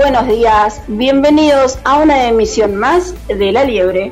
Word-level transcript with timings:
Buenos 0.00 0.28
días, 0.28 0.80
bienvenidos 0.88 1.78
a 1.84 1.98
una 1.98 2.26
emisión 2.26 2.74
más 2.74 3.14
de 3.28 3.52
La 3.52 3.64
Liebre. 3.64 4.10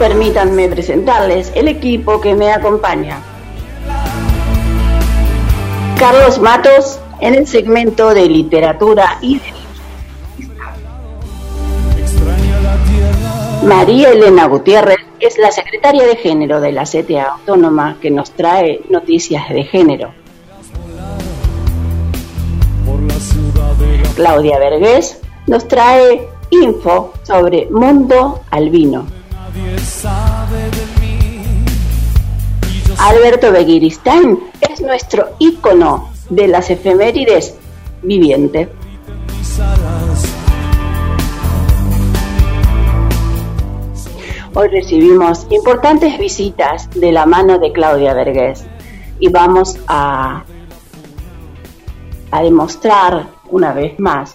Permítanme 0.00 0.68
presentarles 0.68 1.52
el 1.54 1.68
equipo 1.68 2.20
que 2.20 2.34
me 2.34 2.50
acompaña. 2.50 3.20
Carlos 5.96 6.40
Matos 6.40 6.98
en 7.20 7.36
el 7.36 7.46
segmento 7.46 8.12
de 8.12 8.26
literatura 8.26 9.18
y 9.20 9.38
de 9.38 9.52
María 13.62 14.10
Elena 14.10 14.46
Gutiérrez 14.46 14.98
es 15.20 15.38
la 15.38 15.52
secretaria 15.52 16.04
de 16.04 16.16
género 16.16 16.60
de 16.60 16.72
la 16.72 16.82
CTA 16.82 17.34
Autónoma 17.34 17.98
que 18.02 18.10
nos 18.10 18.32
trae 18.32 18.80
noticias 18.90 19.48
de 19.50 19.62
género. 19.62 20.21
Claudia 24.14 24.58
Vergés 24.58 25.18
nos 25.46 25.66
trae 25.66 26.28
info 26.50 27.12
sobre 27.22 27.68
Mundo 27.70 28.42
Albino. 28.50 29.06
Alberto 32.98 33.50
Beguiristán 33.50 34.38
es 34.60 34.80
nuestro 34.80 35.30
ícono 35.38 36.10
de 36.28 36.48
las 36.48 36.70
efemérides 36.70 37.56
viviente. 38.02 38.68
Hoy 44.54 44.68
recibimos 44.68 45.46
importantes 45.50 46.18
visitas 46.18 46.90
de 46.90 47.10
la 47.12 47.24
mano 47.24 47.58
de 47.58 47.72
Claudia 47.72 48.12
Vergés 48.12 48.64
y 49.18 49.30
vamos 49.30 49.78
a, 49.88 50.44
a 52.30 52.42
demostrar 52.42 53.41
una 53.52 53.72
vez 53.72 53.98
más, 54.00 54.34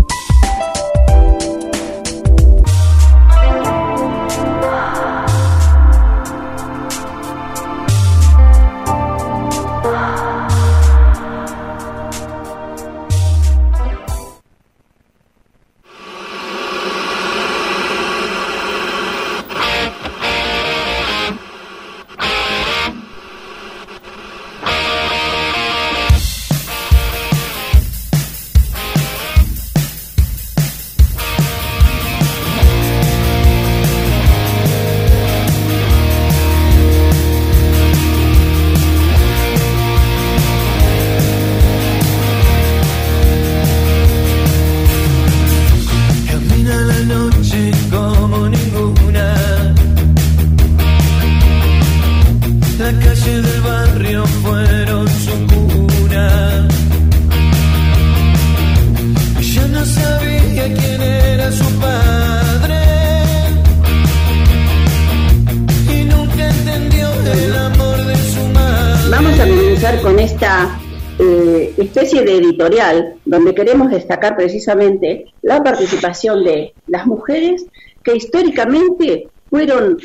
donde 73.25 73.55
queremos 73.55 73.91
destacar 73.91 74.37
precisamente 74.37 75.27
la 75.43 75.63
participación 75.63 76.45
de 76.45 76.75
las 76.87 77.07
mujeres 77.07 77.67
que 78.03 78.17
históricamente 78.17 79.29
fueron 79.51 79.99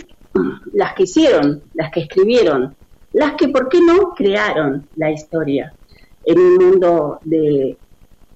las 0.73 0.93
que 0.93 1.03
hicieron, 1.03 1.63
las 1.73 1.91
que 1.91 2.01
escribieron, 2.01 2.75
las 3.13 3.33
que, 3.33 3.47
¿por 3.49 3.69
qué 3.69 3.79
no?, 3.81 4.13
crearon 4.15 4.87
la 4.95 5.11
historia 5.11 5.73
en 6.25 6.39
un 6.39 6.55
mundo 6.57 7.19
de 7.23 7.77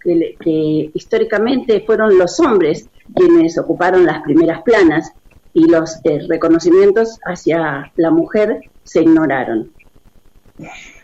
que, 0.04 0.92
históricamente 0.94 1.84
fueron 1.86 2.18
los 2.18 2.40
hombres 2.40 2.90
quienes 3.14 3.58
ocuparon 3.58 4.06
las 4.06 4.24
primeras 4.24 4.62
planas 4.64 5.12
y 5.54 5.70
los 5.70 6.00
eh, 6.06 6.20
reconocimientos 6.28 7.20
hacia 7.26 7.92
la 7.96 8.10
mujer 8.10 8.62
se 8.84 9.02
ignoraron. 9.02 9.72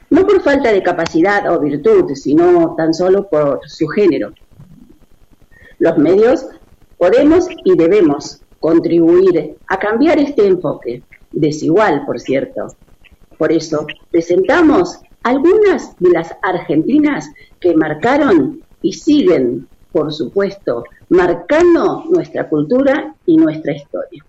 No 0.09 0.25
por 0.25 0.41
falta 0.41 0.71
de 0.71 0.83
capacidad 0.83 1.51
o 1.53 1.59
virtud, 1.59 2.13
sino 2.15 2.75
tan 2.75 2.93
solo 2.93 3.27
por 3.27 3.59
su 3.65 3.87
género. 3.87 4.33
Los 5.79 5.97
medios 5.97 6.45
podemos 6.97 7.47
y 7.65 7.75
debemos 7.75 8.41
contribuir 8.59 9.57
a 9.67 9.77
cambiar 9.77 10.17
este 10.19 10.47
enfoque, 10.47 11.03
desigual, 11.31 12.05
por 12.05 12.19
cierto. 12.19 12.67
Por 13.37 13.51
eso 13.51 13.85
presentamos 14.09 14.99
algunas 15.23 15.97
de 15.99 16.09
las 16.09 16.33
argentinas 16.41 17.29
que 17.59 17.75
marcaron 17.75 18.63
y 18.81 18.93
siguen, 18.93 19.67
por 19.91 20.13
supuesto, 20.13 20.85
marcando 21.09 22.05
nuestra 22.09 22.47
cultura 22.47 23.13
y 23.25 23.37
nuestra 23.37 23.73
historia. 23.73 24.23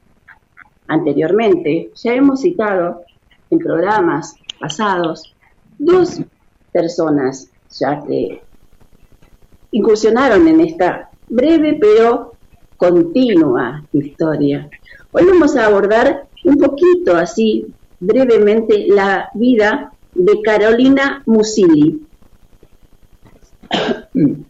Anteriormente 0.88 1.90
ya 1.94 2.14
hemos 2.14 2.40
citado 2.40 3.02
en 3.50 3.58
programas 3.58 4.34
pasados 4.58 5.34
dos 5.78 6.20
personas 6.72 7.48
ya 7.70 8.02
que 8.06 8.42
incursionaron 9.70 10.46
en 10.48 10.60
esta 10.60 11.10
breve 11.28 11.78
pero 11.80 12.34
continua 12.76 13.84
historia. 13.92 14.68
Hoy 15.12 15.24
vamos 15.24 15.56
a 15.56 15.66
abordar 15.66 16.28
un 16.44 16.56
poquito 16.56 17.16
así 17.16 17.66
brevemente 18.00 18.86
la 18.88 19.28
vida 19.34 19.92
de 20.14 20.40
Carolina 20.42 21.22
Musili. 21.26 22.06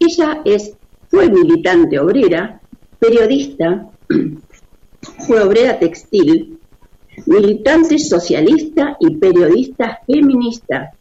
Ella 0.00 0.42
es, 0.44 0.74
fue 1.08 1.28
militante 1.28 1.98
obrera, 1.98 2.60
periodista, 2.98 3.88
fue 5.26 5.42
obrera 5.42 5.78
textil, 5.78 6.57
militante 7.26 7.98
socialista 7.98 8.96
y 9.00 9.16
periodista 9.16 10.00
feminista. 10.06 10.94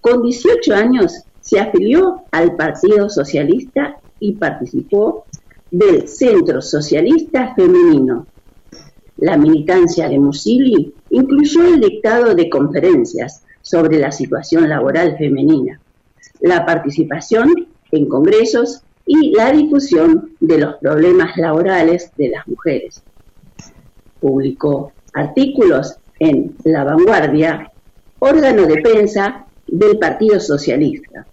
Con 0.00 0.22
18 0.22 0.74
años 0.74 1.24
se 1.40 1.60
afilió 1.60 2.22
al 2.30 2.56
Partido 2.56 3.08
Socialista 3.08 3.96
y 4.18 4.32
participó 4.32 5.26
del 5.70 6.08
Centro 6.08 6.60
Socialista 6.60 7.54
Femenino. 7.54 8.26
La 9.16 9.36
militancia 9.36 10.08
de 10.08 10.18
Musili 10.18 10.94
incluyó 11.10 11.66
el 11.66 11.80
dictado 11.80 12.34
de 12.34 12.50
conferencias 12.50 13.42
sobre 13.60 13.98
la 13.98 14.10
situación 14.10 14.68
laboral 14.68 15.16
femenina, 15.16 15.80
la 16.40 16.66
participación 16.66 17.68
en 17.90 18.08
congresos 18.08 18.82
y 19.06 19.32
la 19.34 19.52
difusión 19.52 20.32
de 20.40 20.58
los 20.58 20.76
problemas 20.76 21.36
laborales 21.36 22.10
de 22.16 22.28
las 22.30 22.46
mujeres. 22.48 23.02
Publicó 24.20 24.92
artículos 25.12 25.96
en 26.18 26.54
La 26.64 26.84
Vanguardia, 26.84 27.70
órgano 28.18 28.66
de 28.66 28.80
prensa 28.80 29.46
del 29.66 29.98
Partido 29.98 30.38
Socialista. 30.40 31.26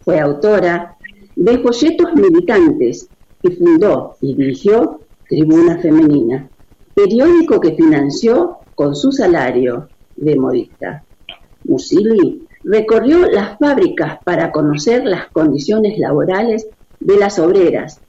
Fue 0.00 0.18
autora 0.20 0.96
de 1.34 1.58
folletos 1.58 2.14
militantes 2.14 3.08
y 3.42 3.50
fundó 3.50 4.16
y 4.20 4.34
dirigió 4.34 5.00
Tribuna 5.28 5.78
Femenina, 5.78 6.48
periódico 6.94 7.60
que 7.60 7.74
financió 7.74 8.58
con 8.74 8.94
su 8.94 9.12
salario 9.12 9.88
de 10.16 10.36
modista. 10.36 11.04
Musili 11.64 12.46
recorrió 12.64 13.28
las 13.30 13.58
fábricas 13.58 14.18
para 14.24 14.50
conocer 14.50 15.04
las 15.04 15.28
condiciones 15.28 15.98
laborales 15.98 16.66
de 17.00 17.16
las 17.18 17.38
obreras 17.38 18.00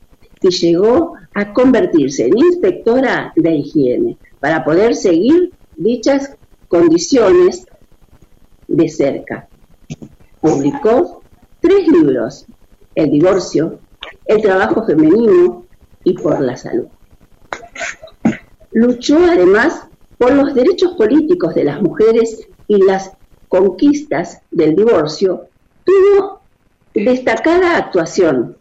y 0.41 0.49
llegó 0.49 1.13
a 1.33 1.53
convertirse 1.53 2.27
en 2.27 2.37
inspectora 2.37 3.33
de 3.35 3.55
higiene 3.55 4.17
para 4.39 4.63
poder 4.63 4.95
seguir 4.95 5.53
dichas 5.75 6.35
condiciones 6.67 7.65
de 8.67 8.89
cerca. 8.89 9.47
Publicó 10.41 11.23
tres 11.59 11.87
libros, 11.87 12.45
El 12.95 13.11
divorcio, 13.11 13.79
El 14.25 14.41
trabajo 14.41 14.85
femenino 14.85 15.65
y 16.03 16.13
Por 16.13 16.39
la 16.41 16.57
salud. 16.57 16.87
Luchó 18.71 19.17
además 19.17 19.87
por 20.17 20.33
los 20.33 20.53
derechos 20.53 20.93
políticos 20.93 21.53
de 21.55 21.63
las 21.63 21.81
mujeres 21.81 22.47
y 22.67 22.83
las 22.83 23.11
conquistas 23.47 24.41
del 24.51 24.75
divorcio, 24.75 25.47
tuvo 25.85 26.41
destacada 26.93 27.77
actuación 27.77 28.57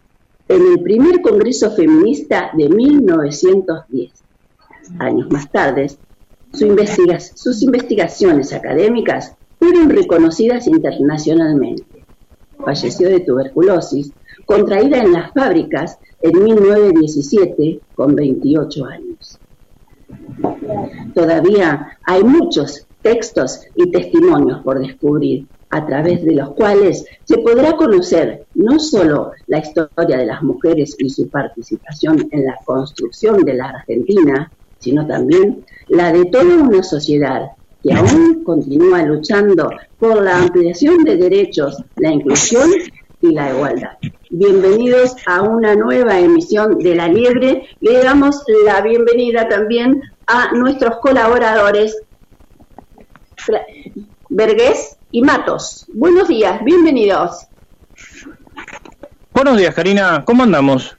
en 0.49 0.62
el 0.73 0.82
primer 0.82 1.20
Congreso 1.23 1.73
Feminista 1.73 2.50
de 2.55 2.69
1910. 2.69 4.25
Años 4.99 5.31
más 5.31 5.50
tarde, 5.50 5.91
sus 6.53 7.62
investigaciones 7.62 8.53
académicas 8.53 9.35
fueron 9.59 9.91
reconocidas 9.91 10.67
internacionalmente. 10.67 12.05
Falleció 12.65 13.09
de 13.09 13.21
tuberculosis, 13.21 14.12
contraída 14.44 14.99
en 15.03 15.12
las 15.12 15.33
fábricas 15.33 15.99
en 16.21 16.43
1917 16.43 17.81
con 17.95 18.14
28 18.14 18.85
años. 18.87 19.40
Todavía 21.14 21.99
hay 22.02 22.23
muchos 22.25 22.87
textos 23.02 23.61
y 23.75 23.90
testimonios 23.90 24.62
por 24.62 24.78
descubrir, 24.78 25.47
a 25.71 25.85
través 25.85 26.25
de 26.25 26.35
los 26.35 26.55
cuales 26.55 27.05
se 27.25 27.38
podrá 27.38 27.76
conocer 27.76 28.47
no 28.55 28.78
solo 28.78 29.33
la 29.47 29.59
historia 29.59 30.16
de 30.16 30.26
las 30.26 30.43
mujeres 30.43 30.95
y 30.99 31.11
su 31.11 31.28
participación 31.28 32.28
en 32.31 32.45
la 32.45 32.57
construcción 32.64 33.45
de 33.45 33.55
la 33.55 33.71
Argentina, 33.71 34.52
sino 34.78 35.06
también 35.06 35.64
la 35.88 36.12
de 36.12 36.25
toda 36.26 36.56
una 36.56 36.83
sociedad 36.83 37.50
que 37.83 37.92
aún 37.92 38.42
continúa 38.45 39.02
luchando 39.02 39.71
por 39.99 40.23
la 40.23 40.38
ampliación 40.38 41.04
de 41.04 41.16
derechos, 41.16 41.83
la 41.97 42.11
inclusión 42.11 42.71
y 43.21 43.33
la 43.33 43.50
igualdad. 43.50 43.92
Bienvenidos 44.30 45.16
a 45.26 45.42
una 45.42 45.75
nueva 45.76 46.18
emisión 46.18 46.78
de 46.78 46.95
La 46.95 47.09
Liebre. 47.09 47.68
Le 47.80 48.02
damos 48.02 48.42
la 48.64 48.80
bienvenida 48.80 49.49
también 49.49 50.02
a 50.26 50.52
nuestros 50.52 50.97
colaboradores 50.97 51.97
Vergués 54.28 54.99
y 55.12 55.23
Matos. 55.23 55.87
Buenos 55.95 56.28
días, 56.28 56.62
bienvenidos. 56.64 57.47
Buenos 59.33 59.56
días, 59.56 59.75
Karina. 59.75 60.25
¿Cómo 60.25 60.42
andamos? 60.42 60.97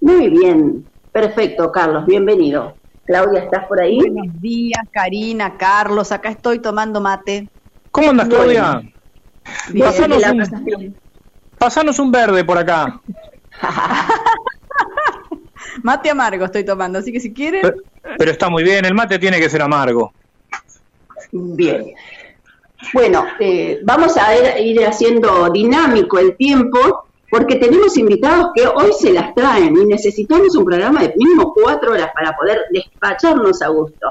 Muy 0.00 0.30
bien, 0.30 0.86
perfecto, 1.12 1.72
Carlos, 1.72 2.06
bienvenido. 2.06 2.79
Claudia, 3.10 3.40
¿estás 3.40 3.66
por 3.66 3.80
ahí? 3.80 3.96
Buenos 3.96 4.40
días, 4.40 4.82
Karina, 4.92 5.58
Carlos, 5.58 6.12
acá 6.12 6.28
estoy 6.28 6.60
tomando 6.60 7.00
mate. 7.00 7.50
¿Cómo 7.90 8.10
andas, 8.10 8.28
Claudia? 8.28 8.80
Pasanos 11.58 11.98
un, 11.98 12.06
un 12.06 12.12
verde 12.12 12.44
por 12.44 12.56
acá. 12.56 13.00
mate 15.82 16.08
amargo 16.08 16.44
estoy 16.44 16.64
tomando, 16.64 17.00
así 17.00 17.12
que 17.12 17.18
si 17.18 17.34
quieren... 17.34 17.62
Pero, 18.16 18.30
está 18.30 18.48
muy 18.48 18.62
bien, 18.62 18.84
el 18.84 18.94
mate 18.94 19.18
tiene 19.18 19.40
que 19.40 19.50
ser 19.50 19.62
amargo. 19.62 20.14
Bien. 21.32 21.92
Bueno, 22.94 23.26
eh, 23.40 23.80
vamos 23.82 24.16
a 24.16 24.60
ir 24.60 24.86
haciendo 24.86 25.50
dinámico 25.50 26.20
el 26.20 26.36
tiempo 26.36 27.09
porque 27.30 27.56
tenemos 27.56 27.96
invitados 27.96 28.50
que 28.54 28.66
hoy 28.66 28.92
se 28.92 29.12
las 29.12 29.34
traen 29.34 29.76
y 29.76 29.86
necesitamos 29.86 30.54
un 30.56 30.64
programa 30.64 31.02
de 31.02 31.14
mínimo 31.16 31.54
cuatro 31.54 31.92
horas 31.92 32.10
para 32.12 32.36
poder 32.36 32.62
despacharnos 32.72 33.62
a 33.62 33.68
gusto. 33.68 34.08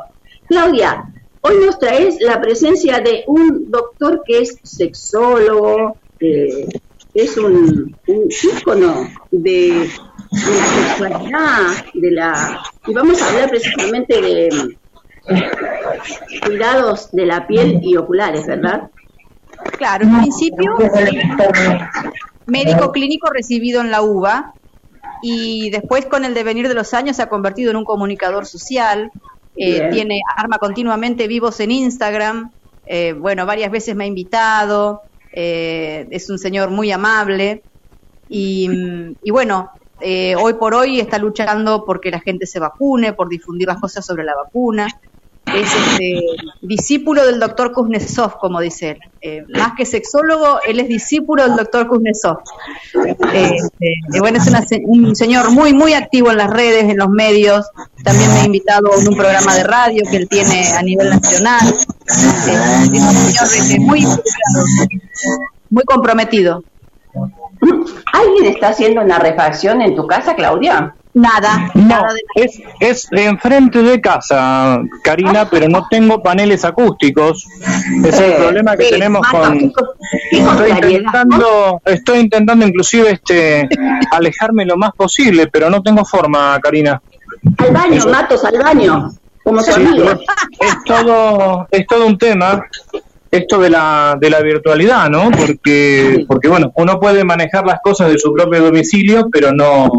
Claudia, 0.48 1.04
hoy 1.42 1.56
nos 1.66 1.78
traes 1.78 2.18
la 2.22 2.40
presencia 2.40 3.00
de 3.00 3.24
un 3.28 3.70
doctor 3.70 4.24
que 4.26 4.40
es 4.40 4.58
sexólogo, 4.64 5.98
es 6.20 7.38
un, 7.38 7.96
ícono 8.08 9.10
de, 9.32 9.90
la 10.32 10.66
sexualidad, 10.66 11.86
de 11.94 12.12
la 12.12 12.62
y 12.88 12.94
vamos 12.94 13.22
a 13.22 13.30
hablar 13.30 13.50
precisamente 13.50 14.22
de 14.22 14.78
cuidados 16.46 17.12
de 17.12 17.26
la 17.26 17.46
piel 17.46 17.80
y 17.84 17.98
oculares, 17.98 18.48
¿verdad? 18.48 18.90
Claro, 19.78 20.06
en 20.06 20.18
principio 20.20 20.76
médico 22.50 22.92
clínico 22.92 23.30
recibido 23.30 23.82
en 23.82 23.92
la 23.92 24.02
UBA 24.02 24.54
y 25.22 25.70
después 25.70 26.06
con 26.06 26.26
el 26.26 26.34
devenir 26.34 26.68
de 26.68 26.74
los 26.74 26.94
años 26.94 27.18
se 27.18 27.22
ha 27.22 27.30
convertido 27.30 27.72
en 27.72 27.78
un 27.78 27.86
comunicador 27.86 28.46
social, 28.46 29.12
eh, 29.56 29.90
tiene 29.92 30.22
arma 30.36 30.58
continuamente 30.58 31.28
vivos 31.28 31.60
en 31.60 31.72
Instagram, 31.72 32.52
eh, 32.86 33.14
bueno, 33.14 33.46
varias 33.46 33.72
veces 33.72 33.96
me 33.96 34.06
ha 34.06 34.08
invitado, 34.08 35.02
eh, 35.34 36.08
es 36.12 36.30
un 36.30 36.40
señor 36.40 36.70
muy 36.70 36.92
amable 36.92 37.64
y, 38.28 38.70
y 39.22 39.32
bueno, 39.32 39.70
eh, 40.02 40.36
hoy 40.36 40.54
por 40.54 40.74
hoy 40.74 41.00
está 41.00 41.18
luchando 41.18 41.84
porque 41.86 42.12
la 42.12 42.22
gente 42.22 42.46
se 42.46 42.60
vacune, 42.60 43.14
por 43.14 43.28
difundir 43.28 43.68
las 43.68 43.80
cosas 43.80 44.06
sobre 44.06 44.24
la 44.24 44.34
vacuna. 44.36 44.88
Es 45.46 45.68
este, 45.74 46.22
discípulo 46.62 47.26
del 47.26 47.40
doctor 47.40 47.72
Kuznetsov, 47.72 48.38
como 48.38 48.60
dice 48.60 48.92
él. 48.92 49.00
Eh, 49.22 49.44
más 49.50 49.74
que 49.76 49.86
sexólogo, 49.86 50.60
él 50.68 50.80
es 50.80 50.88
discípulo 50.88 51.44
del 51.44 51.56
doctor 51.56 51.88
Kuznetsov. 51.88 52.38
Este, 53.34 53.96
bueno, 54.20 54.38
es 54.38 54.48
una 54.48 54.64
un 54.84 55.16
señor 55.16 55.50
muy, 55.52 55.74
muy 55.74 55.94
activo 55.94 56.30
en 56.30 56.38
las 56.38 56.52
redes, 56.52 56.84
en 56.84 56.98
los 56.98 57.10
medios. 57.10 57.66
También 58.04 58.32
me 58.32 58.40
ha 58.42 58.46
invitado 58.46 58.94
a 58.94 58.98
un 58.98 59.16
programa 59.16 59.56
de 59.56 59.64
radio 59.64 60.04
que 60.10 60.18
él 60.18 60.30
tiene 60.30 60.68
a 60.68 60.84
nivel 60.84 61.10
nacional. 61.10 61.68
Eh, 61.68 62.90
es 62.94 63.02
un 63.02 63.16
señor 63.16 63.50
este, 63.56 63.80
muy 63.80 64.06
muy 65.70 65.84
comprometido. 65.84 66.64
¿Alguien 68.14 68.46
está 68.46 68.70
haciendo 68.70 69.02
una 69.02 69.20
refacción 69.20 69.82
en 69.82 69.96
tu 69.96 70.08
casa, 70.08 70.36
Claudia? 70.36 70.96
Nada, 71.12 71.72
No, 71.74 71.88
nada 71.88 72.14
de 72.14 72.22
es, 72.36 72.62
es 72.80 73.08
enfrente 73.12 73.82
de 73.82 74.00
casa, 74.00 74.80
Karina, 75.04 75.50
pero 75.50 75.68
no 75.68 75.88
tengo 75.90 76.22
paneles 76.22 76.64
acústicos. 76.64 77.48
Es 78.06 78.20
el 78.20 78.32
Eh, 78.32 78.36
problema 78.38 78.78
que 78.78 78.86
sí, 78.86 78.90
tenemos 78.92 79.28
con... 79.28 79.74
Estoy 80.32 80.70
intentando, 80.72 81.82
estoy 81.86 82.20
intentando 82.20 82.66
inclusive 82.68 83.12
este 83.12 83.68
alejarme 84.12 84.66
lo 84.66 84.78
más 84.78 84.92
posible, 84.96 85.48
pero 85.48 85.70
no 85.70 85.82
tengo 85.82 86.06
forma, 86.06 86.60
Karina. 86.62 87.02
Al 87.58 87.74
baño, 87.74 88.06
Matos, 88.06 88.46
al 88.46 88.58
baño. 88.60 89.12
Como 89.44 89.62
Sí, 89.64 89.72
es 90.60 90.84
todo, 90.86 91.68
es 91.72 91.88
todo 91.88 92.06
un 92.06 92.18
tema 92.20 92.62
esto 93.32 93.60
de 93.60 93.70
la, 93.70 94.18
de 94.20 94.30
la 94.30 94.42
virtualidad, 94.42 95.10
¿no? 95.10 95.30
Porque, 95.32 96.26
porque 96.28 96.48
bueno, 96.48 96.72
uno 96.76 97.00
puede 97.00 97.24
manejar 97.24 97.66
las 97.66 97.80
cosas 97.82 98.12
de 98.12 98.18
su 98.20 98.34
propio 98.34 98.62
domicilio, 98.62 99.28
pero 99.32 99.52
no, 99.52 99.90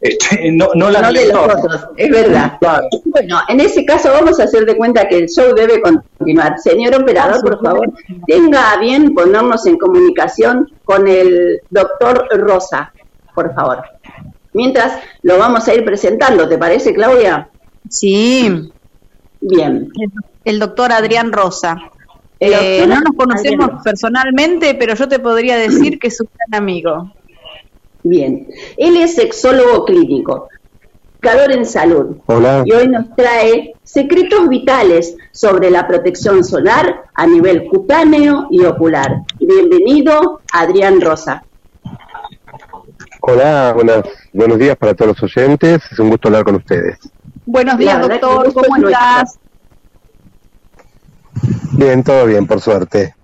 este, 0.00 0.52
no, 0.52 0.68
no 0.74 0.90
las 0.90 1.02
No 1.02 1.12
de 1.12 1.26
los 1.26 1.36
otros, 1.36 1.88
es 1.96 2.10
verdad. 2.10 2.56
Claro. 2.60 2.88
Bueno, 3.04 3.40
en 3.48 3.60
ese 3.60 3.84
caso 3.84 4.10
vamos 4.12 4.38
a 4.38 4.44
hacer 4.44 4.64
de 4.64 4.76
cuenta 4.76 5.08
que 5.08 5.18
el 5.18 5.28
show 5.28 5.54
debe 5.54 5.80
continuar. 5.80 6.58
Señor 6.58 6.94
operador, 6.94 7.42
por 7.42 7.60
favor, 7.62 7.92
tenga 8.26 8.72
a 8.72 8.78
bien 8.78 9.12
ponernos 9.14 9.66
en 9.66 9.76
comunicación 9.76 10.70
con 10.84 11.08
el 11.08 11.60
doctor 11.70 12.28
Rosa, 12.30 12.92
por 13.34 13.52
favor. 13.54 13.82
Mientras 14.52 15.00
lo 15.22 15.38
vamos 15.38 15.66
a 15.66 15.74
ir 15.74 15.84
presentando, 15.84 16.48
¿te 16.48 16.58
parece, 16.58 16.94
Claudia? 16.94 17.48
Sí, 17.88 18.70
Bien. 19.40 19.88
el 20.44 20.58
doctor 20.58 20.92
Adrián 20.92 21.32
Rosa. 21.32 21.76
Eh, 22.40 22.50
doctor 22.50 22.88
no 22.88 23.00
nos 23.00 23.16
conocemos 23.16 23.70
Adrián 23.70 23.82
personalmente, 23.82 24.74
pero 24.74 24.94
yo 24.94 25.08
te 25.08 25.18
podría 25.18 25.56
decir 25.56 25.98
que 25.98 26.06
es 26.06 26.20
un 26.20 26.28
gran 26.36 26.62
amigo. 26.62 27.12
Bien. 28.02 28.46
Él 28.76 28.96
es 28.96 29.14
sexólogo 29.14 29.84
clínico, 29.84 30.48
calor 31.20 31.52
en 31.52 31.66
salud. 31.66 32.16
Hola. 32.26 32.62
Y 32.64 32.72
hoy 32.72 32.88
nos 32.88 33.14
trae 33.16 33.74
secretos 33.82 34.48
vitales 34.48 35.16
sobre 35.32 35.70
la 35.70 35.86
protección 35.86 36.44
solar 36.44 37.04
a 37.14 37.26
nivel 37.26 37.66
cutáneo 37.66 38.46
y 38.50 38.64
ocular. 38.64 39.22
Bienvenido, 39.40 40.40
Adrián 40.52 41.00
Rosa. 41.00 41.42
Hola, 43.20 43.72
buenas, 43.74 44.04
buenos 44.32 44.58
días 44.58 44.76
para 44.76 44.94
todos 44.94 45.20
los 45.20 45.22
oyentes. 45.24 45.82
Es 45.90 45.98
un 45.98 46.10
gusto 46.10 46.28
hablar 46.28 46.44
con 46.44 46.54
ustedes. 46.54 46.98
Buenos 47.44 47.78
días, 47.78 48.00
doctor, 48.00 48.52
¿cómo 48.52 48.76
es 48.76 48.82
nuestro. 48.82 48.88
estás? 48.90 49.38
Bien, 51.72 52.02
todo 52.02 52.26
bien, 52.26 52.46
por 52.46 52.60
suerte. 52.60 53.14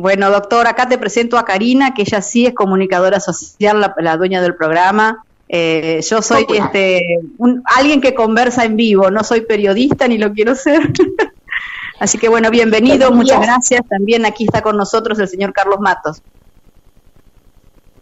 Bueno, 0.00 0.30
doctor, 0.30 0.66
acá 0.66 0.88
te 0.88 0.96
presento 0.96 1.36
a 1.36 1.44
Karina, 1.44 1.92
que 1.92 2.02
ella 2.02 2.22
sí 2.22 2.46
es 2.46 2.54
comunicadora 2.54 3.20
social, 3.20 3.80
la, 3.80 3.94
la 3.98 4.16
dueña 4.16 4.40
del 4.40 4.54
programa. 4.54 5.22
Eh, 5.48 6.00
yo 6.08 6.22
soy 6.22 6.46
este 6.48 7.02
un- 7.36 7.62
alguien 7.76 8.00
que 8.00 8.14
conversa 8.14 8.64
en 8.64 8.76
vivo, 8.76 9.10
no 9.10 9.22
soy 9.24 9.42
periodista 9.42 10.08
ni 10.08 10.16
lo 10.16 10.32
quiero 10.32 10.54
ser. 10.54 10.80
Así 12.00 12.16
que 12.16 12.30
bueno, 12.30 12.50
bienvenido, 12.50 13.10
muchas 13.12 13.42
gracias. 13.42 13.82
También 13.90 14.24
aquí 14.24 14.44
está 14.44 14.62
con 14.62 14.76
nosotros 14.78 15.18
el 15.18 15.28
señor 15.28 15.52
Carlos 15.52 15.80
Matos. 15.80 16.22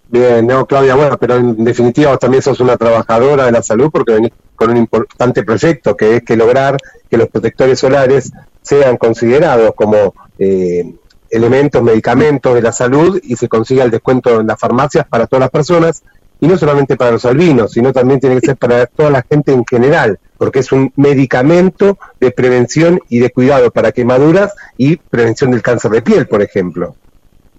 Bien, 0.06 0.46
no, 0.46 0.66
Claudia, 0.66 0.94
bueno, 0.94 1.18
pero 1.18 1.34
en 1.36 1.64
definitiva 1.64 2.10
vos 2.10 2.18
también 2.20 2.42
sos 2.42 2.60
una 2.60 2.76
trabajadora 2.76 3.44
de 3.46 3.52
la 3.52 3.62
salud 3.62 3.90
porque 3.92 4.12
venís 4.12 4.30
con 4.54 4.70
un 4.70 4.76
importante 4.76 5.42
proyecto 5.42 5.96
que 5.96 6.16
es 6.16 6.22
que 6.22 6.36
lograr 6.36 6.76
que 7.10 7.16
los 7.18 7.28
protectores 7.28 7.78
solares 7.78 8.30
sean 8.62 8.96
considerados 8.96 9.72
como 9.74 10.14
eh, 10.38 10.94
elementos, 11.30 11.82
medicamentos 11.82 12.54
de 12.54 12.62
la 12.62 12.72
salud 12.72 13.20
y 13.22 13.36
se 13.36 13.48
consiga 13.48 13.84
el 13.84 13.90
descuento 13.90 14.40
en 14.40 14.46
las 14.46 14.58
farmacias 14.58 15.06
para 15.06 15.26
todas 15.26 15.40
las 15.40 15.50
personas 15.50 16.02
y 16.40 16.46
no 16.46 16.56
solamente 16.56 16.96
para 16.96 17.10
los 17.10 17.24
albinos, 17.24 17.72
sino 17.72 17.92
también 17.92 18.20
tiene 18.20 18.40
que 18.40 18.46
ser 18.46 18.56
para 18.56 18.86
toda 18.86 19.10
la 19.10 19.22
gente 19.22 19.52
en 19.52 19.64
general, 19.66 20.18
porque 20.36 20.60
es 20.60 20.70
un 20.70 20.92
medicamento 20.96 21.98
de 22.20 22.30
prevención 22.30 23.00
y 23.08 23.18
de 23.18 23.30
cuidado 23.30 23.70
para 23.70 23.92
quemaduras 23.92 24.54
y 24.76 24.96
prevención 24.96 25.50
del 25.50 25.62
cáncer 25.62 25.90
de 25.90 26.02
piel, 26.02 26.26
por 26.28 26.42
ejemplo. 26.42 26.94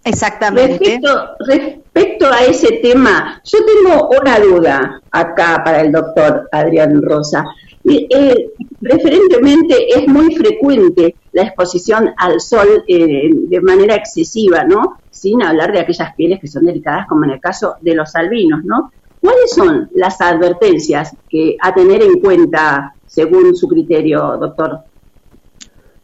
Exactamente. 0.06 0.78
Respecto, 0.80 1.30
respecto 1.46 2.28
a 2.32 2.46
ese 2.46 2.80
tema, 2.82 3.42
yo 3.44 3.60
tengo 3.66 4.10
una 4.10 4.40
duda 4.40 5.02
acá 5.12 5.62
para 5.64 5.82
el 5.82 5.92
doctor 5.92 6.48
Adrián 6.52 7.02
Rosa. 7.02 7.46
Y, 7.84 8.08
eh, 8.10 8.50
preferentemente 8.80 9.98
es 9.98 10.08
muy 10.08 10.36
frecuente 10.36 11.16
la 11.40 11.48
exposición 11.48 12.14
al 12.18 12.40
sol 12.40 12.84
eh, 12.88 13.30
de 13.32 13.62
manera 13.62 13.96
excesiva, 13.96 14.64
¿no? 14.64 14.98
Sin 15.10 15.42
hablar 15.42 15.72
de 15.72 15.80
aquellas 15.80 16.14
pieles 16.16 16.40
que 16.40 16.48
son 16.48 16.66
delicadas, 16.66 17.08
como 17.08 17.24
en 17.24 17.32
el 17.32 17.40
caso 17.40 17.76
de 17.82 17.96
los 17.96 18.16
albinos, 18.16 18.64
¿no? 18.64 18.92
¿Cuáles 19.22 19.52
son 19.52 19.90
las 19.96 20.22
advertencias 20.22 21.16
que 21.30 21.58
a 21.62 21.74
tener 21.74 22.02
en 22.02 22.20
cuenta 22.20 22.94
según 23.06 23.56
su 23.56 23.68
criterio, 23.68 24.38
doctor? 24.38 24.80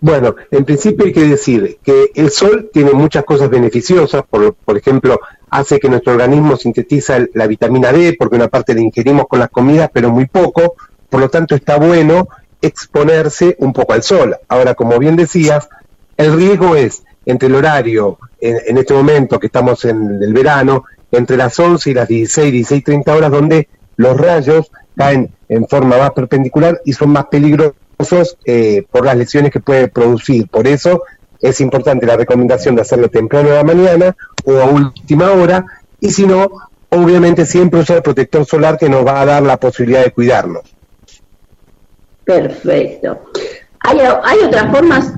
Bueno, 0.02 0.36
en 0.52 0.66
principio 0.66 1.06
hay 1.06 1.14
que 1.14 1.24
decir 1.26 1.78
que 1.82 2.12
el 2.14 2.30
sol 2.30 2.70
tiene 2.72 2.92
muchas 2.92 3.24
cosas 3.24 3.50
beneficiosas, 3.50 4.24
por, 4.30 4.78
ejemplo, 4.78 5.20
hace 5.50 5.80
que 5.80 5.90
nuestro 5.90 6.14
organismo 6.14 6.58
sintetiza 6.58 7.26
la 7.34 7.48
vitamina 7.48 7.92
D, 7.92 8.16
porque 8.20 8.36
una 8.36 8.50
parte 8.50 8.76
la 8.76 8.82
ingerimos 8.82 9.28
con 9.28 9.40
las 9.40 9.50
comidas, 9.50 9.90
pero 9.92 10.12
muy 10.12 10.28
poco, 10.28 10.76
por 11.10 11.22
lo 11.22 11.30
tanto 11.30 11.56
está 11.56 11.78
bueno 11.78 12.28
exponerse 12.66 13.56
un 13.60 13.74
poco 13.74 13.94
al 13.94 14.04
sol. 14.04 14.36
Ahora, 14.48 14.76
como 14.76 14.98
bien 15.00 15.16
decías, 15.16 15.68
el 16.18 16.36
riesgo 16.36 16.76
es 16.76 17.04
entre 17.26 17.48
el 17.48 17.56
horario, 17.56 18.20
en, 18.40 18.78
este 18.78 18.94
momento 18.94 19.40
que 19.40 19.48
estamos 19.48 19.84
en 19.86 20.22
el 20.22 20.34
verano, 20.34 20.86
entre 21.12 21.38
las 21.38 21.58
11 21.58 21.90
y 21.90 21.94
las 21.94 22.08
16, 22.08 22.52
16, 22.52 22.84
30 22.84 23.16
horas, 23.16 23.32
donde 23.32 23.68
los 23.98 24.18
rayos 24.18 24.72
caen 24.96 25.32
en 25.50 25.68
forma 25.68 25.98
más 25.98 26.12
perpendicular 26.12 26.82
y 26.86 26.94
son 26.94 27.10
más 27.10 27.26
peligrosos 27.26 28.38
eh, 28.46 28.86
por 28.92 29.06
las 29.06 29.18
lesiones 29.18 29.52
que 29.52 29.60
puede 29.60 29.88
producir. 29.88 30.48
Por 30.48 30.68
eso 30.68 31.04
es 31.42 31.62
importante 31.62 32.06
la 32.06 32.18
recomendación 32.18 32.76
de 32.76 32.82
hacerlo 32.82 33.10
temprano 33.10 33.50
de 33.50 33.56
la 33.56 33.64
mañana 33.64 34.16
o 34.46 34.60
a 34.60 34.66
última 34.66 35.32
hora, 35.32 35.66
y 36.00 36.12
si 36.12 36.26
no, 36.28 36.52
obviamente 36.90 37.46
siempre 37.46 37.80
usar 37.80 37.98
el 37.98 38.04
protector 38.04 38.46
solar 38.46 38.78
que 38.78 38.90
nos 38.90 39.06
va 39.06 39.22
a 39.22 39.26
dar 39.26 39.44
la 39.44 39.58
posibilidad 39.58 40.04
de 40.04 40.12
cuidarnos. 40.12 40.75
Perfecto. 42.26 43.20
¿Hay, 43.82 44.00
hay 44.00 44.40
otras 44.40 44.72
formas, 44.72 45.14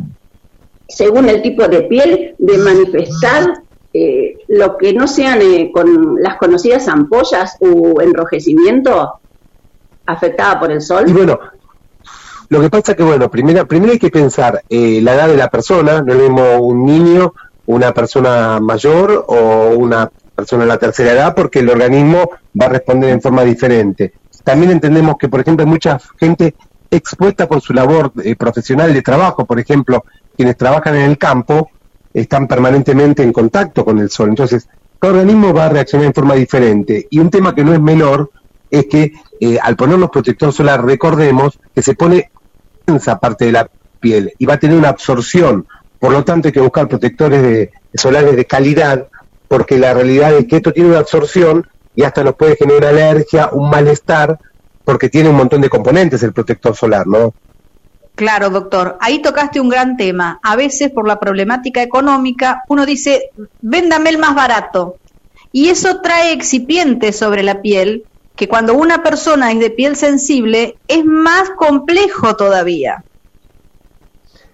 según 0.88 1.30
el 1.30 1.42
tipo 1.42 1.68
de 1.68 1.84
piel, 1.84 2.36
de 2.38 2.58
manifestar 2.58 3.54
eh, 3.94 4.38
lo 4.50 4.78
que 4.78 4.94
no 4.94 5.08
sean 5.08 5.42
eh, 5.42 5.72
con 5.74 6.22
las 6.22 6.36
conocidas 6.38 6.88
ampollas 6.88 7.58
o 7.62 8.02
enrojecimiento 8.02 9.14
afectada 10.06 10.60
por 10.60 10.72
el 10.72 10.80
Y 10.80 10.82
sol? 10.82 11.06
bueno, 11.14 11.40
lo 12.50 12.62
que 12.62 12.70
pasa 12.70 12.96
que, 12.96 13.04
bueno, 13.04 13.30
primero, 13.30 13.68
primero 13.68 13.94
hay 13.94 14.00
que 14.00 14.10
pensar 14.10 14.64
eh, 14.70 15.00
la 15.02 15.16
edad 15.16 15.28
de 15.28 15.38
la 15.38 15.50
persona, 15.50 16.02
no 16.02 16.14
es 16.14 16.30
un 16.60 16.86
niño, 16.86 17.34
una 17.66 17.94
persona 17.94 18.60
mayor 18.60 19.26
o 19.28 19.70
una 19.78 20.10
persona 20.36 20.64
de 20.64 20.70
la 20.70 20.78
tercera 20.78 21.12
edad, 21.12 21.36
porque 21.36 21.60
el 21.60 21.70
organismo 21.70 22.30
va 22.60 22.68
a 22.68 22.70
responder 22.70 23.10
en 23.10 23.22
forma 23.22 23.44
diferente. 23.44 24.14
También 24.44 24.72
entendemos 24.72 25.18
que, 25.18 25.28
por 25.28 25.42
ejemplo, 25.42 25.66
mucha 25.66 26.00
gente 26.18 26.56
expuesta 26.92 27.48
por 27.48 27.62
su 27.62 27.74
labor 27.74 28.12
eh, 28.24 28.36
profesional 28.36 28.94
de 28.94 29.02
trabajo, 29.02 29.46
por 29.46 29.60
ejemplo, 29.60 30.04
quienes 30.36 30.58
trabajan 30.58 30.96
en 30.96 31.10
el 31.10 31.18
campo 31.18 31.70
están 32.14 32.48
permanentemente 32.48 33.24
en 33.24 33.34
contacto 33.34 33.84
con 33.86 34.00
el 34.00 34.10
sol. 34.10 34.30
Entonces, 34.30 34.68
cada 35.00 35.14
organismo 35.14 35.54
va 35.54 35.66
a 35.66 35.70
reaccionar 35.70 36.08
en 36.08 36.14
forma 36.14 36.34
diferente. 36.36 37.08
Y 37.10 37.20
un 37.20 37.30
tema 37.30 37.54
que 37.54 37.64
no 37.64 37.74
es 37.74 37.80
menor 37.82 38.32
es 38.72 38.86
que 38.88 39.14
eh, 39.40 39.58
al 39.62 39.76
ponernos 39.76 40.10
protector 40.10 40.52
solar, 40.52 40.84
recordemos 40.84 41.60
que 41.76 41.82
se 41.82 41.94
pone 41.94 42.32
esa 42.86 43.20
parte 43.20 43.46
de 43.46 43.52
la 43.52 43.70
piel 44.00 44.34
y 44.38 44.46
va 44.46 44.56
a 44.56 44.60
tener 44.60 44.78
una 44.78 44.90
absorción. 44.90 45.68
Por 46.00 46.12
lo 46.12 46.24
tanto, 46.24 46.48
hay 46.48 46.52
que 46.52 46.60
buscar 46.62 46.88
protectores 46.88 47.42
de- 47.42 47.72
solares 47.94 48.36
de 48.36 48.46
calidad, 48.46 49.08
porque 49.48 49.78
la 49.78 49.94
realidad 49.94 50.34
es 50.38 50.46
que 50.48 50.58
esto 50.58 50.72
tiene 50.74 50.90
una 50.90 51.00
absorción 51.00 51.68
y 51.96 52.04
hasta 52.04 52.24
nos 52.24 52.36
puede 52.36 52.56
generar 52.56 52.86
alergia, 52.86 53.50
un 53.52 53.70
malestar, 53.70 54.38
porque 54.88 55.10
tiene 55.10 55.28
un 55.28 55.36
montón 55.36 55.60
de 55.60 55.68
componentes 55.68 56.24
el 56.24 56.32
protector 56.32 56.74
solar, 56.74 57.06
¿no? 57.08 57.34
Claro, 58.16 58.50
doctor. 58.50 58.98
Ahí 59.02 59.22
tocaste 59.22 59.60
un 59.60 59.68
gran 59.68 59.98
tema. 59.98 60.40
A 60.42 60.56
veces, 60.56 60.92
por 60.92 61.06
la 61.06 61.20
problemática 61.20 61.84
económica, 61.84 62.64
uno 62.70 62.86
dice, 62.86 63.32
véndame 63.60 64.12
el 64.12 64.18
más 64.18 64.34
barato. 64.34 64.96
Y 65.52 65.68
eso 65.68 66.00
trae 66.00 66.32
excipientes 66.32 67.18
sobre 67.18 67.44
la 67.44 67.62
piel, 67.62 68.06
que 68.38 68.48
cuando 68.48 68.76
una 68.76 69.04
persona 69.04 69.52
es 69.52 69.60
de 69.60 69.72
piel 69.72 69.98
sensible, 69.98 70.78
es 70.88 71.04
más 71.04 71.50
complejo 71.58 72.38
todavía. 72.38 73.04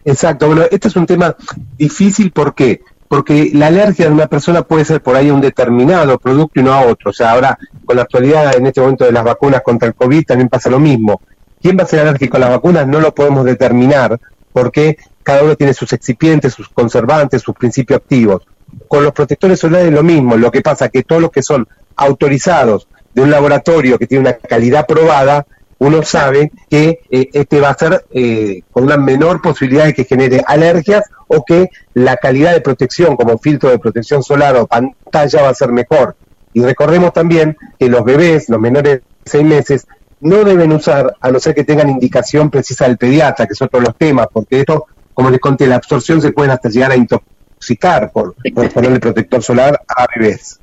Exacto. 0.03 0.47
Bueno, 0.47 0.63
este 0.71 0.87
es 0.87 0.95
un 0.95 1.05
tema 1.05 1.35
difícil, 1.77 2.31
¿por 2.31 2.55
qué? 2.55 2.81
Porque 3.13 3.51
la 3.53 3.67
alergia 3.67 4.07
de 4.07 4.11
una 4.11 4.25
persona 4.25 4.63
puede 4.63 4.85
ser 4.85 5.01
por 5.01 5.15
ahí 5.15 5.29
a 5.29 5.33
un 5.33 5.41
determinado 5.41 6.17
producto 6.17 6.59
y 6.59 6.63
no 6.63 6.73
a 6.73 6.81
otro. 6.81 7.11
O 7.11 7.13
sea, 7.13 7.31
ahora, 7.31 7.57
con 7.85 7.95
la 7.95 8.01
actualidad 8.03 8.55
en 8.55 8.65
este 8.65 8.81
momento 8.81 9.05
de 9.05 9.11
las 9.11 9.23
vacunas 9.23 9.61
contra 9.61 9.87
el 9.87 9.93
COVID, 9.93 10.25
también 10.25 10.49
pasa 10.49 10.69
lo 10.69 10.79
mismo 10.79 11.21
quién 11.63 11.77
va 11.79 11.83
a 11.83 11.87
ser 11.87 12.01
alérgico 12.01 12.35
a 12.35 12.41
las 12.41 12.49
vacunas 12.49 12.85
no 12.85 12.99
lo 12.99 13.15
podemos 13.15 13.45
determinar 13.45 14.19
porque 14.51 14.97
cada 15.23 15.43
uno 15.43 15.55
tiene 15.55 15.73
sus 15.73 15.93
excipientes, 15.93 16.53
sus 16.53 16.67
conservantes, 16.67 17.41
sus 17.41 17.55
principios 17.55 18.01
activos. 18.01 18.43
Con 18.87 19.03
los 19.03 19.13
protectores 19.13 19.59
solares 19.59 19.91
lo 19.91 20.03
mismo, 20.03 20.35
lo 20.35 20.51
que 20.51 20.61
pasa 20.61 20.89
que 20.89 21.03
todos 21.03 21.21
los 21.21 21.31
que 21.31 21.41
son 21.41 21.65
autorizados 21.95 22.87
de 23.13 23.21
un 23.21 23.31
laboratorio 23.31 23.97
que 23.97 24.07
tiene 24.07 24.23
una 24.23 24.33
calidad 24.33 24.85
probada, 24.85 25.45
uno 25.79 26.03
sabe 26.03 26.51
que 26.69 27.01
eh, 27.09 27.29
este 27.33 27.59
va 27.59 27.69
a 27.69 27.77
ser 27.77 28.05
eh, 28.11 28.61
con 28.71 28.83
una 28.83 28.97
menor 28.97 29.41
posibilidad 29.41 29.85
de 29.85 29.93
que 29.93 30.05
genere 30.05 30.43
alergias 30.45 31.03
o 31.27 31.43
que 31.43 31.69
la 31.93 32.17
calidad 32.17 32.53
de 32.53 32.61
protección 32.61 33.15
como 33.15 33.37
filtro 33.37 33.69
de 33.69 33.79
protección 33.79 34.23
solar 34.23 34.55
o 34.55 34.67
pantalla 34.67 35.41
va 35.41 35.49
a 35.49 35.53
ser 35.53 35.71
mejor. 35.71 36.15
Y 36.53 36.61
recordemos 36.61 37.13
también 37.13 37.57
que 37.79 37.89
los 37.89 38.03
bebés, 38.03 38.49
los 38.49 38.59
menores 38.59 39.01
de 39.01 39.03
seis 39.25 39.43
meses, 39.43 39.87
no 40.21 40.43
deben 40.43 40.71
usar, 40.71 41.15
a 41.19 41.31
no 41.31 41.39
ser 41.39 41.53
que 41.53 41.63
tengan 41.63 41.89
indicación 41.89 42.49
precisa 42.49 42.85
del 42.85 42.97
pediatra, 42.97 43.45
que 43.45 43.55
son 43.55 43.67
todos 43.67 43.83
los 43.83 43.97
temas, 43.97 44.27
porque 44.31 44.61
esto, 44.61 44.85
como 45.13 45.29
les 45.29 45.39
conté, 45.39 45.67
la 45.67 45.75
absorción 45.75 46.21
se 46.21 46.31
puede 46.31 46.51
hasta 46.51 46.69
llegar 46.69 46.91
a 46.91 46.95
intoxicar 46.95 48.11
por, 48.11 48.35
por 48.53 48.71
ponerle 48.71 48.99
protector 48.99 49.43
solar 49.43 49.81
a 49.87 50.05
bebés. 50.15 50.59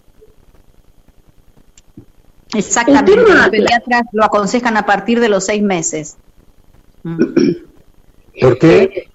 Exactamente, 2.54 3.16
los 3.16 3.48
pediatras 3.48 4.02
lo 4.12 4.24
aconsejan 4.24 4.76
a 4.76 4.84
partir 4.84 5.20
de 5.20 5.28
los 5.28 5.46
seis 5.46 5.62
meses. 5.62 6.16
¿Por 7.02 8.58
qué? 8.58 9.08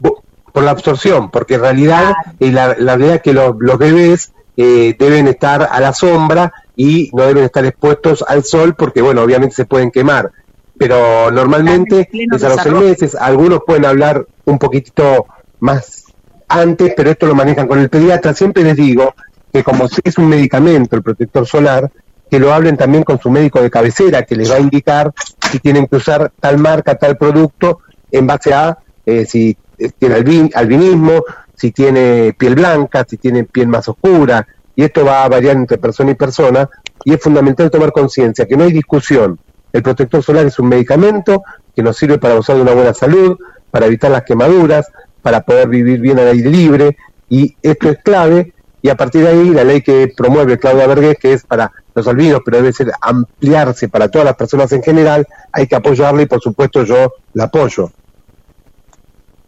Por 0.00 0.64
la 0.64 0.72
absorción, 0.72 1.30
porque 1.30 1.54
en 1.54 1.60
realidad 1.60 2.12
eh, 2.40 2.50
la, 2.50 2.74
la 2.76 2.96
realidad 2.96 3.16
es 3.16 3.22
que 3.22 3.32
los, 3.32 3.54
los 3.60 3.78
bebés 3.78 4.32
eh, 4.56 4.96
deben 4.98 5.28
estar 5.28 5.68
a 5.70 5.80
la 5.80 5.92
sombra 5.94 6.52
y 6.74 7.10
no 7.12 7.24
deben 7.24 7.44
estar 7.44 7.64
expuestos 7.64 8.24
al 8.26 8.44
sol 8.44 8.74
porque, 8.74 9.00
bueno, 9.00 9.22
obviamente 9.22 9.54
se 9.54 9.64
pueden 9.64 9.90
quemar. 9.90 10.30
Pero 10.76 11.30
normalmente 11.30 12.08
es 12.12 12.42
a 12.42 12.48
los 12.48 12.62
seis 12.62 12.74
meses, 12.74 13.14
algunos 13.14 13.60
pueden 13.66 13.84
hablar 13.84 14.26
un 14.44 14.58
poquitito 14.58 15.26
más 15.60 16.04
antes, 16.48 16.94
pero 16.96 17.10
esto 17.10 17.26
lo 17.26 17.34
manejan 17.34 17.68
con 17.68 17.78
el 17.78 17.88
pediatra. 17.88 18.34
Siempre 18.34 18.64
les 18.64 18.76
digo 18.76 19.14
que 19.52 19.62
como 19.62 19.86
es 20.02 20.18
un 20.18 20.28
medicamento, 20.28 20.96
el 20.96 21.02
protector 21.02 21.46
solar, 21.46 21.90
que 22.30 22.38
lo 22.38 22.54
hablen 22.54 22.76
también 22.76 23.02
con 23.02 23.20
su 23.20 23.30
médico 23.30 23.60
de 23.60 23.70
cabecera, 23.70 24.22
que 24.22 24.36
les 24.36 24.50
va 24.50 24.56
a 24.56 24.60
indicar 24.60 25.12
si 25.50 25.58
tienen 25.58 25.86
que 25.86 25.96
usar 25.96 26.30
tal 26.38 26.58
marca, 26.58 26.94
tal 26.94 27.16
producto, 27.16 27.80
en 28.12 28.26
base 28.26 28.54
a 28.54 28.78
eh, 29.04 29.26
si 29.26 29.56
tiene 29.98 30.50
albinismo, 30.54 31.24
si 31.54 31.72
tiene 31.72 32.34
piel 32.38 32.54
blanca, 32.54 33.04
si 33.08 33.16
tiene 33.16 33.44
piel 33.44 33.68
más 33.68 33.88
oscura, 33.88 34.46
y 34.76 34.84
esto 34.84 35.04
va 35.04 35.24
a 35.24 35.28
variar 35.28 35.56
entre 35.56 35.78
persona 35.78 36.12
y 36.12 36.14
persona, 36.14 36.68
y 37.04 37.14
es 37.14 37.20
fundamental 37.20 37.70
tomar 37.70 37.92
conciencia 37.92 38.46
que 38.46 38.56
no 38.56 38.64
hay 38.64 38.72
discusión. 38.72 39.38
El 39.72 39.82
protector 39.82 40.22
solar 40.22 40.46
es 40.46 40.58
un 40.58 40.68
medicamento 40.68 41.42
que 41.74 41.82
nos 41.82 41.96
sirve 41.96 42.18
para 42.18 42.34
gozar 42.34 42.56
de 42.56 42.62
una 42.62 42.72
buena 42.72 42.94
salud, 42.94 43.38
para 43.70 43.86
evitar 43.86 44.10
las 44.10 44.22
quemaduras, 44.22 44.86
para 45.22 45.42
poder 45.42 45.68
vivir 45.68 46.00
bien 46.00 46.18
al 46.18 46.28
aire 46.28 46.50
libre, 46.50 46.96
y 47.28 47.56
esto 47.62 47.90
es 47.90 47.98
clave, 48.02 48.52
y 48.82 48.88
a 48.88 48.96
partir 48.96 49.22
de 49.22 49.28
ahí 49.28 49.50
la 49.50 49.64
ley 49.64 49.82
que 49.82 50.12
promueve 50.16 50.58
Claudia 50.58 50.86
Vergés, 50.86 51.18
que 51.18 51.32
es 51.34 51.44
para 51.44 51.70
los 51.94 52.06
albinos, 52.08 52.40
pero 52.44 52.58
debe 52.58 52.72
ser 52.72 52.92
ampliarse 53.00 53.88
para 53.88 54.08
todas 54.08 54.24
las 54.24 54.36
personas 54.36 54.72
en 54.72 54.82
general, 54.82 55.26
hay 55.52 55.66
que 55.66 55.76
apoyarla 55.76 56.22
y 56.22 56.26
por 56.26 56.40
supuesto 56.40 56.84
yo 56.84 57.12
la 57.34 57.44
apoyo. 57.44 57.90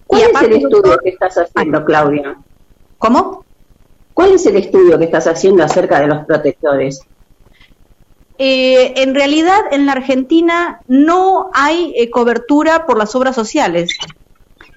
¿Cuál 0.06 0.22
es 0.22 0.42
el 0.42 0.52
estudio 0.52 0.98
que 1.02 1.10
estás 1.10 1.38
haciendo, 1.38 1.84
Claudia? 1.84 2.36
¿Cómo? 2.98 3.44
¿Cuál 4.12 4.32
es 4.32 4.44
el 4.44 4.56
estudio 4.56 4.98
que 4.98 5.06
estás 5.06 5.26
haciendo 5.26 5.64
acerca 5.64 6.00
de 6.00 6.08
los 6.08 6.26
protectores? 6.26 7.00
Eh, 8.36 9.02
en 9.02 9.14
realidad, 9.14 9.60
en 9.70 9.86
la 9.86 9.92
Argentina 9.92 10.80
no 10.86 11.50
hay 11.54 11.94
eh, 11.96 12.10
cobertura 12.10 12.84
por 12.84 12.98
las 12.98 13.14
obras 13.14 13.34
sociales, 13.34 13.96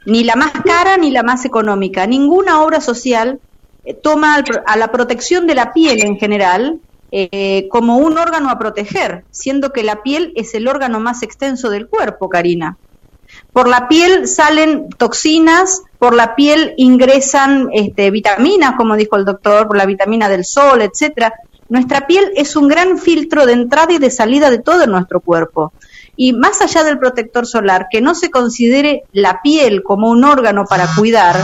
ni 0.06 0.24
la 0.24 0.36
más 0.36 0.52
cara 0.64 0.98
ni 0.98 1.12
la 1.12 1.24
más 1.24 1.46
económica. 1.46 2.08
Ninguna 2.08 2.62
obra 2.62 2.80
social 2.80 3.40
toma 4.02 4.44
a 4.66 4.78
la 4.78 4.92
protección 4.92 5.48
de 5.48 5.56
la 5.56 5.74
piel 5.74 6.04
en 6.04 6.18
general 6.18 6.80
como 7.70 7.98
un 7.98 8.18
órgano 8.18 8.50
a 8.50 8.60
proteger, 8.60 9.24
siendo 9.32 9.72
que 9.72 9.84
la 9.84 10.04
piel 10.04 10.34
es 10.36 10.54
el 10.54 10.68
órgano 10.68 11.00
más 11.00 11.24
extenso 11.24 11.70
del 11.70 11.88
cuerpo, 11.88 12.28
Karina. 12.28 12.78
Por 13.54 13.70
la 13.70 13.88
piel 13.88 14.28
salen 14.28 14.90
toxinas, 14.90 15.82
por 15.98 16.14
la 16.14 16.36
piel 16.36 16.74
ingresan 16.78 17.70
este, 17.72 18.12
vitaminas, 18.12 18.76
como 18.76 18.98
dijo 18.98 19.16
el 19.16 19.26
doctor, 19.26 19.68
por 19.68 19.78
la 19.78 19.86
vitamina 19.86 20.28
del 20.28 20.44
sol, 20.44 20.82
etcétera. 20.82 21.34
Nuestra 21.70 22.06
piel 22.06 22.32
es 22.36 22.56
un 22.56 22.68
gran 22.68 22.98
filtro 22.98 23.46
de 23.46 23.54
entrada 23.54 23.94
y 23.94 23.98
de 23.98 24.12
salida 24.12 24.50
de 24.50 24.60
todo 24.60 24.86
nuestro 24.88 25.22
cuerpo. 25.22 25.74
Y 26.18 26.34
más 26.34 26.62
allá 26.62 26.84
del 26.84 27.00
protector 27.00 27.48
solar, 27.48 27.88
que 27.90 28.02
no 28.02 28.14
se 28.14 28.30
considere 28.30 29.04
la 29.12 29.42
piel 29.42 29.84
como 29.84 30.10
un 30.10 30.24
órgano 30.24 30.66
para 30.66 30.88
cuidar, 30.96 31.38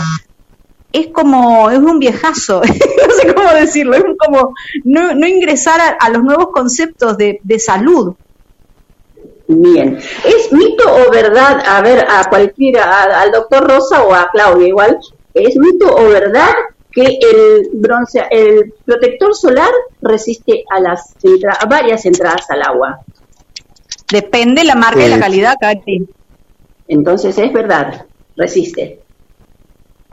es 0.93 1.07
como, 1.07 1.69
es 1.69 1.79
un 1.79 1.99
viejazo, 1.99 2.61
no 3.07 3.13
sé 3.13 3.33
cómo 3.33 3.49
decirlo, 3.53 3.95
es 3.95 4.03
como 4.17 4.53
no, 4.83 5.13
no 5.13 5.27
ingresar 5.27 5.97
a, 5.99 6.09
los 6.09 6.23
nuevos 6.23 6.47
conceptos 6.51 7.17
de, 7.17 7.39
de 7.43 7.59
salud. 7.59 8.15
Bien. 9.47 9.97
¿Es 10.25 10.51
mito 10.53 10.83
o 10.87 11.11
verdad, 11.11 11.61
a 11.65 11.81
ver, 11.81 12.05
a 12.09 12.23
cualquiera, 12.29 13.21
al 13.21 13.31
doctor 13.31 13.67
Rosa 13.67 14.03
o 14.03 14.13
a 14.13 14.29
Claudia 14.31 14.67
igual, 14.67 14.97
¿es 15.33 15.57
mito 15.57 15.93
o 15.93 16.05
verdad 16.05 16.51
que 16.91 17.03
el 17.03 17.69
bronce, 17.73 18.23
el 18.29 18.73
protector 18.85 19.35
solar 19.35 19.71
resiste 20.01 20.63
a 20.69 20.79
las 20.79 21.15
varias 21.69 22.05
entradas 22.05 22.49
al 22.49 22.61
agua? 22.61 23.01
Depende 24.09 24.63
la 24.63 24.75
marca 24.75 25.05
y 25.05 25.09
la 25.09 25.19
calidad, 25.19 25.55
Katy. 25.59 26.05
Entonces 26.87 27.37
es 27.37 27.51
verdad, 27.53 28.05
resiste. 28.35 29.00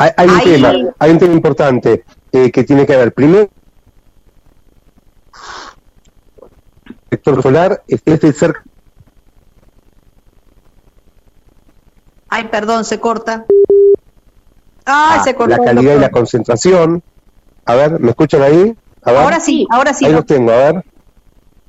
Hay, 0.01 0.29
un, 0.29 0.41
tema, 0.41 0.73
hay 1.01 1.11
un 1.11 1.19
tema 1.19 1.35
importante 1.35 2.05
eh, 2.31 2.53
que 2.53 2.63
tiene 2.63 2.87
que 2.87 2.97
ver. 2.97 3.13
Primero, 3.13 3.51
el 6.87 6.95
protector 6.95 7.43
solar 7.43 7.83
es 7.89 8.05
de 8.05 8.33
cerca 8.33 8.63
Ay, 12.29 12.45
perdón, 12.45 12.85
se 12.85 13.01
corta. 13.01 13.45
Ah, 14.87 15.17
ah 15.19 15.25
se 15.25 15.35
cortó. 15.35 15.57
La 15.57 15.65
calidad 15.65 15.97
y 15.97 15.99
la 15.99 16.11
concentración. 16.11 17.03
A 17.65 17.75
ver, 17.75 17.99
¿me 17.99 18.11
escuchan 18.11 18.43
ahí? 18.43 18.77
Ahora 19.03 19.41
sí, 19.41 19.67
ahora 19.71 19.93
sí. 19.93 20.05
Ahí 20.05 20.13
los 20.13 20.27
tengo, 20.27 20.53
a 20.53 20.57
ver. 20.57 20.85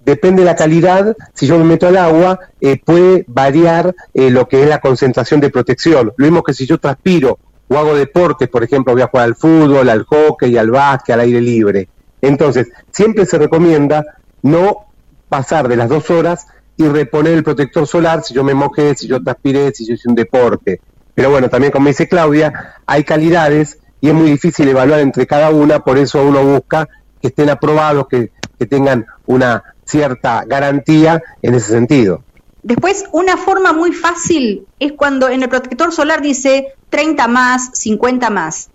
Depende 0.05 0.43
de 0.43 0.45
la 0.45 0.55
calidad, 0.55 1.15
si 1.33 1.47
yo 1.47 1.57
me 1.57 1.65
meto 1.65 1.87
al 1.87 1.97
agua, 1.97 2.39
eh, 2.61 2.79
puede 2.83 3.25
variar 3.27 3.95
eh, 4.13 4.29
lo 4.29 4.47
que 4.47 4.63
es 4.63 4.69
la 4.69 4.79
concentración 4.79 5.39
de 5.39 5.49
protección. 5.49 6.13
Lo 6.15 6.25
mismo 6.25 6.43
que 6.43 6.53
si 6.53 6.65
yo 6.65 6.77
transpiro 6.77 7.37
o 7.69 7.77
hago 7.77 7.95
deportes, 7.95 8.49
por 8.49 8.63
ejemplo, 8.63 8.93
voy 8.93 9.03
a 9.03 9.07
jugar 9.07 9.25
al 9.25 9.35
fútbol, 9.35 9.89
al 9.89 10.03
hockey, 10.03 10.57
al 10.57 10.71
básquet, 10.71 11.13
al 11.13 11.21
aire 11.21 11.39
libre. 11.39 11.87
Entonces, 12.21 12.67
siempre 12.91 13.25
se 13.25 13.37
recomienda 13.37 14.03
no 14.41 14.87
pasar 15.29 15.67
de 15.67 15.75
las 15.75 15.87
dos 15.87 16.09
horas 16.09 16.47
y 16.75 16.87
reponer 16.87 17.33
el 17.33 17.43
protector 17.43 17.85
solar 17.85 18.23
si 18.23 18.33
yo 18.33 18.43
me 18.43 18.53
mojé, 18.53 18.95
si 18.95 19.07
yo 19.07 19.21
transpiré, 19.21 19.71
si 19.71 19.85
yo 19.85 19.93
hice 19.93 20.09
un 20.09 20.15
deporte. 20.15 20.81
Pero 21.13 21.29
bueno, 21.29 21.49
también 21.49 21.71
como 21.71 21.87
dice 21.87 22.07
Claudia, 22.07 22.75
hay 22.85 23.03
calidades 23.03 23.77
y 24.01 24.09
es 24.09 24.13
muy 24.13 24.31
difícil 24.31 24.67
evaluar 24.67 25.01
entre 25.01 25.27
cada 25.27 25.49
una, 25.49 25.79
por 25.79 25.97
eso 25.97 26.23
uno 26.23 26.43
busca 26.43 26.87
que 27.21 27.27
estén 27.27 27.49
aprobados, 27.49 28.07
que, 28.07 28.31
que 28.57 28.65
tengan 28.65 29.05
una 29.25 29.63
cierta 29.85 30.43
garantía 30.45 31.21
en 31.41 31.53
ese 31.53 31.71
sentido. 31.71 32.23
Después, 32.61 33.05
una 33.11 33.37
forma 33.37 33.73
muy 33.73 33.93
fácil 33.93 34.65
es 34.79 34.93
cuando 34.93 35.29
en 35.29 35.43
el 35.43 35.49
protector 35.49 35.93
solar 35.93 36.21
dice 36.21 36.73
30 36.89 37.27
más, 37.27 37.71
50 37.73 38.29
más. 38.29 38.69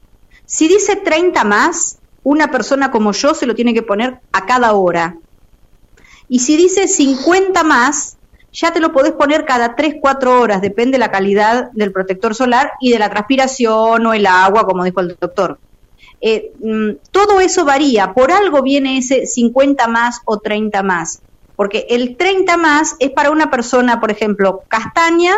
Si 0.46 0.68
dice 0.68 0.96
30 0.96 1.44
más, 1.44 1.98
una 2.22 2.50
persona 2.50 2.90
como 2.90 3.12
yo 3.12 3.34
se 3.34 3.46
lo 3.46 3.54
tiene 3.54 3.74
que 3.74 3.82
poner 3.82 4.20
a 4.32 4.46
cada 4.46 4.72
hora. 4.72 5.16
Y 6.28 6.38
si 6.40 6.56
dice 6.56 6.88
50 6.88 7.62
más, 7.64 8.16
ya 8.52 8.72
te 8.72 8.80
lo 8.80 8.92
podés 8.92 9.12
poner 9.12 9.44
cada 9.44 9.74
3, 9.74 9.96
4 10.00 10.40
horas, 10.40 10.62
depende 10.62 10.92
de 10.92 11.00
la 11.00 11.10
calidad 11.10 11.70
del 11.72 11.92
protector 11.92 12.34
solar 12.34 12.72
y 12.80 12.92
de 12.92 12.98
la 12.98 13.10
transpiración 13.10 14.06
o 14.06 14.14
el 14.14 14.26
agua, 14.26 14.64
como 14.64 14.84
dijo 14.84 15.00
el 15.00 15.16
doctor. 15.20 15.58
Eh, 16.20 16.52
mm, 16.60 16.90
todo 17.10 17.40
eso 17.40 17.64
varía, 17.64 18.14
por 18.14 18.32
algo 18.32 18.62
viene 18.62 18.96
ese 18.96 19.26
50 19.26 19.88
más 19.88 20.20
o 20.24 20.38
30 20.38 20.82
más, 20.82 21.20
porque 21.56 21.86
el 21.88 22.16
30 22.16 22.56
más 22.56 22.96
es 22.98 23.10
para 23.10 23.30
una 23.30 23.50
persona, 23.50 24.00
por 24.00 24.10
ejemplo, 24.10 24.62
castaña 24.68 25.34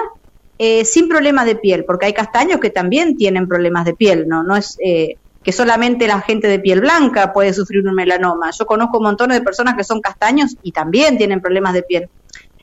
eh, 0.59 0.85
sin 0.85 1.09
problemas 1.09 1.44
de 1.46 1.57
piel, 1.57 1.85
porque 1.85 2.07
hay 2.07 2.14
castaños 2.14 2.61
que 2.61 2.70
también 2.70 3.16
tienen 3.16 3.46
problemas 3.46 3.85
de 3.85 3.94
piel, 3.94 4.26
¿no? 4.26 4.42
No 4.42 4.57
es 4.57 4.79
eh, 4.83 5.16
que 5.42 5.52
solamente 5.52 6.07
la 6.07 6.20
gente 6.22 6.48
de 6.48 6.59
piel 6.59 6.81
blanca 6.81 7.33
puede 7.33 7.52
sufrir 7.52 7.87
un 7.87 7.94
melanoma. 7.94 8.50
Yo 8.50 8.66
conozco 8.66 9.00
montones 9.00 9.38
de 9.38 9.44
personas 9.44 9.76
que 9.76 9.85
son 9.85 10.00
castaños 10.00 10.57
y 10.62 10.72
también 10.72 11.18
tienen 11.18 11.40
problemas 11.40 11.74
de 11.74 11.83
piel. 11.83 12.09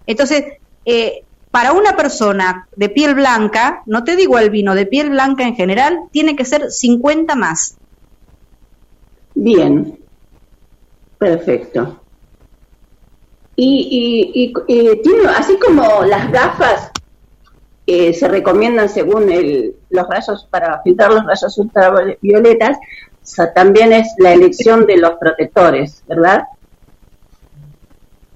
Entonces, 0.07 0.43
eh, 0.85 1.23
para 1.51 1.71
una 1.71 1.95
persona 1.95 2.67
de 2.75 2.89
piel 2.89 3.13
blanca, 3.13 3.83
no 3.85 4.03
te 4.03 4.15
digo 4.15 4.37
albino, 4.37 4.73
de 4.73 4.87
piel 4.87 5.11
blanca 5.11 5.43
en 5.43 5.55
general, 5.55 5.99
tiene 6.11 6.35
que 6.35 6.45
ser 6.45 6.71
50 6.71 7.35
más. 7.35 7.77
Bien, 9.35 9.99
perfecto. 11.19 12.02
Y, 13.55 14.53
y, 14.67 15.01
tiene, 15.01 15.29
así 15.29 15.57
como 15.59 16.03
las 16.03 16.31
gafas 16.31 16.91
eh, 17.85 18.13
se 18.13 18.27
recomiendan 18.27 18.89
según 18.89 19.31
el, 19.31 19.75
los 19.89 20.07
rayos, 20.07 20.47
para 20.49 20.81
filtrar 20.81 21.11
los 21.11 21.25
rayos 21.25 21.57
ultravioletas, 21.57 22.77
también 23.53 23.93
es 23.93 24.07
la 24.17 24.33
elección 24.33 24.85
de 24.85 24.97
los 24.97 25.13
protectores, 25.13 26.03
¿verdad? 26.07 26.43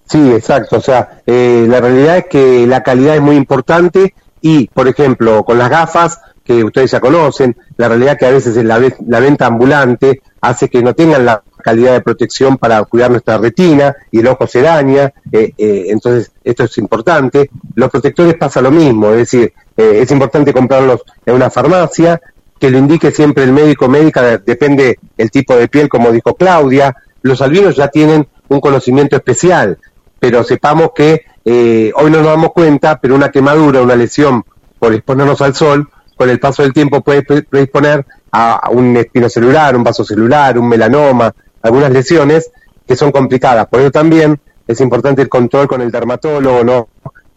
Sí, 0.05 0.31
exacto. 0.31 0.77
O 0.77 0.81
sea, 0.81 1.21
eh, 1.25 1.65
la 1.67 1.81
realidad 1.81 2.17
es 2.17 2.25
que 2.27 2.65
la 2.65 2.83
calidad 2.83 3.15
es 3.15 3.21
muy 3.21 3.35
importante 3.35 4.13
y, 4.41 4.67
por 4.67 4.87
ejemplo, 4.87 5.43
con 5.43 5.57
las 5.57 5.69
gafas 5.69 6.21
que 6.43 6.63
ustedes 6.63 6.91
ya 6.91 7.01
conocen, 7.01 7.57
la 7.75 7.89
realidad 7.89 8.13
es 8.13 8.19
que 8.19 8.25
a 8.25 8.31
veces 8.31 8.55
la, 8.63 8.81
la 9.05 9.19
venta 9.19 9.47
ambulante 9.47 10.21
hace 10.39 10.69
que 10.69 10.81
no 10.81 10.93
tengan 10.93 11.25
la 11.25 11.43
calidad 11.67 11.91
de 11.91 12.01
protección 12.01 12.57
para 12.57 12.81
cuidar 12.85 13.11
nuestra 13.11 13.37
retina 13.37 13.93
y 14.09 14.19
el 14.19 14.27
ojo 14.27 14.47
se 14.47 14.61
daña, 14.61 15.11
eh, 15.33 15.51
eh, 15.57 15.87
entonces 15.89 16.31
esto 16.41 16.63
es 16.63 16.77
importante. 16.77 17.49
Los 17.75 17.89
protectores 17.89 18.35
pasa 18.35 18.61
lo 18.61 18.71
mismo, 18.71 19.11
es 19.11 19.17
decir, 19.17 19.51
es 19.75 20.09
importante 20.11 20.53
comprarlos 20.53 21.01
en 21.25 21.35
una 21.35 21.49
farmacia, 21.49 22.21
que 22.57 22.69
lo 22.69 22.77
indique 22.77 23.11
siempre 23.11 23.43
el 23.43 23.51
médico 23.51 23.89
médica, 23.89 24.37
depende 24.37 24.97
el 25.17 25.29
tipo 25.29 25.57
de 25.57 25.67
piel, 25.67 25.89
como 25.89 26.09
dijo 26.11 26.35
Claudia. 26.35 26.95
Los 27.21 27.41
albinos 27.41 27.75
ya 27.75 27.89
tienen 27.89 28.25
un 28.47 28.61
conocimiento 28.61 29.17
especial, 29.17 29.77
pero 30.19 30.43
sepamos 30.45 30.91
que 30.95 31.25
eh, 31.43 31.91
hoy 31.95 32.09
no 32.09 32.19
nos 32.19 32.27
damos 32.27 32.53
cuenta, 32.53 32.97
pero 32.99 33.13
una 33.13 33.29
quemadura, 33.29 33.81
una 33.81 33.95
lesión 33.97 34.45
por 34.79 34.93
exponernos 34.93 35.41
al 35.41 35.53
sol, 35.53 35.89
con 36.15 36.29
el 36.29 36.39
paso 36.39 36.63
del 36.63 36.73
tiempo 36.73 37.01
puede 37.01 37.23
predisponer 37.23 38.05
a 38.31 38.69
un 38.71 38.95
espinocelular, 38.97 39.75
un 39.75 39.83
vaso 39.83 40.03
celular, 40.03 40.57
un 40.57 40.67
melanoma, 40.67 41.33
algunas 41.61 41.91
lesiones 41.91 42.51
que 42.85 42.95
son 42.95 43.11
complicadas. 43.11 43.67
Por 43.67 43.81
eso 43.81 43.91
también 43.91 44.39
es 44.67 44.81
importante 44.81 45.21
el 45.21 45.29
control 45.29 45.67
con 45.67 45.81
el 45.81 45.91
dermatólogo, 45.91 46.63
¿no? 46.63 46.89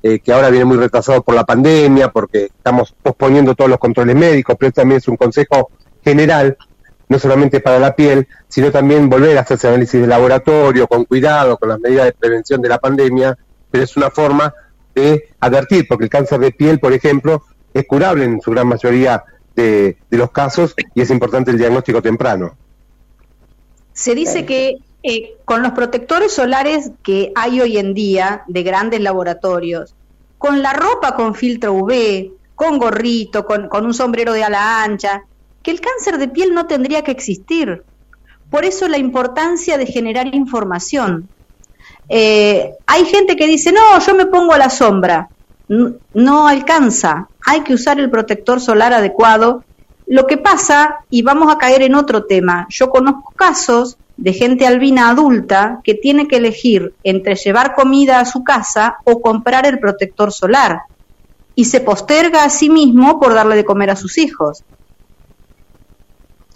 Eh, 0.02 0.20
que 0.20 0.32
ahora 0.32 0.48
viene 0.48 0.64
muy 0.64 0.78
retrasado 0.78 1.22
por 1.22 1.34
la 1.34 1.44
pandemia, 1.44 2.10
porque 2.10 2.44
estamos 2.44 2.94
posponiendo 3.02 3.54
todos 3.54 3.68
los 3.68 3.78
controles 3.78 4.16
médicos, 4.16 4.56
pero 4.58 4.72
también 4.72 4.98
es 4.98 5.08
un 5.08 5.16
consejo 5.16 5.70
general 6.02 6.56
no 7.10 7.18
solamente 7.18 7.60
para 7.60 7.80
la 7.80 7.94
piel, 7.94 8.28
sino 8.48 8.70
también 8.70 9.10
volver 9.10 9.36
a 9.36 9.40
hacerse 9.40 9.66
análisis 9.66 10.00
de 10.00 10.06
laboratorio 10.06 10.86
con 10.86 11.04
cuidado, 11.04 11.58
con 11.58 11.68
las 11.68 11.80
medidas 11.80 12.06
de 12.06 12.12
prevención 12.12 12.62
de 12.62 12.68
la 12.68 12.78
pandemia, 12.78 13.36
pero 13.68 13.82
es 13.82 13.96
una 13.96 14.10
forma 14.10 14.54
de 14.94 15.28
advertir, 15.40 15.86
porque 15.88 16.04
el 16.04 16.10
cáncer 16.10 16.38
de 16.38 16.52
piel, 16.52 16.78
por 16.78 16.92
ejemplo, 16.92 17.42
es 17.74 17.84
curable 17.86 18.24
en 18.24 18.40
su 18.40 18.52
gran 18.52 18.68
mayoría 18.68 19.24
de, 19.56 19.98
los 20.10 20.30
casos 20.30 20.74
y 20.94 21.00
es 21.02 21.10
importante 21.10 21.50
el 21.50 21.58
diagnóstico 21.58 22.00
temprano. 22.00 22.56
Se 23.92 24.14
dice 24.14 24.46
que 24.46 24.78
eh, 25.02 25.36
con 25.44 25.62
los 25.62 25.72
protectores 25.72 26.32
solares 26.32 26.90
que 27.02 27.32
hay 27.34 27.60
hoy 27.60 27.78
en 27.78 27.94
día 27.94 28.42
de 28.46 28.62
grandes 28.62 29.00
laboratorios, 29.00 29.94
con 30.38 30.62
la 30.62 30.72
ropa 30.72 31.16
con 31.16 31.34
filtro 31.34 31.72
UV, 31.74 32.32
con 32.54 32.78
gorrito, 32.78 33.44
con, 33.44 33.68
con 33.68 33.86
un 33.86 33.94
sombrero 33.94 34.32
de 34.32 34.44
ala 34.44 34.82
ancha, 34.82 35.22
que 35.62 35.70
el 35.70 35.80
cáncer 35.80 36.18
de 36.18 36.28
piel 36.28 36.54
no 36.54 36.66
tendría 36.66 37.02
que 37.02 37.10
existir. 37.10 37.82
Por 38.50 38.64
eso 38.64 38.88
la 38.88 38.98
importancia 38.98 39.78
de 39.78 39.86
generar 39.86 40.34
información. 40.34 41.28
Eh, 42.08 42.72
hay 42.86 43.04
gente 43.04 43.36
que 43.36 43.46
dice, 43.46 43.72
no, 43.72 43.98
yo 44.00 44.14
me 44.14 44.26
pongo 44.26 44.52
a 44.52 44.58
la 44.58 44.68
sombra. 44.68 45.28
No, 45.68 46.48
alcanza, 46.48 47.28
hay 47.46 47.60
que 47.60 47.74
usar 47.74 48.00
el 48.00 48.10
protector 48.10 48.60
solar 48.60 48.92
adecuado. 48.92 49.64
Lo 50.10 50.26
que 50.26 50.38
pasa, 50.38 51.04
y 51.08 51.22
vamos 51.22 51.54
a 51.54 51.56
caer 51.56 51.82
en 51.82 51.94
otro 51.94 52.24
tema, 52.24 52.66
yo 52.68 52.90
conozco 52.90 53.32
casos 53.36 53.96
de 54.16 54.32
gente 54.32 54.66
albina 54.66 55.08
adulta 55.08 55.78
que 55.84 55.94
tiene 55.94 56.26
que 56.26 56.38
elegir 56.38 56.94
entre 57.04 57.36
llevar 57.36 57.76
comida 57.76 58.18
a 58.18 58.24
su 58.24 58.42
casa 58.42 58.96
o 59.04 59.20
comprar 59.20 59.66
el 59.66 59.78
protector 59.78 60.32
solar 60.32 60.80
y 61.54 61.66
se 61.66 61.78
posterga 61.80 62.42
a 62.42 62.50
sí 62.50 62.68
mismo 62.68 63.20
por 63.20 63.34
darle 63.34 63.54
de 63.54 63.64
comer 63.64 63.90
a 63.90 63.94
sus 63.94 64.18
hijos. 64.18 64.64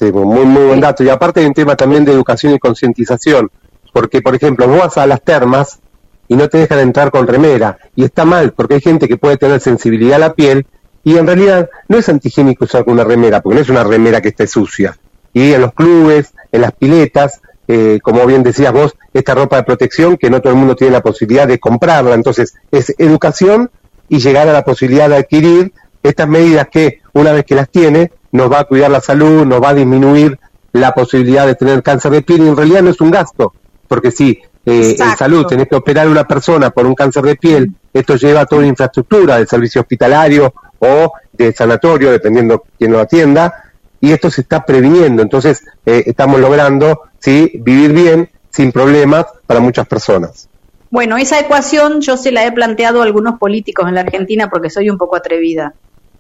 Sí, 0.01 0.11
muy, 0.11 0.45
muy 0.47 0.65
buen 0.65 0.81
dato. 0.81 1.05
Y 1.05 1.09
aparte 1.09 1.39
hay 1.39 1.47
un 1.47 1.55
tema 1.55 1.77
también 1.77 2.05
de 2.05 2.11
educación 2.11 2.55
y 2.55 2.59
concientización, 2.59 3.53
porque, 3.93 4.21
por 4.21 4.35
ejemplo, 4.35 4.67
vos 4.67 4.81
vas 4.81 4.99
a 4.99 5.07
las 5.07 5.23
termas 5.23 5.79
y 6.27 6.35
no 6.35 6.49
te 6.49 6.59
dejan 6.59 6.81
entrar 6.81 7.13
con 7.13 7.29
remera, 7.29 7.79
y 7.95 8.03
está 8.03 8.25
mal, 8.25 8.53
porque 8.53 8.75
hay 8.75 8.81
gente 8.81 9.07
que 9.07 9.17
puede 9.17 9.37
tener 9.37 9.61
sensibilidad 9.61 10.17
a 10.17 10.19
la 10.19 10.35
piel, 10.35 10.67
y 11.05 11.17
en 11.19 11.27
realidad 11.27 11.71
no 11.89 11.99
es 11.99 12.09
antihigiénico 12.09 12.65
usar 12.65 12.85
una 12.87 13.05
remera, 13.05 13.41
porque 13.41 13.57
no 13.57 13.63
es 13.63 13.69
una 13.69 13.85
remera 13.85 14.21
que 14.21 14.31
esté 14.31 14.47
sucia. 14.47 14.97
Y 15.33 15.53
en 15.53 15.61
los 15.61 15.75
clubes, 15.75 16.33
en 16.51 16.63
las 16.63 16.73
piletas, 16.73 17.41
eh, 17.69 17.99
como 18.03 18.25
bien 18.27 18.43
decías 18.43 18.73
vos, 18.73 18.95
esta 19.13 19.35
ropa 19.35 19.57
de 19.57 19.65
protección 19.65 20.17
que 20.17 20.31
no 20.31 20.41
todo 20.41 20.53
el 20.53 20.59
mundo 20.59 20.75
tiene 20.75 20.93
la 20.93 21.03
posibilidad 21.03 21.47
de 21.47 21.59
comprarla. 21.59 22.15
Entonces, 22.15 22.55
es 22.71 22.95
educación 22.99 23.71
y 24.09 24.19
llegar 24.19 24.49
a 24.49 24.53
la 24.53 24.65
posibilidad 24.65 25.09
de 25.09 25.17
adquirir 25.17 25.73
estas 26.03 26.29
medidas 26.29 26.69
que, 26.71 27.01
una 27.13 27.33
vez 27.33 27.45
que 27.45 27.55
las 27.55 27.69
tiene, 27.69 28.11
nos 28.33 28.51
va 28.51 28.61
a 28.61 28.65
cuidar 28.65 28.91
la 28.91 29.01
salud, 29.01 29.45
nos 29.45 29.63
va 29.63 29.71
a 29.71 29.75
disminuir 29.75 30.39
la 30.73 30.93
posibilidad 30.93 31.47
de 31.47 31.55
tener 31.55 31.83
cáncer 31.83 32.11
de 32.13 32.23
piel 32.23 32.43
y 32.43 32.49
en 32.49 32.57
realidad 32.57 32.83
no 32.83 32.91
es 32.91 33.01
un 33.01 33.11
gasto, 33.11 33.55
porque 33.87 34.11
si 34.11 34.41
eh, 34.67 34.97
en 34.99 35.17
salud 35.17 35.47
tenés 35.47 35.69
que 35.69 35.77
operar 35.77 36.07
a 36.07 36.11
una 36.11 36.27
persona 36.27 36.71
por 36.71 36.85
un 36.85 36.95
cáncer 36.95 37.23
de 37.23 37.37
piel, 37.37 37.73
esto 37.93 38.17
lleva 38.17 38.41
a 38.41 38.47
toda 38.47 38.61
una 38.61 38.69
infraestructura 38.69 39.37
del 39.37 39.47
servicio 39.47 39.83
hospitalario 39.83 40.53
o 40.85 41.13
de 41.33 41.53
sanatorio, 41.53 42.11
dependiendo 42.13 42.65
quién 42.79 42.93
lo 42.93 43.01
atienda, 43.01 43.65
y 44.01 44.13
esto 44.13 44.31
se 44.31 44.43
está 44.43 44.65
previniendo, 44.65 45.23
entonces 45.23 45.65
eh, 45.87 46.05
estamos 46.07 46.39
logrando 46.39 47.03
¿sí? 47.19 47.51
vivir 47.55 47.93
bien, 47.93 48.31
sin 48.51 48.71
problemas 48.71 49.27
para 49.47 49.61
muchas 49.61 49.87
personas. 49.87 50.49
Bueno, 50.91 51.17
esa 51.17 51.41
ecuación 51.41 52.01
yo 52.03 52.17
se 52.17 52.31
la 52.31 52.45
he 52.45 52.53
planteado 52.53 53.01
a 53.01 53.05
algunos 53.05 53.39
políticos 53.39 53.89
en 53.89 53.95
la 53.97 54.03
Argentina 54.03 54.49
porque 54.49 54.71
soy 54.71 54.91
un 54.91 54.99
poco 54.99 55.17
atrevida. 55.17 55.75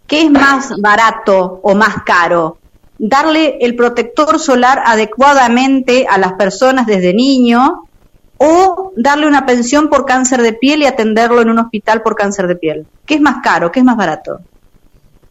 ¿Qué 0.06 0.22
es 0.22 0.30
más 0.30 0.72
barato 0.80 1.60
o 1.62 1.74
más 1.74 2.02
caro? 2.04 2.58
¿Darle 2.98 3.58
el 3.60 3.76
protector 3.76 4.38
solar 4.40 4.82
adecuadamente 4.84 6.06
a 6.08 6.18
las 6.18 6.32
personas 6.32 6.86
desde 6.86 7.14
niño 7.14 7.84
o 8.38 8.92
darle 8.96 9.26
una 9.26 9.46
pensión 9.46 9.88
por 9.88 10.06
cáncer 10.06 10.42
de 10.42 10.54
piel 10.54 10.82
y 10.82 10.86
atenderlo 10.86 11.40
en 11.40 11.50
un 11.50 11.58
hospital 11.60 12.02
por 12.02 12.16
cáncer 12.16 12.48
de 12.48 12.56
piel? 12.56 12.86
¿Qué 13.06 13.14
es 13.14 13.20
más 13.20 13.42
caro? 13.44 13.70
¿Qué 13.70 13.78
es 13.78 13.84
más 13.84 13.96
barato? 13.96 14.40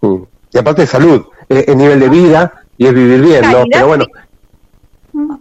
Mm. 0.04 0.24
Y 0.52 0.58
aparte 0.58 0.82
de 0.82 0.88
salud, 0.88 1.26
es, 1.50 1.76
nivel 1.76 2.00
de 2.00 2.10
vida 2.10 2.54
y 2.78 2.86
es 2.86 2.94
vivir 2.94 3.22
bien, 3.22 3.42
¿no? 3.52 3.64
Pero 3.72 3.88
bueno, 3.88 4.06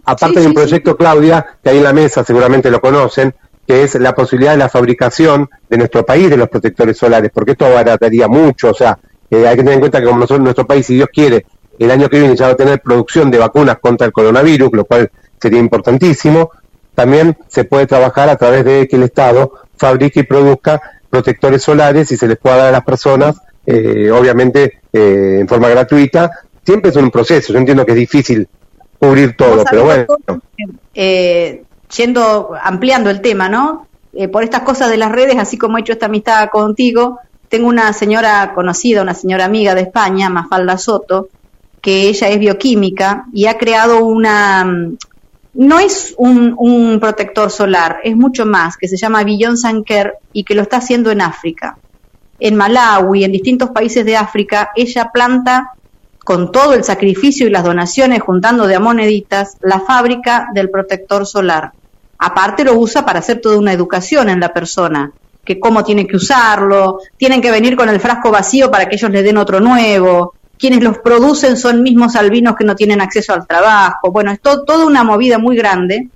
aparte 0.05 0.39
de 0.39 0.47
un 0.47 0.53
proyecto, 0.53 0.97
Claudia, 0.97 1.45
que 1.61 1.69
ahí 1.69 1.77
en 1.77 1.83
la 1.83 1.93
mesa 1.93 2.23
seguramente 2.23 2.71
lo 2.71 2.81
conocen, 2.81 3.35
que 3.67 3.83
es 3.83 3.95
la 3.95 4.15
posibilidad 4.15 4.53
de 4.53 4.57
la 4.57 4.69
fabricación 4.69 5.49
de 5.69 5.77
nuestro 5.77 6.05
país 6.05 6.29
de 6.29 6.37
los 6.37 6.49
protectores 6.49 6.97
solares, 6.97 7.29
porque 7.33 7.51
esto 7.51 7.65
abarataría 7.65 8.27
mucho, 8.27 8.71
o 8.71 8.73
sea, 8.73 8.97
eh, 9.29 9.47
hay 9.47 9.55
que 9.55 9.61
tener 9.61 9.75
en 9.75 9.79
cuenta 9.81 9.99
que 9.99 10.05
como 10.05 10.19
nosotros, 10.19 10.43
nuestro 10.43 10.65
país, 10.65 10.85
si 10.85 10.95
Dios 10.95 11.09
quiere, 11.13 11.45
el 11.79 11.91
año 11.91 12.09
que 12.09 12.19
viene 12.19 12.35
ya 12.35 12.47
va 12.47 12.53
a 12.53 12.57
tener 12.57 12.81
producción 12.81 13.31
de 13.31 13.37
vacunas 13.37 13.77
contra 13.79 14.07
el 14.07 14.13
coronavirus, 14.13 14.69
lo 14.73 14.85
cual 14.85 15.11
sería 15.41 15.59
importantísimo. 15.59 16.51
También 16.93 17.37
se 17.47 17.63
puede 17.63 17.87
trabajar 17.87 18.29
a 18.29 18.35
través 18.35 18.63
de 18.63 18.87
que 18.87 18.95
el 18.95 19.03
Estado 19.03 19.53
fabrique 19.75 20.21
y 20.21 20.23
produzca 20.23 20.79
protectores 21.09 21.63
solares 21.63 22.11
y 22.11 22.17
se 22.17 22.27
les 22.27 22.37
pueda 22.37 22.57
dar 22.57 22.67
a 22.67 22.71
las 22.71 22.83
personas, 22.83 23.37
eh, 23.65 24.11
obviamente, 24.11 24.81
eh, 24.91 25.37
en 25.41 25.47
forma 25.47 25.69
gratuita. 25.69 26.31
Siempre 26.65 26.91
es 26.91 26.95
un 26.95 27.11
proceso, 27.11 27.53
yo 27.53 27.59
entiendo 27.59 27.85
que 27.85 27.91
es 27.91 27.97
difícil 27.97 28.47
cubrir 28.97 29.35
todo, 29.35 29.63
pero 29.69 29.83
bueno. 29.83 30.05
yendo, 30.93 32.51
ampliando 32.61 33.09
el 33.09 33.21
tema, 33.21 33.49
¿no? 33.49 33.87
por 34.31 34.43
estas 34.43 34.61
cosas 34.61 34.91
de 34.91 34.97
las 34.97 35.11
redes, 35.11 35.37
así 35.39 35.57
como 35.57 35.77
he 35.77 35.81
hecho 35.81 35.93
esta 35.93 36.05
amistad 36.05 36.49
contigo, 36.51 37.19
tengo 37.53 37.67
una 37.67 37.93
señora 37.93 38.51
conocida, 38.55 39.03
una 39.03 39.13
señora 39.13 39.45
amiga 39.45 39.75
de 39.75 39.81
España, 39.81 40.27
Mafalda 40.27 40.75
Soto, 40.77 41.29
que 41.83 42.07
ella 42.07 42.29
es 42.29 42.39
bioquímica 42.39 43.25
y 43.31 43.45
ha 43.45 43.59
creado 43.59 44.05
una, 44.05 44.65
mm, 44.65 44.97
no 45.53 45.79
es 45.79 46.15
un, 46.17 46.97
protector 46.99 47.51
solar, 47.51 47.99
es 48.03 48.15
mucho 48.15 48.47
más, 48.47 48.75
que 48.75 48.87
se 48.87 48.97
llama 48.97 49.23
Billon 49.23 49.55
Sanker 49.55 50.13
y 50.31 50.45
que 50.45 50.55
lo 50.55 50.63
está 50.63 50.77
haciendo 50.77 51.11
en 51.11 51.21
África. 51.21 51.77
En 52.39 52.55
Malawi, 52.55 53.23
en 53.23 53.31
distintos 53.31 53.69
países 53.69 54.05
de 54.05 54.17
África, 54.17 54.71
ella 54.75 55.11
planta 55.13 55.71
con 56.23 56.51
todo 56.51 56.73
el 56.73 56.83
sacrificio 56.83 57.47
y 57.47 57.49
las 57.49 57.63
donaciones, 57.63 58.21
juntando 58.21 58.65
de 58.67 58.75
a 58.75 58.79
moneditas, 58.79 59.57
la 59.61 59.79
fábrica 59.79 60.47
del 60.53 60.69
protector 60.69 61.25
solar. 61.25 61.71
Aparte 62.17 62.63
lo 62.63 62.75
usa 62.75 63.05
para 63.05 63.19
hacer 63.19 63.41
toda 63.41 63.57
una 63.57 63.73
educación 63.73 64.29
en 64.29 64.39
la 64.39 64.53
persona 64.53 65.11
que 65.43 65.59
cómo 65.59 65.83
tienen 65.83 66.07
que 66.07 66.15
usarlo, 66.15 66.99
tienen 67.17 67.41
que 67.41 67.51
venir 67.51 67.75
con 67.75 67.89
el 67.89 67.99
frasco 67.99 68.31
vacío 68.31 68.71
para 68.71 68.87
que 68.87 68.95
ellos 68.95 69.11
le 69.11 69.23
den 69.23 69.37
otro 69.37 69.59
nuevo, 69.59 70.33
quienes 70.57 70.81
los 70.81 70.99
producen 70.99 71.57
son 71.57 71.83
mismos 71.83 72.15
albinos 72.15 72.55
que 72.55 72.63
no 72.63 72.75
tienen 72.75 73.01
acceso 73.01 73.33
al 73.33 73.45
trabajo, 73.45 74.11
bueno, 74.11 74.31
es 74.31 74.39
toda 74.39 74.85
una 74.85 75.03
movida 75.03 75.37
muy 75.37 75.57
grande. 75.57 76.09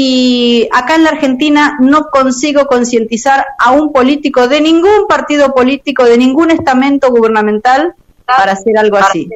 Y 0.00 0.68
acá 0.72 0.94
en 0.94 1.02
la 1.02 1.10
Argentina 1.10 1.76
no 1.80 2.08
consigo 2.12 2.68
concientizar 2.68 3.44
a 3.58 3.72
un 3.72 3.92
político 3.92 4.46
de 4.46 4.60
ningún 4.60 5.08
partido 5.08 5.52
político, 5.52 6.04
de 6.04 6.16
ningún 6.16 6.52
estamento 6.52 7.10
gubernamental 7.10 7.94
para 8.24 8.52
hacer 8.52 8.78
algo 8.78 8.96
así. 8.96 9.28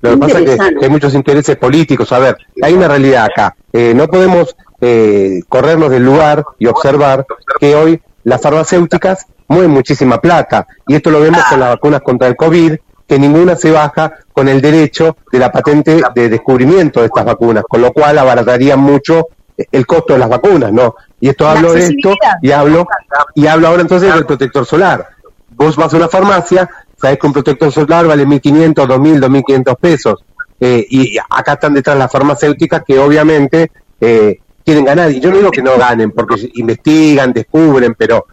Lo 0.00 0.10
que 0.10 0.16
pasa 0.16 0.40
es 0.40 0.58
que 0.58 0.84
hay 0.84 0.90
muchos 0.90 1.14
intereses 1.14 1.56
políticos. 1.58 2.10
A 2.10 2.18
ver, 2.18 2.36
hay 2.60 2.72
una 2.74 2.88
realidad 2.88 3.26
acá. 3.26 3.54
Eh, 3.72 3.92
no 3.94 4.08
podemos 4.08 4.56
eh, 4.80 5.40
corrernos 5.48 5.88
del 5.88 6.04
lugar 6.04 6.44
y 6.58 6.66
observar 6.66 7.24
que 7.60 7.76
hoy 7.76 8.02
las 8.24 8.42
farmacéuticas 8.42 9.26
mueven 9.46 9.70
muchísima 9.70 10.20
plata. 10.20 10.66
Y 10.88 10.96
esto 10.96 11.10
lo 11.12 11.20
vemos 11.20 11.44
con 11.48 11.60
las 11.60 11.68
vacunas 11.68 12.02
contra 12.02 12.26
el 12.26 12.34
COVID, 12.34 12.78
que 13.08 13.18
ninguna 13.18 13.56
se 13.56 13.70
baja 13.70 14.12
con 14.32 14.48
el 14.48 14.60
derecho 14.60 15.16
de 15.32 15.38
la 15.38 15.50
patente 15.50 16.00
de 16.14 16.28
descubrimiento 16.28 17.00
de 17.00 17.06
estas 17.06 17.24
vacunas, 17.24 17.64
con 17.66 17.80
lo 17.80 17.90
cual 17.90 18.18
abarataría 18.18 18.76
mucho 18.76 19.28
el 19.72 19.86
costo 19.86 20.12
de 20.12 20.18
las 20.18 20.28
vacunas, 20.28 20.70
¿no? 20.72 20.94
Y 21.18 21.30
esto 21.30 21.48
hablo 21.48 21.72
de 21.72 21.86
esto 21.86 22.14
y 22.42 22.50
hablo 22.52 22.86
y 23.34 23.46
hablo 23.46 23.68
ahora 23.68 23.80
entonces 23.80 24.14
del 24.14 24.26
protector 24.26 24.66
solar. 24.66 25.08
Vos 25.56 25.74
vas 25.74 25.92
a 25.92 25.96
una 25.96 26.08
farmacia, 26.08 26.68
sabés 27.00 27.18
que 27.18 27.26
un 27.26 27.32
protector 27.32 27.72
solar 27.72 28.06
vale 28.06 28.26
1.500, 28.26 28.74
2.000, 28.74 29.20
2.500 29.20 29.76
pesos. 29.78 30.24
Eh, 30.60 30.86
y 30.90 31.16
acá 31.30 31.54
están 31.54 31.74
detrás 31.74 31.96
las 31.96 32.12
farmacéuticas 32.12 32.82
que 32.86 32.98
obviamente 32.98 33.72
eh, 34.00 34.38
quieren 34.64 34.84
ganar. 34.84 35.10
Y 35.10 35.18
yo 35.18 35.30
no 35.30 35.38
digo 35.38 35.50
que 35.50 35.62
no 35.62 35.78
ganen, 35.78 36.10
porque 36.10 36.50
investigan, 36.54 37.32
descubren, 37.32 37.94
pero 37.96 38.26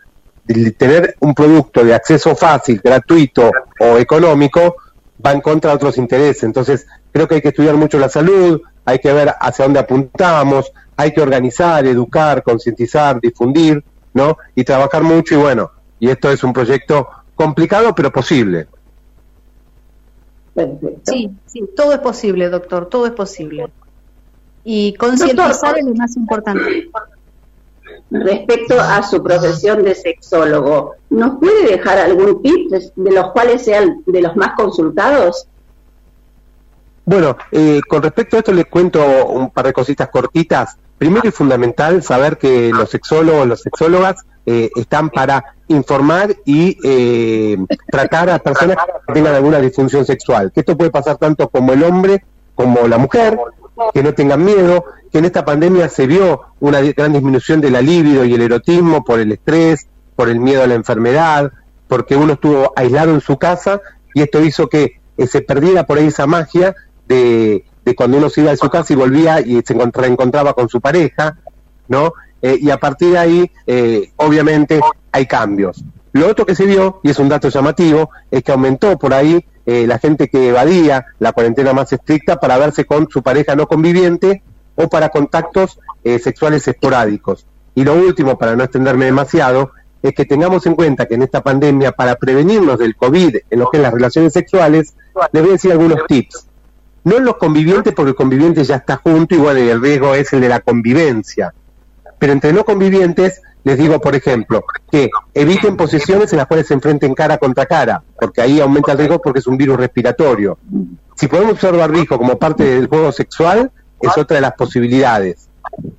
tener 0.77 1.15
un 1.19 1.34
producto 1.34 1.84
de 1.84 1.93
acceso 1.93 2.36
fácil, 2.36 2.81
gratuito 2.84 3.51
o 3.79 3.97
económico 3.97 4.75
va 5.23 5.31
en 5.31 5.41
contra 5.41 5.71
de 5.71 5.77
otros 5.77 5.97
intereses. 5.97 6.43
Entonces, 6.43 6.86
creo 7.12 7.27
que 7.27 7.36
hay 7.36 7.41
que 7.41 7.49
estudiar 7.49 7.75
mucho 7.75 7.97
la 7.97 8.10
salud, 8.10 8.62
hay 8.86 8.99
que 8.99 9.12
ver 9.12 9.34
hacia 9.39 9.65
dónde 9.65 9.79
apuntamos, 9.79 10.71
hay 10.97 11.13
que 11.13 11.21
organizar, 11.21 11.86
educar, 11.86 12.43
concientizar, 12.43 13.19
difundir, 13.19 13.84
¿no? 14.13 14.38
Y 14.53 14.63
trabajar 14.63 15.03
mucho 15.03 15.36
y 15.36 15.38
bueno, 15.38 15.71
y 15.99 16.10
esto 16.10 16.29
es 16.29 16.43
un 16.43 16.53
proyecto 16.53 17.08
complicado 17.36 17.93
pero 17.95 18.12
posible. 18.12 18.67
Sí, 21.03 21.29
sí, 21.47 21.69
todo 21.75 21.91
es 21.91 21.99
posible, 21.99 22.49
doctor, 22.49 22.88
todo 22.88 23.05
es 23.08 23.12
posible. 23.12 23.67
Y 24.63 24.93
concientizar 24.93 25.77
es 25.77 25.86
lo 25.86 25.93
más 25.95 26.15
importante. 26.15 26.89
Respecto 28.10 28.80
a 28.80 29.04
su 29.04 29.21
profesión 29.24 29.84
de 29.84 29.95
sexólogo, 29.95 30.95
¿nos 31.10 31.39
puede 31.39 31.67
dejar 31.67 31.98
algún 31.98 32.41
tip 32.41 32.69
de 32.69 33.12
los 33.12 33.32
cuales 33.32 33.63
sean 33.63 34.04
de 34.06 34.21
los 34.21 34.36
más 34.36 34.54
consultados? 34.56 35.48
Bueno, 37.06 37.38
eh, 37.52 37.82
con 37.88 38.02
respecto 38.02 38.36
a 38.36 38.39
esto 38.39 38.52
les 38.52 38.65
cuento 38.65 39.28
un 39.28 39.52
par 39.52 39.67
de 39.67 39.74
cositas 39.74 40.10
cortitas. 40.10 40.78
Primero 40.98 41.28
y 41.28 41.32
fundamental 41.32 42.02
saber 42.02 42.38
que 42.38 42.71
los 42.71 42.89
sexólogos, 42.89 43.48
las 43.48 43.62
sexólogas 43.62 44.26
eh, 44.45 44.69
están 44.76 45.10
para 45.10 45.56
informar 45.67 46.36
y 46.45 46.78
eh, 46.84 47.58
tratar 47.91 48.30
a 48.30 48.39
personas 48.39 48.78
que 49.08 49.13
tengan 49.13 49.36
alguna 49.36 49.60
disfunción 49.60 50.06
sexual. 50.06 50.52
Que 50.52 50.62
esto 50.62 50.78
puede 50.78 50.91
pasar 50.91 51.17
tanto 51.17 51.50
como 51.50 51.74
el 51.74 51.84
hombre 51.84 52.24
como 52.56 52.88
la 52.88 52.98
mujer, 52.98 53.38
que 53.93 54.03
no 54.03 54.13
tengan 54.13 54.43
miedo, 54.43 54.85
que 55.11 55.19
en 55.19 55.25
esta 55.25 55.45
pandemia 55.45 55.89
se 55.89 56.07
vio 56.07 56.41
una 56.59 56.81
gran 56.81 57.13
disminución 57.13 57.61
de 57.61 57.71
la 57.71 57.81
libido 57.81 58.25
y 58.25 58.33
el 58.33 58.41
erotismo 58.41 59.03
por 59.03 59.19
el 59.19 59.31
estrés, 59.31 59.88
por 60.15 60.29
el 60.29 60.39
miedo 60.39 60.63
a 60.63 60.67
la 60.67 60.75
enfermedad, 60.75 61.51
porque 61.88 62.15
uno 62.15 62.33
estuvo 62.33 62.73
aislado 62.75 63.13
en 63.13 63.21
su 63.21 63.38
casa 63.38 63.81
y 64.13 64.21
esto 64.21 64.43
hizo 64.43 64.67
que 64.67 64.99
eh, 65.17 65.27
se 65.27 65.41
perdiera 65.41 65.85
por 65.85 65.97
ahí 65.97 66.07
esa 66.07 66.25
magia 66.25 66.75
de, 67.07 67.65
cuando 67.95 68.17
uno 68.17 68.29
se 68.29 68.41
iba 68.41 68.51
de 68.51 68.57
su 68.57 68.69
casa 68.69 68.93
y 68.93 68.95
volvía 68.95 69.41
y 69.41 69.61
se 69.61 69.73
encontraba 69.73 70.53
con 70.53 70.69
su 70.69 70.81
pareja, 70.81 71.38
¿no? 71.88 72.13
Eh, 72.41 72.57
y 72.59 72.69
a 72.69 72.77
partir 72.77 73.11
de 73.11 73.17
ahí, 73.17 73.51
eh, 73.67 74.11
obviamente, 74.17 74.79
hay 75.11 75.25
cambios. 75.25 75.83
Lo 76.13 76.27
otro 76.27 76.45
que 76.45 76.55
se 76.55 76.65
vio, 76.65 76.99
y 77.03 77.09
es 77.09 77.19
un 77.19 77.29
dato 77.29 77.49
llamativo, 77.49 78.09
es 78.31 78.43
que 78.43 78.51
aumentó 78.51 78.97
por 78.97 79.13
ahí 79.13 79.45
eh, 79.65 79.88
la 79.88 79.99
gente 79.99 80.28
que 80.28 80.49
evadía 80.49 81.06
la 81.19 81.32
cuarentena 81.32 81.73
más 81.73 81.91
estricta 81.91 82.39
para 82.39 82.58
verse 82.58 82.86
con 82.86 83.10
su 83.10 83.23
pareja 83.23 83.56
no 83.56 83.67
conviviente 83.67 84.43
o 84.75 84.88
para 84.89 85.10
contactos 85.10 85.80
eh, 86.04 86.19
sexuales 86.19 86.67
esporádicos. 86.67 87.45
Y 87.73 87.84
lo 87.84 87.95
último, 87.95 88.38
para 88.38 88.56
no 88.56 88.63
extenderme 88.63 89.06
demasiado, 89.06 89.71
es 90.01 90.13
que 90.13 90.25
tengamos 90.25 90.65
en 90.65 90.75
cuenta 90.75 91.08
que 91.08 91.15
en 91.15 91.23
esta 91.23 91.41
pandemia, 91.41 91.91
para 91.91 92.15
prevenirnos 92.15 92.78
del 92.78 92.95
COVID 92.95 93.38
en 93.49 93.60
lo 93.60 93.69
que 93.69 93.78
es 93.78 93.84
las 93.84 93.93
relaciones 93.93 94.34
sexuales, 94.34 94.93
les 95.32 95.41
voy 95.41 95.49
a 95.49 95.54
decir 95.54 95.71
algunos 95.71 96.06
tips. 96.08 96.47
No 97.04 97.17
en 97.17 97.25
los 97.25 97.38
convivientes, 97.38 97.93
porque 97.93 98.10
el 98.10 98.15
conviviente 98.15 98.63
ya 98.63 98.75
está 98.75 98.97
junto 98.97 99.36
y 99.36 99.38
bueno, 99.38 99.60
el 99.60 99.82
riesgo 99.82 100.15
es 100.15 100.32
el 100.34 100.41
de 100.41 100.49
la 100.49 100.60
convivencia. 100.60 101.54
Pero 102.19 102.34
entre 102.34 102.54
no 102.54 102.65
convivientes, 102.65 103.41
les 103.65 103.80
digo, 103.80 103.99
por 103.99 104.15
ejemplo, 104.15 104.63
que 104.91 105.10
eviten 105.34 105.75
posiciones 105.75 106.32
en 106.32 106.38
las 106.38 106.45
cuales 106.45 106.67
se 106.67 106.75
enfrenten 106.75 107.15
cara 107.15 107.39
contra 107.39 107.65
cara, 107.65 108.04
porque 108.17 108.39
ahí 108.41 108.62
aumenta 108.62 108.91
el 108.91 108.99
riesgo 108.99 109.19
porque 109.19 109.39
es 109.39 109.47
un 109.47 109.58
virus 109.58 109.78
respiratorio. 109.78 110.60
Si 111.15 111.28
podemos 111.28 111.54
usar 111.54 111.75
barbijo 111.75 112.19
como 112.19 112.38
parte 112.38 112.63
del 112.63 112.86
juego 112.86 113.12
sexual, 113.12 113.71
es 113.99 114.17
otra 114.19 114.36
de 114.36 114.41
las 114.41 114.54
posibilidades. 114.54 115.49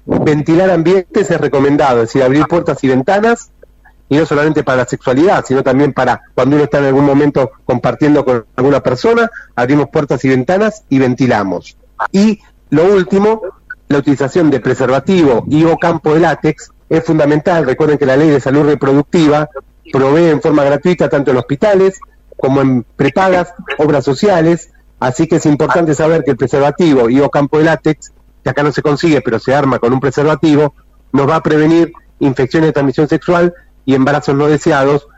Ventilar 0.06 0.70
ambientes 0.70 1.28
es 1.28 1.40
recomendado, 1.40 2.02
es 2.02 2.08
decir, 2.08 2.22
abrir 2.22 2.46
puertas 2.46 2.82
y 2.84 2.88
ventanas, 2.88 3.50
y 4.08 4.16
no 4.16 4.24
solamente 4.26 4.62
para 4.62 4.78
la 4.78 4.86
sexualidad, 4.86 5.44
sino 5.44 5.64
también 5.64 5.92
para 5.92 6.22
cuando 6.36 6.54
uno 6.54 6.64
está 6.66 6.78
en 6.78 6.84
algún 6.84 7.04
momento 7.04 7.50
compartiendo 7.64 8.24
con 8.24 8.46
alguna 8.54 8.80
persona, 8.80 9.28
abrimos 9.56 9.88
puertas 9.88 10.24
y 10.24 10.28
ventanas 10.28 10.84
y 10.88 11.00
ventilamos. 11.00 11.76
Y 12.12 12.38
lo 12.70 12.84
último, 12.84 13.40
la 13.88 13.98
utilización 13.98 14.50
de 14.50 14.60
preservativo 14.60 15.44
y 15.48 15.64
o 15.64 15.76
campo 15.76 16.14
de 16.14 16.20
látex 16.20 16.70
es 16.88 17.04
fundamental. 17.04 17.66
Recuerden 17.66 17.98
que 17.98 18.06
la 18.06 18.16
ley 18.16 18.28
de 18.28 18.40
salud 18.40 18.64
reproductiva 18.64 19.48
provee 19.92 20.30
en 20.30 20.40
forma 20.40 20.64
gratuita 20.64 21.08
tanto 21.08 21.30
en 21.30 21.36
hospitales 21.38 22.00
como 22.36 22.60
en 22.60 22.84
prepagas, 22.96 23.54
obras 23.78 24.04
sociales, 24.04 24.70
así 25.00 25.26
que 25.26 25.36
es 25.36 25.46
importante 25.46 25.94
saber 25.94 26.22
que 26.22 26.32
el 26.32 26.36
preservativo 26.36 27.08
y 27.08 27.20
o 27.20 27.30
campo 27.30 27.58
de 27.58 27.64
látex, 27.64 28.12
que 28.44 28.50
acá 28.50 28.62
no 28.62 28.72
se 28.72 28.82
consigue, 28.82 29.20
pero 29.22 29.38
se 29.38 29.54
arma 29.54 29.78
con 29.78 29.92
un 29.92 30.00
preservativo, 30.00 30.74
nos 31.12 31.28
va 31.28 31.36
a 31.36 31.42
prevenir 31.42 31.92
infecciones 32.18 32.68
de 32.68 32.72
transmisión 32.72 33.08
sexual 33.08 33.54
y 33.84 33.94
embarazos 33.94 34.34
no 34.34 34.46
deseados. 34.46 35.08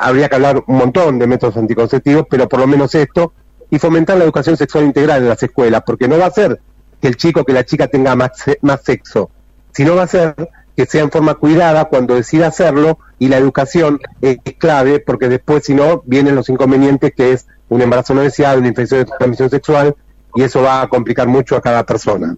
Habría 0.00 0.28
que 0.28 0.34
hablar 0.34 0.64
un 0.66 0.76
montón 0.76 1.18
de 1.18 1.26
métodos 1.26 1.56
anticonceptivos, 1.56 2.26
pero 2.28 2.48
por 2.48 2.60
lo 2.60 2.66
menos 2.66 2.94
esto, 2.94 3.32
y 3.70 3.78
fomentar 3.78 4.16
la 4.16 4.24
educación 4.24 4.56
sexual 4.56 4.84
integral 4.84 5.22
en 5.22 5.28
las 5.28 5.42
escuelas, 5.42 5.82
porque 5.86 6.08
no 6.08 6.18
va 6.18 6.26
a 6.26 6.30
ser 6.30 6.60
que 7.00 7.08
el 7.08 7.16
chico, 7.16 7.44
que 7.44 7.52
la 7.52 7.64
chica 7.64 7.86
tenga 7.88 8.14
más, 8.16 8.32
más 8.62 8.82
sexo, 8.82 9.30
sino 9.72 9.94
va 9.94 10.04
a 10.04 10.08
ser 10.08 10.34
que 10.76 10.86
sea 10.86 11.02
en 11.02 11.10
forma 11.10 11.34
cuidada 11.34 11.86
cuando 11.86 12.14
decida 12.14 12.48
hacerlo 12.48 12.98
y 13.18 13.28
la 13.28 13.38
educación 13.38 13.98
es, 14.20 14.38
clave 14.58 15.00
porque 15.00 15.28
después 15.28 15.64
si 15.64 15.74
no 15.74 16.02
vienen 16.04 16.34
los 16.34 16.48
inconvenientes 16.48 17.14
que 17.14 17.32
es 17.32 17.46
un 17.68 17.80
embarazo 17.80 18.14
no 18.14 18.20
deseado, 18.20 18.58
una 18.58 18.68
infección 18.68 19.00
de 19.00 19.06
transmisión 19.06 19.50
sexual 19.50 19.96
y 20.34 20.42
eso 20.42 20.62
va 20.62 20.82
a 20.82 20.88
complicar 20.88 21.26
mucho 21.26 21.56
a 21.56 21.62
cada 21.62 21.84
persona. 21.84 22.36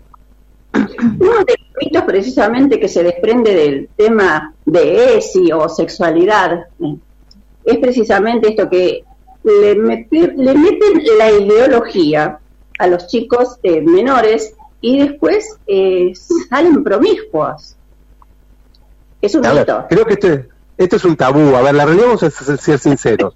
Uno 0.73 1.45
de 1.47 1.55
los 1.59 1.83
mitos 1.83 2.03
precisamente 2.05 2.79
que 2.79 2.89
se 2.89 3.03
desprende 3.03 3.55
del 3.55 3.89
tema 3.97 4.55
de 4.65 5.17
ESI 5.17 5.51
o 5.53 5.69
sexualidad 5.69 6.67
eh, 6.81 6.97
es 7.65 7.79
precisamente 7.79 8.51
esto 8.51 8.71
que 8.71 9.03
le, 9.43 9.75
meten 9.75 11.03
la 11.19 11.31
ideología 11.31 12.39
a 12.79 12.87
los 12.87 13.07
chicos 13.09 13.59
eh, 13.63 13.81
menores 13.81 14.55
y 14.81 15.01
después 15.01 15.59
eh, 15.67 16.13
salen 16.49 16.85
promiscuos. 16.85 17.78
Es 19.21 19.35
un 19.35 19.43
Creo 19.43 20.07
que 20.07 20.15
este, 20.15 20.49
esto 20.77 20.97
es 20.97 21.05
un 21.05 21.17
tabú. 21.17 21.57
A 21.57 21.63
ver, 21.63 21.75
la 21.75 21.85
realidad 21.85 22.07
vamos 22.07 22.23
a 22.23 22.31
ser 22.31 22.79
sinceros. 22.79 23.35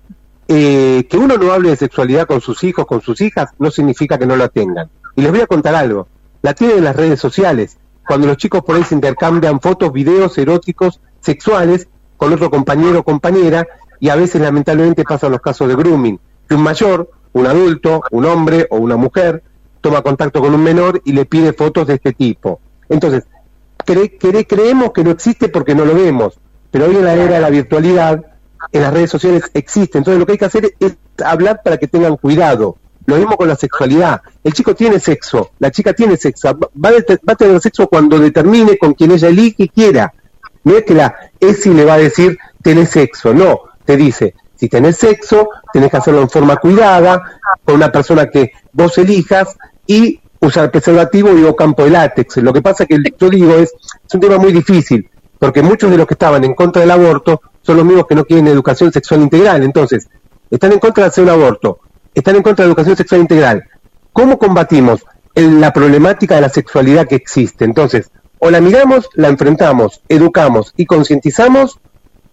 Eh, 0.49 1.07
que 1.09 1.17
uno 1.17 1.37
no 1.37 1.53
hable 1.53 1.71
de 1.71 1.77
sexualidad 1.77 2.27
con 2.27 2.41
sus 2.41 2.63
hijos, 2.65 2.87
con 2.87 3.01
sus 3.01 3.21
hijas, 3.21 3.51
no 3.59 3.71
significa 3.71 4.19
que 4.19 4.27
no 4.27 4.37
la 4.37 4.49
tengan. 4.49 4.91
Y 5.17 5.23
les 5.23 5.31
voy 5.31 5.41
a 5.41 5.47
contar 5.47 5.75
algo. 5.75 6.09
La 6.43 6.55
tienen 6.55 6.79
en 6.79 6.85
las 6.85 6.97
redes 6.97 7.21
sociales. 7.21 7.79
Cuando 8.07 8.27
los 8.27 8.37
chicos 8.37 8.63
por 8.63 8.77
ahí 8.77 8.85
se 8.85 8.95
intercambian 8.95 9.61
fotos, 9.61 9.93
videos 9.93 10.37
eróticos, 10.39 11.01
sexuales, 11.21 11.89
con 12.17 12.33
otro 12.33 12.51
compañero 12.51 13.01
o 13.01 13.03
compañera, 13.03 13.67
y 14.01 14.09
a 14.09 14.17
veces 14.17 14.41
lamentablemente 14.41 15.05
pasan 15.05 15.33
los 15.33 15.41
casos 15.41 15.69
de 15.69 15.77
grooming. 15.77 16.19
Que 16.49 16.55
un 16.55 16.63
mayor, 16.63 17.11
un 17.33 17.47
adulto, 17.47 18.03
un 18.11 18.25
hombre 18.25 18.67
o 18.71 18.79
una 18.79 18.97
mujer, 18.97 19.43
toma 19.81 20.03
contacto 20.03 20.41
con 20.41 20.55
un 20.55 20.63
menor 20.63 21.01
y 21.05 21.13
le 21.13 21.25
pide 21.25 21.53
fotos 21.53 21.87
de 21.87 21.95
este 21.95 22.13
tipo. 22.13 22.61
Entonces, 22.89 23.25
creemos 23.85 24.93
que 24.93 25.05
no 25.05 25.11
existe 25.11 25.49
porque 25.49 25.75
no 25.75 25.85
lo 25.85 25.95
vemos, 25.95 26.39
pero 26.71 26.87
hoy 26.87 26.97
en 26.97 27.05
la 27.05 27.15
era 27.15 27.35
de 27.35 27.41
la 27.41 27.51
virtualidad, 27.51 28.25
en 28.71 28.83
las 28.83 28.93
redes 28.93 29.11
sociales 29.11 29.45
existe. 29.55 29.99
Entonces 29.99 30.19
lo 30.19 30.27
que 30.27 30.33
hay 30.33 30.39
que 30.39 30.45
hacer 30.45 30.75
es 30.79 30.97
hablar 31.25 31.61
para 31.63 31.79
que 31.79 31.89
tengan 31.89 32.17
cuidado. 32.17 32.77
Lo 33.07 33.17
mismo 33.17 33.37
con 33.37 33.49
la 33.49 33.57
sexualidad. 33.57 34.23
El 34.45 34.53
chico 34.53 34.75
tiene 34.75 35.01
sexo, 35.01 35.51
la 35.59 35.71
chica 35.71 35.93
tiene 35.93 36.17
sexo, 36.17 36.57
va, 36.57 36.91
a 37.27 37.35
tener 37.35 37.61
sexo 37.61 37.89
cuando 37.89 38.19
determine 38.19 38.79
con 38.79 38.95
quien 38.95 39.11
ella 39.11 39.29
elige 39.29 39.65
y 39.65 39.69
quiera. 39.69 40.13
No 40.65 40.77
es 40.77 40.85
que 40.85 40.95
la 40.95 41.15
ESI 41.41 41.75
le 41.75 41.85
va 41.85 41.95
a 41.95 41.99
decir, 41.99 42.39
tenés 42.63 42.91
sexo, 42.91 43.35
no, 43.35 43.63
te 43.85 43.97
dice, 43.97 44.35
si 44.55 44.69
tenés 44.69 44.97
sexo, 44.99 45.49
tenés 45.73 45.91
que 45.91 45.97
hacerlo 45.97 46.23
en 46.23 46.31
forma 46.31 46.57
cuidada, 46.57 47.41
con 47.65 47.75
una 47.75 47.91
persona 47.91 48.31
que 48.31 48.53
vos 48.73 48.97
elijas 48.99 49.57
y 49.87 50.21
usar 50.43 50.71
preservativo 50.71 51.31
y 51.31 51.55
campo 51.55 51.85
de 51.85 51.91
látex. 51.91 52.39
Lo 52.39 52.53
que 52.53 52.61
pasa 52.61 52.85
que 52.85 52.99
yo 53.19 53.31
digo 53.31 53.55
es, 53.55 53.73
es 54.07 54.15
un 54.15 54.21
tema 54.21 54.39
muy 54.39 54.53
difícil, 54.53 55.09
porque 55.39 55.63
muchos 55.63 55.91
de 55.91 55.97
los 55.97 56.07
que 56.07 56.15
estaban 56.15 56.45
en 56.45 56.55
contra 56.55 56.83
del 56.83 56.91
aborto 56.91 57.41
son 57.63 57.77
los 57.77 57.87
mismos 57.87 58.07
que 58.07 58.17
no 58.17 58.25
quieren 58.25 58.49
educación 58.49 58.93
sexual 58.93 59.23
integral. 59.23 59.63
Entonces, 59.63 60.09
están 60.51 60.73
en 60.73 60.81
contra 60.81 61.05
de 61.05 61.09
hacer 61.09 61.25
un 61.25 61.31
aborto, 61.31 61.79
están 62.13 62.37
en 62.37 62.43
contra 62.43 62.65
de 62.65 62.71
educación 62.71 62.97
sexual 62.97 63.21
integral. 63.21 63.65
¿Cómo 64.13 64.39
combatimos 64.39 65.05
la 65.35 65.73
problemática 65.73 66.35
de 66.35 66.41
la 66.43 66.49
sexualidad 66.49 67.07
que 67.07 67.15
existe? 67.15 67.65
Entonces, 67.65 68.11
o 68.39 68.51
la 68.51 68.61
miramos, 68.61 69.09
la 69.15 69.29
enfrentamos, 69.29 70.03
educamos 70.09 70.75
y 70.77 70.87
concientizamos, 70.87 71.79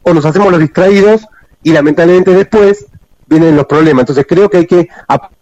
o 0.02 0.14
nos 0.14 0.26
hacemos 0.26 0.52
los 0.52 0.60
distraídos 0.60 1.22
y 1.62 1.74
lamentablemente 1.74 2.32
después 2.32 2.88
vienen 3.28 3.56
los 3.56 3.68
problemas. 3.68 4.02
Entonces 4.02 4.26
creo 4.28 4.50
que 4.50 4.58
hay 4.58 4.66
que 4.66 4.90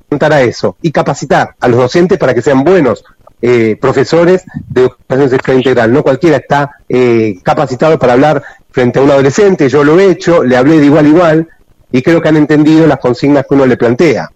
a 0.09 0.41
eso 0.41 0.77
y 0.81 0.91
capacitar 0.91 1.55
a 1.59 1.67
los 1.67 1.79
docentes 1.79 2.17
para 2.17 2.33
que 2.33 2.41
sean 2.41 2.63
buenos 2.63 3.03
eh, 3.41 3.77
profesores 3.79 4.45
de 4.69 4.81
educación 4.81 5.29
sexual 5.29 5.57
integral. 5.57 5.93
No 5.93 6.03
cualquiera 6.03 6.37
está 6.37 6.71
eh, 6.87 7.39
capacitado 7.43 7.99
para 7.99 8.13
hablar 8.13 8.41
frente 8.71 8.99
a 8.99 9.01
un 9.01 9.11
adolescente, 9.11 9.69
yo 9.69 9.83
lo 9.83 9.99
he 9.99 10.09
hecho, 10.09 10.43
le 10.43 10.55
hablé 10.55 10.79
de 10.79 10.85
igual 10.85 11.05
a 11.05 11.09
igual 11.09 11.47
y 11.91 12.01
creo 12.01 12.21
que 12.21 12.29
han 12.29 12.37
entendido 12.37 12.87
las 12.87 12.99
consignas 12.99 13.45
que 13.47 13.55
uno 13.55 13.65
le 13.65 13.77
plantea. 13.77 14.29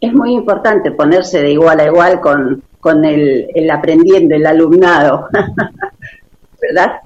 Es 0.00 0.12
muy 0.12 0.32
importante 0.32 0.90
ponerse 0.92 1.42
de 1.42 1.52
igual 1.52 1.78
a 1.80 1.86
igual 1.86 2.20
con, 2.20 2.62
con 2.80 3.04
el, 3.04 3.48
el 3.54 3.70
aprendiendo, 3.70 4.34
el 4.34 4.46
alumnado, 4.46 5.28
¿verdad? 6.60 7.00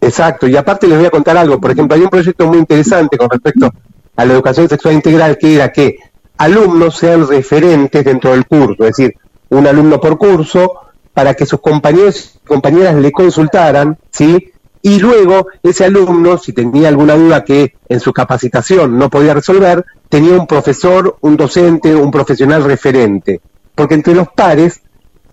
Exacto, 0.00 0.46
y 0.46 0.56
aparte 0.56 0.86
les 0.86 0.98
voy 0.98 1.06
a 1.06 1.10
contar 1.10 1.36
algo, 1.36 1.60
por 1.60 1.70
ejemplo, 1.70 1.96
hay 1.96 2.02
un 2.02 2.10
proyecto 2.10 2.46
muy 2.46 2.58
interesante 2.58 3.16
con 3.16 3.30
respecto 3.30 3.70
a 4.16 4.24
la 4.24 4.34
educación 4.34 4.68
sexual 4.68 4.94
integral 4.94 5.38
que 5.38 5.54
era 5.54 5.72
que 5.72 5.96
alumnos 6.38 6.96
sean 6.96 7.26
referentes 7.26 8.04
dentro 8.04 8.32
del 8.32 8.46
curso, 8.46 8.84
es 8.84 8.96
decir, 8.96 9.14
un 9.50 9.66
alumno 9.66 10.00
por 10.00 10.18
curso, 10.18 10.72
para 11.12 11.34
que 11.34 11.46
sus 11.46 11.60
compañeros 11.60 12.38
y 12.42 12.46
compañeras 12.46 12.94
le 12.94 13.12
consultaran, 13.12 13.98
¿sí? 14.10 14.50
Y 14.80 14.98
luego 14.98 15.46
ese 15.62 15.84
alumno, 15.84 16.38
si 16.38 16.52
tenía 16.52 16.88
alguna 16.88 17.14
duda 17.14 17.44
que 17.44 17.74
en 17.88 18.00
su 18.00 18.12
capacitación 18.12 18.98
no 18.98 19.10
podía 19.10 19.34
resolver, 19.34 19.84
tenía 20.08 20.32
un 20.32 20.46
profesor, 20.46 21.16
un 21.20 21.36
docente, 21.36 21.94
un 21.94 22.10
profesional 22.10 22.64
referente 22.64 23.40
porque 23.74 23.94
entre 23.94 24.14
los 24.14 24.28
pares 24.28 24.80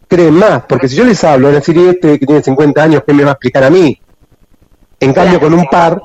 creen 0.08 0.36
más, 0.36 0.64
porque 0.68 0.88
si 0.88 0.96
yo 0.96 1.04
les 1.04 1.24
hablo, 1.24 1.50
a 1.50 1.52
decir, 1.52 1.78
este 1.78 2.20
que 2.20 2.26
tiene 2.26 2.42
50 2.42 2.82
años, 2.82 3.04
¿qué 3.06 3.14
me 3.14 3.24
va 3.24 3.32
a 3.32 3.34
explicar 3.34 3.64
a 3.64 3.70
mí? 3.70 4.00
En 5.00 5.14
cambio, 5.14 5.40
con 5.40 5.54
un 5.54 5.66
par, 5.68 6.02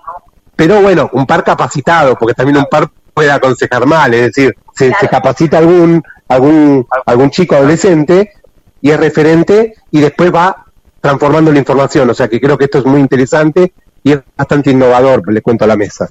pero 0.56 0.80
bueno, 0.80 1.10
un 1.12 1.26
par 1.26 1.44
capacitado, 1.44 2.16
porque 2.16 2.34
también 2.34 2.58
un 2.58 2.66
par 2.66 2.88
puede 3.12 3.30
aconsejar 3.30 3.86
mal, 3.86 4.12
es 4.14 4.26
decir, 4.26 4.56
se, 4.74 4.92
capacita 5.08 5.58
algún, 5.58 6.02
algún, 6.28 6.86
algún 7.06 7.30
chico 7.30 7.54
adolescente 7.54 8.32
y 8.80 8.90
es 8.90 8.98
referente 8.98 9.74
y 9.90 10.00
después 10.00 10.34
va 10.34 10.64
transformando 11.00 11.52
la 11.52 11.58
información, 11.58 12.10
o 12.10 12.14
sea 12.14 12.28
que 12.28 12.40
creo 12.40 12.58
que 12.58 12.64
esto 12.64 12.78
es 12.78 12.84
muy 12.86 13.00
interesante 13.00 13.72
y 14.02 14.12
es 14.12 14.20
bastante 14.36 14.70
innovador, 14.70 15.32
le 15.32 15.42
cuento 15.42 15.64
a 15.64 15.68
la 15.68 15.76
mesa. 15.76 16.10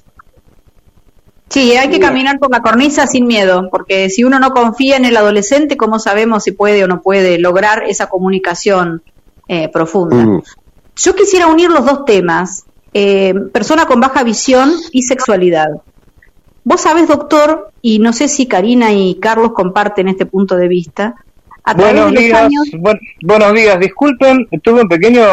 Sí, 1.48 1.76
hay 1.76 1.88
que 1.88 2.00
caminar 2.00 2.38
por 2.38 2.50
la 2.50 2.62
cornisa 2.62 3.06
sin 3.06 3.26
miedo, 3.26 3.68
porque 3.70 4.10
si 4.10 4.24
uno 4.24 4.40
no 4.40 4.50
confía 4.50 4.96
en 4.96 5.04
el 5.04 5.16
adolescente, 5.16 5.76
¿cómo 5.76 5.98
sabemos 5.98 6.42
si 6.42 6.52
puede 6.52 6.82
o 6.82 6.88
no 6.88 7.00
puede 7.02 7.38
lograr 7.38 7.84
esa 7.86 8.08
comunicación 8.08 9.02
eh, 9.46 9.68
profunda? 9.68 10.16
Mm. 10.16 10.42
Yo 10.96 11.14
quisiera 11.14 11.46
unir 11.46 11.70
los 11.70 11.84
dos 11.84 12.04
temas, 12.06 12.64
eh, 12.94 13.34
persona 13.52 13.86
con 13.86 14.00
baja 14.00 14.22
visión 14.22 14.72
y 14.92 15.02
sexualidad. 15.02 15.68
Vos 16.62 16.80
sabés, 16.80 17.08
doctor, 17.08 17.70
y 17.82 17.98
no 17.98 18.12
sé 18.12 18.28
si 18.28 18.46
Karina 18.46 18.92
y 18.92 19.16
Carlos 19.16 19.52
comparten 19.52 20.08
este 20.08 20.26
punto 20.26 20.56
de 20.56 20.68
vista. 20.68 21.16
buenos 21.76 22.12
días, 22.12 22.48
buenos 23.20 23.52
días. 23.52 23.80
Disculpen, 23.80 24.48
tuve 24.62 24.82
un 24.82 24.88
pequeño 24.88 25.24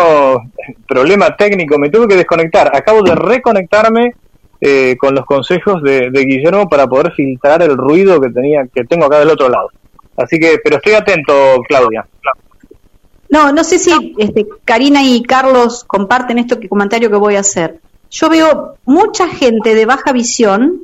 problema 0.88 1.38
técnico, 1.38 1.78
me 1.78 1.89
tuve 1.89 2.08
que 2.08 2.15
desconectar. 2.15 2.76
Acabo 2.76 3.04
de 3.04 3.15
reconectarme 3.15 4.15
eh, 4.60 4.97
con 5.00 5.13
los 5.13 5.26
consejos 5.26 5.82
de, 5.84 6.10
Guillermo 6.12 6.67
para 6.67 6.88
poder 6.88 7.13
filtrar 7.13 7.62
el 7.62 7.78
ruido 7.78 8.19
que 8.19 8.30
tenía 8.30 8.65
que 8.74 8.84
tengo 8.86 9.06
acá 9.06 9.19
del 9.19 9.30
otro 9.30 9.50
lado. 9.50 9.69
Así 10.17 10.39
que, 10.39 10.60
pero 10.63 10.78
estoy 10.78 10.93
atento, 10.93 11.34
Claudia. 11.67 12.06
No, 13.31 13.51
no 13.51 13.63
sé 13.63 13.79
si 13.79 14.13
este, 14.17 14.45
Karina 14.65 15.03
y 15.03 15.23
Carlos 15.23 15.83
comparten 15.85 16.37
esto 16.37 16.59
que 16.59 16.69
comentario 16.69 17.09
que 17.09 17.15
voy 17.15 17.35
a 17.35 17.39
hacer. 17.39 17.79
Yo 18.11 18.29
veo 18.29 18.75
mucha 18.85 19.27
gente 19.29 19.73
de 19.73 19.85
baja 19.85 20.11
visión 20.11 20.81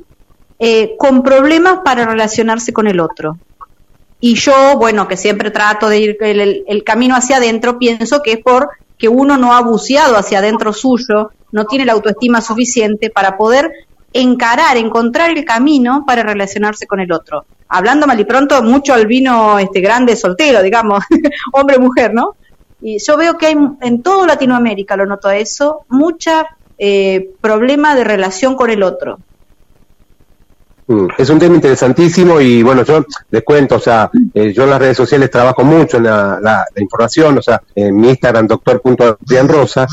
eh, 0.58 0.96
con 0.98 1.24
problemas 1.24 1.80
para 1.84 2.06
relacionarse 2.06 2.74
con 2.74 2.88
el 2.88 3.00
otro. 3.00 3.38
Y 4.20 4.36
yo, 4.36 4.78
bueno, 4.78 5.08
que 5.08 5.18
siempre 5.18 5.52
trato 5.52 5.90
de 5.90 6.00
ir 6.00 6.18
el, 6.22 6.64
el 6.66 6.84
camino 6.84 7.16
hacia 7.16 7.38
adentro, 7.38 7.78
pienso 7.78 8.22
que 8.24 8.32
es 8.32 8.40
por 8.40 8.70
que 8.98 9.10
uno 9.10 9.38
no 9.38 9.54
ha 9.54 9.62
buceado 9.62 10.18
hacia 10.18 10.40
adentro 10.40 10.74
suyo 10.74 11.32
no 11.52 11.66
tiene 11.66 11.86
la 11.86 11.94
autoestima 11.94 12.42
suficiente 12.42 13.10
para 13.10 13.38
poder 13.38 13.72
encarar, 14.14 14.78
encontrar 14.78 15.32
el 15.32 15.46
camino 15.46 16.04
para 16.06 16.24
relacionarse 16.24 16.88
con 16.88 17.00
el 17.00 17.12
otro. 17.12 17.46
Hablando 17.70 18.08
mal 18.08 18.20
y 18.20 18.26
pronto, 18.26 18.64
mucho 18.64 18.94
al 18.94 19.08
vino 19.08 19.60
este 19.60 19.82
grande 19.82 20.16
soltero, 20.16 20.62
digamos, 20.62 21.04
hombre-mujer, 21.54 22.14
¿no? 22.14 22.36
Y 22.82 23.00
yo 23.00 23.18
veo 23.18 23.38
que 23.38 23.48
hay 23.48 23.58
en 23.82 24.02
toda 24.02 24.28
Latinoamérica, 24.28 24.96
lo 24.96 25.06
noto 25.06 25.30
eso, 25.30 25.86
mucha 25.90 26.46
eh, 26.78 27.32
problema 27.42 27.96
de 27.96 28.04
relación 28.04 28.56
con 28.56 28.70
el 28.70 28.84
otro. 28.84 29.20
Mm, 30.90 31.08
es 31.18 31.30
un 31.30 31.38
tema 31.38 31.56
interesantísimo 31.56 32.40
y 32.40 32.64
bueno, 32.64 32.84
yo 32.84 33.06
les 33.30 33.44
cuento, 33.44 33.76
o 33.76 33.80
sea, 33.80 34.10
eh, 34.34 34.54
yo 34.54 34.64
en 34.64 34.70
las 34.70 34.80
redes 34.80 34.96
sociales 34.96 35.30
trabajo 35.30 35.66
mucho 35.66 35.98
en 35.98 36.04
la, 36.04 36.66
información, 36.78 37.38
o 37.38 37.42
sea, 37.42 37.62
en 37.76 37.96
mi 37.98 38.10
Instagram, 38.10 38.48
doctor.adrianrosa, 38.48 39.86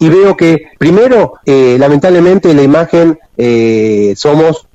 y 0.00 0.08
veo 0.08 0.36
que 0.36 0.70
primero, 0.76 1.34
eh, 1.44 1.76
lamentablemente, 1.78 2.52
la 2.52 2.62
imagen 2.62 3.18
eh, 3.36 4.12
somos 4.16 4.66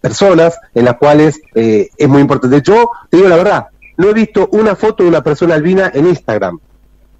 personas 0.00 0.58
en 0.74 0.86
las 0.86 0.96
cuales 0.96 1.38
es 1.54 2.08
muy 2.08 2.22
importante. 2.22 2.62
Yo 2.62 2.90
te 3.10 3.18
digo 3.18 3.28
la 3.28 3.36
verdad, 3.36 3.66
no 3.98 4.08
he 4.08 4.14
visto 4.14 4.48
una 4.52 4.74
foto 4.74 5.02
de 5.02 5.10
una 5.10 5.22
persona 5.22 5.54
albina 5.54 5.90
en 5.92 6.06
Instagram. 6.06 6.58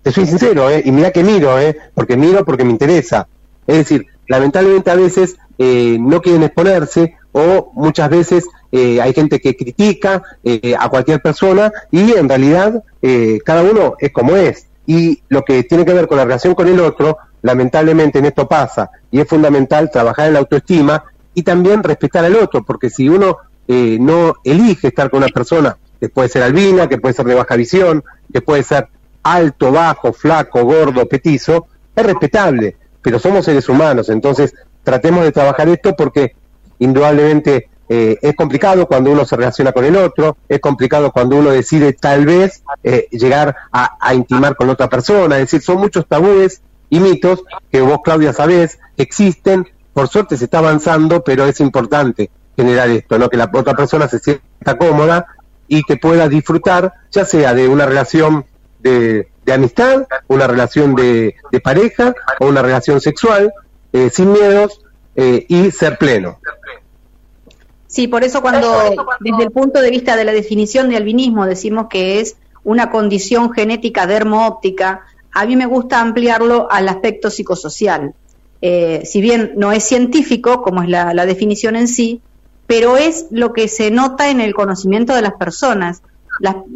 Te 0.02 0.10
soy 0.10 0.26
sincero, 0.26 0.70
¿eh? 0.70 0.80
y 0.82 0.90
mira 0.90 1.10
que 1.10 1.22
miro, 1.22 1.60
¿eh? 1.60 1.76
porque 1.92 2.16
miro 2.16 2.42
porque 2.46 2.64
me 2.64 2.70
interesa. 2.70 3.28
Es 3.66 3.76
decir, 3.76 4.06
lamentablemente 4.26 4.90
a 4.90 4.94
veces 4.94 5.36
no 5.58 6.22
quieren 6.22 6.44
exponerse 6.44 7.18
o 7.32 7.72
muchas 7.74 8.10
veces 8.10 8.44
eh, 8.72 9.00
hay 9.00 9.12
gente 9.12 9.40
que 9.40 9.56
critica 9.56 10.22
eh, 10.44 10.74
a 10.78 10.88
cualquier 10.88 11.20
persona 11.20 11.72
y 11.90 12.12
en 12.12 12.28
realidad 12.28 12.82
eh, 13.02 13.38
cada 13.44 13.62
uno 13.62 13.94
es 13.98 14.12
como 14.12 14.36
es. 14.36 14.66
Y 14.86 15.22
lo 15.28 15.42
que 15.42 15.62
tiene 15.64 15.84
que 15.84 15.92
ver 15.92 16.06
con 16.06 16.16
la 16.16 16.24
relación 16.24 16.54
con 16.54 16.68
el 16.68 16.80
otro, 16.80 17.18
lamentablemente 17.42 18.18
en 18.18 18.26
esto 18.26 18.48
pasa 18.48 18.90
y 19.10 19.20
es 19.20 19.28
fundamental 19.28 19.90
trabajar 19.90 20.28
en 20.28 20.34
la 20.34 20.40
autoestima 20.40 21.04
y 21.34 21.42
también 21.42 21.82
respetar 21.82 22.24
al 22.24 22.36
otro, 22.36 22.64
porque 22.64 22.90
si 22.90 23.08
uno 23.08 23.38
no 23.68 24.34
elige 24.42 24.88
estar 24.88 25.10
con 25.10 25.18
una 25.18 25.28
persona 25.28 25.76
que 26.00 26.08
puede 26.08 26.28
ser 26.28 26.42
albina, 26.42 26.88
que 26.88 26.98
puede 26.98 27.14
ser 27.14 27.26
de 27.26 27.36
baja 27.36 27.54
visión, 27.54 28.02
que 28.32 28.40
puede 28.40 28.64
ser 28.64 28.88
alto, 29.22 29.70
bajo, 29.70 30.12
flaco, 30.12 30.64
gordo, 30.64 31.06
petizo, 31.06 31.68
es 31.94 32.04
respetable, 32.04 32.76
pero 33.00 33.20
somos 33.20 33.44
seres 33.44 33.68
humanos, 33.68 34.08
entonces 34.08 34.52
tratemos 34.82 35.22
de 35.22 35.30
trabajar 35.30 35.68
esto 35.68 35.94
porque 35.94 36.34
indudablemente 36.80 37.70
eh, 37.92 38.20
es 38.22 38.36
complicado 38.36 38.86
cuando 38.86 39.10
uno 39.10 39.24
se 39.24 39.34
relaciona 39.34 39.72
con 39.72 39.84
el 39.84 39.96
otro, 39.96 40.36
es 40.48 40.60
complicado 40.60 41.10
cuando 41.10 41.34
uno 41.34 41.50
decide 41.50 41.92
tal 41.92 42.24
vez 42.24 42.62
eh, 42.84 43.08
llegar 43.10 43.56
a, 43.72 44.14
intimar 44.14 44.54
con 44.54 44.70
otra 44.70 44.88
persona, 44.88 45.34
es 45.34 45.50
decir, 45.50 45.60
son 45.60 45.78
muchos 45.78 46.06
tabúes 46.06 46.62
y 46.88 47.00
mitos 47.00 47.42
que 47.68 47.80
vos, 47.80 47.98
Claudia, 48.04 48.32
sabés 48.32 48.78
existen, 48.96 49.66
por 49.92 50.06
suerte 50.06 50.36
se 50.36 50.44
está 50.44 50.58
avanzando, 50.58 51.24
pero 51.24 51.46
es 51.46 51.58
importante 51.58 52.30
generar 52.56 52.88
esto, 52.90 53.18
¿no? 53.18 53.28
que 53.28 53.36
la 53.36 53.50
otra 53.52 53.74
persona 53.74 54.06
se 54.06 54.20
sienta 54.20 54.78
cómoda 54.78 55.26
y 55.66 55.82
que 55.82 55.96
pueda 55.96 56.28
disfrutar, 56.28 56.92
ya 57.10 57.24
sea 57.24 57.54
de 57.54 57.66
una 57.66 57.86
relación 57.86 58.46
de, 58.78 59.32
amistad, 59.52 60.06
una 60.28 60.46
relación 60.46 60.94
de, 60.94 61.34
pareja 61.64 62.14
o 62.38 62.46
una 62.46 62.62
relación 62.62 63.00
sexual, 63.00 63.52
eh, 63.92 64.10
sin 64.10 64.30
miedos 64.30 64.80
y 65.16 65.70
ser 65.70 65.98
pleno. 65.98 66.38
Sí, 67.90 68.06
por 68.06 68.22
eso 68.22 68.40
cuando 68.40 68.72
desde 69.18 69.42
el 69.42 69.50
punto 69.50 69.82
de 69.82 69.90
vista 69.90 70.14
de 70.14 70.24
la 70.24 70.30
definición 70.30 70.88
de 70.88 70.96
albinismo 70.96 71.44
decimos 71.44 71.88
que 71.90 72.20
es 72.20 72.36
una 72.62 72.88
condición 72.88 73.52
genética 73.52 74.06
dermo-óptica, 74.06 75.00
a 75.32 75.44
mí 75.44 75.56
me 75.56 75.66
gusta 75.66 76.00
ampliarlo 76.00 76.70
al 76.70 76.88
aspecto 76.88 77.30
psicosocial. 77.30 78.14
Eh, 78.62 79.02
si 79.04 79.20
bien 79.20 79.54
no 79.56 79.72
es 79.72 79.82
científico, 79.82 80.62
como 80.62 80.84
es 80.84 80.88
la, 80.88 81.26
definición 81.26 81.74
en 81.74 81.88
sí, 81.88 82.20
pero 82.68 82.96
es 82.96 83.26
lo 83.32 83.52
que 83.52 83.66
se 83.66 83.90
nota 83.90 84.30
en 84.30 84.40
el 84.40 84.54
conocimiento 84.54 85.12
de 85.12 85.22
las 85.22 85.32
personas. 85.32 86.00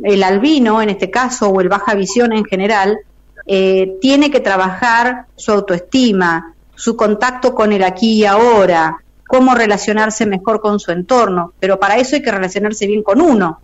el 0.03 0.25
albino, 0.25 0.83
en 0.83 0.91
este 0.91 1.12
caso, 1.12 1.49
o 1.49 1.61
el 1.61 1.69
baja 1.69 1.95
visión 1.95 2.33
en 2.33 2.45
general, 2.45 2.99
eh, 3.47 3.99
tiene 4.01 4.33
que 4.33 4.41
trabajar 4.41 5.27
su 5.37 5.53
autoestima, 5.53 6.55
su 6.75 6.97
contacto 6.97 7.55
con 7.55 7.73
el 7.73 7.85
aquí 7.85 8.15
y 8.15 8.25
ahora, 8.25 9.04
cómo 9.35 9.57
relacionarse 9.57 10.26
mejor 10.26 10.61
con 10.61 10.78
su 10.78 10.93
entorno, 10.93 11.55
pero 11.59 11.80
para 11.80 11.97
eso 11.97 12.14
hay 12.14 12.22
que 12.22 12.30
relacionarse 12.30 12.87
bien 12.87 13.03
con 13.03 13.20
uno. 13.20 13.61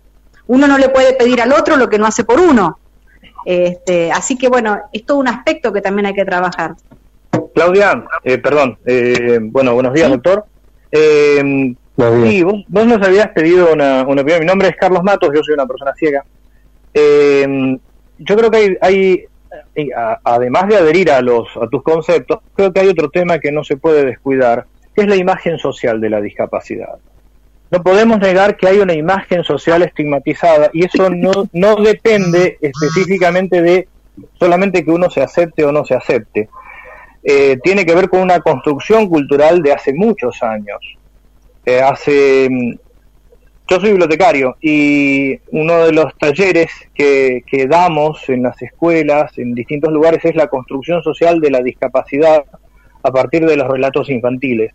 Uno 0.47 0.67
no 0.67 0.77
le 0.77 0.89
puede 0.89 1.13
pedir 1.13 1.41
al 1.41 1.53
otro 1.53 1.77
lo 1.77 1.87
que 1.87 1.97
no 1.97 2.05
hace 2.05 2.25
por 2.25 2.41
uno. 2.41 2.77
Este, 3.45 4.11
así 4.11 4.37
que 4.37 4.49
bueno, 4.49 4.77
es 4.91 5.05
todo 5.05 5.19
un 5.19 5.29
aspecto 5.29 5.71
que 5.71 5.79
también 5.79 6.07
hay 6.07 6.13
que 6.13 6.25
trabajar. 6.25 6.73
Claudia, 7.55 8.03
eh, 8.25 8.37
perdón, 8.39 8.79
eh, 8.85 9.39
bueno, 9.41 9.73
buenos 9.73 9.93
días, 9.93 10.09
doctor. 10.09 10.43
Eh, 10.91 11.73
sí, 12.25 12.43
vos, 12.43 12.85
nos 12.85 13.01
habías 13.01 13.29
pedido 13.29 13.71
una, 13.71 14.03
una 14.03 14.23
opinión. 14.23 14.41
Mi 14.41 14.47
nombre 14.47 14.67
es 14.67 14.75
Carlos 14.75 15.03
Matos, 15.03 15.29
yo 15.33 15.41
soy 15.41 15.53
una 15.53 15.67
persona 15.67 15.93
ciega. 15.95 16.25
Eh, 16.93 17.77
yo 18.17 18.35
creo 18.35 18.51
que 18.51 18.57
hay, 18.57 18.77
hay 18.81 19.25
además 20.25 20.67
de 20.67 20.75
adherir 20.75 21.11
a, 21.11 21.21
los, 21.21 21.47
a 21.55 21.65
tus 21.67 21.81
conceptos, 21.81 22.39
creo 22.55 22.73
que 22.73 22.81
hay 22.81 22.89
otro 22.89 23.09
tema 23.09 23.39
que 23.39 23.53
no 23.53 23.63
se 23.63 23.77
puede 23.77 24.03
descuidar, 24.03 24.65
que 24.95 25.01
es 25.01 25.07
la 25.07 25.15
imagen 25.15 25.57
social 25.57 26.01
de 26.01 26.09
la 26.09 26.21
discapacidad. 26.21 26.99
No 27.69 27.81
podemos 27.81 28.19
negar 28.19 28.57
que 28.57 28.67
hay 28.67 28.79
una 28.79 28.93
imagen 28.93 29.43
social 29.43 29.81
estigmatizada 29.81 30.69
y 30.73 30.85
eso 30.85 31.09
no, 31.09 31.31
no 31.53 31.75
depende 31.77 32.57
específicamente 32.59 33.61
de 33.61 33.87
solamente 34.37 34.83
que 34.83 34.91
uno 34.91 35.09
se 35.09 35.21
acepte 35.21 35.63
o 35.63 35.71
no 35.71 35.85
se 35.85 35.95
acepte. 35.95 36.49
Eh, 37.23 37.57
tiene 37.63 37.85
que 37.85 37.95
ver 37.95 38.09
con 38.09 38.19
una 38.19 38.39
construcción 38.41 39.07
cultural 39.07 39.61
de 39.61 39.71
hace 39.71 39.93
muchos 39.93 40.43
años. 40.43 40.79
Eh, 41.65 41.79
hace 41.79 42.49
mm, 42.49 42.73
yo 43.69 43.79
soy 43.79 43.91
bibliotecario 43.91 44.57
y 44.59 45.39
uno 45.51 45.85
de 45.85 45.93
los 45.93 46.13
talleres 46.17 46.71
que, 46.93 47.41
que, 47.47 47.67
damos 47.67 48.27
en 48.27 48.43
las 48.43 48.61
escuelas, 48.61 49.37
en 49.37 49.53
distintos 49.53 49.93
lugares, 49.93 50.25
es 50.25 50.35
la 50.35 50.47
construcción 50.47 51.01
social 51.03 51.39
de 51.39 51.51
la 51.51 51.61
discapacidad 51.61 52.43
a 53.03 53.11
partir 53.11 53.45
de 53.45 53.57
los 53.57 53.67
relatos 53.67 54.09
infantiles. 54.09 54.73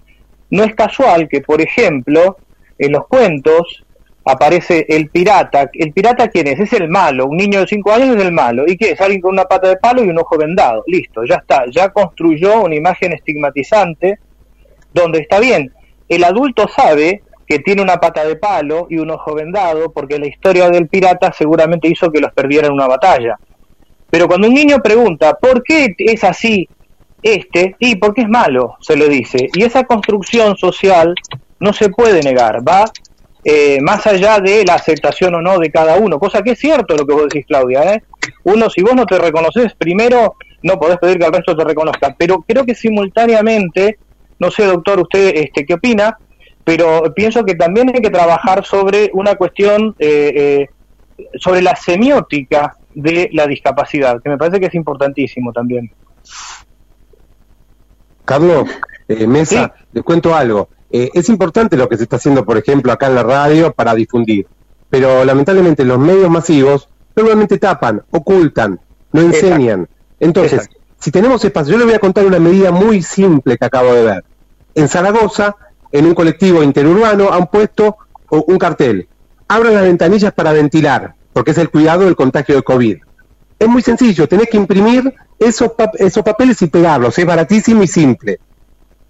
No 0.51 0.65
es 0.65 0.75
casual 0.75 1.29
que, 1.29 1.41
por 1.41 1.61
ejemplo, 1.61 2.37
en 2.79 2.93
los 2.93 3.07
cuentos 3.07 3.85
aparece 4.25 4.87
el 4.89 5.09
pirata. 5.09 5.71
¿El 5.73 5.93
pirata 5.93 6.29
quién 6.29 6.49
es? 6.49 6.59
Es 6.59 6.73
el 6.73 6.89
malo. 6.89 7.27
Un 7.27 7.37
niño 7.37 7.61
de 7.61 7.67
5 7.67 7.93
años 7.93 8.17
es 8.17 8.23
el 8.23 8.33
malo. 8.33 8.65
¿Y 8.67 8.77
qué 8.77 8.91
es? 8.91 9.01
Alguien 9.01 9.21
con 9.21 9.33
una 9.33 9.45
pata 9.45 9.69
de 9.69 9.77
palo 9.77 10.05
y 10.05 10.09
un 10.09 10.19
ojo 10.19 10.37
vendado. 10.37 10.83
Listo, 10.87 11.25
ya 11.25 11.37
está. 11.37 11.65
Ya 11.71 11.91
construyó 11.91 12.63
una 12.63 12.75
imagen 12.75 13.13
estigmatizante 13.13 14.19
donde 14.93 15.21
está 15.21 15.39
bien. 15.39 15.73
El 16.09 16.25
adulto 16.25 16.67
sabe 16.69 17.23
que 17.47 17.61
tiene 17.61 17.83
una 17.83 17.99
pata 17.99 18.25
de 18.25 18.37
palo 18.37 18.89
y 18.91 18.99
un 18.99 19.11
ojo 19.11 19.35
vendado, 19.35 19.93
porque 19.93 20.19
la 20.19 20.27
historia 20.27 20.69
del 20.71 20.89
pirata 20.89 21.33
seguramente 21.33 21.89
hizo 21.89 22.11
que 22.11 22.21
los 22.21 22.33
perdiera 22.33 22.67
en 22.67 22.73
una 22.73 22.89
batalla. 22.89 23.39
Pero 24.11 24.27
cuando 24.27 24.49
un 24.49 24.55
niño 24.55 24.79
pregunta, 24.83 25.35
¿por 25.35 25.63
qué 25.63 25.95
es 25.99 26.25
así 26.25 26.69
este? 27.35 27.77
Y 27.79 27.97
porque 27.97 28.23
es 28.23 28.29
malo, 28.29 28.77
se 28.81 28.97
le 28.97 29.09
dice. 29.09 29.49
Y 29.55 29.65
esa 29.65 29.85
construcción 29.85 30.57
social 30.57 31.15
no 31.61 31.73
se 31.73 31.89
puede 31.89 32.23
negar, 32.23 32.67
va 32.67 32.85
eh, 33.45 33.79
más 33.81 34.07
allá 34.07 34.41
de 34.41 34.65
la 34.65 34.75
aceptación 34.75 35.35
o 35.37 35.41
no 35.41 35.59
de 35.59 35.71
cada 35.71 35.97
uno, 35.97 36.19
cosa 36.19 36.43
que 36.43 36.53
es 36.53 36.59
cierto 36.59 36.97
lo 36.97 37.07
que 37.07 37.15
vos 37.15 37.29
decís, 37.29 37.47
Claudia. 37.47 37.95
¿eh? 37.95 38.03
Uno, 38.45 38.69
si 38.69 38.83
vos 38.83 38.95
no 38.95 39.07
te 39.07 39.19
reconoces, 39.19 39.75
primero 39.75 40.35
no 40.63 40.79
podés 40.79 40.99
pedir 40.99 41.19
que 41.19 41.27
el 41.27 41.33
resto 41.33 41.57
te 41.57 41.65
reconozca, 41.65 42.15
pero 42.19 42.45
creo 42.47 42.65
que 42.65 42.75
simultáneamente, 42.75 43.99
no 44.39 44.51
sé, 44.51 44.65
doctor, 44.65 45.01
usted 45.01 45.33
este, 45.37 45.65
qué 45.65 45.75
opina, 45.75 46.19
pero 46.65 47.15
pienso 47.15 47.45
que 47.45 47.55
también 47.55 47.91
hay 47.95 48.03
que 48.03 48.11
trabajar 48.11 48.65
sobre 48.65 49.11
una 49.13 49.37
cuestión, 49.37 49.95
eh, 50.01 50.67
eh, 51.17 51.27
sobre 51.39 51.63
la 51.63 51.77
semiótica 51.77 52.77
de 52.93 53.31
la 53.33 53.47
discapacidad, 53.47 54.21
que 54.21 54.31
me 54.31 54.37
parece 54.37 54.59
que 54.59 54.67
es 54.67 54.75
importantísimo 54.75 55.53
también. 55.53 55.93
Carlos, 58.27 58.69
eh, 59.09 59.27
Mesa, 59.27 59.73
les 59.93 60.05
cuento 60.05 60.35
algo. 60.35 60.69
es 60.91 61.29
importante 61.29 61.77
lo 61.77 61.89
que 61.89 61.97
se 61.97 62.03
está 62.03 62.17
haciendo, 62.17 62.45
por 62.45 62.59
ejemplo, 62.59 62.93
acá 62.93 63.07
en 63.07 63.15
la 63.15 63.23
radio 63.23 63.73
para 63.73 63.95
difundir, 63.95 64.47
pero 64.91 65.25
lamentablemente 65.25 65.85
los 65.85 65.99
medios 65.99 66.31
masivos 66.31 66.89
normalmente 67.15 67.59
tapan, 67.59 68.03
ocultan, 68.11 68.81
no 69.13 69.21
enseñan. 69.23 69.89
Entonces, 70.21 70.69
si 70.99 71.11
tenemos 71.11 71.45
espacio, 71.45 71.73
yo 71.73 71.79
le 71.79 71.85
voy 71.85 71.95
a 71.95 71.99
contar 71.99 72.27
una 72.27 72.39
medida 72.39 72.71
muy 72.71 73.03
simple 73.03 73.57
que 73.57 73.65
acabo 73.65 73.93
de 73.95 74.05
ver. 74.05 74.25
En 74.75 74.89
Zaragoza 74.89 75.57
en 75.93 76.07
un 76.07 76.15
colectivo 76.15 76.63
interurbano 76.63 77.33
han 77.33 77.47
puesto 77.47 77.97
un 78.31 78.59
cartel. 78.59 79.09
Abran 79.49 79.75
las 79.75 79.85
ventanillas 79.85 80.33
para 80.33 80.53
ventilar, 80.53 81.15
porque 81.33 81.53
es 81.53 81.59
el 81.59 81.71
cuidado 81.71 82.05
del 82.05 82.17
contagio 82.17 82.57
de 82.57 82.63
COVID. 82.63 82.99
Es 83.59 83.69
muy 83.69 83.83
sencillo, 83.83 84.29
tenés 84.29 84.49
que 84.51 84.57
imprimir 84.57 85.15
esos, 85.39 85.73
esos 85.95 86.23
papeles 86.23 86.61
y 86.63 86.67
pegarlos, 86.67 87.19
es 87.19 87.27
baratísimo 87.27 87.83
y 87.83 87.87
simple. 87.87 88.39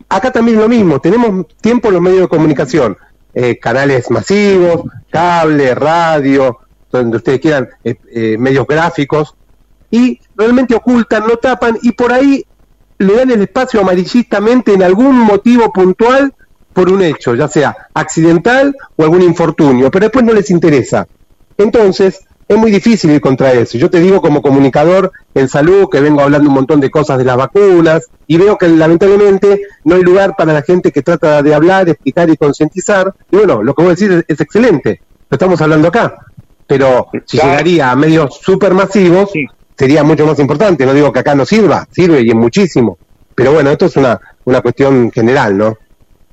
Acá 0.09 0.31
también 0.31 0.59
lo 0.59 0.69
mismo, 0.69 1.01
tenemos 1.01 1.47
tiempo 1.61 1.89
en 1.89 1.95
los 1.95 2.03
medios 2.03 2.21
de 2.23 2.29
comunicación, 2.29 2.97
eh, 3.35 3.59
canales 3.59 4.11
masivos, 4.11 4.83
cable, 5.11 5.75
radio, 5.75 6.59
donde 6.93 7.17
ustedes 7.17 7.41
quieran, 7.41 7.69
eh, 7.83 7.97
eh, 8.13 8.37
medios 8.39 8.67
gráficos, 8.67 9.35
y 9.91 10.21
realmente 10.37 10.75
ocultan, 10.75 11.27
no 11.27 11.37
tapan, 11.37 11.77
y 11.83 11.93
por 11.93 12.13
ahí 12.13 12.45
le 12.99 13.15
dan 13.15 13.31
el 13.31 13.43
espacio 13.43 13.81
amarillistamente 13.81 14.75
en 14.75 14.83
algún 14.83 15.19
motivo 15.19 15.73
puntual 15.73 16.33
por 16.73 16.91
un 16.91 17.03
hecho, 17.03 17.35
ya 17.35 17.49
sea 17.49 17.77
accidental 17.95 18.77
o 18.97 19.03
algún 19.03 19.23
infortunio, 19.23 19.91
pero 19.91 20.07
después 20.07 20.25
no 20.25 20.33
les 20.33 20.51
interesa. 20.51 21.07
Entonces, 21.59 22.21
es 22.49 22.57
muy 22.57 22.71
difícil 22.71 23.11
ir 23.11 23.21
contra 23.21 23.53
eso. 23.53 23.77
Yo 23.77 23.91
te 23.91 24.01
digo 24.01 24.21
como 24.21 24.41
comunicador 24.41 25.13
en 25.35 25.49
salud 25.49 25.89
que 25.91 26.01
vengo 26.01 26.21
hablando 26.21 26.49
un 26.49 26.55
montón 26.55 26.81
de 26.81 26.91
cosas 26.91 27.19
de 27.19 27.25
las 27.25 27.37
vacunas 27.37 28.07
y 28.27 28.37
veo 28.37 28.57
que 28.57 28.69
lamentablemente 28.69 29.63
no 29.85 29.97
hay 29.97 30.03
lugar 30.03 30.35
para 30.37 30.53
la 30.53 30.63
gente 30.63 30.93
que 30.93 31.03
trata 31.03 31.43
de 31.43 31.55
hablar, 31.55 31.89
explicar 31.89 32.31
y 32.31 32.37
concientizar. 32.37 33.13
Y 33.31 33.37
bueno, 33.37 33.63
lo 33.63 33.75
que 33.75 33.83
voy 33.83 33.91
a 33.91 33.95
decir 33.95 34.25
es, 34.27 34.41
excelente, 34.41 35.01
lo 35.29 35.35
estamos 35.35 35.61
hablando 35.61 35.89
acá. 35.89 36.27
Pero 36.67 37.09
si 37.25 37.37
llegaría 37.37 37.91
a 37.91 37.97
medios 37.97 38.39
supermasivos, 38.41 39.31
sería 39.77 40.05
mucho 40.05 40.27
más 40.27 40.39
importante. 40.39 40.87
No 40.87 40.95
digo 40.95 41.13
que 41.13 41.21
acá 41.21 41.35
no 41.35 41.45
sirva, 41.45 41.87
sirve 41.91 42.23
y 42.23 42.29
es 42.29 42.35
muchísimo. 42.35 42.99
Pero 43.35 43.53
bueno, 43.53 43.71
esto 43.71 43.87
es 43.87 43.97
una, 43.97 44.21
una 44.45 44.61
cuestión 44.61 45.11
general, 45.11 45.59
¿no? 45.59 45.79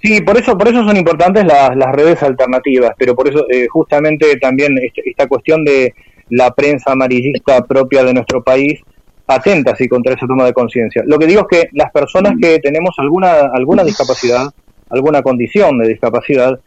Sí, 0.04 0.20
por 0.20 0.38
eso, 0.38 0.58
por 0.58 0.68
eso 0.68 0.84
son 0.84 0.98
importantes 0.98 1.46
las, 1.46 1.78
las 1.78 1.94
redes 1.94 2.22
alternativas, 2.22 2.92
pero 2.98 3.16
por 3.16 3.30
eso 3.30 3.46
eh, 3.50 3.68
justamente 3.70 4.36
también 4.36 4.78
este, 4.78 5.02
esta 5.10 5.28
cuestión 5.28 5.64
de 5.64 5.94
la 6.30 6.52
prensa 6.52 6.92
amarillista 6.92 7.64
propia 7.64 8.04
de 8.04 8.14
nuestro 8.14 8.44
país 8.44 8.82
atenta 9.28 9.72
así 9.72 9.88
contra 9.88 10.14
esa 10.14 10.28
toma 10.28 10.44
de 10.44 10.52
conciencia. 10.52 11.04
Lo 11.06 11.18
que 11.18 11.26
digo 11.26 11.48
es 11.50 11.60
que 11.60 11.70
las 11.72 11.90
personas 11.94 12.34
que 12.42 12.60
tenemos 12.60 12.94
alguna 12.98 13.50
alguna 13.54 13.86
discapacidad, 13.86 14.48
alguna 14.90 15.22
condición 15.22 15.80
de 15.80 15.88
discapacidad, 15.88 16.60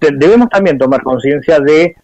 debemos 0.00 0.48
también 0.48 0.78
tomar 0.78 1.02
conciencia 1.02 1.60
de 1.60 1.94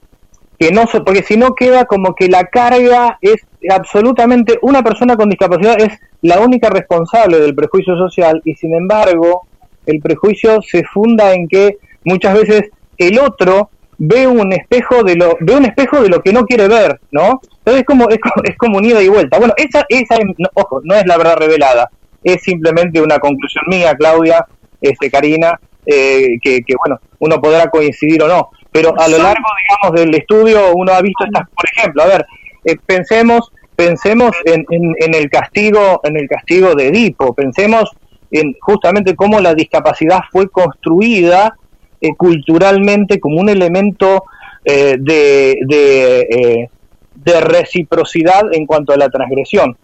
que 0.58 0.70
no, 0.70 0.84
porque 1.06 1.22
si 1.22 1.38
no 1.38 1.54
queda 1.54 1.86
como 1.86 2.14
que 2.14 2.28
la 2.28 2.44
carga 2.44 3.16
es 3.22 3.40
absolutamente, 3.70 4.58
una 4.60 4.82
persona 4.82 5.16
con 5.16 5.30
discapacidad 5.30 5.80
es 5.80 5.98
la 6.20 6.40
única 6.40 6.68
responsable 6.68 7.40
del 7.40 7.54
prejuicio 7.54 7.96
social 7.96 8.42
y 8.44 8.54
sin 8.54 8.74
embargo 8.74 9.47
el 9.92 10.00
prejuicio 10.00 10.60
se 10.62 10.84
funda 10.84 11.32
en 11.32 11.48
que 11.48 11.78
muchas 12.04 12.34
veces 12.34 12.70
el 12.98 13.18
otro 13.18 13.70
ve 13.98 14.26
un 14.26 14.52
espejo 14.52 15.02
de 15.02 15.16
lo 15.16 15.36
ve 15.40 15.56
un 15.56 15.64
espejo 15.64 16.00
de 16.00 16.08
lo 16.08 16.22
que 16.22 16.32
no 16.32 16.44
quiere 16.46 16.68
ver, 16.68 17.00
¿no? 17.10 17.40
Entonces 17.58 17.80
es 17.80 17.84
como 17.84 18.08
es, 18.08 18.18
es 18.44 18.56
como 18.56 18.78
un 18.78 18.84
ida 18.84 19.02
y 19.02 19.08
vuelta. 19.08 19.38
Bueno, 19.38 19.54
esa 19.56 19.84
esa 19.88 20.16
ojo, 20.54 20.80
no 20.84 20.94
es 20.94 21.04
la 21.06 21.18
verdad 21.18 21.36
revelada, 21.36 21.90
es 22.22 22.42
simplemente 22.42 23.00
una 23.00 23.18
conclusión 23.18 23.64
mía, 23.66 23.94
Claudia, 23.96 24.46
este 24.80 25.10
Karina, 25.10 25.58
eh, 25.84 26.38
que, 26.40 26.62
que 26.62 26.74
bueno, 26.76 27.00
uno 27.18 27.40
podrá 27.40 27.68
coincidir 27.68 28.22
o 28.22 28.28
no, 28.28 28.50
pero 28.70 28.98
a 28.98 29.08
lo 29.08 29.18
largo, 29.18 29.44
digamos, 29.62 30.00
del 30.00 30.14
estudio 30.14 30.72
uno 30.74 30.92
ha 30.92 31.02
visto 31.02 31.24
estas, 31.24 31.48
por 31.50 31.64
ejemplo, 31.74 32.02
a 32.02 32.06
ver, 32.06 32.26
eh, 32.64 32.76
pensemos 32.86 33.52
pensemos 33.74 34.32
en, 34.44 34.66
en, 34.70 34.92
en, 34.98 35.14
el 35.14 35.30
castigo 35.30 36.00
en 36.02 36.16
el 36.16 36.28
castigo 36.28 36.74
de 36.74 36.88
Edipo, 36.88 37.32
pensemos 37.34 37.90
en 38.30 38.54
justamente 38.60 39.14
cómo 39.14 39.40
la 39.40 39.54
discapacidad 39.54 40.20
fue 40.30 40.48
construida 40.48 41.56
eh, 42.00 42.14
culturalmente 42.16 43.18
como 43.18 43.40
un 43.40 43.48
elemento 43.48 44.24
eh, 44.64 44.96
de, 45.00 45.52
eh, 45.68 46.68
de, 47.14 47.40
reciprocidad 47.40 48.52
en 48.52 48.66
cuanto 48.66 48.92
a 48.92 48.96
la 48.96 49.08
transgresión. 49.08 49.76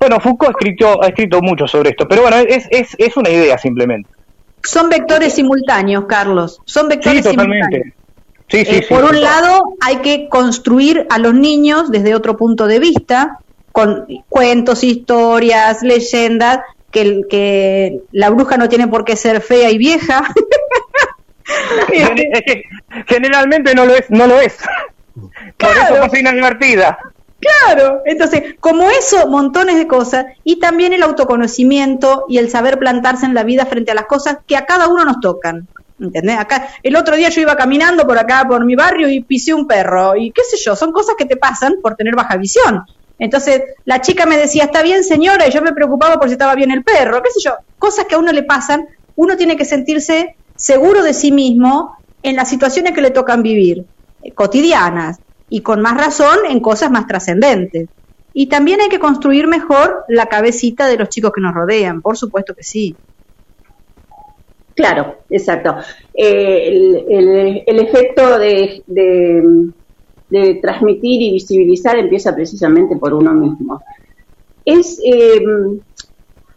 Bueno, 0.00 0.18
Foucault 0.18 0.48
ha 0.48 0.58
escrito, 0.58 1.02
ha 1.02 1.08
escrito 1.08 1.40
mucho 1.40 1.68
sobre 1.68 1.90
esto, 1.90 2.08
pero 2.08 2.22
bueno, 2.22 2.38
es, 2.38 2.66
es, 2.70 2.96
es 2.98 3.16
una 3.16 3.30
idea 3.30 3.56
simplemente. 3.58 4.10
Son 4.64 4.88
vectores 4.88 5.34
simultáneos, 5.34 6.06
Carlos. 6.06 6.60
Son 6.64 6.88
vectores 6.88 7.24
sí, 7.24 7.30
totalmente. 7.30 7.94
Sí, 8.48 8.64
sí, 8.64 8.80
por 8.88 9.04
un 9.04 9.20
lado, 9.20 9.62
hay 9.80 9.96
que 9.96 10.28
construir 10.28 11.06
a 11.10 11.18
los 11.18 11.34
niños 11.34 11.90
desde 11.90 12.14
otro 12.14 12.36
punto 12.36 12.66
de 12.66 12.78
vista, 12.78 13.38
con 13.72 14.06
cuentos, 14.28 14.84
historias, 14.84 15.82
leyendas, 15.82 16.60
que, 16.94 17.22
que 17.28 18.00
la 18.12 18.30
bruja 18.30 18.56
no 18.56 18.68
tiene 18.68 18.88
por 18.88 19.04
qué 19.04 19.16
ser 19.16 19.42
fea 19.42 19.70
y 19.70 19.76
vieja. 19.76 20.22
generalmente 23.06 23.74
no 23.74 23.84
lo 23.84 23.94
es, 23.94 24.08
no 24.08 24.26
lo 24.26 24.40
es. 24.40 24.56
Por 25.58 25.70
eso 25.70 26.04
es 26.04 26.20
inadvertida. 26.20 26.98
Claro, 27.40 28.00
entonces, 28.06 28.54
como 28.58 28.88
eso, 28.90 29.28
montones 29.28 29.76
de 29.76 29.86
cosas, 29.86 30.26
y 30.44 30.60
también 30.60 30.94
el 30.94 31.02
autoconocimiento 31.02 32.24
y 32.28 32.38
el 32.38 32.48
saber 32.48 32.78
plantarse 32.78 33.26
en 33.26 33.34
la 33.34 33.42
vida 33.42 33.66
frente 33.66 33.90
a 33.90 33.94
las 33.94 34.06
cosas 34.06 34.38
que 34.46 34.56
a 34.56 34.64
cada 34.64 34.88
uno 34.88 35.04
nos 35.04 35.20
tocan. 35.20 35.68
¿Entendés? 36.00 36.38
Acá, 36.38 36.68
el 36.82 36.96
otro 36.96 37.16
día 37.16 37.28
yo 37.28 37.40
iba 37.42 37.56
caminando 37.56 38.06
por 38.06 38.18
acá, 38.18 38.44
por 38.48 38.64
mi 38.64 38.76
barrio, 38.76 39.08
y 39.08 39.22
pisé 39.22 39.52
un 39.52 39.66
perro, 39.66 40.16
y 40.16 40.30
qué 40.30 40.42
sé 40.42 40.56
yo, 40.64 40.74
son 40.74 40.92
cosas 40.92 41.16
que 41.18 41.26
te 41.26 41.36
pasan 41.36 41.74
por 41.82 41.96
tener 41.96 42.14
baja 42.14 42.36
visión. 42.36 42.84
Entonces, 43.18 43.62
la 43.84 44.00
chica 44.00 44.26
me 44.26 44.36
decía, 44.36 44.64
está 44.64 44.82
bien 44.82 45.04
señora, 45.04 45.46
y 45.46 45.52
yo 45.52 45.62
me 45.62 45.72
preocupaba 45.72 46.18
por 46.18 46.28
si 46.28 46.32
estaba 46.32 46.54
bien 46.54 46.70
el 46.70 46.82
perro, 46.82 47.22
qué 47.22 47.30
sé 47.30 47.40
yo, 47.44 47.56
cosas 47.78 48.06
que 48.06 48.16
a 48.16 48.18
uno 48.18 48.32
le 48.32 48.42
pasan, 48.42 48.88
uno 49.16 49.36
tiene 49.36 49.56
que 49.56 49.64
sentirse 49.64 50.36
seguro 50.56 51.02
de 51.02 51.14
sí 51.14 51.30
mismo 51.30 51.96
en 52.22 52.36
las 52.36 52.48
situaciones 52.48 52.92
que 52.92 53.02
le 53.02 53.10
tocan 53.10 53.42
vivir, 53.42 53.84
eh, 54.22 54.32
cotidianas, 54.32 55.18
y 55.48 55.60
con 55.60 55.80
más 55.80 55.96
razón 55.96 56.38
en 56.48 56.60
cosas 56.60 56.90
más 56.90 57.06
trascendentes. 57.06 57.88
Y 58.32 58.48
también 58.48 58.80
hay 58.80 58.88
que 58.88 58.98
construir 58.98 59.46
mejor 59.46 60.04
la 60.08 60.26
cabecita 60.26 60.88
de 60.88 60.96
los 60.96 61.08
chicos 61.08 61.32
que 61.32 61.40
nos 61.40 61.54
rodean, 61.54 62.02
por 62.02 62.16
supuesto 62.16 62.54
que 62.54 62.64
sí. 62.64 62.96
Claro, 64.74 65.18
exacto. 65.30 65.76
Eh, 66.12 67.62
el, 67.66 67.78
efecto 67.78 68.38
de, 68.38 68.82
de, 68.88 69.70
transmitir 70.60 71.22
y 71.22 71.32
visibilizar 71.32 71.96
empieza 71.96 72.34
precisamente 72.34 72.96
por 72.96 73.14
uno 73.14 73.32
mismo. 73.32 73.82
Es, 74.64 75.00
eh, 75.04 75.44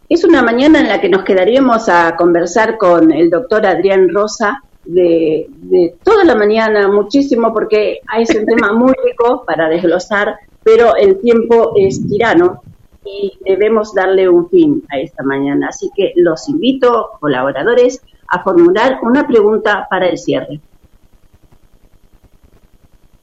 es 0.08 0.24
una 0.24 0.42
mañana 0.42 0.80
en 0.80 0.88
la 0.88 1.00
que 1.00 1.08
nos 1.08 1.22
quedaríamos 1.24 1.88
a 1.88 2.16
conversar 2.16 2.78
con 2.78 3.12
el 3.12 3.30
doctor 3.30 3.66
Adrián 3.66 4.08
Rosa 4.08 4.62
de, 4.84 5.46
de 5.48 5.94
toda 6.02 6.24
la 6.24 6.34
mañana, 6.34 6.88
muchísimo, 6.88 7.52
porque 7.52 8.00
es 8.18 8.34
un 8.34 8.46
tema 8.46 8.72
muy 8.72 8.94
rico 9.04 9.44
para 9.46 9.68
desglosar, 9.68 10.36
pero 10.64 10.96
el 10.96 11.20
tiempo 11.20 11.72
es 11.76 12.06
tirano 12.08 12.62
y 13.04 13.38
debemos 13.44 13.94
darle 13.94 14.28
un 14.28 14.48
fin 14.48 14.82
a 14.90 14.98
esta 14.98 15.22
mañana. 15.22 15.68
Así 15.68 15.90
que 15.94 16.12
los 16.16 16.48
invito, 16.48 17.10
colaboradores, 17.20 18.02
a 18.28 18.42
formular 18.42 18.98
una 19.02 19.26
pregunta 19.26 19.86
para 19.90 20.08
el 20.08 20.18
cierre. 20.18 20.60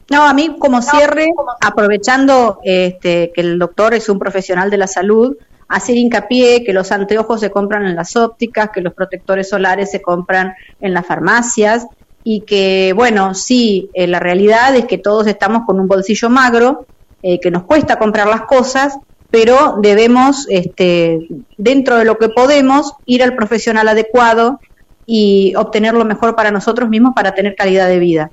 No, 0.09 0.23
a 0.23 0.33
mí 0.33 0.55
como 0.59 0.81
cierre, 0.81 1.29
aprovechando 1.61 2.59
este, 2.63 3.31
que 3.33 3.41
el 3.41 3.57
doctor 3.57 3.93
es 3.93 4.07
un 4.07 4.19
profesional 4.19 4.69
de 4.69 4.77
la 4.77 4.87
salud, 4.87 5.35
hacer 5.67 5.97
hincapié 5.97 6.63
que 6.63 6.73
los 6.73 6.91
anteojos 6.91 7.39
se 7.39 7.49
compran 7.49 7.85
en 7.85 7.95
las 7.95 8.15
ópticas, 8.15 8.69
que 8.71 8.81
los 8.81 8.93
protectores 8.93 9.49
solares 9.49 9.89
se 9.89 10.01
compran 10.01 10.53
en 10.79 10.93
las 10.93 11.05
farmacias 11.05 11.87
y 12.23 12.41
que, 12.41 12.93
bueno, 12.95 13.33
sí, 13.33 13.89
eh, 13.93 14.07
la 14.07 14.19
realidad 14.19 14.75
es 14.75 14.85
que 14.85 14.97
todos 14.97 15.27
estamos 15.27 15.63
con 15.65 15.79
un 15.79 15.87
bolsillo 15.87 16.29
magro, 16.29 16.85
eh, 17.23 17.39
que 17.39 17.51
nos 17.51 17.63
cuesta 17.63 17.97
comprar 17.97 18.27
las 18.27 18.41
cosas, 18.41 18.97
pero 19.31 19.77
debemos, 19.81 20.45
este, 20.49 21.27
dentro 21.57 21.97
de 21.97 22.05
lo 22.05 22.17
que 22.17 22.29
podemos, 22.29 22.93
ir 23.05 23.23
al 23.23 23.35
profesional 23.35 23.87
adecuado 23.87 24.59
y 25.05 25.53
obtener 25.55 25.93
lo 25.93 26.05
mejor 26.05 26.35
para 26.35 26.51
nosotros 26.51 26.89
mismos 26.89 27.13
para 27.15 27.33
tener 27.33 27.55
calidad 27.55 27.87
de 27.87 27.99
vida. 27.99 28.31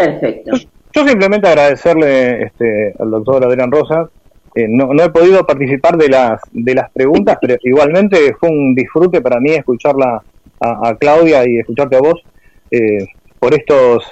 Perfecto. 0.00 0.56
Yo, 0.92 1.06
simplemente 1.06 1.46
agradecerle 1.46 2.44
este, 2.44 2.94
al 2.98 3.10
doctor 3.10 3.44
Adrián 3.44 3.70
Rosa. 3.70 4.08
Eh, 4.54 4.66
no, 4.68 4.92
no, 4.92 5.04
he 5.04 5.10
podido 5.10 5.46
participar 5.46 5.96
de 5.96 6.08
las, 6.08 6.40
de 6.50 6.74
las 6.74 6.90
preguntas, 6.90 7.38
pero 7.40 7.56
igualmente 7.62 8.34
fue 8.40 8.48
un 8.48 8.74
disfrute 8.74 9.20
para 9.20 9.38
mí 9.38 9.50
escucharla 9.50 10.22
a, 10.60 10.94
Claudia 10.96 11.48
y 11.48 11.58
escucharte 11.58 11.96
a 11.96 12.00
vos 12.00 12.22
eh, 12.70 13.06
por 13.38 13.54
estos, 13.54 14.04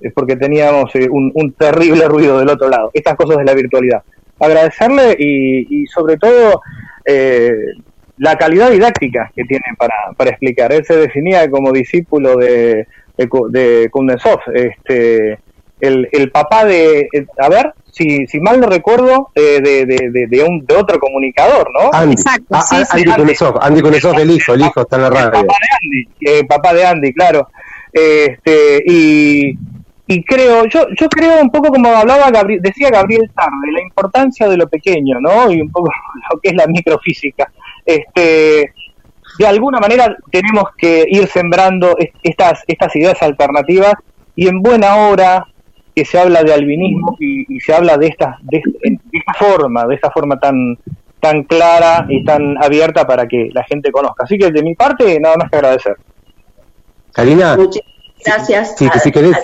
es 0.00 0.12
porque 0.12 0.36
teníamos 0.36 0.94
eh, 0.96 1.08
un, 1.10 1.52
terrible 1.52 2.08
ruido 2.08 2.38
del 2.38 2.48
otro 2.48 2.68
lado, 2.68 2.90
estas 2.94 3.14
cosas 3.16 3.36
de 3.38 3.44
la 3.44 3.54
virtualidad. 3.54 4.02
Agradecerle 4.40 5.14
y, 5.18 5.82
y 5.82 5.86
sobre 5.86 6.16
todo 6.16 6.62
la 8.18 8.36
calidad 8.36 8.70
didáctica 8.70 9.30
que 9.34 9.44
tiene 9.44 9.64
para, 9.76 9.94
para 10.16 10.30
explicar. 10.30 10.72
Él 10.72 10.84
se 10.84 10.96
definía 10.96 11.50
como 11.50 11.72
discípulo 11.72 12.36
de, 12.36 12.86
de, 13.16 13.26
de 13.50 13.90
este, 14.54 15.38
el, 15.80 16.08
el 16.12 16.30
papá 16.30 16.64
de, 16.64 17.08
a 17.38 17.48
ver, 17.48 17.74
si, 17.90 18.26
si 18.26 18.40
mal 18.40 18.60
no 18.60 18.68
recuerdo, 18.68 19.30
eh, 19.34 19.60
de, 19.62 19.84
de, 19.84 20.26
de, 20.28 20.44
un, 20.44 20.64
de 20.64 20.76
otro 20.76 20.98
comunicador, 20.98 21.68
¿no? 21.72 21.90
Andy, 21.92 22.14
Exacto, 22.14 22.46
ah, 22.50 22.62
sí, 22.62 22.76
Andy, 22.76 23.10
Andy 23.60 23.82
Kunesov, 23.82 24.18
el 24.18 24.30
hijo, 24.30 24.54
el 24.54 24.62
hijo 24.62 24.80
está 24.80 24.96
en 24.96 25.02
la 25.02 25.10
radio. 25.10 25.26
El 25.26 25.46
papá 25.46 25.54
de 25.60 25.76
Andy, 25.82 26.08
eh, 26.20 26.44
papá 26.46 26.74
de 26.74 26.86
Andy, 26.86 27.12
claro. 27.12 27.48
Este, 27.92 28.82
y, 28.86 29.58
y 30.06 30.24
creo, 30.24 30.64
yo, 30.66 30.86
yo 30.98 31.08
creo 31.08 31.42
un 31.42 31.50
poco 31.50 31.68
como 31.68 31.88
hablaba 31.88 32.30
Gabriel, 32.30 32.62
decía 32.62 32.88
Gabriel 32.88 33.30
Tarde, 33.34 33.72
la 33.72 33.82
importancia 33.82 34.48
de 34.48 34.56
lo 34.56 34.68
pequeño, 34.68 35.20
¿no? 35.20 35.50
Y 35.50 35.60
un 35.60 35.70
poco 35.70 35.90
lo 36.32 36.40
que 36.40 36.50
es 36.50 36.54
la 36.54 36.66
microfísica. 36.66 37.50
Este, 37.84 38.72
de 39.38 39.46
alguna 39.46 39.78
manera 39.80 40.16
tenemos 40.30 40.64
que 40.76 41.04
ir 41.08 41.26
sembrando 41.28 41.96
estas, 42.22 42.62
estas 42.66 42.94
ideas 42.96 43.20
alternativas 43.22 43.94
y 44.34 44.48
en 44.48 44.60
buena 44.60 44.96
hora 44.96 45.46
que 45.94 46.04
se 46.04 46.18
habla 46.18 46.42
de 46.42 46.54
albinismo 46.54 47.16
y, 47.20 47.60
se 47.60 47.74
habla 47.74 47.96
de 47.98 48.08
esta, 48.08 48.38
de, 48.42 48.62
esta 49.12 49.34
forma, 49.34 49.86
de 49.86 49.94
esta 49.94 50.10
forma 50.10 50.38
tan, 50.38 50.78
tan 51.20 51.44
clara 51.44 52.06
y 52.08 52.24
tan 52.24 52.62
abierta 52.62 53.06
para 53.06 53.26
que 53.26 53.50
la 53.52 53.62
gente 53.64 53.92
conozca. 53.92 54.24
Así 54.24 54.38
que 54.38 54.50
de 54.50 54.62
mi 54.62 54.74
parte, 54.74 55.20
nada 55.20 55.36
más 55.36 55.50
que 55.50 55.56
agradecer. 55.56 55.96
Karina. 57.12 57.56
gracias. 58.24 58.74
Si, 58.76 58.88
si, 58.88 59.12
querés, 59.12 59.36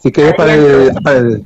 si, 0.00 0.12
querés 0.12 0.34
para 0.34 0.54
el, 0.54 0.92
para 1.02 1.18
el, 1.18 1.44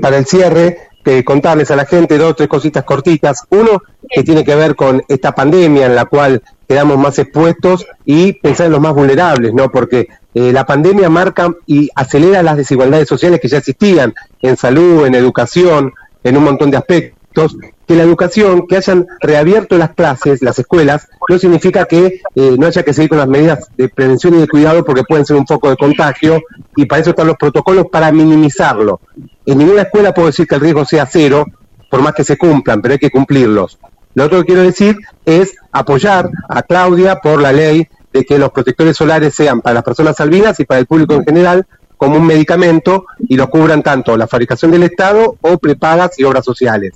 para 0.00 0.18
el 0.18 0.26
cierre, 0.26 0.78
contarles 1.24 1.70
a 1.70 1.76
la 1.76 1.84
gente 1.84 2.18
dos 2.18 2.32
o 2.32 2.34
tres 2.34 2.48
cositas 2.48 2.84
cortitas. 2.84 3.44
Uno, 3.50 3.82
que 4.08 4.22
tiene 4.22 4.44
que 4.44 4.54
ver 4.54 4.74
con 4.74 5.02
esta 5.08 5.34
pandemia 5.34 5.86
en 5.86 5.94
la 5.94 6.06
cual 6.06 6.42
quedamos 6.68 6.98
más 6.98 7.18
expuestos 7.18 7.86
y 8.04 8.32
pensar 8.34 8.66
en 8.66 8.72
los 8.72 8.80
más 8.80 8.94
vulnerables, 8.94 9.54
¿no? 9.54 9.70
Porque 9.70 10.08
eh, 10.34 10.52
la 10.52 10.66
pandemia 10.66 11.08
marca 11.08 11.54
y 11.66 11.88
acelera 11.94 12.42
las 12.42 12.56
desigualdades 12.56 13.08
sociales 13.08 13.40
que 13.40 13.48
ya 13.48 13.58
existían 13.58 14.14
en 14.42 14.56
salud, 14.56 15.06
en 15.06 15.14
educación, 15.14 15.94
en 16.24 16.36
un 16.36 16.44
montón 16.44 16.70
de 16.70 16.76
aspectos. 16.76 17.56
Que 17.86 17.94
la 17.94 18.02
educación, 18.02 18.66
que 18.66 18.76
hayan 18.76 19.06
reabierto 19.20 19.78
las 19.78 19.90
clases, 19.90 20.42
las 20.42 20.58
escuelas, 20.58 21.08
no 21.28 21.38
significa 21.38 21.84
que 21.84 22.20
eh, 22.34 22.56
no 22.58 22.66
haya 22.66 22.82
que 22.82 22.92
seguir 22.92 23.10
con 23.10 23.18
las 23.18 23.28
medidas 23.28 23.68
de 23.76 23.88
prevención 23.88 24.34
y 24.34 24.38
de 24.38 24.48
cuidado 24.48 24.84
porque 24.84 25.04
pueden 25.04 25.24
ser 25.24 25.36
un 25.36 25.46
foco 25.46 25.70
de 25.70 25.76
contagio 25.76 26.42
y 26.74 26.86
para 26.86 27.02
eso 27.02 27.10
están 27.10 27.28
los 27.28 27.36
protocolos 27.36 27.86
para 27.92 28.10
minimizarlo. 28.10 29.00
En 29.46 29.58
ninguna 29.58 29.82
escuela 29.82 30.12
puedo 30.12 30.26
decir 30.26 30.46
que 30.46 30.56
el 30.56 30.60
riesgo 30.60 30.84
sea 30.84 31.06
cero, 31.06 31.46
por 31.88 32.02
más 32.02 32.14
que 32.14 32.24
se 32.24 32.36
cumplan, 32.36 32.82
pero 32.82 32.92
hay 32.92 32.98
que 32.98 33.10
cumplirlos. 33.10 33.78
Lo 34.14 34.24
otro 34.24 34.40
que 34.40 34.46
quiero 34.46 34.62
decir 34.62 34.96
es 35.24 35.54
apoyar 35.70 36.28
a 36.48 36.62
Claudia 36.62 37.16
por 37.16 37.40
la 37.40 37.52
ley 37.52 37.86
de 38.12 38.24
que 38.24 38.38
los 38.38 38.50
protectores 38.50 38.96
solares 38.96 39.34
sean 39.34 39.60
para 39.60 39.74
las 39.74 39.84
personas 39.84 40.18
albinas 40.20 40.58
y 40.58 40.64
para 40.64 40.80
el 40.80 40.86
público 40.86 41.14
en 41.14 41.24
general 41.24 41.66
como 41.96 42.16
un 42.16 42.26
medicamento 42.26 43.06
y 43.20 43.36
lo 43.36 43.48
cubran 43.48 43.82
tanto 43.82 44.16
la 44.16 44.26
fabricación 44.26 44.72
del 44.72 44.82
Estado 44.82 45.36
o 45.40 45.58
prepagas 45.58 46.18
y 46.18 46.24
obras 46.24 46.44
sociales. 46.44 46.94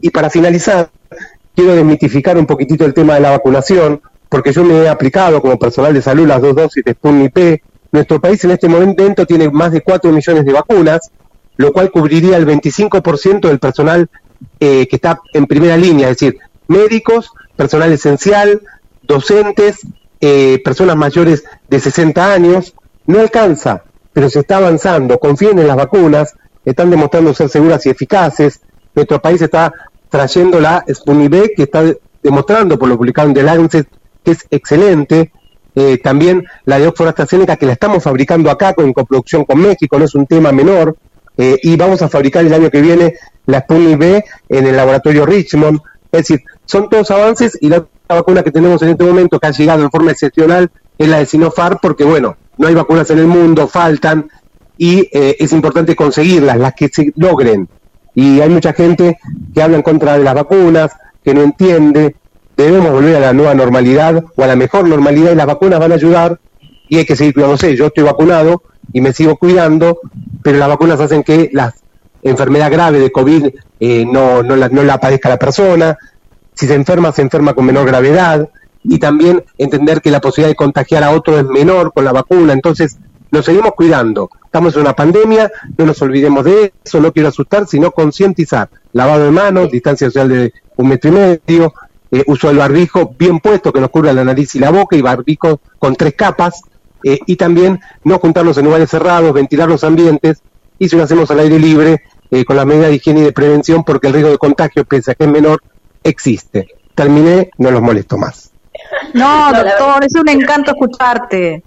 Y 0.00 0.10
para 0.10 0.30
finalizar, 0.30 0.90
quiero 1.54 1.74
desmitificar 1.74 2.38
un 2.38 2.46
poquitito 2.46 2.84
el 2.84 2.94
tema 2.94 3.14
de 3.14 3.20
la 3.20 3.30
vacunación, 3.30 4.00
porque 4.28 4.52
yo 4.52 4.62
me 4.62 4.82
he 4.82 4.88
aplicado 4.88 5.40
como 5.40 5.58
personal 5.58 5.92
de 5.92 6.02
salud 6.02 6.26
las 6.26 6.40
dos 6.40 6.54
dosis 6.54 6.84
de 6.84 6.92
Sputnik 6.92 7.32
P. 7.32 7.62
Nuestro 7.90 8.20
país 8.20 8.44
en 8.44 8.52
este 8.52 8.68
momento 8.68 9.26
tiene 9.26 9.50
más 9.50 9.72
de 9.72 9.80
4 9.80 10.12
millones 10.12 10.44
de 10.44 10.52
vacunas 10.52 11.10
lo 11.58 11.72
cual 11.72 11.90
cubriría 11.90 12.38
el 12.38 12.46
25% 12.46 13.48
del 13.48 13.58
personal 13.58 14.08
eh, 14.60 14.86
que 14.88 14.96
está 14.96 15.20
en 15.34 15.46
primera 15.46 15.76
línea, 15.76 16.08
es 16.08 16.18
decir, 16.18 16.38
médicos, 16.68 17.32
personal 17.56 17.92
esencial, 17.92 18.62
docentes, 19.02 19.80
eh, 20.20 20.60
personas 20.64 20.96
mayores 20.96 21.44
de 21.68 21.80
60 21.80 22.32
años. 22.32 22.74
No 23.06 23.20
alcanza, 23.20 23.82
pero 24.12 24.30
se 24.30 24.40
está 24.40 24.58
avanzando. 24.58 25.18
Confíen 25.18 25.58
en 25.58 25.66
las 25.66 25.76
vacunas, 25.76 26.34
están 26.64 26.90
demostrando 26.90 27.34
ser 27.34 27.48
seguras 27.48 27.84
y 27.86 27.90
eficaces. 27.90 28.60
Nuestro 28.94 29.20
país 29.20 29.42
está 29.42 29.72
trayendo 30.08 30.60
la 30.60 30.84
Sputnik 30.88 31.56
que 31.56 31.64
está 31.64 31.82
demostrando, 32.22 32.78
por 32.78 32.88
lo 32.88 32.96
publicado 32.96 33.28
en 33.28 33.34
The 33.34 33.42
Lancet, 33.42 33.88
que 34.22 34.30
es 34.30 34.46
excelente. 34.50 35.32
Eh, 35.74 35.98
también 35.98 36.44
la 36.66 36.78
de 36.78 36.86
Oxford 36.86 37.08
AstraZeneca, 37.08 37.56
que 37.56 37.66
la 37.66 37.72
estamos 37.72 38.04
fabricando 38.04 38.50
acá 38.50 38.74
con 38.74 38.92
coproducción 38.92 39.44
con 39.44 39.60
México, 39.60 39.98
no 39.98 40.04
es 40.04 40.14
un 40.14 40.26
tema 40.26 40.52
menor. 40.52 40.96
Eh, 41.40 41.56
y 41.62 41.76
vamos 41.76 42.02
a 42.02 42.08
fabricar 42.08 42.44
el 42.44 42.52
año 42.52 42.68
que 42.68 42.82
viene 42.82 43.14
la 43.46 43.60
Sputnik 43.60 43.96
B 43.96 44.24
en 44.48 44.66
el 44.66 44.76
laboratorio 44.76 45.24
Richmond. 45.24 45.80
Es 46.10 46.26
decir, 46.26 46.40
son 46.66 46.90
todos 46.90 47.10
avances 47.12 47.56
y 47.60 47.68
la 47.68 47.86
vacuna 48.08 48.42
que 48.42 48.50
tenemos 48.50 48.82
en 48.82 48.90
este 48.90 49.04
momento 49.04 49.38
que 49.38 49.46
ha 49.46 49.52
llegado 49.52 49.82
en 49.84 49.90
forma 49.90 50.10
excepcional 50.10 50.68
es 50.98 51.08
la 51.08 51.18
de 51.18 51.26
Sinopharm 51.26 51.78
porque, 51.80 52.02
bueno, 52.02 52.36
no 52.56 52.66
hay 52.66 52.74
vacunas 52.74 53.08
en 53.10 53.18
el 53.18 53.28
mundo, 53.28 53.68
faltan 53.68 54.28
y 54.76 55.08
eh, 55.12 55.36
es 55.38 55.52
importante 55.52 55.94
conseguirlas, 55.94 56.58
las 56.58 56.74
que 56.74 56.88
se 56.88 57.12
logren. 57.16 57.68
Y 58.14 58.40
hay 58.40 58.48
mucha 58.48 58.72
gente 58.72 59.18
que 59.54 59.62
habla 59.62 59.76
en 59.76 59.82
contra 59.82 60.18
de 60.18 60.24
las 60.24 60.34
vacunas, 60.34 60.90
que 61.22 61.34
no 61.34 61.42
entiende. 61.42 62.16
Debemos 62.56 62.90
volver 62.90 63.14
a 63.14 63.20
la 63.20 63.32
nueva 63.32 63.54
normalidad 63.54 64.24
o 64.34 64.42
a 64.42 64.46
la 64.48 64.56
mejor 64.56 64.88
normalidad 64.88 65.30
y 65.30 65.36
las 65.36 65.46
vacunas 65.46 65.78
van 65.78 65.92
a 65.92 65.94
ayudar 65.94 66.40
y 66.88 66.98
hay 66.98 67.06
que 67.06 67.14
seguir 67.14 67.34
cuidándose. 67.34 67.76
Yo 67.76 67.86
estoy 67.86 68.02
vacunado 68.02 68.62
y 68.92 69.00
me 69.00 69.12
sigo 69.12 69.36
cuidando, 69.36 70.00
pero 70.42 70.58
las 70.58 70.68
vacunas 70.68 71.00
hacen 71.00 71.22
que 71.22 71.50
las 71.52 71.74
enfermedad 72.22 72.70
grave 72.70 72.98
de 72.98 73.12
COVID 73.12 73.48
eh, 73.80 74.04
no, 74.04 74.42
no, 74.42 74.56
la, 74.56 74.68
no 74.68 74.82
la 74.82 74.98
padezca 74.98 75.28
la 75.28 75.38
persona, 75.38 75.96
si 76.54 76.66
se 76.66 76.74
enferma, 76.74 77.12
se 77.12 77.22
enferma 77.22 77.54
con 77.54 77.64
menor 77.64 77.86
gravedad, 77.86 78.48
y 78.84 78.98
también 78.98 79.44
entender 79.58 80.00
que 80.00 80.10
la 80.10 80.20
posibilidad 80.20 80.50
de 80.50 80.56
contagiar 80.56 81.04
a 81.04 81.10
otro 81.10 81.38
es 81.38 81.44
menor 81.44 81.92
con 81.92 82.04
la 82.04 82.12
vacuna, 82.12 82.52
entonces 82.52 82.98
nos 83.30 83.44
seguimos 83.44 83.72
cuidando, 83.76 84.30
estamos 84.44 84.74
en 84.74 84.80
una 84.82 84.94
pandemia, 84.94 85.50
no 85.76 85.84
nos 85.84 86.00
olvidemos 86.00 86.44
de 86.44 86.72
eso, 86.82 87.00
no 87.00 87.12
quiero 87.12 87.28
asustar, 87.28 87.66
sino 87.66 87.90
concientizar, 87.90 88.70
lavado 88.92 89.24
de 89.24 89.30
manos, 89.30 89.70
distancia 89.70 90.06
social 90.06 90.28
de 90.28 90.52
un 90.76 90.88
metro 90.88 91.10
y 91.10 91.12
medio, 91.12 91.74
eh, 92.10 92.24
uso 92.26 92.48
del 92.48 92.56
barbijo 92.56 93.14
bien 93.18 93.38
puesto 93.40 93.70
que 93.70 93.80
nos 93.80 93.90
cubra 93.90 94.14
la 94.14 94.24
nariz 94.24 94.54
y 94.54 94.58
la 94.58 94.70
boca 94.70 94.96
y 94.96 95.02
barbijo 95.02 95.60
con 95.78 95.94
tres 95.94 96.14
capas, 96.14 96.62
eh, 97.04 97.18
y 97.26 97.36
también 97.36 97.80
no 98.04 98.18
juntarnos 98.18 98.58
en 98.58 98.64
lugares 98.64 98.90
cerrados, 98.90 99.32
ventilar 99.32 99.68
los 99.68 99.84
ambientes, 99.84 100.42
y 100.78 100.88
si 100.88 100.96
lo 100.96 101.02
hacemos 101.02 101.30
al 101.30 101.40
aire 101.40 101.58
libre, 101.58 102.02
eh, 102.30 102.44
con 102.44 102.56
las 102.56 102.66
medidas 102.66 102.88
de 102.88 102.96
higiene 102.96 103.20
y 103.20 103.24
de 103.24 103.32
prevención, 103.32 103.84
porque 103.84 104.08
el 104.08 104.12
riesgo 104.14 104.30
de 104.30 104.38
contagio, 104.38 104.84
pese 104.84 105.12
a 105.12 105.14
que 105.14 105.24
es 105.24 105.30
menor, 105.30 105.62
existe. 106.02 106.68
Terminé, 106.94 107.50
no 107.58 107.70
los 107.70 107.80
molesto 107.80 108.18
más. 108.18 108.52
No, 109.14 109.52
doctor, 109.52 110.04
es 110.04 110.14
un 110.14 110.28
encanto 110.28 110.72
escucharte. 110.72 111.62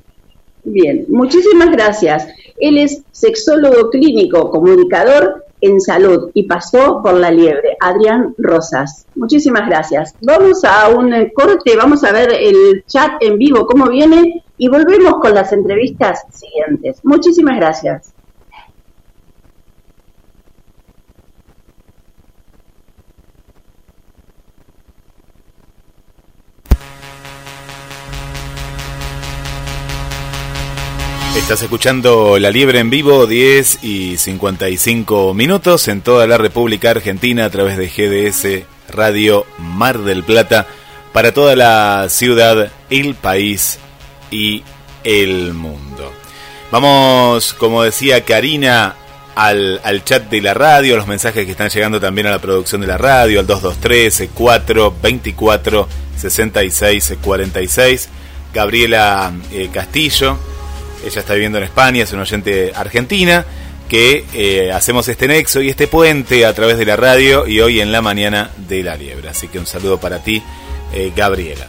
Bien, 0.64 1.06
muchísimas 1.10 1.72
gracias. 1.72 2.28
Él 2.60 2.78
es 2.78 3.02
sexólogo 3.12 3.90
clínico, 3.90 4.52
comunicador 4.52 5.46
en 5.62 5.80
salud 5.80 6.32
y 6.34 6.44
pasó 6.44 7.02
por 7.02 7.14
la 7.14 7.32
liebre, 7.32 7.78
Adrián 7.80 8.34
Rosas. 8.38 9.06
Muchísimas 9.16 9.68
gracias. 9.68 10.16
Vamos 10.22 10.64
a 10.64 10.90
un 10.90 11.12
corte, 11.34 11.76
vamos 11.76 12.04
a 12.04 12.12
ver 12.12 12.32
el 12.34 12.84
chat 12.88 13.14
en 13.22 13.38
vivo, 13.38 13.66
cómo 13.66 13.88
viene, 13.88 14.44
y 14.64 14.68
volvemos 14.68 15.16
con 15.20 15.34
las 15.34 15.52
entrevistas 15.54 16.24
siguientes. 16.32 17.00
Muchísimas 17.04 17.56
gracias. 17.58 18.14
Estás 31.36 31.64
escuchando 31.64 32.38
La 32.38 32.52
Liebre 32.52 32.78
en 32.78 32.92
vivo, 32.92 33.26
10 33.26 33.84
y 33.84 34.18
55 34.18 35.34
minutos 35.34 35.88
en 35.88 36.02
toda 36.02 36.28
la 36.28 36.38
República 36.38 36.92
Argentina 36.92 37.46
a 37.46 37.50
través 37.50 37.78
de 37.78 37.88
GDS 37.88 38.94
Radio 38.94 39.48
Mar 39.58 39.98
del 39.98 40.24
Plata 40.24 40.68
para 41.14 41.34
toda 41.34 41.56
la 41.56 42.10
ciudad, 42.10 42.72
el 42.92 43.16
país 43.16 43.80
y 44.32 44.64
el 45.04 45.54
mundo. 45.54 46.12
Vamos, 46.72 47.54
como 47.54 47.84
decía 47.84 48.24
Karina, 48.26 48.96
al, 49.36 49.80
al, 49.84 50.04
chat 50.04 50.30
de 50.30 50.42
la 50.42 50.54
radio, 50.54 50.96
los 50.96 51.08
mensajes 51.08 51.46
que 51.46 51.52
están 51.52 51.70
llegando 51.70 52.00
también 52.00 52.28
a 52.28 52.32
la 52.32 52.40
producción 52.40 52.82
de 52.82 52.88
la 52.88 52.98
radio, 52.98 53.40
al 53.40 53.48
223 53.48 54.30
4 54.34 54.96
24 55.02 55.88
66 56.18 57.18
46. 57.22 58.10
Gabriela 58.54 59.32
eh, 59.52 59.70
Castillo 59.72 60.38
ella 61.06 61.20
está 61.20 61.34
viviendo 61.34 61.58
en 61.58 61.64
España, 61.64 62.04
es 62.04 62.14
una 62.14 62.24
oyente 62.24 62.74
argentina, 62.76 63.46
que 63.90 64.26
eh, 64.34 64.72
hacemos 64.72 65.08
este 65.08 65.28
nexo 65.28 65.62
y 65.62 65.70
este 65.70 65.88
puente 65.88 66.46
a 66.46 66.54
través 66.54 66.78
de 66.78 66.86
la 66.86 66.96
radio 66.96 67.48
y 67.48 67.60
hoy 67.60 67.82
en 67.82 67.92
la 67.92 68.02
mañana 68.02 68.52
de 68.56 68.84
la 68.84 68.96
liebre. 68.96 69.30
Así 69.30 69.48
que 69.48 69.60
un 69.60 69.66
saludo 69.66 70.00
para 70.00 70.20
ti, 70.24 70.42
eh, 70.94 71.12
Gabriela. 71.16 71.68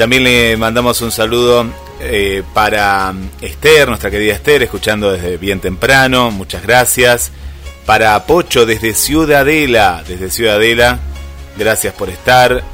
También 0.00 0.24
le 0.24 0.56
mandamos 0.56 0.98
un 1.02 1.12
saludo 1.12 1.66
eh, 2.00 2.42
para 2.54 3.12
Esther, 3.42 3.86
nuestra 3.86 4.10
querida 4.10 4.32
Esther, 4.32 4.62
escuchando 4.62 5.12
desde 5.12 5.36
bien 5.36 5.60
temprano, 5.60 6.30
muchas 6.30 6.62
gracias. 6.62 7.32
Para 7.84 8.24
Pocho 8.24 8.64
desde 8.64 8.94
Ciudadela, 8.94 10.02
desde 10.08 10.30
Ciudadela, 10.30 11.00
gracias 11.58 11.92
por 11.92 12.08
estar. 12.08 12.64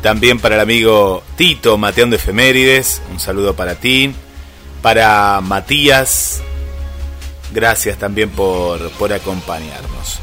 También 0.00 0.40
para 0.40 0.54
el 0.54 0.62
amigo 0.62 1.22
Tito, 1.36 1.76
Mateando 1.76 2.16
Efemérides, 2.16 3.02
un 3.12 3.20
saludo 3.20 3.54
para 3.54 3.74
ti 3.74 4.14
para 4.80 5.42
Matías. 5.42 6.40
Gracias 7.52 7.98
también 7.98 8.30
por, 8.30 8.80
acompañarnos. 9.12 10.18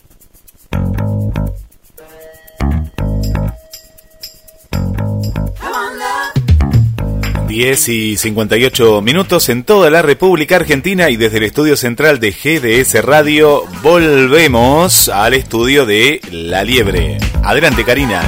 Diez 7.47 7.89
y 7.91 8.17
58 8.17 9.03
minutos 9.03 9.51
en 9.51 9.65
toda 9.65 9.91
la 9.91 10.01
República 10.01 10.57
Argentina 10.57 11.11
y 11.11 11.17
desde 11.17 11.37
el 11.37 11.45
estudio 11.45 11.77
central 11.77 12.21
de 12.21 12.33
GDS 12.33 13.05
Radio 13.05 13.65
volvemos 13.83 15.11
al 15.11 15.35
estudio 15.35 15.85
de 15.85 16.23
La 16.33 16.65
Liebre. 16.65 17.19
Adelante, 17.45 17.85
Karina. 17.85 18.23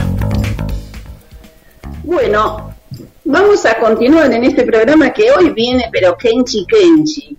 Bueno, 2.04 2.74
vamos 3.24 3.64
a 3.64 3.78
continuar 3.78 4.30
en 4.32 4.44
este 4.44 4.64
programa 4.64 5.14
que 5.14 5.30
hoy 5.30 5.48
viene, 5.50 5.88
pero 5.90 6.14
Kenchi 6.16 6.66
Kenchi. 6.66 7.38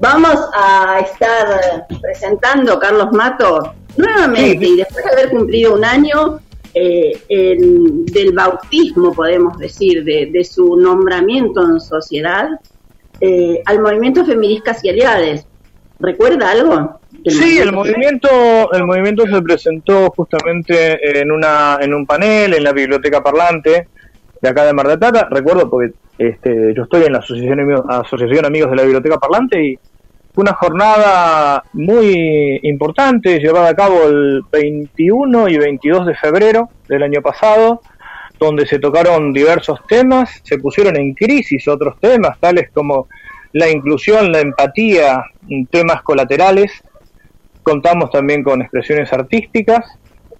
Vamos 0.00 0.36
a 0.54 1.00
estar 1.00 1.86
presentando 2.00 2.78
Carlos 2.78 3.12
Mato 3.12 3.74
nuevamente 3.96 4.66
y 4.66 4.76
después 4.76 5.04
de 5.04 5.10
haber 5.10 5.30
cumplido 5.30 5.74
un 5.74 5.84
año 5.84 6.40
eh, 6.74 7.22
del 7.28 8.32
bautismo, 8.34 9.14
podemos 9.14 9.58
decir, 9.58 10.04
de, 10.04 10.44
su 10.44 10.76
nombramiento 10.76 11.62
en 11.62 11.80
sociedad, 11.80 12.48
eh, 13.20 13.62
al 13.64 13.80
movimiento 13.80 14.24
Feministas 14.26 14.84
y 14.84 14.90
Aliades. 14.90 15.46
¿Recuerda 15.98 16.50
algo? 16.50 17.00
Sí, 17.24 17.58
el 17.58 17.72
movimiento, 17.72 18.28
el 18.72 18.84
movimiento 18.84 19.26
se 19.26 19.40
presentó 19.40 20.10
justamente 20.10 21.20
en 21.20 21.32
una, 21.32 21.78
en 21.80 21.94
un 21.94 22.04
panel 22.04 22.52
en 22.52 22.62
la 22.62 22.72
biblioteca 22.72 23.22
parlante 23.22 23.88
de 24.40 24.48
acá 24.48 24.64
de 24.64 24.72
Mar 24.72 24.88
del 24.88 24.98
Plata. 24.98 25.28
Recuerdo 25.30 25.68
porque 25.70 25.92
este, 26.18 26.74
yo 26.74 26.84
estoy 26.84 27.04
en 27.04 27.12
la 27.12 27.18
asociación, 27.18 27.84
asociación 27.88 28.46
Amigos 28.46 28.70
de 28.70 28.76
la 28.76 28.82
Biblioteca 28.82 29.18
Parlante 29.18 29.62
y 29.62 29.78
fue 30.34 30.42
una 30.42 30.54
jornada 30.54 31.64
muy 31.72 32.60
importante 32.62 33.38
llevada 33.38 33.70
a 33.70 33.74
cabo 33.74 34.04
el 34.06 34.42
21 34.52 35.48
y 35.48 35.56
22 35.56 36.06
de 36.06 36.14
febrero 36.14 36.68
del 36.88 37.02
año 37.02 37.22
pasado, 37.22 37.80
donde 38.38 38.66
se 38.66 38.78
tocaron 38.78 39.32
diversos 39.32 39.80
temas, 39.88 40.42
se 40.42 40.58
pusieron 40.58 40.96
en 40.96 41.14
crisis 41.14 41.66
otros 41.68 41.98
temas, 42.00 42.38
tales 42.38 42.68
como 42.72 43.08
la 43.52 43.70
inclusión, 43.70 44.30
la 44.30 44.40
empatía, 44.40 45.24
temas 45.70 46.02
colaterales. 46.02 46.70
Contamos 47.62 48.10
también 48.10 48.42
con 48.42 48.60
expresiones 48.60 49.10
artísticas. 49.14 49.86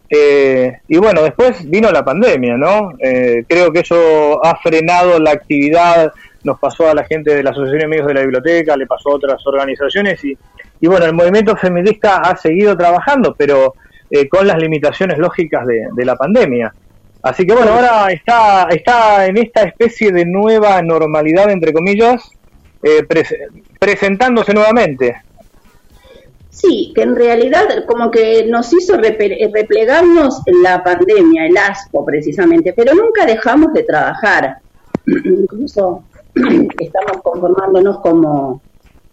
Eh, 0.08 0.78
y 0.86 0.98
bueno, 0.98 1.22
después 1.22 1.68
vino 1.68 1.90
la 1.90 2.04
pandemia, 2.04 2.56
¿no? 2.56 2.92
Eh, 3.00 3.44
creo 3.48 3.72
que 3.72 3.80
eso 3.80 4.44
ha 4.44 4.56
frenado 4.56 5.18
la 5.18 5.32
actividad, 5.32 6.12
nos 6.44 6.60
pasó 6.60 6.88
a 6.88 6.94
la 6.94 7.04
gente 7.04 7.34
de 7.34 7.42
la 7.42 7.50
Asociación 7.50 7.80
de 7.80 7.84
Amigos 7.86 8.06
de 8.06 8.14
la 8.14 8.20
Biblioteca, 8.20 8.76
le 8.76 8.86
pasó 8.86 9.10
a 9.10 9.14
otras 9.14 9.44
organizaciones 9.46 10.22
y, 10.24 10.36
y 10.80 10.86
bueno, 10.86 11.06
el 11.06 11.12
movimiento 11.12 11.56
feminista 11.56 12.18
ha 12.18 12.36
seguido 12.36 12.76
trabajando, 12.76 13.34
pero 13.36 13.74
eh, 14.10 14.28
con 14.28 14.46
las 14.46 14.58
limitaciones 14.58 15.18
lógicas 15.18 15.66
de, 15.66 15.88
de, 15.92 16.04
la 16.04 16.14
pandemia. 16.14 16.72
Así 17.22 17.44
que 17.44 17.54
bueno, 17.54 17.72
ahora 17.72 18.12
está, 18.12 18.68
está 18.70 19.26
en 19.26 19.36
esta 19.38 19.62
especie 19.64 20.12
de 20.12 20.24
nueva 20.24 20.80
normalidad, 20.82 21.50
entre 21.50 21.72
comillas, 21.72 22.30
presentándose 23.80 24.54
nuevamente. 24.54 25.16
Sí, 26.56 26.90
que 26.94 27.02
en 27.02 27.14
realidad 27.14 27.84
como 27.86 28.10
que 28.10 28.46
nos 28.46 28.72
hizo 28.72 28.96
replegarnos 28.96 30.40
la 30.62 30.82
pandemia, 30.82 31.44
el 31.44 31.56
asco 31.58 32.02
precisamente, 32.02 32.72
pero 32.72 32.94
nunca 32.94 33.26
dejamos 33.26 33.74
de 33.74 33.82
trabajar. 33.82 34.56
Incluso 35.06 36.04
estamos 36.80 37.22
conformándonos 37.22 37.98
como 37.98 38.62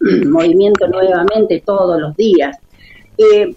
movimiento 0.00 0.88
nuevamente 0.88 1.62
todos 1.66 2.00
los 2.00 2.16
días. 2.16 2.56
Eh, 3.18 3.54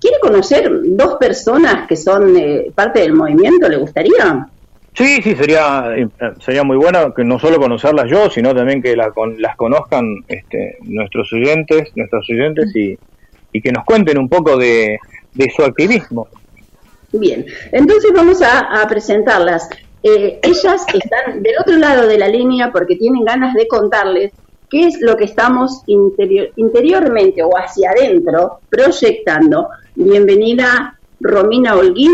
¿Quiere 0.00 0.18
conocer 0.22 0.70
dos 0.84 1.16
personas 1.16 1.86
que 1.86 1.96
son 1.96 2.34
eh, 2.38 2.72
parte 2.74 3.00
del 3.00 3.12
movimiento? 3.12 3.68
¿Le 3.68 3.76
gustaría? 3.76 4.48
Sí, 4.94 5.20
sí, 5.22 5.34
sería 5.34 5.92
sería 6.40 6.62
muy 6.62 6.76
bueno 6.76 7.12
que 7.12 7.24
no 7.24 7.38
solo 7.40 7.58
conocerlas 7.58 8.08
yo, 8.08 8.30
sino 8.30 8.54
también 8.54 8.80
que 8.80 8.96
con, 9.12 9.40
las 9.42 9.56
conozcan 9.56 10.24
este, 10.28 10.76
nuestros 10.82 11.32
oyentes, 11.32 11.90
nuestros 11.96 12.24
oyentes 12.30 12.74
y, 12.76 12.96
y 13.52 13.60
que 13.60 13.72
nos 13.72 13.84
cuenten 13.84 14.18
un 14.18 14.28
poco 14.28 14.56
de, 14.56 14.98
su 15.56 15.62
activismo. 15.62 16.28
Bien, 17.12 17.44
entonces 17.72 18.12
vamos 18.14 18.40
a, 18.42 18.86
presentarlas. 18.88 19.68
Eh, 20.02 20.38
ellas 20.42 20.84
están 20.92 21.42
del 21.42 21.54
otro 21.58 21.76
lado 21.76 22.06
de 22.06 22.18
la 22.18 22.28
línea 22.28 22.70
porque 22.70 22.96
tienen 22.96 23.24
ganas 23.24 23.54
de 23.54 23.66
contarles 23.66 24.32
qué 24.68 24.86
es 24.88 25.00
lo 25.00 25.16
que 25.16 25.24
estamos 25.24 25.82
interior, 25.86 26.50
interiormente 26.56 27.42
o 27.42 27.50
hacia 27.56 27.90
adentro 27.90 28.58
proyectando. 28.68 29.68
Bienvenida 29.94 30.98
Romina 31.20 31.76
Holguín 31.76 32.12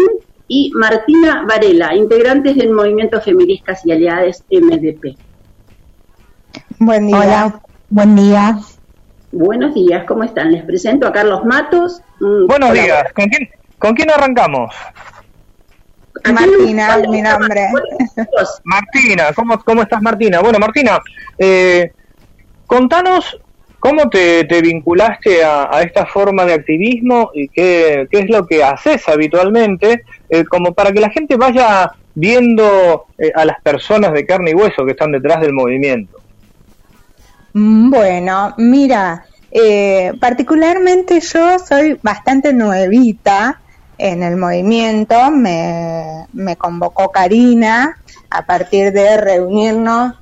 y 0.53 0.73
Martina 0.75 1.45
Varela, 1.49 1.95
integrantes 1.95 2.57
del 2.57 2.73
Movimiento 2.73 3.21
Feministas 3.21 3.87
y 3.87 3.93
Aliadas 3.93 4.43
MDP. 4.51 5.17
Buen 6.81 7.07
día. 7.07 7.17
Hola, 7.17 7.61
buen 7.89 8.17
día. 8.17 8.59
Buenos 9.31 9.75
días, 9.75 10.05
¿cómo 10.09 10.25
están? 10.25 10.51
Les 10.51 10.65
presento 10.65 11.07
a 11.07 11.13
Carlos 11.13 11.45
Matos. 11.45 12.03
Buenos 12.19 12.73
días, 12.73 13.13
¿Con 13.15 13.29
quién, 13.29 13.49
¿con 13.79 13.95
quién 13.95 14.11
arrancamos? 14.11 14.75
Martina, 16.25 16.97
mi 17.09 17.23
nombre. 17.23 17.69
Martina, 18.65 19.33
¿cómo, 19.37 19.57
¿cómo 19.61 19.83
estás 19.83 20.03
Martina? 20.03 20.41
Bueno, 20.41 20.59
Martina, 20.59 20.99
eh, 21.39 21.93
contanos 22.67 23.41
¿Cómo 23.81 24.11
te, 24.11 24.45
vinculaste 24.61 25.43
a, 25.43 25.81
esta 25.83 26.05
forma 26.05 26.45
de 26.45 26.53
activismo 26.53 27.31
y 27.33 27.49
qué, 27.49 28.07
es 28.11 28.29
lo 28.29 28.47
que 28.47 28.63
haces 28.63 29.09
habitualmente, 29.09 30.05
eh, 30.31 30.45
como 30.45 30.73
para 30.73 30.93
que 30.93 31.01
la 31.01 31.11
gente 31.11 31.37
vaya 31.37 31.93
viendo 32.15 33.07
eh, 33.19 33.33
a 33.35 33.45
las 33.45 33.61
personas 33.63 34.13
de 34.13 34.27
carne 34.27 34.53
y 34.53 34.55
hueso 34.55 34.85
que 34.85 34.93
están 34.93 35.13
detrás 35.13 35.41
del 35.41 35.53
movimiento? 35.53 36.19
Bueno, 37.53 38.55
mira, 38.59 39.25
eh, 39.51 40.13
particularmente 40.21 41.21
yo 41.21 41.59
soy 41.59 41.99
bastante 42.03 42.53
nuevita 42.53 43.61
en 43.99 44.23
el 44.23 44.37
movimiento, 44.37 45.31
me, 45.31 46.27
me 46.33 46.57
convocó 46.57 47.11
Karina 47.11 47.99
a 48.31 48.47
partir 48.47 48.93
de 48.93 49.17
reunirnos 49.17 50.15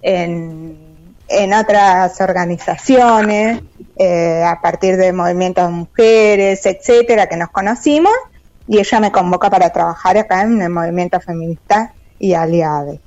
en 0.00 0.86
en 1.28 1.52
otras 1.52 2.20
organizaciones, 2.20 3.62
eh, 3.96 4.44
a 4.44 4.60
partir 4.60 4.96
de 4.96 5.12
movimientos 5.12 5.66
de 5.66 5.72
mujeres, 5.72 6.66
etcétera, 6.66 7.26
que 7.26 7.36
nos 7.36 7.50
conocimos, 7.50 8.12
y 8.68 8.78
ella 8.78 9.00
me 9.00 9.12
convoca 9.12 9.50
para 9.50 9.70
trabajar 9.70 10.18
acá 10.18 10.42
en 10.42 10.60
el 10.60 10.70
movimiento 10.70 11.20
feminista 11.20 11.94
y 12.18 12.34
aliade. 12.34 13.00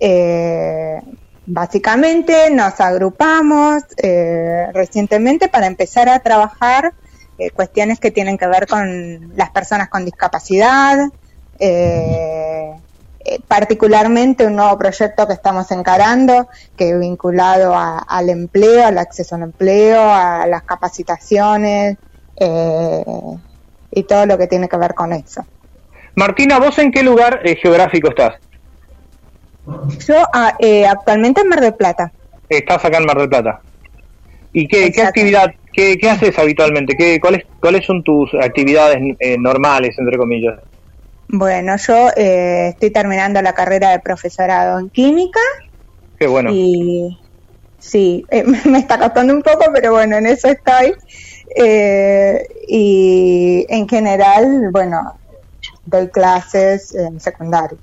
Eh, 0.00 1.00
básicamente 1.46 2.50
nos 2.50 2.80
agrupamos 2.80 3.82
eh, 3.96 4.66
recientemente 4.72 5.48
para 5.48 5.66
empezar 5.66 6.08
a 6.08 6.18
trabajar 6.20 6.92
cuestiones 7.52 7.98
que 7.98 8.12
tienen 8.12 8.38
que 8.38 8.46
ver 8.46 8.68
con 8.68 9.36
las 9.36 9.50
personas 9.50 9.88
con 9.88 10.04
discapacidad, 10.04 11.08
eh, 13.24 13.40
particularmente 13.48 14.46
un 14.46 14.56
nuevo 14.56 14.76
proyecto 14.76 15.26
que 15.26 15.32
estamos 15.32 15.70
encarando, 15.70 16.48
que 16.76 16.90
es 16.90 16.98
vinculado 16.98 17.74
al 17.74 18.28
empleo, 18.28 18.86
al 18.86 18.98
acceso 18.98 19.36
al 19.36 19.44
empleo, 19.44 20.00
a 20.02 20.46
las 20.46 20.62
capacitaciones 20.64 21.96
eh, 22.36 23.04
y 23.94 24.04
todo 24.04 24.26
lo 24.26 24.38
que 24.38 24.46
tiene 24.46 24.68
que 24.68 24.76
ver 24.76 24.94
con 24.94 25.12
eso. 25.12 25.44
Martina, 26.14 26.58
¿vos 26.58 26.78
en 26.78 26.92
qué 26.92 27.02
lugar 27.02 27.40
eh, 27.44 27.56
geográfico 27.56 28.08
estás? 28.08 28.34
Yo 30.06 30.16
ah, 30.32 30.56
actualmente 30.90 31.40
en 31.40 31.48
Mar 31.48 31.60
del 31.60 31.74
Plata. 31.74 32.12
Estás 32.48 32.84
acá 32.84 32.98
en 32.98 33.06
Mar 33.06 33.18
del 33.18 33.28
Plata. 33.28 33.60
¿Y 34.52 34.68
qué, 34.68 34.92
actividad, 35.02 35.52
qué, 35.72 35.98
haces 36.08 36.38
habitualmente? 36.38 36.94
¿Qué, 36.96 37.18
cuáles, 37.18 37.44
¿Cuáles 37.60 37.84
son 37.84 38.04
tus 38.04 38.32
actividades 38.34 38.98
normales, 39.38 39.98
entre 39.98 40.16
comillas? 40.16 40.60
Bueno, 41.28 41.76
yo 41.76 42.10
eh, 42.16 42.68
estoy 42.68 42.90
terminando 42.90 43.40
la 43.42 43.54
carrera 43.54 43.90
de 43.90 43.98
profesorado 43.98 44.78
en 44.78 44.90
química. 44.90 45.40
Qué 46.18 46.26
bueno. 46.26 46.50
Y 46.52 47.18
sí, 47.78 48.24
eh, 48.30 48.44
me 48.66 48.78
está 48.78 48.98
costando 48.98 49.34
un 49.34 49.42
poco, 49.42 49.64
pero 49.72 49.92
bueno, 49.92 50.16
en 50.16 50.26
eso 50.26 50.48
estoy. 50.48 50.94
Eh, 51.54 52.46
y 52.66 53.66
en 53.68 53.88
general, 53.88 54.70
bueno, 54.72 55.18
doy 55.86 56.08
clases 56.08 56.94
en 56.94 57.20
secundario. 57.20 57.78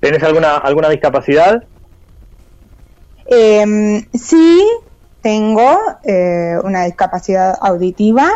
¿Tienes 0.00 0.22
alguna, 0.22 0.56
alguna 0.56 0.88
discapacidad? 0.88 1.62
Em, 3.26 4.04
sí, 4.12 4.66
tengo 5.20 5.78
una 6.64 6.84
discapacidad 6.84 7.56
auditiva 7.60 8.28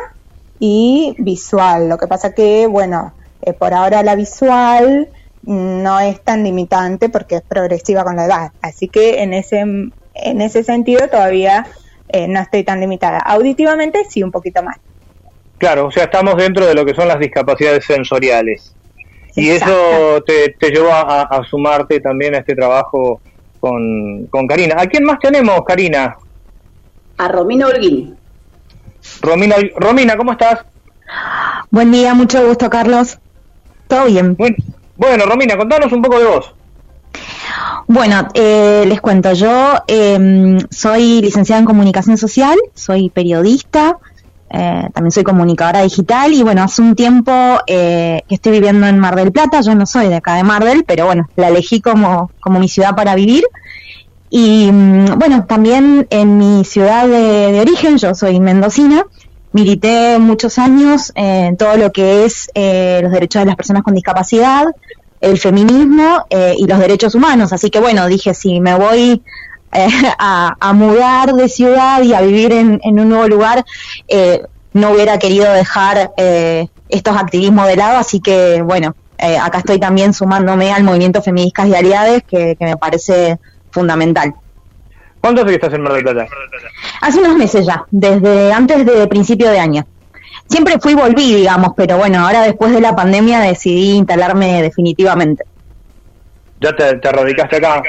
y 0.58 1.14
visual. 1.18 1.88
Lo 1.88 1.98
que 1.98 2.06
pasa 2.06 2.32
que, 2.32 2.66
bueno, 2.66 3.14
eh, 3.42 3.52
por 3.52 3.74
ahora 3.74 4.02
la 4.02 4.14
visual 4.14 5.08
no 5.42 6.00
es 6.00 6.22
tan 6.22 6.42
limitante 6.42 7.08
porque 7.08 7.36
es 7.36 7.42
progresiva 7.42 8.04
con 8.04 8.16
la 8.16 8.26
edad. 8.26 8.52
Así 8.60 8.88
que 8.88 9.22
en 9.22 9.34
ese, 9.34 9.60
en 9.60 10.40
ese 10.40 10.64
sentido 10.64 11.08
todavía 11.08 11.66
eh, 12.08 12.28
no 12.28 12.40
estoy 12.40 12.64
tan 12.64 12.80
limitada. 12.80 13.18
Auditivamente 13.18 14.04
sí, 14.08 14.22
un 14.22 14.30
poquito 14.30 14.62
más. 14.62 14.76
Claro, 15.58 15.86
o 15.86 15.90
sea, 15.90 16.04
estamos 16.04 16.36
dentro 16.36 16.66
de 16.66 16.74
lo 16.74 16.84
que 16.84 16.94
son 16.94 17.08
las 17.08 17.18
discapacidades 17.18 17.84
sensoriales. 17.84 18.74
Y 19.34 19.50
eso 19.50 20.22
te, 20.26 20.56
te 20.58 20.70
llevó 20.70 20.90
a, 20.92 21.42
sumarte 21.48 22.00
también 22.00 22.34
a 22.34 22.38
este 22.38 22.54
trabajo 22.54 23.20
con, 23.60 24.26
con 24.26 24.46
Karina. 24.46 24.76
¿A 24.78 24.86
quién 24.86 25.04
más 25.04 25.18
tenemos, 25.18 25.60
Karina? 25.66 26.16
A 27.18 27.28
Romina 27.28 27.66
Holguín. 27.66 28.16
Romina, 29.20 29.56
Romina, 29.76 30.16
¿cómo 30.16 30.32
estás? 30.32 30.64
Buen 31.70 31.92
día, 31.92 32.14
mucho 32.14 32.46
gusto, 32.46 32.70
Carlos. 32.70 33.18
¿Todo 33.88 34.06
bien? 34.06 34.36
Bueno, 34.96 35.26
Romina, 35.26 35.56
contanos 35.56 35.92
un 35.92 36.02
poco 36.02 36.18
de 36.18 36.24
vos. 36.24 36.55
Bueno, 37.88 38.28
eh, 38.34 38.84
les 38.88 39.00
cuento, 39.00 39.32
yo 39.32 39.74
em, 39.86 40.58
soy 40.70 41.20
licenciada 41.22 41.60
en 41.60 41.66
comunicación 41.66 42.18
social, 42.18 42.58
soy 42.74 43.10
periodista, 43.10 43.98
eh, 44.50 44.88
también 44.92 45.12
soy 45.12 45.22
comunicadora 45.22 45.82
digital 45.82 46.32
y 46.32 46.42
bueno, 46.42 46.62
hace 46.64 46.82
un 46.82 46.96
tiempo 46.96 47.32
eh, 47.66 48.22
que 48.28 48.34
estoy 48.34 48.52
viviendo 48.52 48.88
en 48.88 48.98
Mar 48.98 49.14
del 49.14 49.30
Plata, 49.30 49.60
yo 49.60 49.74
no 49.76 49.86
soy 49.86 50.08
de 50.08 50.16
acá 50.16 50.34
de 50.34 50.42
Mar 50.42 50.64
del, 50.64 50.82
pero 50.84 51.06
bueno, 51.06 51.28
la 51.36 51.48
elegí 51.48 51.80
como, 51.80 52.32
como 52.40 52.58
mi 52.58 52.68
ciudad 52.68 52.96
para 52.96 53.14
vivir. 53.14 53.44
Y 54.30 54.68
mm, 54.72 55.18
bueno, 55.18 55.44
también 55.46 56.08
en 56.10 56.38
mi 56.38 56.64
ciudad 56.64 57.06
de, 57.06 57.52
de 57.52 57.60
origen, 57.60 57.98
yo 57.98 58.16
soy 58.16 58.40
mendocina, 58.40 59.04
milité 59.56 60.18
muchos 60.18 60.58
años 60.58 61.12
en 61.14 61.56
todo 61.56 61.76
lo 61.76 61.90
que 61.90 62.26
es 62.26 62.50
eh, 62.54 63.00
los 63.02 63.10
derechos 63.10 63.40
de 63.40 63.46
las 63.46 63.56
personas 63.56 63.82
con 63.82 63.94
discapacidad, 63.94 64.66
el 65.26 65.38
feminismo 65.38 66.26
eh, 66.30 66.54
y 66.56 66.66
los 66.66 66.78
derechos 66.78 67.14
humanos. 67.14 67.52
Así 67.52 67.70
que 67.70 67.80
bueno, 67.80 68.06
dije, 68.06 68.34
si 68.34 68.60
me 68.60 68.74
voy 68.74 69.22
eh, 69.72 69.88
a, 70.18 70.72
mudar 70.74 71.34
de 71.34 71.48
ciudad 71.48 72.02
y 72.02 72.14
a 72.14 72.20
vivir 72.20 72.52
en, 72.52 72.80
un 72.84 73.08
nuevo 73.08 73.28
lugar, 73.28 73.64
no 74.72 74.90
hubiera 74.90 75.18
querido 75.18 75.52
dejar 75.52 76.12
estos 76.88 77.16
activismos 77.16 77.66
de 77.66 77.76
lado. 77.76 77.98
Así 77.98 78.20
que 78.20 78.62
bueno, 78.62 78.94
acá 79.42 79.58
estoy 79.58 79.78
también 79.78 80.12
sumándome 80.12 80.72
al 80.72 80.84
movimiento 80.84 81.22
Feministas 81.22 81.68
y 81.68 81.74
Aliades, 81.74 82.22
que, 82.24 82.56
que 82.56 82.64
me 82.64 82.76
parece 82.76 83.38
fundamental. 83.70 84.34
¿Cuánto 85.20 85.42
hace 85.42 85.50
que 85.50 85.56
estás 85.56 85.74
en 85.74 85.82
Mar 85.82 85.92
del 85.94 86.04
Plata? 86.04 86.28
Hace 87.00 87.18
unos 87.18 87.36
meses 87.36 87.66
ya, 87.66 87.84
desde 87.90 88.52
antes 88.52 88.86
de 88.86 89.06
principio 89.08 89.50
de 89.50 89.58
año. 89.58 89.86
Siempre 90.48 90.78
fui 90.78 90.92
y 90.92 90.94
volví, 90.94 91.34
digamos, 91.34 91.72
pero 91.76 91.98
bueno, 91.98 92.20
ahora 92.26 92.42
después 92.42 92.72
de 92.72 92.80
la 92.80 92.94
pandemia 92.94 93.40
decidí 93.40 93.96
instalarme 93.96 94.62
definitivamente. 94.62 95.44
¿Ya 96.60 96.74
te, 96.74 96.96
te 96.96 97.12
radicaste 97.12 97.56
acá? 97.56 97.82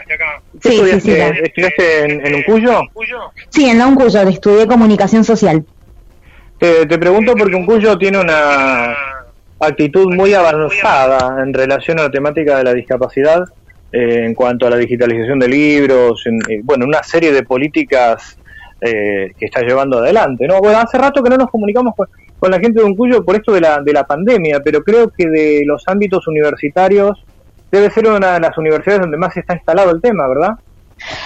Sí, 0.62 0.82
sí, 0.92 1.02
sí, 1.02 1.12
¿Estudiaste 1.12 2.04
en, 2.06 2.26
en 2.26 2.36
Uncuyo? 2.36 2.82
Sí, 3.50 3.70
en 3.70 3.78
la 3.78 3.88
Uncuyo, 3.88 4.22
estudié 4.22 4.68
comunicación 4.68 5.24
social. 5.24 5.64
Te, 6.58 6.86
te 6.86 6.98
pregunto 6.98 7.34
porque 7.36 7.56
Uncuyo 7.56 7.98
tiene 7.98 8.20
una 8.20 8.96
actitud 9.60 10.14
muy 10.14 10.34
avanzada 10.34 11.42
en 11.42 11.54
relación 11.54 12.00
a 12.00 12.04
la 12.04 12.12
temática 12.12 12.58
de 12.58 12.64
la 12.64 12.74
discapacidad 12.74 13.44
eh, 13.92 14.26
en 14.26 14.34
cuanto 14.34 14.68
a 14.68 14.70
la 14.70 14.78
digitalización 14.78 15.40
de 15.40 15.48
libros, 15.48 16.26
en, 16.26 16.40
eh, 16.50 16.60
bueno, 16.64 16.86
una 16.86 17.02
serie 17.04 17.32
de 17.32 17.44
políticas 17.44 18.38
eh, 18.82 19.32
que 19.38 19.46
está 19.46 19.62
llevando 19.62 20.00
adelante. 20.00 20.46
¿no? 20.46 20.60
Bueno, 20.60 20.80
hace 20.80 20.98
rato 20.98 21.24
que 21.24 21.30
no 21.30 21.38
nos 21.38 21.50
comunicamos 21.50 21.96
con, 21.96 22.08
la 22.42 22.60
gente 22.60 22.82
de 22.82 22.86
Uncuyo 22.86 23.24
por 23.26 23.36
esto 23.36 23.54
de 23.54 23.62
la, 23.62 23.82
de 23.82 23.94
la 23.94 24.06
pandemia, 24.06 24.62
pero 24.64 24.84
creo 24.84 25.10
que 25.10 25.28
de 25.28 25.64
los 25.66 25.84
ámbitos 25.88 26.28
universitarios 26.28 27.24
debe 27.72 27.90
ser 27.90 28.08
una 28.08 28.34
de 28.34 28.40
las 28.40 28.58
universidades 28.58 29.02
donde 29.02 29.18
más 29.18 29.36
está 29.36 29.56
instalado 29.56 29.92
el 29.92 30.02
tema, 30.02 30.28
¿verdad? 30.28 30.58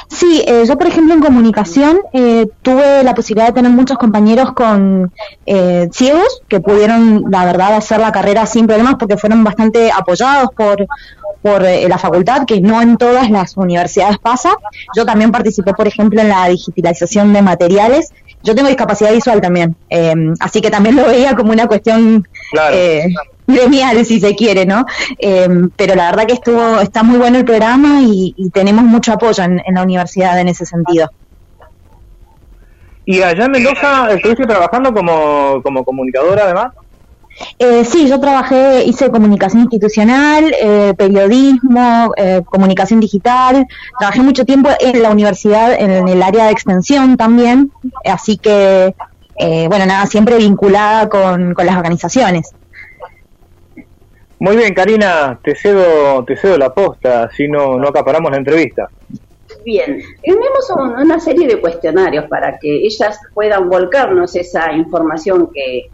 Sí, 0.07 0.43
eh, 0.45 0.63
yo 0.67 0.77
por 0.77 0.87
ejemplo 0.87 1.13
en 1.13 1.21
comunicación 1.21 1.99
eh, 2.13 2.47
tuve 2.61 3.03
la 3.03 3.15
posibilidad 3.15 3.47
de 3.47 3.53
tener 3.53 3.71
muchos 3.71 3.97
compañeros 3.97 4.51
con 4.53 5.11
eh, 5.45 5.87
ciegos 5.91 6.41
que 6.47 6.59
pudieron, 6.59 7.25
la 7.29 7.45
verdad, 7.45 7.75
hacer 7.75 7.99
la 7.99 8.11
carrera 8.11 8.45
sin 8.45 8.67
problemas 8.67 8.95
porque 8.99 9.17
fueron 9.17 9.43
bastante 9.43 9.91
apoyados 9.91 10.49
por, 10.55 10.85
por 11.41 11.61
la 11.61 11.97
facultad, 11.97 12.45
que 12.45 12.59
no 12.59 12.81
en 12.81 12.97
todas 12.97 13.29
las 13.31 13.55
universidades 13.55 14.17
pasa. 14.19 14.51
Yo 14.95 15.05
también 15.05 15.31
participé, 15.31 15.73
por 15.73 15.87
ejemplo, 15.87 16.21
en 16.21 16.29
la 16.29 16.47
digitalización 16.47 17.31
de 17.33 17.41
materiales. 17.41 18.11
Yo 18.43 18.55
tengo 18.55 18.67
discapacidad 18.67 19.13
visual 19.13 19.39
también, 19.41 19.75
así 20.39 20.61
que 20.61 20.71
también 20.71 20.95
lo 20.95 21.05
veía 21.05 21.35
como 21.35 21.51
una 21.51 21.67
cuestión 21.67 22.27
claro 22.51 22.75
gremial, 23.51 24.05
si 24.05 24.19
se 24.19 24.35
quiere, 24.35 24.65
¿no? 24.65 24.85
Em, 25.17 25.69
pero 25.75 25.95
la 25.95 26.11
verdad 26.11 26.25
que 26.25 26.33
estuvo, 26.33 26.79
está 26.79 27.03
muy 27.03 27.19
bueno 27.19 27.37
el 27.37 27.45
programa 27.45 28.01
y, 28.01 28.49
tenemos 28.53 28.83
mucho 28.83 29.13
apoyo 29.13 29.43
en, 29.43 29.61
la 29.73 29.83
universidad 29.83 30.39
en 30.39 30.47
ese 30.47 30.65
sentido. 30.65 31.09
¿Y 33.05 33.21
allá 33.21 33.45
en 33.45 33.51
Mendoza 33.51 34.11
estuviste 34.11 34.45
trabajando 34.45 34.93
como, 34.93 35.61
como 35.63 35.83
comunicadora 35.83 36.43
además? 36.45 36.73
Eh, 37.59 37.85
sí, 37.85 38.07
yo 38.07 38.19
trabajé, 38.19 38.83
hice 38.85 39.09
comunicación 39.09 39.61
institucional, 39.61 40.53
eh, 40.59 40.93
periodismo, 40.97 42.11
eh, 42.17 42.41
comunicación 42.45 42.99
digital, 42.99 43.65
trabajé 43.99 44.21
mucho 44.21 44.45
tiempo 44.45 44.69
en 44.79 45.01
la 45.01 45.11
universidad, 45.11 45.73
en 45.73 46.07
el 46.07 46.21
área 46.21 46.45
de 46.45 46.51
extensión 46.51 47.17
también, 47.17 47.71
así 48.05 48.37
que, 48.37 48.95
eh, 49.37 49.67
bueno, 49.67 49.85
nada, 49.85 50.05
siempre 50.05 50.37
vinculada 50.37 51.09
con, 51.09 51.53
con 51.53 51.65
las 51.65 51.77
organizaciones. 51.77 52.53
Muy 54.39 54.57
bien, 54.57 54.73
Karina, 54.73 55.39
te 55.43 55.55
cedo, 55.55 56.23
te 56.25 56.35
cedo 56.35 56.57
la 56.57 56.73
posta, 56.73 57.23
así 57.23 57.47
no, 57.47 57.77
no 57.77 57.89
acaparamos 57.89 58.31
la 58.31 58.37
entrevista. 58.37 58.89
Bien, 59.63 60.01
tenemos 60.23 60.71
una 60.99 61.19
serie 61.19 61.47
de 61.47 61.61
cuestionarios 61.61 62.25
para 62.25 62.57
que 62.57 62.83
ellas 62.83 63.19
puedan 63.33 63.69
volcarnos 63.69 64.35
esa 64.35 64.71
información 64.73 65.49
que, 65.53 65.91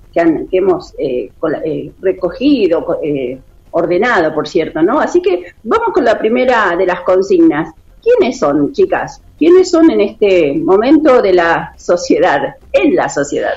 que, 0.50 0.58
hemos 0.58 0.94
eh, 0.98 1.32
eh, 1.66 1.92
recogido, 2.02 3.00
eh, 3.04 3.40
ordenado, 3.72 4.34
por 4.34 4.48
cierto, 4.48 4.82
¿no? 4.82 5.00
Así 5.00 5.22
que 5.22 5.54
vamos 5.64 5.90
con 5.94 6.04
la 6.06 6.18
primera 6.18 6.76
de 6.76 6.86
las 6.86 7.02
consignas. 7.02 7.74
¿Quiénes 8.02 8.40
son, 8.40 8.72
chicas? 8.74 9.22
¿Quiénes 9.38 9.70
son 9.70 9.92
en 9.92 10.02
este 10.02 10.54
momento 10.54 11.22
de 11.22 11.34
la 11.34 11.74
sociedad, 11.78 12.56
en 12.72 12.96
la 12.96 13.10
sociedad? 13.10 13.54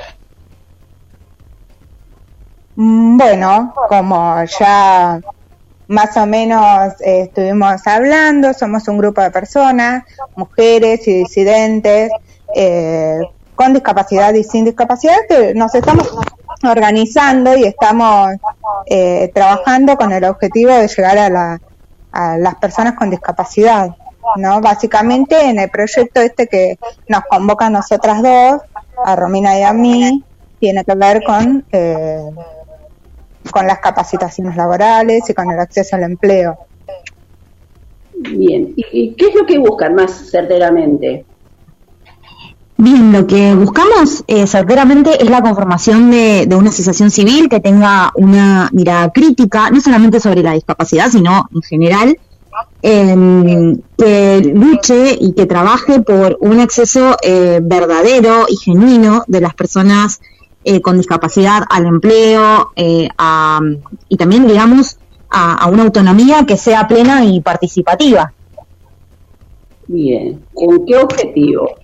Mm, 2.77 3.17
bueno, 3.17 3.75
como 3.89 4.43
ya 4.59 5.21
más 5.89 6.17
o 6.17 6.27
menos 6.27 7.01
eh, 7.01 7.23
estuvimos 7.23 7.87
hablando, 7.87 8.53
somos 8.55 8.87
un 8.89 8.99
grupo 8.99 9.21
de 9.23 9.31
personas, 9.31 10.05
mujeres 10.37 11.07
y 11.09 11.15
disidentes, 11.15 12.11
eh, 12.55 13.19
con 13.57 13.75
discapacidad 13.75 14.33
y 14.35 14.45
sin 14.45 14.65
discapacidad, 14.65 15.17
que 15.29 15.53
nos 15.53 15.75
estamos 15.75 16.09
organizando 16.63 17.57
y 17.57 17.65
estamos 17.65 18.31
eh, 18.87 19.31
trabajando 19.35 19.97
con 19.97 20.13
el 20.13 20.25
objetivo 20.25 20.73
de 20.73 20.89
llegar 20.89 21.19
a, 21.19 21.61
a 22.13 22.39
las 22.39 22.55
personas 22.57 22.95
con 22.95 23.11
discapacidad. 23.11 23.91
¿no? 24.37 24.61
Básicamente 24.61 25.41
en 25.49 25.59
el 25.59 25.71
proyecto 25.71 26.21
este 26.21 26.47
que 26.47 26.79
nos 27.09 27.23
convoca 27.25 27.67
a 27.67 27.71
nosotras 27.71 28.23
dos, 28.23 28.63
a 29.05 29.17
Romina 29.17 29.59
y 29.59 29.63
a 29.63 29.73
mí, 29.73 30.23
tiene 30.59 30.85
que 30.85 30.95
ver 30.95 31.23
con 31.25 31.65
con 33.51 33.67
las 33.67 33.79
capacitaciones 33.79 34.57
laborales 34.57 35.29
y 35.29 35.35
con 35.35 35.51
el 35.51 35.59
acceso 35.59 35.97
al 35.97 36.05
empleo. 36.05 36.59
Bien, 38.15 38.75
¿y 38.77 39.15
qué 39.15 39.27
es 39.27 39.35
lo 39.35 39.47
que 39.47 39.59
buscan 39.59 39.95
más 39.95 40.31
certeramente? 40.31 41.25
Bien, 42.83 43.13
lo 43.13 43.27
que 43.27 43.55
buscamos 43.55 44.25
eh, 44.27 44.47
certeramente 44.47 45.23
es 45.23 45.29
la 45.29 45.43
conformación 45.43 46.11
de, 46.11 46.49
una 46.57 46.71
asociación 46.71 47.11
civil 47.11 47.51
que 47.51 47.61
tenga 47.61 48.11
una 48.15 48.71
mirada 48.73 49.11
crítica, 49.11 49.69
no 49.69 49.83
solamente 49.83 50.19
sobre 50.19 50.43
la 50.43 50.53
discapacidad, 50.53 51.11
sino 51.11 51.47
en 51.55 51.61
general, 51.61 52.19
em, 52.81 53.77
que 53.99 54.51
luche 54.55 55.15
y 55.21 55.35
que 55.35 55.45
trabaje 55.45 56.01
por 56.01 56.39
un 56.41 56.59
acceso 56.59 57.19
eh, 57.23 57.61
verdadero 57.63 58.47
y 58.49 58.57
genuino 58.57 59.25
de 59.27 59.43
las 59.43 59.53
personas 59.53 60.23
eh, 60.65 60.81
con 60.81 60.97
discapacidad 60.97 61.65
al 61.69 61.85
empleo 61.85 62.73
eh, 62.77 63.09
y 64.09 64.17
también, 64.17 64.47
digamos, 64.47 64.97
a, 65.29 65.69
una 65.69 65.83
autonomía 65.83 66.47
que 66.47 66.57
sea 66.57 66.89
plena 66.89 67.27
y 67.27 67.43
participativa. 67.43 68.33
Bien, 69.87 70.41
¿con 70.55 70.87
qué 70.87 70.97
objetivo? 70.97 71.80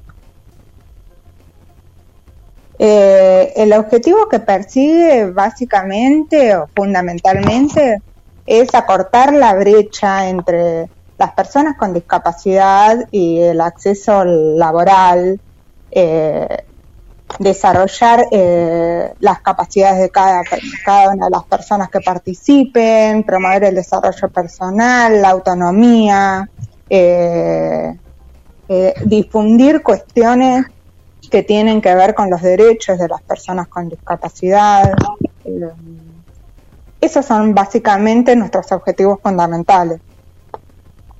Eh, 2.79 3.55
el 3.57 3.73
objetivo 3.73 4.29
que 4.29 4.41
persigue 4.41 5.31
básicamente 5.31 6.55
o 6.55 6.69
fundamentalmente 6.75 8.03
es 8.45 8.75
acortar 8.75 9.33
la 9.33 9.55
brecha 9.55 10.29
entre 10.29 10.91
las 11.17 11.33
personas 11.33 11.77
con 11.79 11.95
discapacidad 11.95 13.09
y 13.11 13.41
el 13.41 13.63
acceso 13.63 14.25
laboral, 14.25 15.41
eh, 15.91 16.65
desarrollar 17.39 18.27
eh, 18.31 19.11
las 19.21 19.41
capacidades 19.41 20.01
de 20.01 20.11
cada, 20.11 20.43
cada 20.85 21.11
una 21.11 21.27
de 21.27 21.31
las 21.31 21.45
personas 21.45 21.89
que 21.89 22.01
participen, 22.01 23.25
promover 23.25 23.65
el 23.65 23.75
desarrollo 23.75 24.29
personal, 24.29 25.23
la 25.23 25.31
autonomía, 25.31 26.49
difundir 29.07 29.83
cuestiones 29.83 30.67
que 31.29 31.43
tienen 31.43 31.81
que 31.81 31.95
ver 31.95 32.15
con 32.15 32.31
los 32.31 32.43
derechos 32.43 32.99
de 32.99 33.09
las 33.09 33.23
personas 33.23 33.69
con 33.69 33.89
discapacidad. 33.89 34.95
esos 37.01 37.25
son 37.25 37.55
básicamente 37.55 38.35
nuestros 38.37 38.71
objetivos 38.73 39.19
fundamentales. 39.23 40.01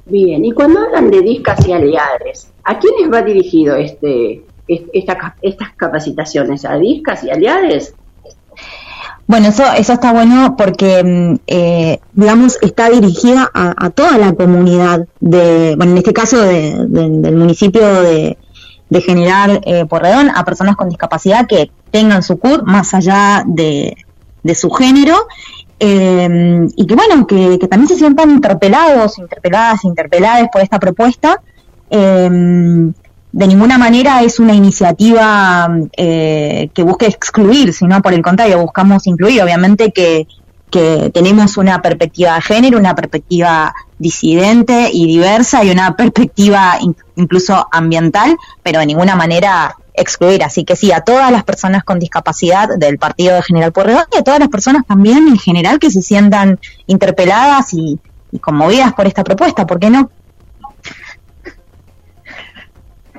Bien, 0.07 0.45
y 0.45 0.53
cuando 0.53 0.81
hablan 0.81 1.11
de 1.11 1.21
discapacidades, 1.21 2.53
¿a 2.65 2.79
quiénes 2.79 3.13
va 3.13 3.23
dirigido 3.23 3.75
este, 3.75 4.45
estas 4.69 5.75
capacitaciones 5.77 6.65
a 6.65 6.77
DISCAS 6.77 7.25
y 7.25 7.31
aliades? 7.31 7.95
Bueno, 9.27 9.49
eso, 9.49 9.65
eso 9.77 9.93
está 9.95 10.13
bueno 10.13 10.55
porque, 10.57 11.03
mm, 11.03 11.35
eh, 11.49 11.99
digamos, 12.13 12.59
está 12.63 12.89
dirigida 12.91 13.51
a, 13.53 13.91
toda 13.91 14.19
la 14.19 14.33
comunidad 14.35 15.09
de, 15.19 15.75
bueno, 15.77 15.93
en 15.93 15.99
este 15.99 16.13
caso 16.13 16.41
del 16.41 17.37
municipio 17.37 18.03
de, 18.03 18.39
Generar 18.91 19.61
eh, 19.65 19.85
Porredón, 19.87 20.31
a 20.35 20.45
personas 20.45 20.77
con 20.77 20.89
discapacidad 20.89 21.47
que 21.47 21.71
tengan 21.91 22.23
su 22.23 22.39
CUR 22.39 22.65
más 22.65 22.95
allá 22.95 23.45
de, 23.47 23.97
su 24.55 24.71
género 24.71 25.27
eh, 25.81 26.67
y 26.77 26.87
que, 26.87 26.95
bueno, 26.95 27.27
que, 27.27 27.59
también 27.69 27.89
se 27.89 27.97
sientan 27.97 28.31
interpelados, 28.31 29.19
interpeladas, 29.19 29.85
interpeladas 29.85 30.49
por 30.53 30.63
esta 30.63 30.79
propuesta 30.79 31.43
em, 31.91 32.93
de 33.37 33.47
ninguna 33.47 33.77
manera 33.77 34.23
es 34.23 34.41
una 34.41 34.55
iniciativa 34.55 35.69
eh, 35.95 36.71
que 36.73 36.83
busque 36.83 37.07
excluir, 37.07 37.75
sino 37.75 38.01
por 38.01 38.15
el 38.15 38.23
contrario, 38.23 38.63
buscamos 38.63 39.07
incluir. 39.07 39.43
Obviamente 39.43 39.93
que, 39.93 40.27
que 40.71 41.11
tenemos 41.13 41.57
una 41.57 41.81
perspectiva 41.81 42.35
de 42.35 42.43
género, 42.43 42.79
una 42.79 42.95
perspectiva 42.95 43.75
disidente 43.99 44.91
y 44.93 45.07
diversa 45.07 45.65
y 45.65 45.71
una 45.71 45.97
perspectiva 45.97 46.79
incluso 47.17 47.67
ambiental, 47.71 48.37
pero 48.63 48.81
de 48.81 48.87
ninguna 48.87 49.17
manera 49.17 49.77
excluir. 49.95 50.43
Así 50.43 50.65
que 50.65 50.77
sí, 50.77 50.93
a 50.93 51.01
todas 51.01 51.31
las 51.33 51.45
personas 51.45 51.85
con 51.85 51.99
discapacidad 51.99 52.69
del 52.77 52.99
partido 52.99 53.35
de 53.35 53.43
General 53.43 53.73
Pueyrredón 53.73 54.05
y 54.13 54.19
a 54.19 54.23
todas 54.23 54.41
las 54.41 54.49
personas 54.49 54.87
también 54.87 55.29
en 55.29 55.39
general 55.39 55.79
que 55.79 55.91
se 55.91 56.03
sientan 56.03 56.59
interpeladas 56.87 57.73
y, 57.73 57.99
y 58.33 58.39
conmovidas 58.39 58.93
por 58.93 59.07
esta 59.07 59.25
propuesta, 59.25 59.67
¿por 59.67 59.79
qué 59.79 59.91
no? 59.91 60.11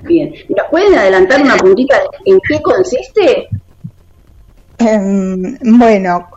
Bien, 0.03 0.33
¿nos 0.49 0.67
pueden 0.69 0.97
adelantar 0.97 1.41
una 1.41 1.57
puntita 1.57 1.99
en 2.25 2.39
qué 2.47 2.61
consiste? 2.61 3.49
Em, 4.77 5.57
bueno, 5.77 6.27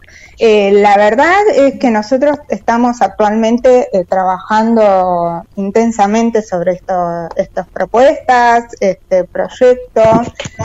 eh, 0.43 0.73
la 0.73 0.97
verdad 0.97 1.43
es 1.55 1.79
que 1.79 1.91
nosotros 1.91 2.39
estamos 2.49 3.03
actualmente 3.03 3.91
eh, 3.93 4.07
trabajando 4.07 5.45
intensamente 5.57 6.41
sobre 6.41 6.73
esto, 6.73 7.29
estas 7.37 7.69
propuestas, 7.69 8.65
este 8.81 9.25
proyecto, 9.25 10.03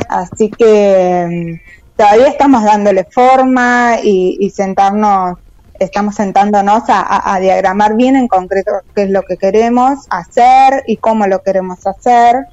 así 0.08 0.50
que 0.50 1.20
em, 1.20 1.60
todavía 1.98 2.30
estamos 2.30 2.64
dándole 2.64 3.04
forma 3.04 3.98
y, 4.02 4.50
sentarnos, 4.50 5.40
estamos 5.78 6.16
sentándonos 6.16 6.84
a, 6.88 7.38
diagramar 7.42 7.98
bien 7.98 8.16
en 8.16 8.30
concreto 8.30 8.72
qué 8.96 9.04
es 9.04 9.10
lo 9.10 9.24
que 9.24 9.36
queremos 9.36 10.06
hacer 10.10 10.84
y 10.88 10.96
cómo 10.96 11.28
lo 11.28 11.44
queremos 11.44 11.86
hacer. 11.86 12.46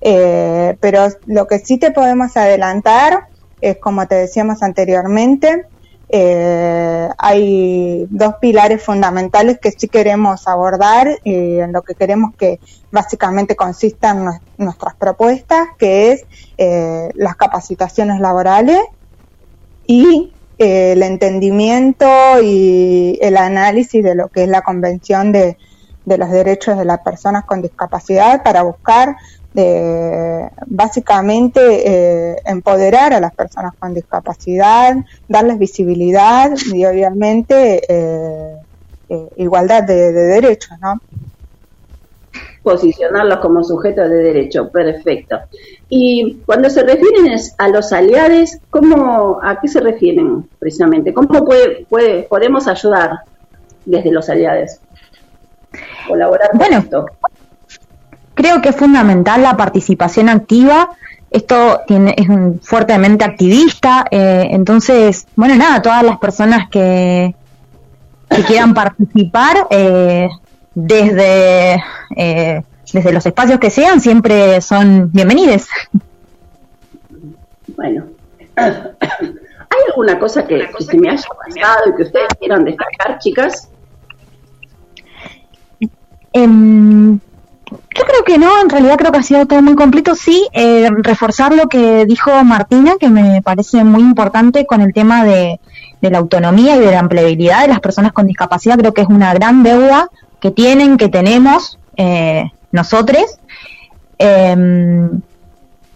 Eh, 0.00 0.78
pero 0.80 1.08
lo 1.26 1.46
que 1.46 1.58
sí 1.58 1.76
te 1.76 1.90
podemos 1.90 2.38
adelantar 2.38 3.26
es, 3.60 3.76
como 3.76 4.08
te 4.08 4.14
decíamos 4.14 4.62
anteriormente, 4.62 5.66
eh, 6.12 7.08
hay 7.18 8.06
dos 8.10 8.34
pilares 8.40 8.82
fundamentales 8.82 9.60
que 9.60 9.70
sí 9.70 9.86
queremos 9.86 10.48
abordar 10.48 11.08
y 11.22 11.58
en 11.58 11.72
lo 11.72 11.82
que 11.82 11.94
queremos 11.94 12.34
que 12.36 12.58
básicamente 12.90 13.54
consistan 13.54 14.40
nuestras 14.58 14.96
propuestas, 14.96 15.68
que 15.78 16.12
es 16.12 16.24
eh, 16.58 17.10
las 17.14 17.36
capacitaciones 17.36 18.20
laborales 18.20 18.80
y 19.86 20.32
eh, 20.58 20.92
el 20.92 21.02
entendimiento 21.04 22.08
y 22.42 23.16
el 23.22 23.36
análisis 23.36 24.02
de 24.02 24.16
lo 24.16 24.28
que 24.28 24.42
es 24.42 24.48
la 24.48 24.62
Convención 24.62 25.30
de, 25.30 25.56
de 26.04 26.18
los 26.18 26.30
Derechos 26.30 26.76
de 26.76 26.86
las 26.86 27.00
Personas 27.02 27.44
con 27.44 27.62
Discapacidad 27.62 28.42
para 28.42 28.62
buscar 28.62 29.14
de 29.52 30.48
básicamente 30.66 31.60
eh, 31.60 32.36
empoderar 32.44 33.12
a 33.12 33.20
las 33.20 33.34
personas 33.34 33.74
con 33.78 33.94
discapacidad, 33.94 34.94
darles 35.28 35.58
visibilidad 35.58 36.52
y 36.72 36.84
obviamente 36.84 37.82
eh, 37.88 38.56
eh, 39.08 39.28
igualdad 39.36 39.82
de, 39.82 40.12
derechos, 40.12 40.78
¿no? 40.80 41.00
Posicionarlos 42.62 43.38
como 43.38 43.64
sujetos 43.64 44.08
de 44.08 44.16
derecho, 44.16 44.68
perfecto. 44.70 45.40
Y 45.88 46.42
cuando 46.46 46.68
se 46.70 46.82
refieren 46.82 47.34
a 47.58 47.68
los 47.68 47.92
aliados, 47.92 48.58
¿cómo, 48.68 49.40
¿a 49.42 49.58
qué 49.60 49.66
se 49.66 49.80
refieren 49.80 50.48
precisamente? 50.58 51.12
¿Cómo 51.12 51.44
puede, 51.44 51.86
puede, 51.86 52.22
podemos 52.24 52.68
ayudar 52.68 53.20
desde 53.84 54.12
los 54.12 54.28
aliados? 54.28 54.78
Colaborar 56.06 56.50
con 56.50 56.72
esto 56.72 57.06
creo 58.40 58.62
que 58.62 58.70
es 58.70 58.76
fundamental 58.76 59.42
la 59.42 59.56
participación 59.56 60.28
activa. 60.28 60.90
Esto 61.30 61.82
tiene, 61.86 62.14
es 62.16 62.28
un, 62.28 62.60
fuertemente 62.60 63.24
activista, 63.24 64.06
eh, 64.10 64.48
entonces, 64.50 65.26
bueno, 65.36 65.54
nada, 65.56 65.80
todas 65.80 66.02
las 66.02 66.18
personas 66.18 66.68
que, 66.70 67.34
que 68.28 68.42
quieran 68.42 68.74
participar 68.74 69.68
eh, 69.70 70.28
desde, 70.74 71.82
eh, 72.16 72.62
desde 72.92 73.12
los 73.12 73.26
espacios 73.26 73.60
que 73.60 73.70
sean, 73.70 74.00
siempre 74.00 74.60
son 74.60 75.12
bienvenidos. 75.12 75.68
Bueno, 77.76 78.06
¿hay 78.56 79.78
alguna 79.88 80.18
cosa 80.18 80.46
que, 80.46 80.68
se 80.80 80.98
me 80.98 81.10
haya 81.10 81.28
pasado 81.28 81.90
y 81.90 81.96
que 81.96 82.02
ustedes 82.02 82.28
quieran 82.40 82.64
destacar, 82.64 83.18
chicas? 83.18 83.68
Eh, 86.32 87.18
yo 87.70 88.04
creo 88.04 88.24
que 88.24 88.38
no, 88.38 88.60
en 88.60 88.68
realidad 88.68 88.96
creo 88.96 89.12
que 89.12 89.18
ha 89.18 89.22
sido 89.22 89.46
todo 89.46 89.62
muy 89.62 89.74
completo. 89.74 90.14
Sí, 90.14 90.46
eh, 90.52 90.88
reforzar 91.02 91.54
lo 91.54 91.68
que 91.68 92.04
dijo 92.06 92.30
Martina, 92.44 92.94
que 92.98 93.08
me 93.08 93.42
parece 93.42 93.84
muy 93.84 94.02
importante 94.02 94.66
con 94.66 94.80
el 94.80 94.92
tema 94.92 95.24
de, 95.24 95.60
la 96.00 96.18
autonomía 96.18 96.76
y 96.76 96.80
de 96.80 96.90
la 96.90 96.98
empleabilidad 96.98 97.62
de 97.62 97.68
las 97.68 97.80
personas 97.80 98.12
con 98.12 98.26
discapacidad. 98.26 98.78
Creo 98.78 98.94
que 98.94 99.02
es 99.02 99.08
una 99.08 99.34
gran 99.34 99.62
deuda 99.62 100.08
que 100.40 100.50
tienen, 100.50 100.96
que 100.96 101.08
tenemos 101.08 101.78
eh, 101.96 102.50
nosotros. 102.72 103.38
Em, 104.18 105.20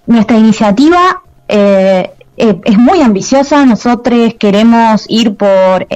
nuestra 0.07 0.37
iniciativa 0.37 1.23
eh, 1.49 2.11
es 2.37 2.79
muy 2.79 3.01
ambiciosa. 3.01 3.65
Nosotros 3.65 4.35
queremos 4.39 5.07
ir 5.09 5.37
por 5.37 5.87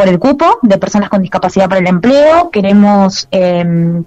por 0.00 0.08
el 0.08 0.18
cupo 0.18 0.58
de 0.62 0.78
personas 0.78 1.10
con 1.10 1.20
discapacidad 1.20 1.68
para 1.68 1.82
el 1.82 1.86
empleo. 1.86 2.50
Queremos 2.50 3.28
em, 3.30 4.02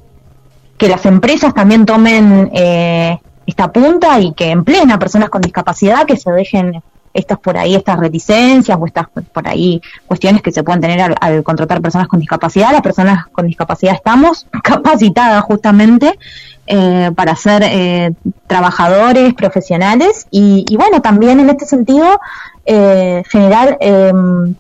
que 0.77 0.87
las 0.89 1.05
empresas 1.05 1.53
también 1.53 1.85
tomen 1.85 2.49
eh, 2.53 3.19
esta 3.45 3.71
punta 3.71 4.19
y 4.19 4.33
que 4.33 4.49
empleen 4.49 4.91
a 4.91 4.99
personas 4.99 5.29
con 5.29 5.41
discapacidad, 5.41 6.05
que 6.05 6.17
se 6.17 6.31
dejen 6.31 6.81
estas 7.13 7.37
por 7.37 7.57
ahí, 7.57 7.75
estas 7.75 7.99
reticencias 7.99 8.75
o 8.79 8.87
estas 8.87 9.07
por 9.07 9.47
ahí 9.47 9.79
cuestiones 10.07 10.41
que 10.41 10.51
se 10.51 10.63
pueden 10.63 10.81
tener 10.81 11.15
al, 11.19 11.43
contratar 11.43 11.79
personas 11.79 12.07
con 12.07 12.19
discapacidad. 12.19 12.71
Las 12.71 12.81
personas 12.81 13.27
con 13.27 13.45
discapacidad 13.45 13.93
estamos 13.93 14.47
capacitadas 14.63 15.43
justamente 15.43 16.17
eh, 16.65 17.11
para 17.15 17.35
ser 17.35 17.61
eh, 17.63 18.13
trabajadores 18.47 19.35
profesionales 19.35 20.25
y, 20.31 20.65
y, 20.67 20.75
bueno, 20.75 21.01
también 21.01 21.39
en 21.39 21.49
este 21.49 21.65
sentido 21.65 22.19
generar 22.65 23.77
em, 23.81 24.55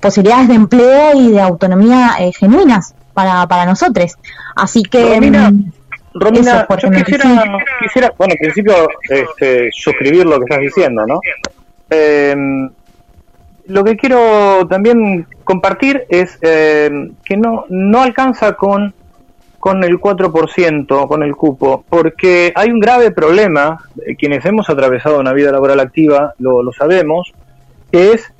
posibilidades 0.00 0.48
de 0.48 0.54
empleo 0.54 1.14
y 1.14 1.32
de 1.32 1.40
autonomía 1.42 2.16
genuinas 2.38 2.94
para, 3.16 3.46
para 3.48 3.64
nosotros. 3.64 4.14
Así 4.54 4.82
que... 4.82 5.14
Romina, 5.14 5.50
mm, 5.50 5.72
Romina 6.14 6.66
yo 6.68 6.90
quisiera, 6.90 7.58
quisiera, 7.80 8.12
bueno, 8.16 8.34
en 8.34 8.38
principio, 8.38 8.88
este, 9.08 9.70
suscribir 9.72 10.26
lo 10.26 10.38
que 10.38 10.44
estás 10.44 10.60
diciendo, 10.60 11.06
¿no? 11.06 11.20
Em, 11.90 12.70
lo 13.66 13.84
que 13.84 13.96
quiero 13.96 14.66
también 14.68 15.26
compartir 15.44 16.04
es 16.08 16.38
em, 16.42 17.14
que 17.24 17.36
no, 17.36 17.64
no 17.68 18.02
alcanza 18.02 18.52
con, 18.52 18.94
con 19.58 19.82
el 19.82 19.98
4%, 19.98 21.08
con 21.08 21.22
el 21.22 21.34
cupo, 21.34 21.84
porque 21.88 22.52
hay 22.54 22.70
un 22.70 22.80
grave 22.80 23.10
problema, 23.12 23.78
eh, 24.06 24.14
quienes 24.16 24.44
hemos 24.44 24.68
atravesado 24.68 25.20
una 25.20 25.32
vida 25.32 25.52
laboral 25.52 25.80
activa 25.80 26.34
lo, 26.38 26.62
lo 26.62 26.72
sabemos, 26.72 27.32
que 27.90 28.12
es 28.12 28.32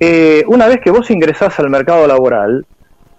eh, 0.00 0.44
una 0.46 0.66
vez 0.68 0.80
que 0.80 0.90
vos 0.90 1.10
ingresás 1.10 1.58
al 1.58 1.70
mercado 1.70 2.06
laboral, 2.06 2.64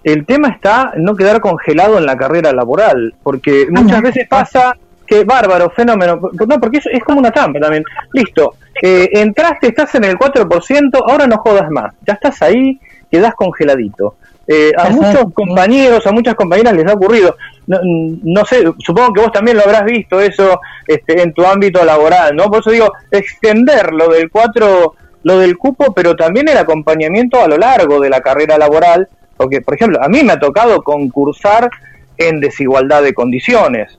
el 0.03 0.25
tema 0.25 0.49
está 0.49 0.93
no 0.95 1.15
quedar 1.15 1.41
congelado 1.41 1.97
en 1.97 2.05
la 2.05 2.17
carrera 2.17 2.51
laboral, 2.53 3.13
porque 3.23 3.67
ah, 3.67 3.81
muchas 3.81 4.01
veces 4.01 4.27
pasa 4.27 4.77
que 5.05 5.23
bárbaro, 5.23 5.71
fenómeno, 5.71 6.19
no, 6.47 6.59
porque 6.59 6.77
es, 6.77 7.03
como 7.03 7.19
una 7.19 7.31
trampa 7.31 7.59
también. 7.59 7.83
Listo, 8.13 8.55
eh, 8.81 9.09
entraste, 9.13 9.67
estás 9.67 9.95
en 9.95 10.03
el 10.03 10.17
4%, 10.17 11.03
ahora 11.07 11.25
no 11.25 11.37
jodas 11.37 11.69
más, 11.71 11.93
ya 12.05 12.13
estás 12.13 12.41
ahí, 12.41 12.79
quedas 13.11 13.33
congeladito. 13.33 14.15
Eh, 14.51 14.71
a 14.75 14.89
muchos 14.89 15.31
compañeros, 15.33 16.05
a 16.07 16.11
muchas 16.11 16.33
compañeras 16.33 16.73
les 16.73 16.87
ha 16.87 16.93
ocurrido, 16.93 17.35
no, 17.67 18.45
sé, 18.45 18.63
supongo 18.79 19.13
que 19.13 19.21
vos 19.21 19.31
también 19.31 19.57
lo 19.57 19.63
habrás 19.63 19.85
visto 19.85 20.19
eso 20.19 20.59
este, 20.87 21.21
en 21.21 21.33
tu 21.33 21.45
ámbito 21.45 21.85
laboral, 21.85 22.35
¿no? 22.35 22.49
Por 22.49 22.61
eso 22.61 22.71
digo, 22.71 22.91
extender 23.11 23.93
lo 23.93 24.09
del 24.09 24.31
4, 24.31 24.95
lo 25.21 25.39
del 25.39 25.55
cupo, 25.55 25.93
pero 25.93 26.15
también 26.15 26.49
el 26.49 26.57
acompañamiento 26.57 27.39
a 27.39 27.47
lo 27.47 27.57
largo 27.57 27.99
de 27.99 28.09
la 28.09 28.21
carrera 28.21 28.57
laboral, 28.57 29.07
porque, 29.39 29.61
por 29.61 29.73
ejemplo, 29.75 30.03
a 30.03 30.09
mí 30.09 30.21
me 30.21 30.33
ha 30.33 30.39
tocado 30.39 30.83
concursar 30.83 31.69
en 32.17 32.41
desigualdad 32.41 33.01
de 33.03 33.13
condiciones. 33.13 33.97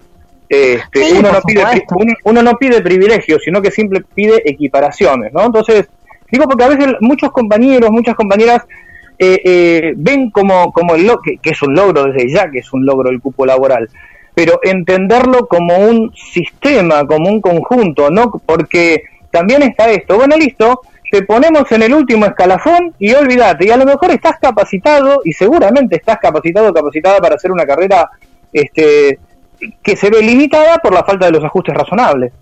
Este, 0.50 1.14
uno, 1.14 1.32
no 1.32 1.40
pide, 1.40 1.64
uno, 2.24 2.42
no 2.42 2.58
pide 2.58 2.82
privilegios, 2.82 3.40
sino 3.42 3.62
que 3.62 3.70
siempre 3.70 4.02
pide 4.14 4.42
equiparaciones, 4.44 5.32
¿no? 5.32 5.46
Entonces, 5.46 5.88
digo 6.30 6.44
porque 6.44 6.64
a 6.64 6.68
veces 6.68 6.88
muchos 7.00 7.32
compañeros, 7.32 7.90
muchas 7.90 8.16
compañeras 8.16 8.66
eh, 9.18 9.40
eh, 9.42 9.92
ven 9.96 10.30
como, 10.30 10.74
como 10.74 10.94
el 10.94 11.10
que, 11.24 11.38
que 11.38 11.50
es 11.50 11.62
un 11.62 11.74
logro 11.74 12.04
desde 12.04 12.28
ya, 12.28 12.50
que 12.50 12.58
es 12.58 12.70
un 12.74 12.84
logro 12.84 13.08
el 13.08 13.22
cupo 13.22 13.46
laboral, 13.46 13.88
pero 14.34 14.60
entenderlo 14.62 15.46
como 15.46 15.78
un 15.78 16.12
sistema, 16.14 17.06
como 17.06 17.30
un 17.30 17.40
conjunto, 17.40 18.10
¿no? 18.10 18.30
Porque 18.44 19.04
también 19.30 19.62
está 19.62 19.90
esto, 19.90 20.18
bueno, 20.18 20.36
listo, 20.36 20.82
te 21.10 21.22
ponemos 21.22 21.70
en 21.72 21.82
el 21.82 21.94
último 21.94 22.26
escalafón 22.26 22.94
y 22.98 23.12
olvídate, 23.12 23.66
y 23.66 23.70
a 23.70 23.76
lo 23.76 23.84
mejor 23.84 24.10
estás 24.10 24.38
capacitado 24.40 25.20
y 25.24 25.32
seguramente 25.32 25.96
estás 25.96 26.18
capacitado 26.18 26.70
o 26.70 26.74
capacitada 26.74 27.18
para 27.18 27.34
hacer 27.34 27.50
una 27.50 27.66
carrera 27.66 28.08
este 28.52 29.18
que 29.82 29.96
se 29.96 30.08
ve 30.08 30.22
limitada 30.22 30.78
por 30.78 30.94
la 30.94 31.04
falta 31.04 31.26
de 31.26 31.32
los 31.32 31.44
ajustes 31.44 31.74
razonables. 31.74 32.32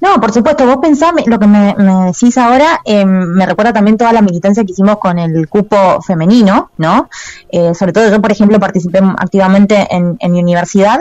No, 0.00 0.20
por 0.20 0.32
supuesto, 0.32 0.66
vos 0.66 0.78
pensás, 0.80 1.12
lo 1.26 1.38
que 1.38 1.46
me, 1.46 1.74
decís 2.06 2.38
ahora, 2.38 2.80
eh, 2.84 3.04
me 3.04 3.46
recuerda 3.46 3.72
también 3.72 3.96
toda 3.96 4.12
la 4.12 4.22
militancia 4.22 4.64
que 4.64 4.72
hicimos 4.72 4.98
con 4.98 5.18
el 5.18 5.48
cupo 5.48 6.00
femenino, 6.02 6.70
¿no? 6.76 7.08
Eh, 7.50 7.74
sobre 7.74 7.92
todo 7.92 8.08
yo, 8.08 8.20
por 8.20 8.30
ejemplo, 8.30 8.60
participé 8.60 9.00
activamente 9.18 9.88
en, 9.90 10.16
en 10.20 10.32
mi 10.32 10.40
universidad 10.40 11.00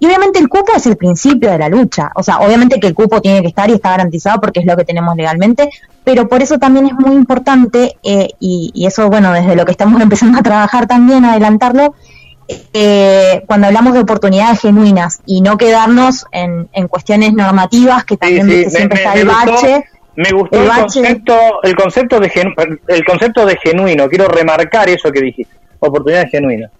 y 0.00 0.06
obviamente 0.06 0.38
el 0.38 0.48
cupo 0.48 0.72
es 0.74 0.86
el 0.86 0.96
principio 0.96 1.50
de 1.50 1.58
la 1.58 1.68
lucha. 1.68 2.10
O 2.16 2.22
sea, 2.22 2.38
obviamente 2.38 2.80
que 2.80 2.86
el 2.86 2.94
cupo 2.94 3.20
tiene 3.20 3.42
que 3.42 3.48
estar 3.48 3.68
y 3.68 3.74
está 3.74 3.90
garantizado 3.90 4.40
porque 4.40 4.60
es 4.60 4.66
lo 4.66 4.76
que 4.76 4.84
tenemos 4.84 5.14
legalmente, 5.14 5.70
pero 6.02 6.26
por 6.26 6.42
eso 6.42 6.58
también 6.58 6.86
es 6.86 6.94
muy 6.94 7.14
importante, 7.14 7.96
eh, 8.02 8.30
y, 8.40 8.70
y, 8.74 8.86
eso, 8.86 9.08
bueno, 9.10 9.32
desde 9.32 9.54
lo 9.54 9.66
que 9.66 9.72
estamos 9.72 10.00
empezando 10.02 10.38
a 10.38 10.42
trabajar 10.42 10.86
también, 10.86 11.24
adelantarlo, 11.24 11.94
eh, 12.72 13.42
cuando 13.46 13.66
hablamos 13.66 13.92
de 13.92 14.00
oportunidades 14.00 14.60
genuinas 14.60 15.20
y 15.26 15.42
no 15.42 15.56
quedarnos 15.56 16.26
en, 16.32 16.68
en 16.72 16.88
cuestiones 16.88 17.32
normativas 17.32 18.04
que 18.04 18.16
también 18.16 18.70
siempre 18.70 18.98
está 18.98 19.14
el 19.14 19.26
bache. 19.26 19.84
me 20.16 20.32
gustó 20.32 20.60
el, 20.60 20.68
concepto, 20.68 21.34
el 21.62 21.76
concepto 21.76 22.18
de 22.18 22.32
el 22.88 23.04
concepto 23.04 23.46
de 23.46 23.56
genuino. 23.56 24.08
Quiero 24.08 24.26
remarcar 24.28 24.88
eso 24.88 25.12
que 25.12 25.20
dijiste. 25.20 25.54
Oportunidades 25.78 26.30
genuinas. 26.30 26.70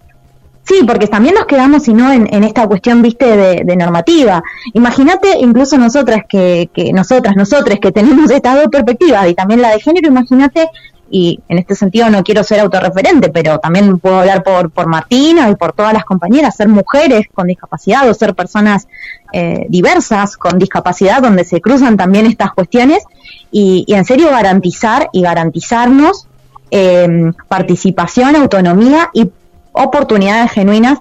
Sí, 0.63 0.83
porque 0.85 1.07
también 1.07 1.35
nos 1.35 1.45
quedamos, 1.45 1.83
si 1.83 1.93
no, 1.93 2.11
en, 2.11 2.43
esta 2.43 2.67
cuestión, 2.67 3.01
viste, 3.01 3.63
de, 3.65 3.75
normativa. 3.75 4.43
Imagínate, 4.73 5.39
incluso 5.39 5.77
nosotras 5.77 6.21
que, 6.29 6.69
que 6.73 6.93
nosotras, 6.93 7.35
que 7.81 7.91
tenemos 7.91 8.29
estas 8.31 8.55
dos 8.55 8.67
perspectivas 8.71 9.27
y 9.27 9.33
también 9.33 9.61
la 9.61 9.71
de 9.71 9.79
género, 9.79 10.07
imagínate, 10.07 10.69
y 11.11 11.41
en 11.49 11.57
este 11.59 11.75
sentido 11.75 12.09
no 12.09 12.23
quiero 12.23 12.43
ser 12.43 12.61
autorreferente, 12.61 13.29
pero 13.29 13.59
también 13.59 13.99
puedo 13.99 14.19
hablar 14.19 14.43
por, 14.43 14.71
por 14.71 14.87
Martina 14.87 15.49
y 15.49 15.55
por 15.55 15.73
todas 15.73 15.93
las 15.93 16.05
compañeras, 16.05 16.55
ser 16.55 16.69
mujeres 16.69 17.25
con 17.33 17.47
discapacidad 17.47 18.09
o 18.09 18.13
ser 18.13 18.33
personas 18.33 18.87
eh, 19.33 19.65
diversas 19.67 20.37
con 20.37 20.57
discapacidad, 20.57 21.21
donde 21.21 21.43
se 21.43 21.59
cruzan 21.59 21.97
también 21.97 22.27
estas 22.27 22.53
cuestiones, 22.53 23.03
y, 23.51 23.85
en 23.89 24.05
serio 24.05 24.29
garantizar 24.29 25.09
y 25.11 25.21
garantizarnos 25.21 26.27
eh, 26.69 27.33
participación, 27.49 28.37
autonomía 28.37 29.09
y 29.13 29.29
oportunidades 29.71 30.51
genuinas 30.51 30.99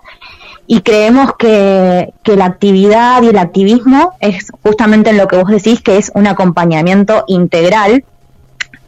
y 0.67 0.83
creemos 0.83 1.35
que, 1.37 2.13
que, 2.23 2.37
la 2.37 2.45
actividad 2.45 3.23
y 3.23 3.29
el 3.29 3.39
activismo 3.39 4.13
es 4.21 4.53
justamente 4.63 5.11
en 5.11 5.17
lo 5.17 5.27
que 5.27 5.37
vos 5.37 5.51
decís, 5.51 5.81
que 5.81 5.97
es 5.97 6.13
un 6.15 6.27
acompañamiento 6.29 7.25
integral 7.27 8.05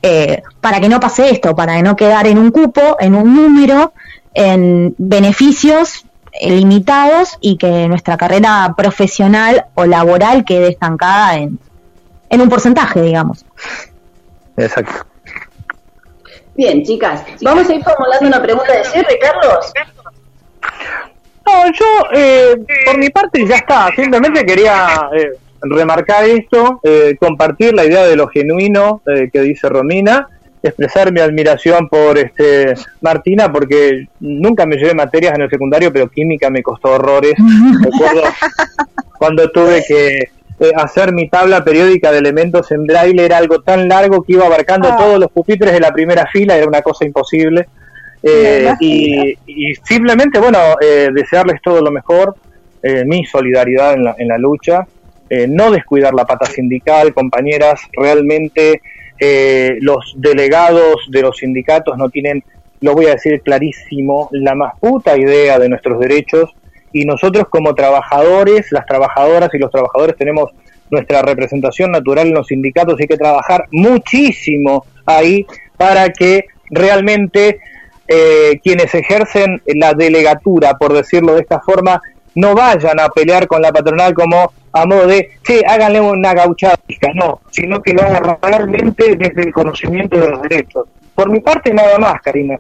eh, 0.02 0.42
para 0.60 0.80
que 0.80 0.88
no 0.88 0.98
pase 0.98 1.30
esto, 1.30 1.54
para 1.54 1.80
no 1.82 1.94
quedar 1.94 2.26
en 2.26 2.38
un 2.38 2.50
cupo, 2.50 2.96
en 2.98 3.14
un 3.14 3.34
número, 3.34 3.92
en 4.34 4.94
beneficios 4.98 6.04
limitados 6.40 7.38
y 7.40 7.56
que 7.56 7.88
nuestra 7.88 8.16
carrera 8.16 8.74
profesional 8.76 9.66
o 9.74 9.84
laboral 9.84 10.44
quede 10.44 10.68
estancada 10.68 11.36
en, 11.36 11.58
en 12.30 12.40
un 12.40 12.48
porcentaje, 12.48 13.00
digamos. 13.02 13.44
Exacto. 14.56 15.06
Bien, 16.54 16.82
chicas, 16.82 17.24
vamos 17.40 17.68
a 17.68 17.74
ir 17.74 17.82
formulando 17.82 18.26
una 18.26 18.42
pregunta 18.42 18.72
de 18.72 18.84
cierre, 18.84 19.18
Carlos. 19.18 19.72
No, 21.46 21.66
yo, 21.72 22.06
eh, 22.12 22.56
por 22.84 22.98
mi 22.98 23.10
parte, 23.10 23.46
ya 23.46 23.56
está. 23.56 23.90
Simplemente 23.96 24.44
quería 24.44 25.08
eh, 25.16 25.32
remarcar 25.62 26.24
esto, 26.24 26.80
eh, 26.82 27.16
compartir 27.18 27.74
la 27.74 27.84
idea 27.84 28.04
de 28.04 28.16
lo 28.16 28.28
genuino 28.28 29.02
que 29.04 29.40
dice 29.40 29.68
Romina, 29.68 30.28
expresar 30.62 31.10
mi 31.10 31.20
admiración 31.20 31.88
por 31.88 32.18
este 32.18 32.74
Martina, 33.00 33.50
porque 33.50 34.06
nunca 34.20 34.66
me 34.66 34.76
llevé 34.76 34.94
materias 34.94 35.34
en 35.34 35.42
el 35.42 35.50
secundario, 35.50 35.92
pero 35.92 36.08
química 36.08 36.50
me 36.50 36.62
costó 36.62 36.90
horrores. 36.90 37.34
Recuerdo 37.82 38.22
cuando 39.18 39.50
tuve 39.50 39.82
que 39.86 40.30
eh, 40.62 40.70
hacer 40.76 41.12
mi 41.12 41.28
tabla 41.28 41.64
periódica 41.64 42.12
de 42.12 42.18
elementos 42.18 42.70
en 42.70 42.84
braille 42.84 43.24
era 43.24 43.38
algo 43.38 43.62
tan 43.62 43.88
largo 43.88 44.22
que 44.22 44.34
iba 44.34 44.46
abarcando 44.46 44.90
ah. 44.92 44.96
todos 44.96 45.18
los 45.18 45.28
pupitres 45.32 45.72
de 45.72 45.80
la 45.80 45.90
primera 45.90 46.28
fila, 46.28 46.56
era 46.56 46.68
una 46.68 46.82
cosa 46.82 47.04
imposible. 47.04 47.66
Eh, 48.22 48.72
y, 48.78 49.34
simplemente, 49.82 50.38
bueno, 50.38 50.58
eh, 50.80 51.08
desearles 51.12 51.60
todo 51.60 51.80
lo 51.80 51.90
mejor, 51.90 52.36
mi 53.06 53.24
solidaridad 53.24 53.94
en 53.94 54.04
la, 54.04 54.14
en 54.16 54.28
la 54.28 54.38
lucha, 54.38 54.86
no 55.48 55.70
descuidar 55.72 56.14
la 56.14 56.24
pata 56.24 56.46
sindical, 56.46 57.12
compañeras, 57.12 57.80
realmente 57.92 58.82
los 59.80 60.14
delegados 60.16 60.96
de 61.08 61.22
los 61.22 61.38
sindicatos 61.38 61.96
no 61.96 62.08
tienen, 62.08 62.44
lo 62.80 62.94
voy 62.94 63.06
a 63.06 63.14
decir 63.14 63.40
clarísimo, 63.40 64.28
la 64.32 64.54
más 64.54 64.74
puta 64.78 65.16
idea 65.16 65.58
de 65.58 65.68
nuestros 65.68 65.98
derechos 65.98 66.50
y 66.92 67.04
nosotros 67.04 67.46
como 67.48 67.74
trabajadores, 67.74 68.70
las 68.70 68.86
trabajadoras 68.86 69.50
y 69.52 69.58
los 69.58 69.70
trabajadores 69.70 70.16
tenemos 70.16 70.50
nuestra 70.90 71.22
representación 71.22 71.90
natural 71.90 72.28
en 72.28 72.34
los 72.34 72.48
sindicatos 72.48 72.98
y 72.98 73.02
hay 73.02 73.08
que 73.08 73.16
trabajar 73.16 73.66
muchísimo 73.70 74.84
ahí 75.06 75.46
para 75.76 76.10
que 76.10 76.44
realmente 76.70 77.60
eh, 78.06 78.60
quienes 78.62 78.94
ejercen 78.94 79.62
la 79.66 79.94
delegatura, 79.94 80.74
por 80.74 80.92
decirlo 80.92 81.34
de 81.34 81.40
esta 81.40 81.60
forma, 81.60 82.00
no 82.34 82.54
vayan 82.54 83.00
a 83.00 83.08
pelear 83.08 83.46
con 83.46 83.62
la 83.62 83.72
patronal 83.72 84.12
como 84.14 84.52
a 84.74 84.86
modo 84.86 85.06
de, 85.06 85.30
sí, 85.42 85.60
háganle 85.66 86.00
una 86.00 86.32
gauchada, 86.32 86.76
no, 87.14 87.40
sino 87.50 87.82
que 87.82 87.92
lo 87.92 88.02
hagan 88.02 88.38
realmente 88.40 89.16
desde 89.16 89.42
el 89.42 89.52
conocimiento 89.52 90.18
de 90.18 90.30
los 90.30 90.42
derechos. 90.42 90.86
Por 91.14 91.30
mi 91.30 91.40
parte, 91.40 91.74
nada 91.74 91.98
más, 91.98 92.20
Karina. 92.22 92.58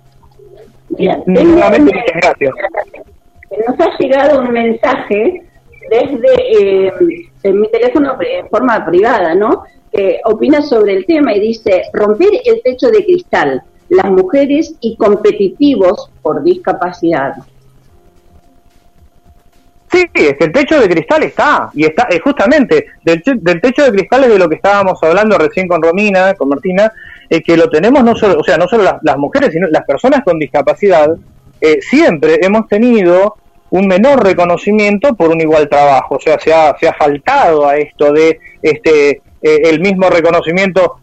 Bien, 0.90 1.22
Nuevamente, 1.26 1.94
muchas 1.94 2.16
gracias 2.16 2.52
nos 3.66 3.78
ha 3.80 3.96
llegado 3.98 4.40
un 4.40 4.52
mensaje 4.52 5.42
desde 5.90 6.86
eh, 6.86 6.92
en 7.42 7.60
mi 7.60 7.68
teléfono 7.70 8.16
en 8.20 8.48
forma 8.48 8.84
privada, 8.84 9.34
¿no? 9.34 9.64
Que 9.92 10.20
opina 10.24 10.62
sobre 10.62 10.94
el 10.94 11.06
tema 11.06 11.34
y 11.34 11.40
dice, 11.40 11.82
romper 11.92 12.30
el 12.44 12.62
techo 12.62 12.88
de 12.88 13.04
cristal, 13.04 13.62
las 13.88 14.10
mujeres 14.10 14.74
y 14.80 14.96
competitivos 14.96 16.10
por 16.22 16.42
discapacidad. 16.42 17.34
Sí, 19.90 20.06
es 20.14 20.38
que 20.38 20.44
el 20.44 20.52
techo 20.52 20.80
de 20.80 20.88
cristal 20.88 21.22
está, 21.24 21.70
y 21.74 21.84
está 21.84 22.06
eh, 22.10 22.18
justamente 22.20 22.86
del, 23.04 23.22
del, 23.22 23.60
techo 23.60 23.84
de 23.84 23.92
cristal 23.92 24.24
es 24.24 24.30
de 24.30 24.38
lo 24.38 24.48
que 24.48 24.54
estábamos 24.54 24.98
hablando 25.02 25.36
recién 25.36 25.68
con 25.68 25.82
Romina, 25.82 26.32
con 26.32 26.48
Martina, 26.48 26.90
eh, 27.28 27.42
que 27.42 27.58
lo 27.58 27.68
tenemos 27.68 28.02
no 28.02 28.16
solo, 28.16 28.40
o 28.40 28.44
sea, 28.44 28.56
no 28.56 28.66
solo 28.66 28.84
las, 29.02 29.18
mujeres, 29.18 29.52
sino 29.52 29.68
las 29.68 29.84
personas 29.84 30.22
con 30.24 30.38
discapacidad, 30.38 31.14
siempre 31.80 32.38
hemos 32.42 32.66
tenido 32.66 33.36
un 33.72 33.86
menor 33.86 34.22
reconocimiento 34.22 35.14
por 35.14 35.30
un 35.30 35.40
igual 35.40 35.68
trabajo. 35.68 36.16
O 36.16 36.20
sea, 36.20 36.38
se 36.38 36.52
ha, 36.52 36.76
se 36.78 36.86
ha 36.86 36.92
faltado 36.92 37.66
a 37.66 37.76
esto 37.76 38.12
de 38.12 38.38
este 38.60 39.22
eh, 39.40 39.60
el 39.64 39.80
mismo 39.80 40.10
reconocimiento 40.10 40.98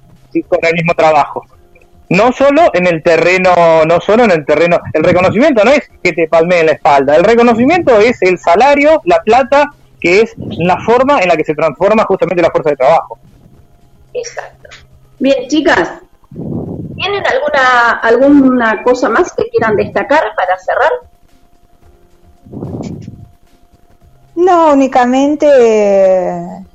con 0.47 0.59
el 0.61 0.73
mismo 0.75 0.93
trabajo. 0.93 1.45
No 2.09 2.31
solo 2.31 2.69
en 2.73 2.85
el 2.85 3.01
terreno, 3.01 3.51
no 3.87 3.99
solo 3.99 4.23
en 4.23 4.31
el 4.31 4.45
terreno, 4.45 4.79
el 4.93 5.03
reconocimiento 5.03 5.63
no 5.63 5.71
es 5.71 5.89
que 6.03 6.13
te 6.13 6.27
palmeen 6.27 6.67
la 6.67 6.73
espalda, 6.73 7.15
el 7.15 7.23
reconocimiento 7.23 7.97
es 7.99 8.21
el 8.21 8.37
salario, 8.37 9.01
la 9.05 9.21
plata, 9.23 9.71
que 9.99 10.21
es 10.21 10.35
la 10.37 10.79
forma 10.79 11.21
en 11.21 11.27
la 11.27 11.35
que 11.35 11.43
se 11.43 11.55
transforma 11.55 12.03
justamente 12.05 12.41
la 12.41 12.51
fuerza 12.51 12.69
de 12.69 12.75
trabajo. 12.75 13.17
Exacto. 14.13 14.69
Bien, 15.17 15.47
chicas, 15.47 15.93
¿tienen 16.95 17.23
alguna 17.25 17.99
alguna 18.03 18.83
cosa 18.83 19.09
más 19.09 19.33
que 19.33 19.49
quieran 19.49 19.75
destacar 19.75 20.23
para 20.35 20.57
cerrar? 20.59 20.91
No, 24.35 24.73
únicamente 24.73 25.47
eh, 25.47 26.65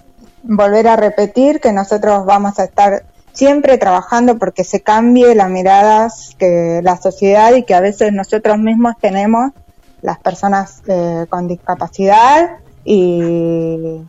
volver 0.42 0.88
a 0.88 0.96
repetir 0.96 1.60
que 1.60 1.72
nosotros 1.72 2.26
vamos 2.26 2.58
a 2.58 2.64
estar 2.64 3.04
siempre 3.32 3.78
trabajando 3.78 4.38
porque 4.38 4.64
se 4.64 4.80
cambie 4.80 5.34
las 5.34 5.50
miradas 5.50 6.36
que 6.38 6.80
la 6.82 6.96
sociedad 6.96 7.54
y 7.54 7.64
que 7.64 7.74
a 7.74 7.80
veces 7.80 8.12
nosotros 8.12 8.58
mismos 8.58 8.94
tenemos, 9.00 9.52
las 10.02 10.18
personas 10.18 10.82
eh, 10.86 11.26
con 11.28 11.48
discapacidad, 11.48 12.58
y, 12.84 14.02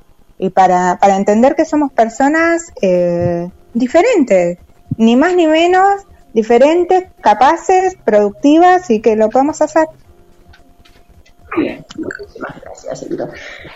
para, 0.53 0.97
para, 0.99 1.15
entender 1.15 1.55
que 1.55 1.65
somos 1.65 1.91
personas 1.93 2.73
eh, 2.81 3.49
diferentes, 3.73 4.59
ni 4.97 5.15
más 5.15 5.33
ni 5.35 5.47
menos, 5.47 6.01
diferentes, 6.33 7.05
capaces, 7.21 7.95
productivas 8.03 8.89
y 8.89 8.99
que 8.99 9.15
lo 9.15 9.29
podemos 9.29 9.61
hacer. 9.61 9.87
Bien, 11.57 11.85
muchísimas 11.97 12.61
gracias. 12.61 13.05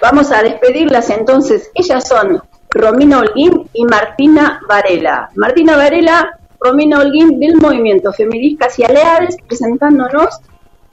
Vamos 0.02 0.32
a 0.32 0.44
despedirlas 0.44 1.10
entonces. 1.10 1.72
Ellas 1.74 2.08
son 2.08 2.42
Romina 2.72 3.20
Holguín 3.20 3.70
y 3.74 3.86
Martina 3.86 4.62
Varela. 4.68 5.30
Martina 5.36 5.78
Varela, 5.78 6.40
Romina 6.60 7.00
Holguín 7.00 7.40
del 7.40 7.56
Movimiento 7.58 8.14
Feministas 8.14 8.78
y 8.80 8.84
Aleades, 8.84 9.38
presentándonos 9.48 10.40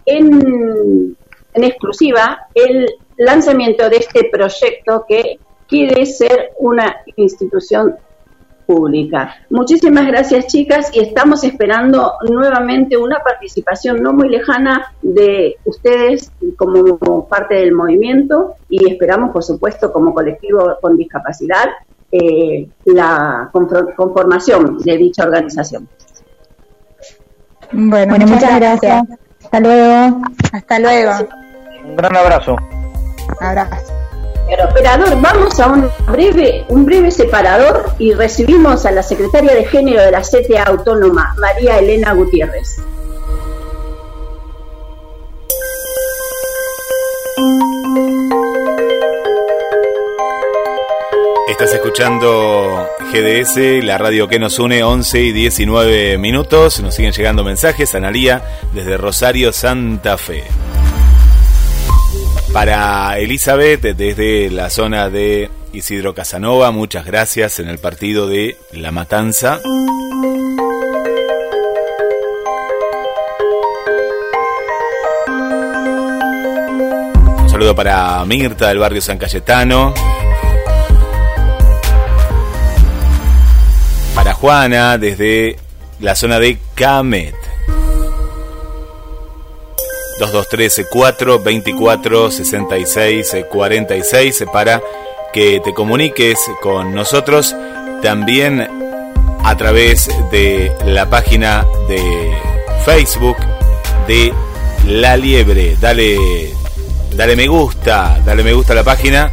en, 0.04 1.16
en 1.54 1.64
exclusiva 1.64 2.46
el 2.54 2.88
lanzamiento 3.16 3.88
de 3.88 3.96
este 3.96 4.28
proyecto 4.30 5.04
que 5.08 5.38
quiere 5.68 6.06
ser 6.06 6.50
una 6.58 6.96
institución 7.16 7.96
pública. 8.66 9.36
Muchísimas 9.51 10.06
gracias 10.06 10.47
chicas 10.47 10.90
y 10.93 11.01
estamos 11.01 11.44
esperando 11.44 12.14
nuevamente 12.28 12.97
una 12.97 13.18
participación 13.20 14.02
no 14.02 14.12
muy 14.12 14.28
lejana 14.28 14.93
de 15.02 15.56
ustedes 15.64 16.32
como 16.56 17.26
parte 17.28 17.55
del 17.55 17.72
movimiento 17.72 18.55
y 18.68 18.90
esperamos 18.90 19.30
por 19.30 19.43
supuesto 19.43 19.93
como 19.93 20.12
colectivo 20.12 20.76
con 20.80 20.97
discapacidad 20.97 21.66
eh, 22.10 22.68
la 22.84 23.51
conformación 23.52 24.78
de 24.78 24.97
dicha 24.97 25.24
organización. 25.24 25.88
Bueno, 27.72 28.16
muchas, 28.26 28.60
gracias. 28.60 29.05
Hasta 29.43 29.60
luego. 29.60 30.22
Hasta 30.52 30.78
luego. 30.78 31.12
Un 31.84 31.97
gran 31.97 32.16
abrazo. 32.16 32.56
Abrazo. 33.40 34.06
Operador, 34.55 35.20
vamos 35.20 35.59
a 35.59 35.66
un 35.66 35.90
breve, 36.10 36.64
un 36.68 36.85
breve 36.86 37.10
separador 37.10 37.90
y 37.98 38.12
recibimos 38.14 38.86
a 38.86 38.93
la 38.93 39.02
secretaria 39.02 39.55
de 39.55 39.64
género 39.64 40.02
de 40.02 40.12
la 40.12 40.23
CTA 40.23 40.64
Autónoma, 40.64 41.35
María 41.39 41.78
Elena 41.78 42.12
Gutiérrez. 42.12 42.77
Estás 51.48 51.73
escuchando 51.74 52.89
GDS, 53.12 53.85
la 53.85 53.98
radio 53.98 54.28
que 54.28 54.39
nos 54.39 54.59
une, 54.59 54.85
11 54.85 55.20
y 55.20 55.32
19 55.32 56.18
minutos. 56.18 56.81
Nos 56.81 56.94
siguen 56.94 57.12
llegando 57.12 57.44
mensajes. 57.44 57.94
Analía 57.94 58.43
desde 58.73 58.97
Rosario, 58.97 59.52
Santa 59.52 60.18
Fe. 60.18 60.44
Para 62.57 63.19
Elizabeth, 63.19 63.83
desde 63.83 64.49
la 64.49 64.70
zona 64.70 65.11
de 65.11 65.51
Isidro 65.74 66.15
Casanova, 66.15 66.70
muchas 66.70 67.05
gracias 67.05 67.61
en 67.61 67.69
el 67.69 67.77
partido 67.77 68.28
de 68.28 68.57
La 68.73 68.93
Matanza. 68.93 69.61
Un 77.43 77.49
saludo 77.51 77.74
para 77.74 78.24
Mirta 78.24 78.69
del 78.69 78.78
barrio 78.78 79.03
San 79.03 79.19
Cayetano. 79.19 79.93
Para 84.15 84.33
Juana 84.33 84.97
desde 84.97 85.59
la 86.01 86.15
zona 86.15 86.39
de 86.39 86.57
Camet. 86.74 87.45
2213 90.18 90.86
4 90.90 91.38
24 91.40 92.30
66 92.30 93.36
46 93.51 94.44
para 94.52 94.80
que 95.32 95.60
te 95.60 95.74
comuniques 95.74 96.38
con 96.62 96.94
nosotros 96.94 97.55
también 98.02 98.68
a 99.44 99.56
través 99.56 100.09
de 100.30 100.72
la 100.86 101.09
página 101.09 101.66
de 101.88 102.32
Facebook 102.84 103.36
de 104.06 104.32
La 104.86 105.16
Liebre. 105.16 105.76
Dale, 105.80 106.52
dale 107.14 107.36
me 107.36 107.47
gusta, 107.47 108.20
dale 108.24 108.43
me 108.43 108.52
gusta 108.52 108.72
a 108.72 108.76
la 108.76 108.84
página 108.84 109.30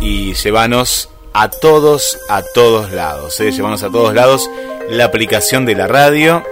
y 0.00 0.34
llévanos 0.34 1.08
a 1.32 1.48
todos, 1.50 2.18
a 2.28 2.42
todos 2.42 2.92
lados. 2.92 3.38
¿eh? 3.40 3.50
Llévanos 3.52 3.82
a 3.82 3.90
todos 3.90 4.14
lados 4.14 4.48
la 4.88 5.04
aplicación 5.04 5.66
de 5.66 5.74
la 5.74 5.86
radio 5.86 6.42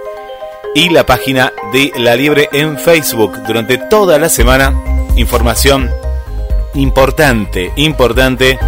y 0.75 0.89
la 0.89 1.05
página 1.05 1.53
de 1.73 1.91
La 1.97 2.15
Liebre 2.15 2.49
en 2.51 2.77
Facebook. 2.77 3.43
Durante 3.47 3.77
toda 3.77 4.17
la 4.17 4.29
semana, 4.29 4.73
información 5.15 5.89
importante, 6.75 7.71
importante, 7.75 8.59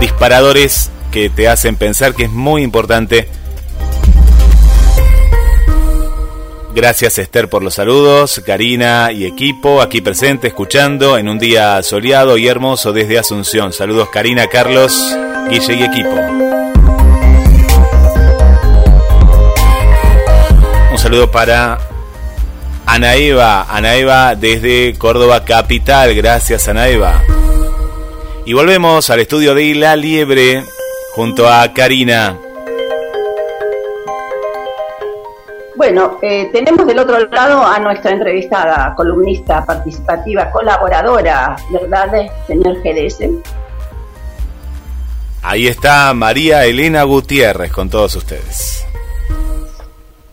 disparadores 0.00 0.90
que 1.10 1.30
te 1.30 1.48
hacen 1.48 1.76
pensar 1.76 2.14
que 2.14 2.24
es 2.24 2.30
muy 2.30 2.62
importante. 2.62 3.28
Gracias 6.74 7.18
Esther 7.18 7.48
por 7.48 7.62
los 7.62 7.74
saludos, 7.74 8.42
Karina 8.44 9.12
y 9.12 9.24
equipo 9.24 9.80
aquí 9.80 10.00
presente 10.00 10.48
escuchando 10.48 11.16
en 11.16 11.28
un 11.28 11.38
día 11.38 11.80
soleado 11.84 12.36
y 12.36 12.48
hermoso 12.48 12.92
desde 12.92 13.16
Asunción. 13.16 13.72
Saludos 13.72 14.08
Karina, 14.10 14.48
Carlos, 14.48 15.16
Guille 15.48 15.74
y 15.74 15.82
equipo. 15.84 16.63
Saludo 21.04 21.30
para 21.30 21.76
Anaeva, 22.86 23.66
Anaeva 23.68 24.34
desde 24.36 24.94
Córdoba 24.96 25.44
Capital. 25.44 26.14
Gracias, 26.14 26.66
Anaeva. 26.66 27.20
Y 28.46 28.54
volvemos 28.54 29.10
al 29.10 29.20
estudio 29.20 29.54
de 29.54 29.74
La 29.74 29.96
Liebre 29.96 30.64
junto 31.14 31.46
a 31.46 31.70
Karina. 31.74 32.38
Bueno, 35.76 36.18
eh, 36.22 36.48
tenemos 36.54 36.86
del 36.86 36.98
otro 36.98 37.18
lado 37.26 37.62
a 37.62 37.78
nuestra 37.80 38.12
entrevistada, 38.12 38.94
columnista 38.96 39.62
participativa, 39.62 40.50
colaboradora, 40.50 41.54
¿verdad, 41.70 42.12
señor 42.46 42.78
GDS? 42.82 43.28
Ahí 45.42 45.66
está 45.66 46.14
María 46.14 46.64
Elena 46.64 47.02
Gutiérrez 47.02 47.70
con 47.70 47.90
todos 47.90 48.16
ustedes. 48.16 48.86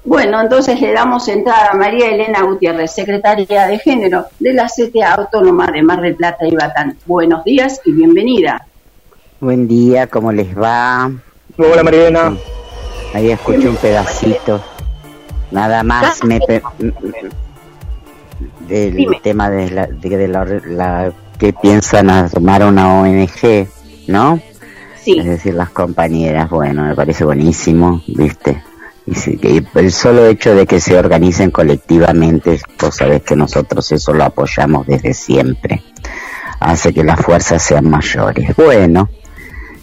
Bueno, 0.03 0.41
entonces 0.41 0.81
le 0.81 0.93
damos 0.93 1.27
entrada 1.27 1.69
a 1.71 1.75
María 1.75 2.09
Elena 2.09 2.41
Gutiérrez, 2.41 2.91
secretaria 2.91 3.67
de 3.67 3.77
Género 3.77 4.25
de 4.39 4.53
la 4.53 4.65
CTA 4.65 5.13
Autónoma 5.13 5.67
de 5.67 5.83
Mar 5.83 6.01
del 6.01 6.15
Plata 6.15 6.47
y 6.47 6.55
Batán. 6.55 6.97
Buenos 7.05 7.43
días 7.43 7.79
y 7.85 7.91
bienvenida. 7.91 8.65
Buen 9.39 9.67
día, 9.67 10.07
¿cómo 10.07 10.31
les 10.31 10.57
va? 10.57 11.11
Hola 11.55 11.83
María 11.83 12.07
Elena. 12.07 12.35
Ahí 13.13 13.29
escuché 13.29 13.69
un 13.69 13.75
pedacito. 13.75 14.59
Nada 15.51 15.83
más 15.83 16.23
me 16.23 16.39
del 18.67 19.21
tema 19.21 19.51
de 19.51 19.69
la, 19.69 19.85
de 19.85 20.27
la, 20.27 21.13
que 21.37 21.53
piensan 21.53 22.09
a 22.09 22.27
tomar 22.27 22.63
una 22.63 23.01
ONG, 23.01 23.67
¿no? 24.07 24.39
Sí. 24.99 25.19
Es 25.19 25.25
decir, 25.25 25.53
las 25.53 25.69
compañeras, 25.69 26.49
bueno, 26.49 26.85
me 26.85 26.95
parece 26.95 27.23
buenísimo, 27.23 28.01
¿viste? 28.07 28.63
Y 29.11 29.67
el 29.75 29.91
solo 29.91 30.25
hecho 30.25 30.55
de 30.55 30.65
que 30.65 30.79
se 30.79 30.97
organicen 30.97 31.51
colectivamente, 31.51 32.61
vos 32.79 32.95
sabés 32.95 33.21
que 33.23 33.35
nosotros 33.35 33.91
eso 33.91 34.13
lo 34.13 34.23
apoyamos 34.23 34.87
desde 34.87 35.13
siempre, 35.13 35.83
hace 36.61 36.93
que 36.93 37.03
las 37.03 37.19
fuerzas 37.19 37.61
sean 37.61 37.89
mayores. 37.89 38.55
Bueno, 38.55 39.09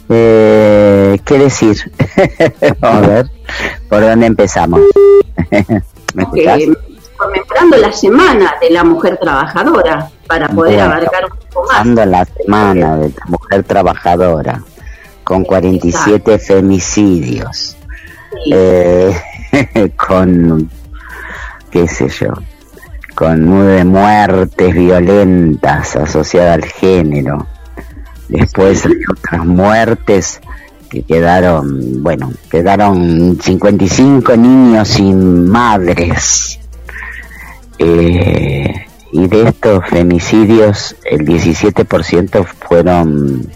eh, 0.08 1.18
¿qué 1.26 1.38
decir? 1.38 1.92
A 2.80 3.00
ver, 3.00 3.30
¿por 3.90 4.00
dónde 4.00 4.26
empezamos? 4.26 4.80
¿Me 6.14 6.24
Conmemorando 7.18 7.76
la 7.78 7.92
semana 7.92 8.54
de 8.60 8.70
la 8.70 8.84
mujer 8.84 9.18
trabajadora, 9.20 10.08
para 10.26 10.48
poder 10.48 10.80
abarcar 10.80 11.24
un 11.24 11.38
poco 11.52 11.66
más. 11.66 12.06
la 12.06 12.24
semana 12.24 12.96
de 12.96 13.08
la 13.08 13.24
mujer 13.26 13.64
trabajadora, 13.64 14.62
con 15.24 15.44
47 15.44 16.38
femicidios 16.38 17.77
eh, 18.52 19.14
con, 19.96 20.70
qué 21.70 21.88
sé 21.88 22.08
yo, 22.08 22.32
con 23.14 23.44
nueve 23.44 23.84
muertes 23.84 24.74
violentas 24.74 25.96
asociadas 25.96 26.54
al 26.54 26.64
género. 26.64 27.46
Después 28.28 28.84
hay 28.84 28.92
otras 29.10 29.46
muertes 29.46 30.40
que 30.90 31.02
quedaron, 31.02 32.02
bueno, 32.02 32.32
quedaron 32.50 33.38
55 33.40 34.36
niños 34.36 34.88
sin 34.88 35.48
madres. 35.48 36.58
Eh, 37.78 38.86
y 39.12 39.26
de 39.28 39.48
estos 39.48 39.86
femicidios, 39.88 40.96
el 41.04 41.26
17% 41.26 42.44
fueron 42.44 43.48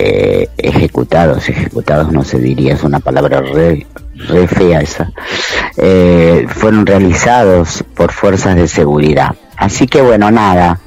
eh, 0.00 0.48
ejecutados, 0.56 1.48
ejecutados 1.48 2.12
no 2.12 2.22
se 2.22 2.38
diría, 2.38 2.74
es 2.74 2.84
una 2.84 3.00
palabra 3.00 3.40
re, 3.40 3.84
fea 4.46 4.80
esa, 4.80 5.10
eh, 5.76 6.46
fueron 6.48 6.86
realizados 6.86 7.84
por 7.96 8.12
fuerzas 8.12 8.54
de 8.54 8.68
seguridad. 8.68 9.34
Así 9.56 9.88
que 9.88 10.00
bueno, 10.00 10.30
nada, 10.30 10.78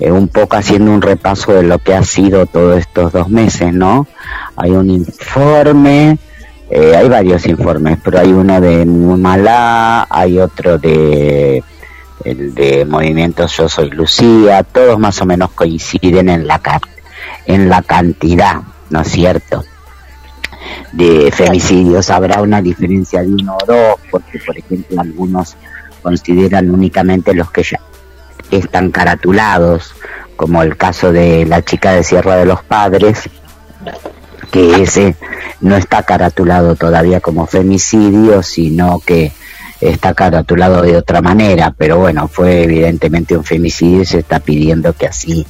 eh, 0.00 0.10
un 0.10 0.28
poco 0.28 0.56
haciendo 0.56 0.92
un 0.92 1.02
repaso 1.02 1.52
de 1.52 1.64
lo 1.64 1.78
que 1.78 1.94
ha 1.94 2.02
sido 2.04 2.46
todos 2.46 2.78
estos 2.78 3.12
dos 3.12 3.28
meses, 3.28 3.74
¿no? 3.74 4.06
Hay 4.56 4.70
un 4.70 4.88
informe, 4.88 6.16
hay 6.70 7.08
varios 7.08 7.46
informes, 7.46 7.98
pero 8.02 8.18
hay 8.18 8.32
uno 8.32 8.62
de 8.62 8.86
Mumalá, 8.86 10.06
hay 10.08 10.38
otro 10.38 10.78
de 10.78 11.62
el 12.24 12.54
de 12.54 12.86
Movimientos 12.86 13.54
Yo 13.58 13.68
Soy 13.68 13.90
Lucía, 13.90 14.62
todos 14.62 14.98
más 14.98 15.20
o 15.20 15.26
menos 15.26 15.50
coinciden 15.50 16.30
en 16.30 16.46
la 16.46 16.58
carta 16.60 16.93
en 17.46 17.68
la 17.68 17.82
cantidad, 17.82 18.62
¿no 18.90 19.00
es 19.00 19.08
cierto? 19.08 19.64
de 20.92 21.30
femicidios. 21.32 22.10
Habrá 22.10 22.42
una 22.42 22.62
diferencia 22.62 23.22
de 23.22 23.28
uno 23.28 23.56
o 23.60 23.66
dos, 23.66 23.96
porque 24.10 24.38
por 24.38 24.56
ejemplo 24.56 25.00
algunos 25.00 25.56
consideran 26.02 26.70
únicamente 26.70 27.34
los 27.34 27.50
que 27.50 27.62
ya 27.62 27.80
están 28.50 28.90
caratulados, 28.90 29.94
como 30.36 30.62
el 30.62 30.76
caso 30.76 31.12
de 31.12 31.46
la 31.46 31.62
chica 31.62 31.92
de 31.92 32.04
Sierra 32.04 32.36
de 32.36 32.46
los 32.46 32.62
Padres, 32.62 33.28
que 34.50 34.82
ese 34.82 35.16
no 35.60 35.76
está 35.76 36.02
caratulado 36.02 36.76
todavía 36.76 37.20
como 37.20 37.46
femicidio, 37.46 38.42
sino 38.42 39.00
que 39.00 39.32
está 39.80 40.14
caratulado 40.14 40.82
de 40.82 40.96
otra 40.96 41.20
manera, 41.20 41.74
pero 41.76 41.98
bueno, 41.98 42.28
fue 42.28 42.64
evidentemente 42.64 43.36
un 43.36 43.44
femicidio 43.44 44.02
y 44.02 44.06
se 44.06 44.18
está 44.20 44.40
pidiendo 44.40 44.92
que 44.92 45.06
así, 45.06 45.46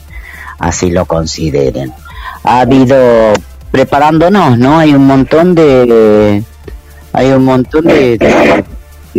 así 0.65 0.91
lo 0.91 1.05
consideren. 1.05 1.93
Ha 2.43 2.61
habido, 2.61 2.97
preparándonos, 3.71 4.59
¿no? 4.59 4.79
Hay 4.79 4.95
un 4.95 5.07
montón 5.07 5.55
de, 5.55 6.43
hay 7.13 7.31
un 7.33 7.45
montón 7.45 7.85
de, 7.85 8.65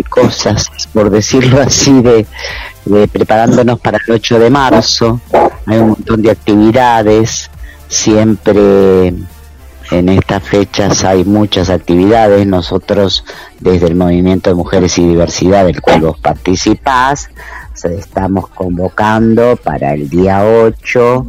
cosas, 0.09 0.69
por 0.93 1.09
decirlo 1.09 1.61
así, 1.61 2.01
de, 2.01 2.25
de 2.85 3.07
preparándonos 3.07 3.79
para 3.79 3.97
el 4.05 4.13
8 4.13 4.39
de 4.39 4.49
marzo. 4.49 5.21
Hay 5.67 5.77
un 5.77 5.89
montón 5.89 6.21
de 6.21 6.31
actividades, 6.31 7.49
siempre 7.87 9.13
en 9.91 10.09
estas 10.09 10.43
fechas 10.43 11.03
hay 11.03 11.23
muchas 11.23 11.69
actividades. 11.69 12.45
Nosotros, 12.47 13.23
desde 13.59 13.87
el 13.87 13.95
Movimiento 13.95 14.49
de 14.49 14.55
Mujeres 14.55 14.97
y 14.97 15.07
Diversidad, 15.07 15.65
del 15.65 15.81
cual 15.81 16.01
vos 16.01 16.19
participás, 16.19 17.29
estamos 17.83 18.47
convocando 18.49 19.55
para 19.57 19.93
el 19.93 20.09
día 20.09 20.43
8 20.45 21.27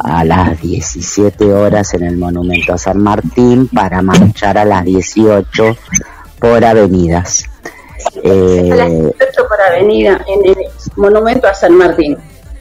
a 0.00 0.24
las 0.24 0.60
17 0.60 1.52
horas 1.52 1.94
en 1.94 2.02
el 2.04 2.16
Monumento 2.16 2.72
a 2.72 2.78
San 2.78 2.98
Martín 2.98 3.68
para 3.68 4.02
marchar 4.02 4.58
a 4.58 4.64
las 4.64 4.84
18 4.84 5.76
por 6.40 6.64
avenidas. 6.64 7.44
Eh, 8.24 8.70
A 8.72 8.76
las 8.76 8.90
18 8.90 9.12
por 9.48 9.60
avenida 9.60 10.20
en 10.26 10.50
el 10.50 10.56
monumento 10.96 11.46
a 11.46 11.54
San 11.54 11.74
Martín. 11.76 12.16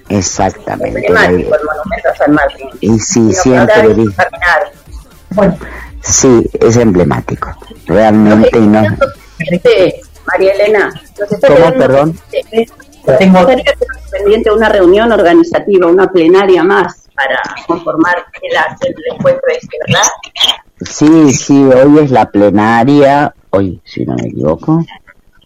exactamente. 0.09 1.07
El 1.07 1.13
monumento 1.13 2.09
a 2.13 2.15
San 2.15 2.33
Martín. 2.33 2.67
Y 2.79 2.99
sí, 2.99 3.29
que 3.29 3.33
siempre 3.33 3.73
caminar. 3.73 4.71
Bueno, 5.31 5.57
Sí, 6.03 6.49
es 6.59 6.77
emblemático. 6.77 7.55
Realmente 7.85 8.57
y 8.57 8.67
no. 8.67 8.81
María 10.25 10.53
Elena, 10.53 10.93
¿Cómo, 11.47 11.73
perdón? 11.77 12.17
pendiente- 12.31 12.73
Tengo 13.19 13.39
pendiente 14.11 14.51
una 14.51 14.69
reunión 14.69 15.11
organizativa, 15.11 15.87
una 15.87 16.11
plenaria 16.11 16.63
más 16.63 17.07
para 17.15 17.39
conformar 17.67 18.25
el, 18.41 18.87
el 18.87 18.95
encuentro 19.15 19.43
este, 19.49 19.77
¿verdad? 19.87 20.07
Sí, 20.81 21.33
sí, 21.33 21.63
hoy 21.63 21.99
es 22.03 22.11
la 22.11 22.25
plenaria, 22.29 23.33
hoy, 23.51 23.81
si 23.83 24.05
no 24.05 24.15
me 24.15 24.27
equivoco. 24.27 24.83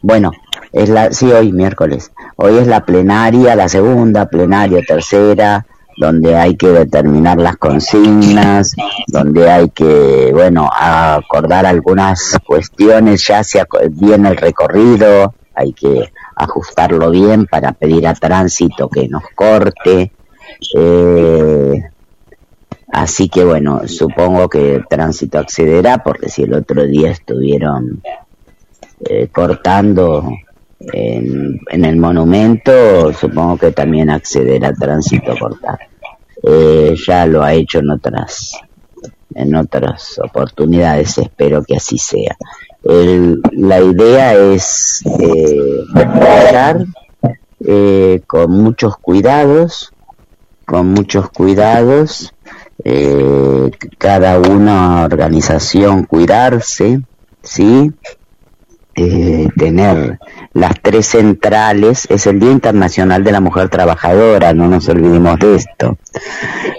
Bueno, 0.02 0.32
es 0.72 0.90
la, 0.90 1.12
sí, 1.12 1.32
hoy 1.32 1.52
miércoles. 1.52 2.12
Hoy 2.38 2.57
es 2.57 2.68
la 2.68 2.86
plenaria, 2.86 3.56
la 3.56 3.68
segunda 3.70 4.28
plenaria, 4.28 4.82
tercera, 4.88 5.66
donde 5.98 6.36
hay 6.36 6.56
que 6.56 6.68
determinar 6.68 7.38
las 7.38 7.58
consignas, 7.58 8.74
donde 9.08 9.50
hay 9.50 9.70
que, 9.70 10.32
bueno, 10.34 10.70
acordar 10.74 11.66
algunas 11.66 12.38
cuestiones, 12.46 13.26
ya 13.28 13.44
se 13.44 13.62
ac- 13.62 13.90
viene 13.92 14.30
el 14.30 14.38
recorrido, 14.38 15.34
hay 15.54 15.74
que 15.74 16.12
ajustarlo 16.36 17.12
bien 17.12 17.46
para 17.46 17.72
pedir 17.72 18.08
a 18.08 18.14
tránsito 18.14 18.90
que 18.90 19.08
nos 19.08 19.24
corte. 19.36 20.12
Eh, 20.78 21.82
Así 22.92 23.28
que 23.28 23.44
bueno, 23.44 23.82
supongo 23.88 24.48
que 24.48 24.82
tránsito 24.90 25.40
accederá, 25.40 25.98
porque 25.98 26.30
si 26.30 26.44
el 26.44 26.54
otro 26.54 26.86
día 26.86 27.12
estuvieron 27.12 28.02
eh, 29.10 29.28
cortando 29.34 30.30
en, 30.80 31.60
el 31.86 31.98
monumento, 31.98 33.14
supongo 33.14 33.58
que 33.58 33.72
también 33.72 34.10
accederá 34.10 34.74
tránsito 34.74 35.32
a 35.34 35.40
cortar. 35.40 35.80
Eh, 36.44 36.96
ya 37.08 37.26
lo 37.26 37.44
ha 37.44 37.54
hecho 37.54 37.80
en 37.80 37.90
otras 37.92 38.52
en 39.34 39.54
otras 39.56 40.18
oportunidades, 40.24 41.18
espero 41.18 41.64
que 41.64 41.76
así 41.76 41.98
sea. 41.98 42.36
El- 42.84 43.42
la 43.52 43.82
idea 43.82 44.34
es 44.36 45.02
eh, 45.20 45.84
eh, 47.68 48.22
con 48.28 48.52
muchos 48.52 48.98
cuidados, 48.98 49.92
con 50.66 50.88
muchos 50.88 51.30
cuidados, 51.30 52.34
eh, 52.84 53.72
cada 53.98 54.40
una 54.40 55.06
organización 55.06 56.04
cuidarse, 56.04 57.02
¿sí? 57.42 57.92
Eh, 58.98 59.50
tener 59.58 60.20
las 60.54 60.74
tres 60.82 61.08
centrales, 61.08 62.08
es 62.10 62.28
el 62.28 62.40
Día 62.40 62.52
Internacional 62.52 63.26
de 63.26 63.34
la 63.34 63.42
Mujer 63.42 63.68
Trabajadora, 63.68 64.54
no 64.54 64.70
nos 64.70 64.88
olvidemos 64.88 65.38
de 65.38 65.56
esto, 65.56 65.98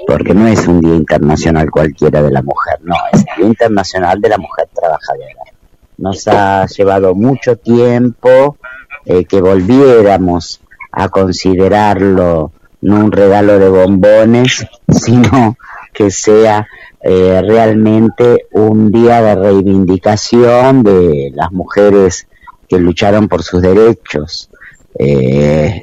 porque 0.06 0.32
no 0.32 0.48
es 0.48 0.66
un 0.66 0.80
Día 0.80 0.94
Internacional 0.94 1.70
cualquiera 1.70 2.22
de 2.22 2.30
la 2.30 2.40
mujer, 2.40 2.78
no, 2.82 2.94
es 3.12 3.20
el 3.20 3.36
Día 3.36 3.46
Internacional 3.46 4.18
de 4.18 4.28
la 4.30 4.38
Mujer 4.38 4.66
Trabajadora. 4.74 5.52
Nos 5.98 6.26
ha 6.28 6.64
llevado 6.66 7.14
mucho 7.14 7.56
tiempo 7.56 8.56
eh, 9.04 9.26
que 9.26 9.42
volviéramos 9.42 10.62
a 10.92 11.10
considerarlo 11.10 12.50
no 12.80 12.96
un 12.96 13.12
regalo 13.12 13.58
de 13.58 13.68
bombones, 13.68 14.66
sino 14.88 15.56
que 15.92 16.10
sea 16.10 16.66
eh, 17.02 17.42
realmente 17.46 18.46
un 18.52 18.90
día 18.90 19.22
de 19.22 19.34
reivindicación 19.34 20.82
de 20.82 21.30
las 21.34 21.52
mujeres 21.52 22.26
que 22.68 22.78
lucharon 22.78 23.28
por 23.28 23.42
sus 23.42 23.62
derechos. 23.62 24.50
Eh, 24.98 25.82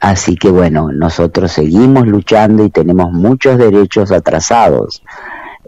así 0.00 0.36
que 0.36 0.50
bueno, 0.50 0.90
nosotros 0.92 1.52
seguimos 1.52 2.06
luchando 2.06 2.64
y 2.64 2.70
tenemos 2.70 3.12
muchos 3.12 3.58
derechos 3.58 4.12
atrasados. 4.12 5.02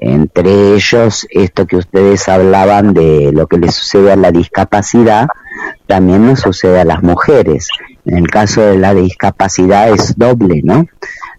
Entre 0.00 0.74
ellos, 0.74 1.26
esto 1.30 1.66
que 1.66 1.76
ustedes 1.76 2.28
hablaban 2.28 2.94
de 2.94 3.32
lo 3.32 3.48
que 3.48 3.58
le 3.58 3.72
sucede 3.72 4.12
a 4.12 4.16
la 4.16 4.30
discapacidad, 4.30 5.26
también 5.86 6.24
nos 6.24 6.40
sucede 6.40 6.80
a 6.80 6.84
las 6.84 7.02
mujeres. 7.02 7.68
En 8.04 8.18
el 8.18 8.28
caso 8.28 8.60
de 8.60 8.78
la 8.78 8.94
discapacidad 8.94 9.90
es 9.90 10.16
doble, 10.16 10.60
¿no? 10.62 10.86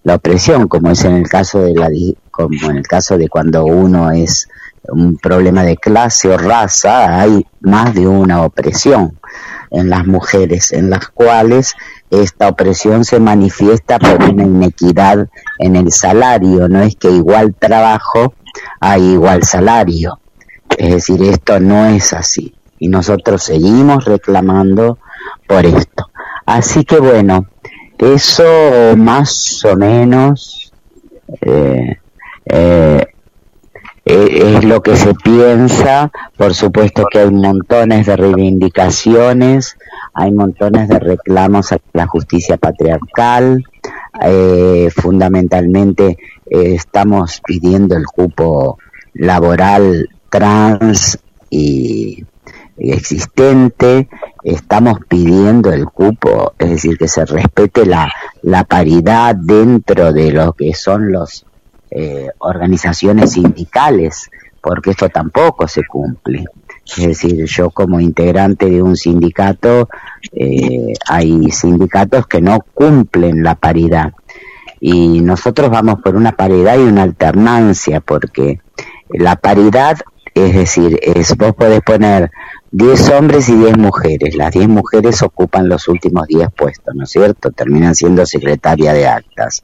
La 0.03 0.15
opresión, 0.15 0.67
como 0.67 0.91
es 0.91 1.03
en 1.05 1.15
el 1.15 1.27
caso 1.27 1.61
de 1.61 1.73
la 1.73 1.89
como 2.31 2.69
en 2.69 2.77
el 2.77 2.88
caso 2.88 3.17
de 3.17 3.27
cuando 3.27 3.65
uno 3.65 4.11
es 4.11 4.47
un 4.88 5.17
problema 5.17 5.63
de 5.63 5.77
clase 5.77 6.30
o 6.30 6.38
raza, 6.38 7.19
hay 7.19 7.45
más 7.61 7.93
de 7.93 8.07
una 8.07 8.43
opresión 8.43 9.19
en 9.71 9.89
las 9.89 10.07
mujeres, 10.07 10.71
en 10.71 10.89
las 10.89 11.09
cuales 11.09 11.76
esta 12.09 12.47
opresión 12.47 13.03
se 13.03 13.19
manifiesta 13.19 13.99
por 13.99 14.23
una 14.23 14.43
inequidad 14.43 15.27
en 15.59 15.76
el 15.76 15.91
salario, 15.91 16.67
no 16.67 16.81
es 16.81 16.95
que 16.95 17.11
igual 17.11 17.55
trabajo 17.57 18.34
hay 18.80 19.03
igual 19.11 19.43
salario. 19.43 20.19
Es 20.77 20.91
decir, 20.91 21.23
esto 21.23 21.59
no 21.59 21.85
es 21.88 22.13
así. 22.13 22.55
Y 22.80 22.88
nosotros 22.88 23.43
seguimos 23.43 24.05
reclamando 24.05 24.97
por 25.47 25.65
esto. 25.65 26.09
Así 26.45 26.85
que 26.85 26.99
bueno, 26.99 27.47
eso 27.99 28.95
más 28.95 29.63
o 29.65 29.76
menos 29.76 30.71
eh, 31.41 31.97
eh, 32.45 33.05
eh, 34.05 34.55
es 34.55 34.63
lo 34.63 34.81
que 34.81 34.95
se 34.95 35.13
piensa. 35.13 36.11
Por 36.38 36.53
supuesto 36.55 37.03
que 37.11 37.19
hay 37.19 37.31
montones 37.31 38.07
de 38.07 38.15
reivindicaciones, 38.15 39.77
hay 40.13 40.31
montones 40.31 40.88
de 40.88 40.99
reclamos 40.99 41.71
a 41.71 41.80
la 41.93 42.07
justicia 42.07 42.57
patriarcal. 42.57 43.63
Fundamentalmente 44.95 46.17
estamos 46.45 47.41
pidiendo 47.45 47.95
el 47.95 48.05
cupo 48.05 48.77
laboral 49.13 50.09
trans 50.30 51.19
y 51.49 52.26
existente, 52.77 54.09
estamos 54.44 54.99
pidiendo 55.07 55.72
el 55.72 55.86
cupo, 55.86 56.53
es 56.57 56.70
decir, 56.70 56.98
que 56.98 57.07
se 57.07 57.26
respete 57.26 57.86
la, 57.86 58.11
la 58.44 58.64
paridad 58.64 59.36
dentro 59.36 60.14
de 60.14 60.32
lo 60.32 60.53
que 60.53 60.74
son 60.74 61.11
las 61.11 61.45
organizaciones 62.38 63.32
sindicales, 63.32 64.30
porque 64.61 64.91
esto 64.91 65.10
tampoco 65.10 65.68
se 65.68 65.84
cumple. 65.86 66.45
Es 66.98 67.06
decir, 67.06 67.45
yo 67.45 67.70
como 67.70 67.99
integrante 67.99 68.70
de 68.70 68.82
un 68.82 68.95
sindicato, 68.95 69.90
eh, 70.34 70.94
hay 71.07 71.52
sindicatos 71.52 72.28
que 72.28 72.41
no 72.41 72.60
cumplen 72.74 73.44
la 73.44 73.56
paridad. 73.56 74.14
Y 74.80 75.22
nosotros 75.22 75.70
vamos 75.70 76.02
por 76.03 76.16
una 76.16 76.32
paridad 76.32 76.78
y 76.78 76.84
una 76.84 77.03
alternancia, 77.03 77.99
porque 77.99 78.61
la 79.10 79.36
paridad, 79.36 79.98
es 80.34 80.56
decir, 80.56 80.99
es 81.03 81.36
vos 81.38 81.53
podés 81.53 81.82
poner 81.82 82.32
10 82.72 83.10
hombres 83.10 83.50
y 83.50 83.56
10 83.56 83.78
mujeres. 83.78 84.36
Las 84.36 84.52
10 84.52 84.68
mujeres 84.68 85.24
ocupan 85.24 85.68
los 85.68 85.88
últimos 85.88 86.28
10 86.28 86.50
puestos, 86.56 86.94
¿no 86.94 87.06
es 87.06 87.10
cierto? 87.10 87.50
Terminan 87.52 87.96
siendo 87.96 88.26
secretaria 88.28 88.94
de 88.94 89.08
actas. 89.08 89.64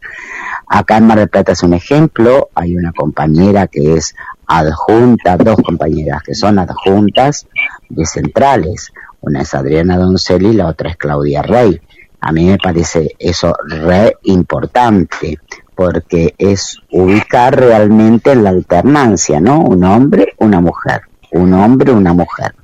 Acá 0.68 0.98
en 0.98 1.06
Mar 1.06 1.20
del 1.20 1.30
Plata 1.30 1.52
es 1.52 1.62
un 1.62 1.74
ejemplo, 1.74 2.50
hay 2.56 2.76
una 2.76 2.92
compañera 2.94 3.68
que 3.68 3.94
es 3.94 4.16
adjunta, 4.48 5.38
dos 5.38 5.58
compañeras 5.64 6.24
que 6.24 6.34
son 6.34 6.58
adjuntas 6.58 7.48
de 7.90 8.06
centrales. 8.06 8.92
Una 9.22 9.42
es 9.42 9.54
Adriana 9.54 9.98
Doncelli 9.98 10.50
y 10.50 10.54
la 10.54 10.68
otra 10.68 10.90
es 10.90 10.98
Claudia 10.98 11.44
Rey. 11.44 11.80
A 12.22 12.32
mí 12.32 12.46
me 12.46 12.58
parece 12.58 13.12
eso 13.20 13.54
re 13.68 14.18
importante, 14.24 15.38
porque 15.76 16.34
es 16.40 16.80
ubicar 16.92 17.56
realmente 17.56 18.34
la 18.36 18.50
alternancia, 18.50 19.40
¿no? 19.40 19.60
Un 19.60 19.84
hombre, 19.84 20.34
una 20.40 20.60
mujer, 20.60 21.02
un 21.36 21.54
hombre, 21.54 21.92
una 21.92 22.14
mujer. 22.14 22.56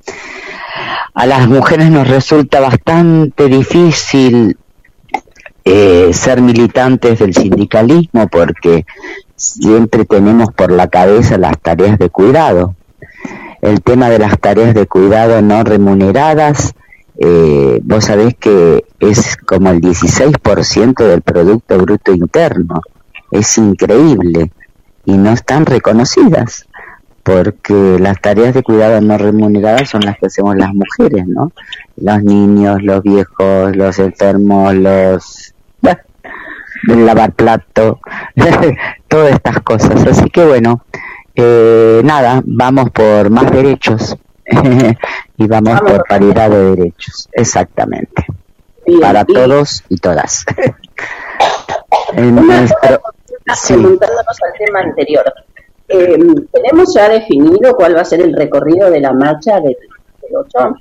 A 1.13 1.25
las 1.25 1.47
mujeres 1.47 1.89
nos 1.91 2.07
resulta 2.07 2.59
bastante 2.61 3.47
difícil 3.47 4.57
eh, 5.65 6.09
ser 6.13 6.41
militantes 6.41 7.19
del 7.19 7.33
sindicalismo 7.33 8.27
porque 8.27 8.85
siempre 9.35 10.05
tenemos 10.05 10.49
por 10.53 10.71
la 10.71 10.87
cabeza 10.87 11.37
las 11.37 11.59
tareas 11.59 11.99
de 11.99 12.09
cuidado. 12.09 12.75
El 13.61 13.81
tema 13.81 14.09
de 14.09 14.19
las 14.19 14.39
tareas 14.39 14.73
de 14.73 14.87
cuidado 14.87 15.41
no 15.41 15.63
remuneradas, 15.63 16.73
eh, 17.19 17.79
vos 17.83 18.05
sabés 18.05 18.35
que 18.35 18.85
es 18.99 19.37
como 19.37 19.69
el 19.69 19.81
16% 19.81 21.03
del 21.03 21.21
Producto 21.21 21.77
Bruto 21.77 22.13
Interno. 22.13 22.81
Es 23.29 23.57
increíble 23.57 24.51
y 25.05 25.17
no 25.17 25.31
están 25.31 25.65
reconocidas 25.65 26.65
porque 27.23 27.97
las 27.99 28.19
tareas 28.19 28.53
de 28.53 28.63
cuidado 28.63 28.99
no 29.01 29.17
remuneradas 29.17 29.89
son 29.89 30.01
las 30.01 30.17
que 30.17 30.27
hacemos 30.27 30.55
las 30.55 30.73
mujeres, 30.73 31.27
¿no? 31.27 31.51
Los 31.97 32.23
niños, 32.23 32.81
los 32.81 33.03
viejos, 33.03 33.75
los 33.75 33.99
enfermos, 33.99 34.73
los... 34.75 35.53
Bueno, 35.81 35.99
lavar 36.87 37.33
plato, 37.33 37.99
todas 39.07 39.33
estas 39.33 39.59
cosas. 39.61 40.05
Así 40.07 40.29
que 40.29 40.45
bueno, 40.45 40.83
eh, 41.35 42.01
nada, 42.03 42.41
vamos 42.45 42.89
por 42.89 43.29
más 43.29 43.51
derechos 43.51 44.17
y 45.37 45.47
vamos, 45.47 45.79
por 45.81 46.03
paridad 46.07 46.49
de 46.49 46.75
derechos, 46.75 47.29
exactamente. 47.33 48.25
Para 48.99 49.23
todos 49.25 49.83
y 49.89 49.97
todas. 49.97 50.45
en 52.13 52.35
nuestro... 52.35 53.01
Preguntándonos 53.67 54.37
al 54.43 54.65
tema 54.65 54.79
anterior, 54.81 55.23
eh, 55.91 56.17
¿Tenemos 56.51 56.93
ya 56.93 57.09
definido 57.09 57.75
cuál 57.75 57.95
va 57.95 58.01
a 58.01 58.05
ser 58.05 58.21
el 58.21 58.33
recorrido 58.33 58.89
de 58.89 58.99
la 58.99 59.13
marcha 59.13 59.59
del, 59.59 59.75
8? 60.33 60.75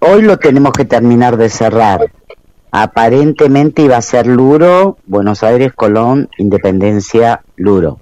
Hoy 0.00 0.22
lo 0.22 0.38
tenemos 0.38 0.72
que 0.72 0.84
terminar 0.84 1.36
de 1.36 1.48
cerrar. 1.48 2.10
Aparentemente 2.72 3.82
iba 3.82 3.96
a 3.96 4.02
ser 4.02 4.26
Luro, 4.26 4.98
Buenos 5.06 5.42
Aires, 5.42 5.72
Colón, 5.74 6.28
Independencia, 6.38 7.42
Luro, 7.56 8.00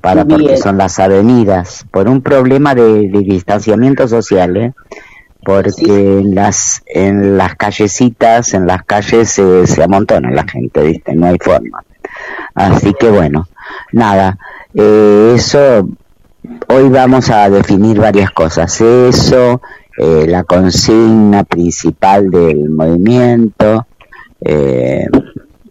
para 0.00 0.24
porque 0.24 0.56
son 0.56 0.76
las 0.76 0.98
avenidas, 0.98 1.86
por 1.90 2.08
un 2.08 2.20
problema 2.20 2.74
de, 2.74 3.08
distanciamiento 3.08 4.08
social, 4.08 4.56
¿eh? 4.56 4.72
porque 5.44 6.18
en 6.18 6.34
las 6.34 6.82
en 6.86 7.36
las 7.36 7.54
callecitas, 7.54 8.54
en 8.54 8.66
las 8.66 8.84
calles 8.84 9.30
se, 9.30 9.66
se 9.66 9.82
amontona 9.82 10.30
la 10.30 10.46
gente, 10.46 10.82
¿viste? 10.82 11.14
No 11.14 11.26
hay 11.26 11.38
forma. 11.40 11.84
Así 12.54 12.92
que 12.98 13.10
bueno, 13.10 13.48
nada, 13.92 14.38
eh, 14.74 15.34
eso, 15.36 15.88
hoy 16.68 16.88
vamos 16.88 17.30
a 17.30 17.50
definir 17.50 17.98
varias 17.98 18.30
cosas. 18.30 18.80
Eso, 18.80 19.60
eh, 19.98 20.26
la 20.26 20.44
consigna 20.44 21.44
principal 21.44 22.30
del 22.30 22.70
movimiento, 22.70 23.86
eh, 24.40 25.06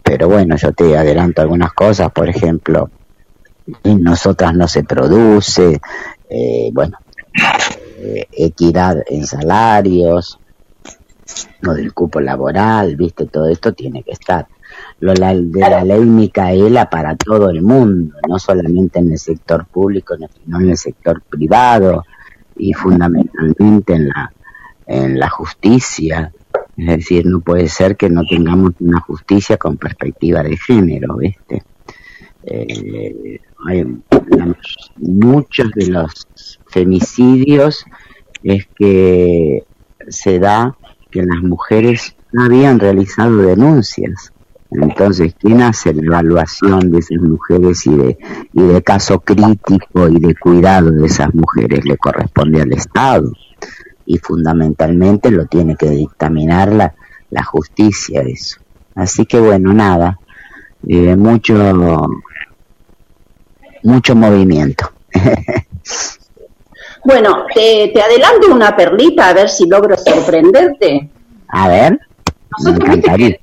pero 0.02 0.28
bueno, 0.28 0.56
yo 0.56 0.72
te 0.72 0.96
adelanto 0.96 1.42
algunas 1.42 1.72
cosas, 1.72 2.10
por 2.12 2.28
ejemplo, 2.28 2.90
en 3.84 4.02
nosotras 4.02 4.54
no 4.54 4.66
se 4.66 4.82
produce, 4.82 5.80
bueno, 6.72 6.98
equidad 8.32 8.96
en 9.06 9.26
salarios, 9.26 10.38
no 11.60 11.74
del 11.74 11.94
cupo 11.94 12.20
laboral, 12.20 12.96
viste, 12.96 13.26
todo 13.26 13.48
esto 13.48 13.72
tiene 13.72 14.02
que 14.02 14.12
estar 14.12 14.48
lo 15.00 15.14
la, 15.14 15.34
de 15.34 15.60
la 15.60 15.84
ley 15.84 16.00
Micaela 16.00 16.88
para 16.88 17.16
todo 17.16 17.50
el 17.50 17.62
mundo, 17.62 18.14
no 18.28 18.38
solamente 18.38 18.98
en 18.98 19.12
el 19.12 19.18
sector 19.18 19.66
público, 19.66 20.14
sino 20.16 20.60
en 20.60 20.70
el 20.70 20.76
sector 20.76 21.22
privado 21.22 22.04
y 22.56 22.72
fundamentalmente 22.72 23.94
en 23.94 24.08
la, 24.08 24.32
en 24.86 25.18
la 25.18 25.28
justicia. 25.28 26.32
Es 26.76 26.86
decir, 26.86 27.26
no 27.26 27.40
puede 27.40 27.68
ser 27.68 27.96
que 27.96 28.08
no 28.08 28.22
tengamos 28.24 28.72
una 28.80 29.00
justicia 29.00 29.56
con 29.56 29.76
perspectiva 29.76 30.42
de 30.42 30.56
género, 30.56 31.16
¿viste? 31.16 31.62
Eh, 32.44 33.40
hay, 33.66 33.84
muchos 34.96 35.70
de 35.72 35.86
los 35.86 36.58
femicidios 36.66 37.84
es 38.42 38.66
que 38.74 39.64
se 40.08 40.38
da 40.38 40.76
que 41.10 41.22
las 41.22 41.42
mujeres 41.42 42.16
no 42.32 42.44
habían 42.44 42.80
realizado 42.80 43.36
denuncias 43.36 44.32
entonces, 44.80 45.34
¿quién 45.38 45.62
hace 45.62 45.92
la 45.92 46.02
evaluación 46.02 46.90
de 46.90 46.98
esas 46.98 47.18
mujeres 47.18 47.86
y 47.86 47.94
de, 47.94 48.18
y 48.52 48.62
de 48.62 48.82
caso 48.82 49.20
crítico 49.20 50.08
y 50.08 50.18
de 50.18 50.34
cuidado 50.34 50.90
de 50.90 51.06
esas 51.06 51.34
mujeres? 51.34 51.84
Le 51.84 51.96
corresponde 51.96 52.62
al 52.62 52.72
Estado 52.72 53.30
y 54.06 54.18
fundamentalmente 54.18 55.30
lo 55.30 55.46
tiene 55.46 55.76
que 55.76 55.90
dictaminar 55.90 56.72
la, 56.72 56.94
la 57.30 57.44
justicia 57.44 58.22
eso. 58.22 58.60
Así 58.94 59.24
que 59.26 59.40
bueno, 59.40 59.72
nada, 59.72 60.18
eh, 60.86 61.16
mucho, 61.16 61.54
mucho 63.82 64.14
movimiento. 64.14 64.92
bueno, 67.04 67.44
te, 67.54 67.90
te 67.92 68.02
adelanto 68.02 68.52
una 68.52 68.74
perlita 68.76 69.28
a 69.28 69.32
ver 69.32 69.48
si 69.48 69.66
logro 69.66 69.96
sorprenderte. 69.96 71.10
A 71.48 71.68
ver. 71.68 71.98
Nosotros 72.58 72.98
que 73.04 73.40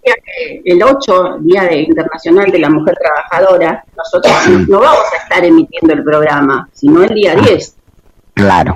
el 0.66 0.84
8, 0.84 1.38
Día 1.42 1.74
Internacional 1.74 2.52
de 2.52 2.60
la 2.60 2.70
Mujer 2.70 2.96
Trabajadora, 3.02 3.84
nosotros 3.98 4.34
no 4.68 4.80
vamos 4.80 5.06
a 5.14 5.24
estar 5.24 5.44
emitiendo 5.44 5.94
el 5.94 6.04
programa, 6.04 6.70
sino 6.74 7.04
el 7.04 7.14
día 7.14 7.36
10. 7.36 7.76
Claro. 8.34 8.76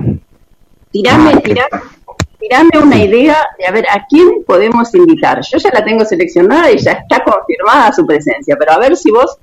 Tirame, 0.92 1.38
tirame, 1.38 2.78
una 2.82 2.98
idea 2.98 3.38
de 3.58 3.66
a 3.66 3.72
ver 3.72 3.86
a 3.90 4.06
quién 4.10 4.44
podemos 4.46 4.94
invitar. 4.94 5.42
Yo 5.42 5.58
ya 5.58 5.72
la 5.74 5.84
tengo 5.84 6.06
seleccionada 6.06 6.70
y 6.72 6.78
ya 6.78 6.92
está 6.92 7.24
confirmada 7.24 7.92
su 7.92 8.06
presencia, 8.06 8.56
pero 8.60 8.74
a 8.74 8.80
ver 8.80 8.96
si 8.98 9.10
vos, 9.10 9.38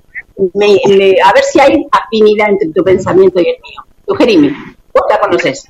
me, 0.55 0.79
a 1.25 1.33
ver 1.33 1.43
si 1.51 1.61
hay 1.61 1.87
afinidad 1.91 2.51
entre 2.51 2.69
tu 2.69 2.85
pensamiento 2.85 3.41
y 3.41 3.49
el 3.49 3.57
mío. 3.63 3.83
Sugerime, 4.07 4.55
vos 4.93 5.05
la 5.09 5.21
conoces. 5.21 5.69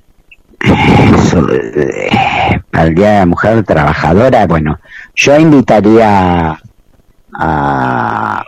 al 2.73 2.95
Día 2.95 3.11
de 3.11 3.19
la 3.21 3.27
Mujer 3.27 3.63
Trabajadora, 3.65 4.47
bueno, 4.47 4.79
yo 5.15 5.37
invitaría 5.37 6.61
a, 7.35 8.45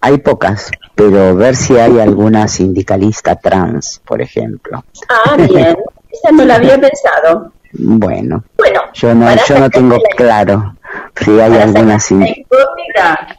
hay 0.00 0.18
pocas, 0.18 0.70
pero 0.94 1.34
ver 1.34 1.56
si 1.56 1.76
hay 1.76 1.98
alguna 1.98 2.48
sindicalista 2.48 3.36
trans, 3.36 4.00
por 4.04 4.22
ejemplo. 4.22 4.84
Ah, 5.08 5.36
bien, 5.36 5.76
esa 6.10 6.32
no 6.32 6.44
la 6.44 6.56
había 6.56 6.80
pensado. 6.80 7.52
Bueno, 7.72 8.44
bueno 8.56 8.80
yo 8.94 9.14
no, 9.14 9.26
yo 9.34 9.58
no 9.58 9.68
tengo 9.68 9.98
claro 10.16 10.76
si 11.16 11.38
hay 11.40 11.56
alguna 11.56 11.98
sindicalista. 11.98 13.36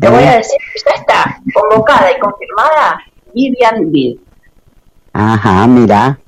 Te 0.00 0.08
voy 0.08 0.24
a 0.24 0.36
decir 0.36 0.58
que 0.72 0.80
ya 0.84 0.94
está 0.96 1.40
convocada 1.52 2.10
y 2.10 2.18
confirmada 2.18 3.00
Vivian 3.34 3.90
Bill. 3.90 4.20
Ajá, 5.12 5.66
mira, 5.66 6.18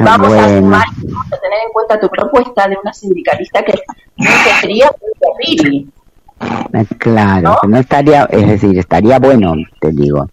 vamos 0.00 0.32
a 0.32 0.56
sumar, 0.56 0.86
vamos 0.96 1.32
a 1.32 1.38
tener 1.38 1.58
en 1.66 1.72
cuenta 1.72 2.00
tu 2.00 2.08
propuesta 2.08 2.68
de 2.68 2.76
una 2.82 2.92
sindicalista 2.92 3.62
que, 3.62 3.74
sería 4.60 4.90
Pili. 5.38 5.88
Eh, 6.72 6.86
claro, 6.98 7.58
¿no? 7.66 7.78
estaría, 7.78 8.24
es 8.24 8.46
decir, 8.46 8.78
estaría 8.78 9.18
bueno, 9.18 9.54
te 9.80 9.90
digo. 9.90 10.28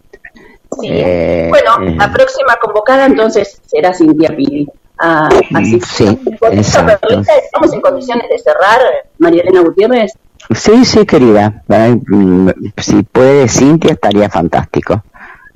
Eh, 0.82 1.48
bueno, 1.50 1.82
eh. 1.82 1.96
la 1.96 2.12
próxima 2.12 2.56
convocada 2.60 3.06
entonces 3.06 3.60
será 3.66 3.92
Cintia 3.94 4.34
Pili. 4.34 4.68
Ah, 4.98 5.28
así 5.54 5.78
sí, 5.80 6.18
¿Estamos 6.52 7.72
en 7.72 7.80
condiciones 7.82 8.28
de 8.30 8.38
cerrar, 8.38 8.80
María 9.18 9.42
Elena 9.42 9.60
Gutiérrez? 9.60 10.12
Sí, 10.54 10.84
sí, 10.84 11.04
querida. 11.04 11.62
Mm, 11.68 12.50
si 12.78 13.02
puede 13.02 13.48
Cintia, 13.48 13.92
estaría 13.92 14.30
fantástico. 14.30 15.02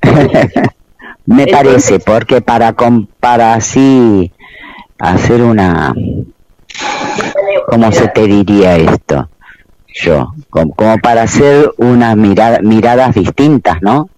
Me 1.31 1.47
parece, 1.47 1.99
porque 1.99 2.41
para, 2.41 2.75
para 3.19 3.53
así 3.53 4.31
hacer 4.99 5.41
una... 5.41 5.93
¿Cómo 7.67 7.91
se 7.91 8.07
te 8.09 8.27
diría 8.27 8.75
esto? 8.75 9.29
Yo, 9.93 10.33
como, 10.49 10.73
para 11.01 11.23
hacer 11.23 11.71
unas 11.77 12.15
mirada, 12.17 12.59
miradas 12.61 13.15
distintas, 13.15 13.81
¿no? 13.81 14.09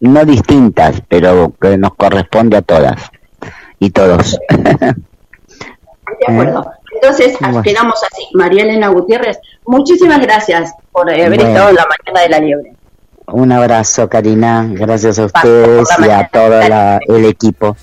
no 0.00 0.24
distintas, 0.24 1.02
pero 1.08 1.52
que 1.60 1.76
nos 1.78 1.94
corresponde 1.94 2.56
a 2.58 2.62
todas 2.62 3.10
y 3.78 3.90
todos. 3.90 4.38
De 4.48 6.32
acuerdo. 6.32 6.70
Entonces, 6.94 7.36
quedamos 7.62 8.02
así. 8.10 8.26
María 8.34 8.62
Elena 8.62 8.88
Gutiérrez, 8.88 9.38
muchísimas 9.66 10.20
gracias 10.20 10.72
por 10.92 11.10
haber 11.10 11.40
estado 11.40 11.70
en 11.70 11.74
la 11.74 11.86
mañana 11.86 12.22
de 12.22 12.28
la 12.28 12.38
liebre. 12.38 12.72
Un 13.26 13.52
abrazo, 13.52 14.08
Karina. 14.08 14.66
Gracias 14.70 15.18
a 15.18 15.26
ustedes 15.26 15.88
y 15.98 16.10
a 16.10 16.28
todo 16.28 16.60
el 17.16 17.24
equipo. 17.24 17.76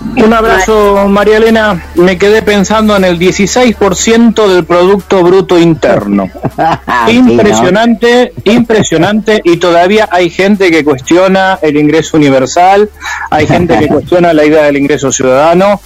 Un 0.00 0.32
abrazo, 0.32 1.08
María 1.08 1.38
Elena. 1.38 1.82
Me 1.94 2.18
quedé 2.18 2.42
pensando 2.42 2.96
en 2.96 3.04
el 3.04 3.18
16% 3.18 4.46
del 4.46 4.64
Producto 4.64 5.22
Bruto 5.22 5.58
Interno. 5.58 6.30
impresionante, 7.08 8.32
impresionante. 8.44 9.40
Y 9.42 9.56
todavía 9.56 10.08
hay 10.10 10.30
gente 10.30 10.70
que 10.70 10.84
cuestiona 10.84 11.58
el 11.62 11.76
ingreso 11.76 12.16
universal, 12.16 12.90
hay 13.30 13.46
gente 13.46 13.78
que 13.78 13.88
cuestiona 13.88 14.32
la 14.32 14.44
idea 14.44 14.64
del 14.64 14.76
ingreso 14.76 15.10
ciudadano. 15.10 15.80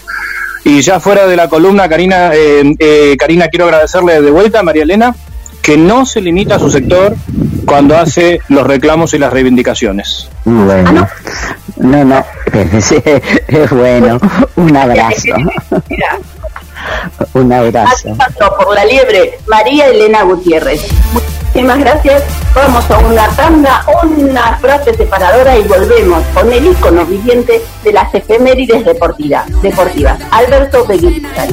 Y 0.64 0.82
ya 0.82 1.00
fuera 1.00 1.26
de 1.26 1.36
la 1.36 1.48
columna, 1.48 1.88
Karina, 1.88 2.34
eh, 2.34 2.74
eh, 2.78 3.16
Karina, 3.18 3.48
quiero 3.48 3.64
agradecerle 3.64 4.20
de 4.20 4.30
vuelta 4.30 4.60
a 4.60 4.62
María 4.62 4.82
Elena 4.82 5.14
que 5.62 5.76
no 5.76 6.06
se 6.06 6.20
limita 6.20 6.56
a 6.56 6.58
su 6.58 6.70
sector 6.70 7.14
cuando 7.66 7.96
hace 7.96 8.40
los 8.48 8.66
reclamos 8.66 9.14
y 9.14 9.18
las 9.18 9.32
reivindicaciones. 9.32 10.28
Bueno, 10.44 11.06
ah, 11.06 11.54
no, 11.76 12.04
no, 12.04 12.24
es 13.48 13.70
bueno, 13.70 14.18
un 14.56 14.76
abrazo. 14.76 15.34
Un 17.34 17.52
abrazo. 17.52 18.16
por 18.64 18.74
la 18.74 18.84
liebre, 18.84 19.38
María 19.46 19.88
Elena 19.88 20.22
Gutiérrez. 20.22 20.82
Muchísimas 21.12 21.78
gracias. 21.78 22.24
Vamos 22.54 22.90
a 22.90 22.98
una 22.98 23.28
tanda, 23.28 23.84
una 24.02 24.56
frase 24.56 24.94
separadora 24.94 25.56
y 25.56 25.62
volvemos 25.62 26.24
con 26.34 26.52
el 26.52 26.66
ícono 26.66 27.04
viviente 27.06 27.60
de 27.84 27.92
las 27.92 28.12
efemérides 28.14 28.84
deportivas, 28.84 29.46
Alberto 30.30 30.86
Beguizar. 30.86 31.48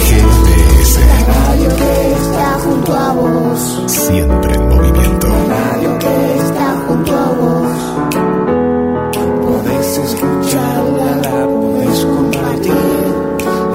GPS. 0.06 1.00
radio 1.26 1.68
que 1.76 2.12
está 2.12 2.58
junto 2.64 2.94
a 2.94 3.12
vos. 3.12 3.82
Siempre 3.86 4.54
en 4.54 4.66
movimiento. 4.68 5.26
radio 5.26 5.98
que 5.98 6.38
está 6.38 6.76
junto 6.88 7.14
a 7.14 7.32
vos. 7.32 7.68
Escucharla. 9.80 11.10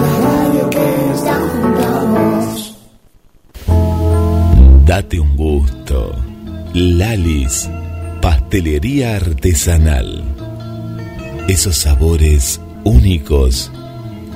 La 0.01 0.11
radio 0.25 0.63
que 0.69 0.85
está 1.13 1.35
junto 1.51 1.81
a 1.83 1.85
vos. 2.05 2.73
Date 4.85 5.19
un 5.19 5.35
gusto. 5.35 6.15
Lalis 6.73 7.69
Pastelería 8.25 9.17
artesanal. 9.17 10.23
Esos 11.47 11.77
sabores 11.77 12.59
únicos 12.83 13.71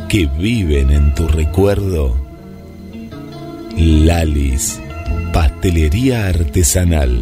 que 0.07 0.27
viven 0.27 0.91
en 0.91 1.15
tu 1.15 1.27
recuerdo. 1.27 2.15
Lalis, 3.75 4.79
Pastelería 5.33 6.27
Artesanal. 6.27 7.19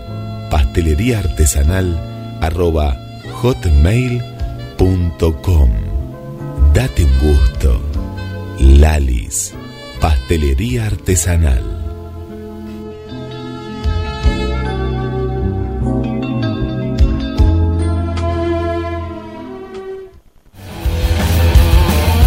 pastelería 0.50 1.20
artesanal 1.20 1.98
arroba 2.42 3.05
hotmail.com. 3.42 4.80
Date 6.72 7.04
un 7.04 7.18
gusto. 7.18 7.80
Lalis, 8.58 9.52
pastelería 10.00 10.86
artesanal. 10.86 11.62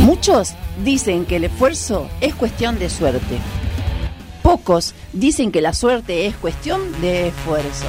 Muchos 0.01 0.53
dicen 0.83 1.25
que 1.25 1.37
el 1.37 1.45
esfuerzo 1.45 2.07
es 2.21 2.35
cuestión 2.35 2.77
de 2.77 2.89
suerte. 2.89 3.39
Pocos 4.43 4.93
dicen 5.13 5.51
que 5.51 5.61
la 5.61 5.73
suerte 5.73 6.27
es 6.27 6.35
cuestión 6.35 6.79
de 7.01 7.29
esfuerzo. 7.29 7.87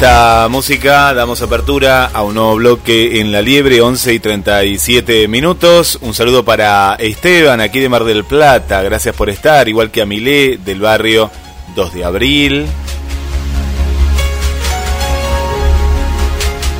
Esta 0.00 0.46
música 0.48 1.12
damos 1.12 1.42
apertura 1.42 2.04
a 2.04 2.22
un 2.22 2.34
nuevo 2.34 2.54
bloque 2.54 3.18
en 3.20 3.32
La 3.32 3.42
Liebre, 3.42 3.80
11 3.80 4.14
y 4.14 4.20
37 4.20 5.26
minutos. 5.26 5.98
Un 6.02 6.14
saludo 6.14 6.44
para 6.44 6.94
Esteban, 7.00 7.60
aquí 7.60 7.80
de 7.80 7.88
Mar 7.88 8.04
del 8.04 8.22
Plata. 8.22 8.80
Gracias 8.82 9.16
por 9.16 9.28
estar, 9.28 9.68
igual 9.68 9.90
que 9.90 10.00
a 10.00 10.06
Milé, 10.06 10.56
del 10.58 10.80
barrio 10.80 11.32
2 11.74 11.94
de 11.94 12.04
Abril. 12.04 12.66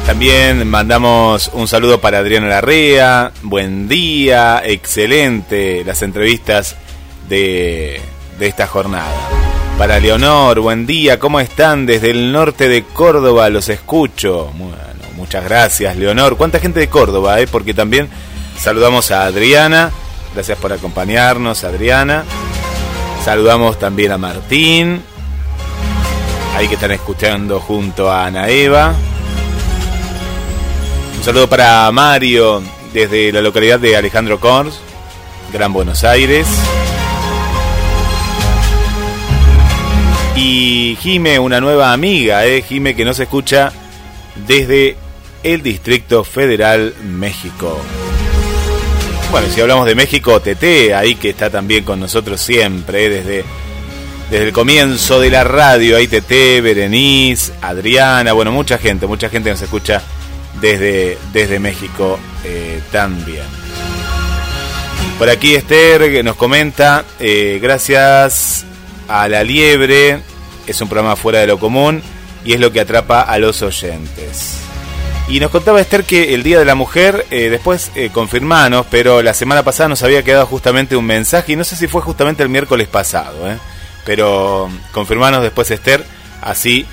También 0.06 0.68
mandamos 0.68 1.50
un 1.54 1.66
saludo 1.66 2.00
para 2.00 2.18
Adriana 2.18 2.46
Larrea. 2.46 3.32
Buen 3.42 3.88
día, 3.88 4.62
excelente 4.64 5.82
las 5.84 6.02
entrevistas 6.02 6.76
de, 7.28 8.00
de 8.38 8.46
esta 8.46 8.68
jornada. 8.68 9.37
Para 9.78 10.00
Leonor, 10.00 10.58
buen 10.58 10.86
día, 10.86 11.20
¿cómo 11.20 11.38
están? 11.38 11.86
Desde 11.86 12.10
el 12.10 12.32
norte 12.32 12.68
de 12.68 12.82
Córdoba 12.82 13.48
los 13.48 13.68
escucho. 13.68 14.50
Bueno, 14.56 14.74
muchas 15.14 15.44
gracias, 15.44 15.96
Leonor. 15.96 16.36
¿Cuánta 16.36 16.58
gente 16.58 16.80
de 16.80 16.88
Córdoba? 16.88 17.40
Eh? 17.40 17.46
Porque 17.46 17.74
también 17.74 18.08
saludamos 18.58 19.12
a 19.12 19.26
Adriana. 19.26 19.92
Gracias 20.34 20.58
por 20.58 20.72
acompañarnos, 20.72 21.62
Adriana. 21.62 22.24
Saludamos 23.24 23.78
también 23.78 24.10
a 24.10 24.18
Martín. 24.18 25.00
Ahí 26.56 26.66
que 26.66 26.74
están 26.74 26.90
escuchando 26.90 27.60
junto 27.60 28.10
a 28.10 28.26
Ana 28.26 28.48
Eva. 28.48 28.92
Un 31.16 31.24
saludo 31.24 31.48
para 31.48 31.88
Mario 31.92 32.64
desde 32.92 33.30
la 33.30 33.40
localidad 33.42 33.78
de 33.78 33.96
Alejandro 33.96 34.40
Cors, 34.40 34.80
Gran 35.52 35.72
Buenos 35.72 36.02
Aires. 36.02 36.48
Y 40.40 40.96
Jime, 41.00 41.36
una 41.40 41.60
nueva 41.60 41.92
amiga, 41.92 42.46
¿eh? 42.46 42.62
Jime 42.62 42.94
que 42.94 43.04
nos 43.04 43.18
escucha 43.18 43.72
desde 44.46 44.96
el 45.42 45.64
Distrito 45.64 46.22
Federal 46.22 46.94
México. 47.02 47.76
Bueno, 49.32 49.48
si 49.52 49.60
hablamos 49.60 49.84
de 49.84 49.96
México, 49.96 50.40
Tete, 50.40 50.94
ahí 50.94 51.16
que 51.16 51.30
está 51.30 51.50
también 51.50 51.82
con 51.82 51.98
nosotros 51.98 52.40
siempre, 52.40 53.06
¿eh? 53.06 53.08
desde, 53.08 53.44
desde 54.30 54.46
el 54.46 54.52
comienzo 54.52 55.18
de 55.18 55.30
la 55.30 55.42
radio, 55.42 55.96
ahí 55.96 56.06
Tete, 56.06 56.60
Berenice, 56.60 57.52
Adriana, 57.60 58.32
bueno, 58.32 58.52
mucha 58.52 58.78
gente, 58.78 59.08
mucha 59.08 59.28
gente 59.28 59.50
nos 59.50 59.60
escucha 59.60 60.00
desde, 60.60 61.18
desde 61.32 61.58
México 61.58 62.16
eh, 62.44 62.80
también. 62.92 63.42
Por 65.18 65.28
aquí 65.28 65.56
Esther 65.56 66.12
que 66.12 66.22
nos 66.22 66.36
comenta, 66.36 67.04
eh, 67.18 67.58
gracias 67.60 68.67
a 69.08 69.28
la 69.28 69.42
liebre, 69.42 70.20
es 70.66 70.80
un 70.80 70.88
programa 70.88 71.16
fuera 71.16 71.40
de 71.40 71.46
lo 71.46 71.58
común 71.58 72.02
y 72.44 72.52
es 72.52 72.60
lo 72.60 72.72
que 72.72 72.80
atrapa 72.80 73.22
a 73.22 73.38
los 73.38 73.62
oyentes. 73.62 74.60
Y 75.28 75.40
nos 75.40 75.50
contaba 75.50 75.80
Esther 75.80 76.04
que 76.04 76.34
el 76.34 76.42
Día 76.42 76.58
de 76.58 76.64
la 76.64 76.74
Mujer, 76.74 77.26
eh, 77.30 77.50
después 77.50 77.90
eh, 77.94 78.10
pero 78.90 79.22
la 79.22 79.34
semana 79.34 79.62
pasada 79.62 79.88
nos 79.88 80.02
había 80.02 80.22
quedado 80.22 80.46
justamente 80.46 80.96
un 80.96 81.04
mensaje, 81.04 81.52
y 81.52 81.56
no 81.56 81.64
sé 81.64 81.76
si 81.76 81.86
fue 81.86 82.00
justamente 82.00 82.42
el 82.42 82.48
miércoles 82.48 82.88
pasado, 82.88 83.50
eh, 83.50 83.58
pero 84.06 84.70
confirmanos 84.92 85.42
después 85.42 85.70
Esther, 85.70 86.04
así 86.40 86.86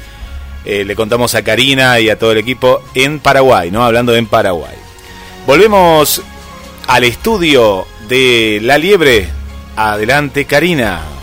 eh, 0.66 0.84
le 0.84 0.96
contamos 0.96 1.36
a 1.36 1.44
Karina 1.44 2.00
y 2.00 2.10
a 2.10 2.18
todo 2.18 2.32
el 2.32 2.40
equipo 2.40 2.84
en 2.96 3.20
Paraguay, 3.20 3.70
¿no? 3.70 3.86
Hablando 3.86 4.16
en 4.16 4.26
Paraguay. 4.26 4.76
Volvemos 5.46 6.24
al 6.88 7.04
estudio 7.04 7.86
de 8.10 8.60
La 8.64 8.80
Liebre. 8.80 9.30
Adelante, 9.76 10.46
Karina. 10.46 11.15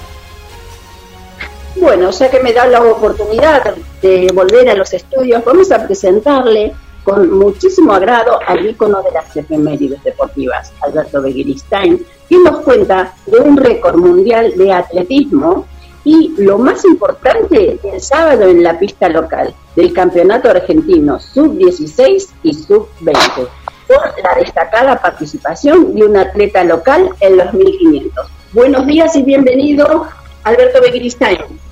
Bueno, 1.82 2.10
ya 2.12 2.30
que 2.30 2.38
me 2.38 2.52
da 2.52 2.64
la 2.68 2.80
oportunidad 2.80 3.74
de 4.00 4.28
volver 4.32 4.70
a 4.70 4.76
los 4.76 4.94
estudios, 4.94 5.44
vamos 5.44 5.72
a 5.72 5.84
presentarle 5.84 6.72
con 7.02 7.36
muchísimo 7.36 7.92
agrado 7.92 8.38
al 8.46 8.64
ícono 8.64 9.02
de 9.02 9.10
las 9.10 9.36
efemérides 9.36 10.00
deportivas, 10.04 10.72
Alberto 10.80 11.20
Begiristain, 11.20 12.00
quien 12.28 12.44
nos 12.44 12.60
cuenta 12.60 13.12
de 13.26 13.40
un 13.40 13.56
récord 13.56 13.96
mundial 13.96 14.56
de 14.56 14.72
atletismo 14.72 15.66
y 16.04 16.32
lo 16.38 16.56
más 16.56 16.84
importante, 16.84 17.80
el 17.82 18.00
sábado 18.00 18.44
en 18.44 18.62
la 18.62 18.78
pista 18.78 19.08
local 19.08 19.52
del 19.74 19.92
Campeonato 19.92 20.50
Argentino 20.50 21.18
Sub-16 21.18 22.28
y 22.44 22.54
Sub-20, 22.54 23.48
por 23.88 24.22
la 24.22 24.36
destacada 24.38 25.02
participación 25.02 25.96
de 25.96 26.04
un 26.04 26.16
atleta 26.16 26.62
local 26.62 27.10
en 27.18 27.38
los 27.38 27.52
1500. 27.52 28.28
Buenos 28.52 28.86
días 28.86 29.16
y 29.16 29.24
bienvenido, 29.24 30.06
Alberto 30.44 30.80
Begiristain. 30.80 31.71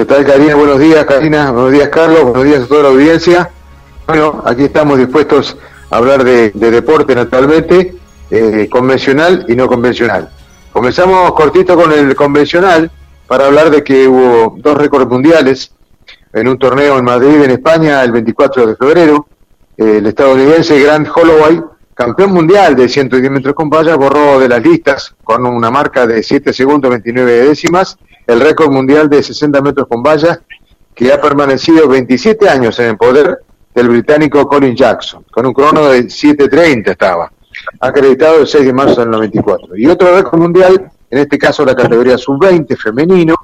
¿Qué 0.00 0.06
tal, 0.06 0.24
Karina? 0.24 0.54
Buenos 0.54 0.78
días, 0.78 1.04
Karina. 1.04 1.50
Buenos 1.50 1.72
días, 1.72 1.90
Carlos. 1.90 2.22
Buenos 2.22 2.44
días 2.44 2.62
a 2.62 2.66
toda 2.66 2.84
la 2.84 2.88
audiencia. 2.88 3.50
Bueno, 4.06 4.42
aquí 4.46 4.64
estamos 4.64 4.96
dispuestos 4.96 5.58
a 5.90 5.96
hablar 5.98 6.24
de, 6.24 6.52
de 6.52 6.70
deporte, 6.70 7.14
naturalmente, 7.14 7.96
eh, 8.30 8.66
convencional 8.70 9.44
y 9.46 9.54
no 9.54 9.68
convencional. 9.68 10.30
Comenzamos 10.72 11.30
cortito 11.34 11.76
con 11.76 11.92
el 11.92 12.16
convencional 12.16 12.90
para 13.26 13.44
hablar 13.44 13.68
de 13.68 13.84
que 13.84 14.08
hubo 14.08 14.56
dos 14.56 14.78
récords 14.78 15.06
mundiales 15.06 15.70
en 16.32 16.48
un 16.48 16.58
torneo 16.58 16.96
en 16.96 17.04
Madrid, 17.04 17.42
en 17.42 17.50
España, 17.50 18.02
el 18.02 18.12
24 18.12 18.68
de 18.68 18.76
febrero. 18.76 19.26
El 19.76 20.06
estadounidense 20.06 20.80
Grant 20.80 21.08
Holloway, 21.14 21.60
campeón 21.92 22.32
mundial 22.32 22.74
de 22.74 22.88
110 22.88 23.30
metros 23.30 23.54
con 23.54 23.68
vallas, 23.68 23.98
borró 23.98 24.40
de 24.40 24.48
las 24.48 24.62
listas 24.64 25.14
con 25.22 25.44
una 25.44 25.70
marca 25.70 26.06
de 26.06 26.22
7 26.22 26.54
segundos 26.54 26.88
29 26.90 27.48
décimas 27.48 27.98
el 28.30 28.40
récord 28.40 28.70
mundial 28.70 29.08
de 29.08 29.22
60 29.22 29.60
metros 29.60 29.88
con 29.88 30.02
vallas 30.04 30.40
que 30.94 31.12
ha 31.12 31.20
permanecido 31.20 31.88
27 31.88 32.48
años 32.48 32.78
en 32.78 32.90
el 32.90 32.96
poder 32.96 33.40
del 33.74 33.88
británico 33.88 34.46
Colin 34.46 34.76
Jackson, 34.76 35.24
con 35.30 35.46
un 35.46 35.52
crono 35.52 35.88
de 35.88 36.04
7.30 36.04 36.90
estaba, 36.90 37.32
acreditado 37.80 38.40
el 38.40 38.46
6 38.46 38.66
de 38.66 38.72
marzo 38.72 39.00
del 39.00 39.10
94. 39.10 39.76
Y 39.76 39.86
otro 39.86 40.14
récord 40.14 40.38
mundial, 40.38 40.92
en 41.10 41.18
este 41.18 41.38
caso 41.38 41.64
la 41.64 41.74
categoría 41.74 42.16
sub-20 42.16 42.76
femenino, 42.76 43.34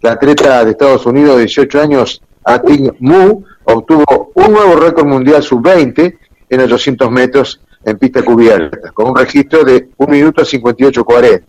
la 0.00 0.12
atleta 0.12 0.64
de 0.64 0.70
Estados 0.70 1.04
Unidos 1.04 1.36
de 1.36 1.42
18 1.42 1.80
años, 1.80 2.22
Ating 2.44 2.92
Mu, 3.00 3.42
obtuvo 3.64 4.32
un 4.34 4.52
nuevo 4.52 4.76
récord 4.76 5.06
mundial 5.06 5.42
sub-20 5.42 6.16
en 6.48 6.60
800 6.60 7.10
metros 7.10 7.60
en 7.84 7.98
pista 7.98 8.22
cubierta, 8.22 8.90
con 8.92 9.10
un 9.10 9.16
registro 9.16 9.64
de 9.64 9.90
1 9.98 10.10
minuto 10.10 10.42
58.40 10.42 11.42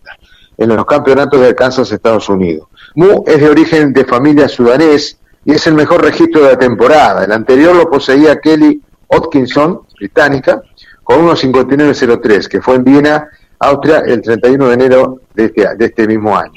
en 0.62 0.76
los 0.76 0.86
campeonatos 0.86 1.42
de 1.42 1.56
Kansas, 1.56 1.92
Estados 1.92 2.30
Unidos. 2.30 2.68
Mu 2.96 3.24
es 3.26 3.40
de 3.40 3.50
origen 3.50 3.94
de 3.94 4.06
familia 4.06 4.48
sudanés 4.48 5.18
y 5.44 5.54
es 5.54 5.66
el 5.66 5.74
mejor 5.74 6.04
registro 6.04 6.44
de 6.44 6.52
la 6.52 6.60
temporada. 6.60 7.24
El 7.26 7.32
anterior 7.32 7.76
lo 7.76 7.90
poseía 7.90 8.40
Kelly 8.40 8.80
Hodkinson, 9.08 9.82
británica, 9.98 10.62
con 11.04 11.28
1.59.03, 11.28 12.48
que 12.48 12.62
fue 12.62 12.76
en 12.76 12.84
Viena, 12.84 13.28
Austria, 13.60 14.00
el 14.06 14.22
31 14.22 14.68
de 14.68 14.74
enero 14.74 15.22
de 15.34 15.46
este, 15.46 15.76
de 15.76 15.86
este 15.86 16.08
mismo 16.08 16.38
año. 16.38 16.54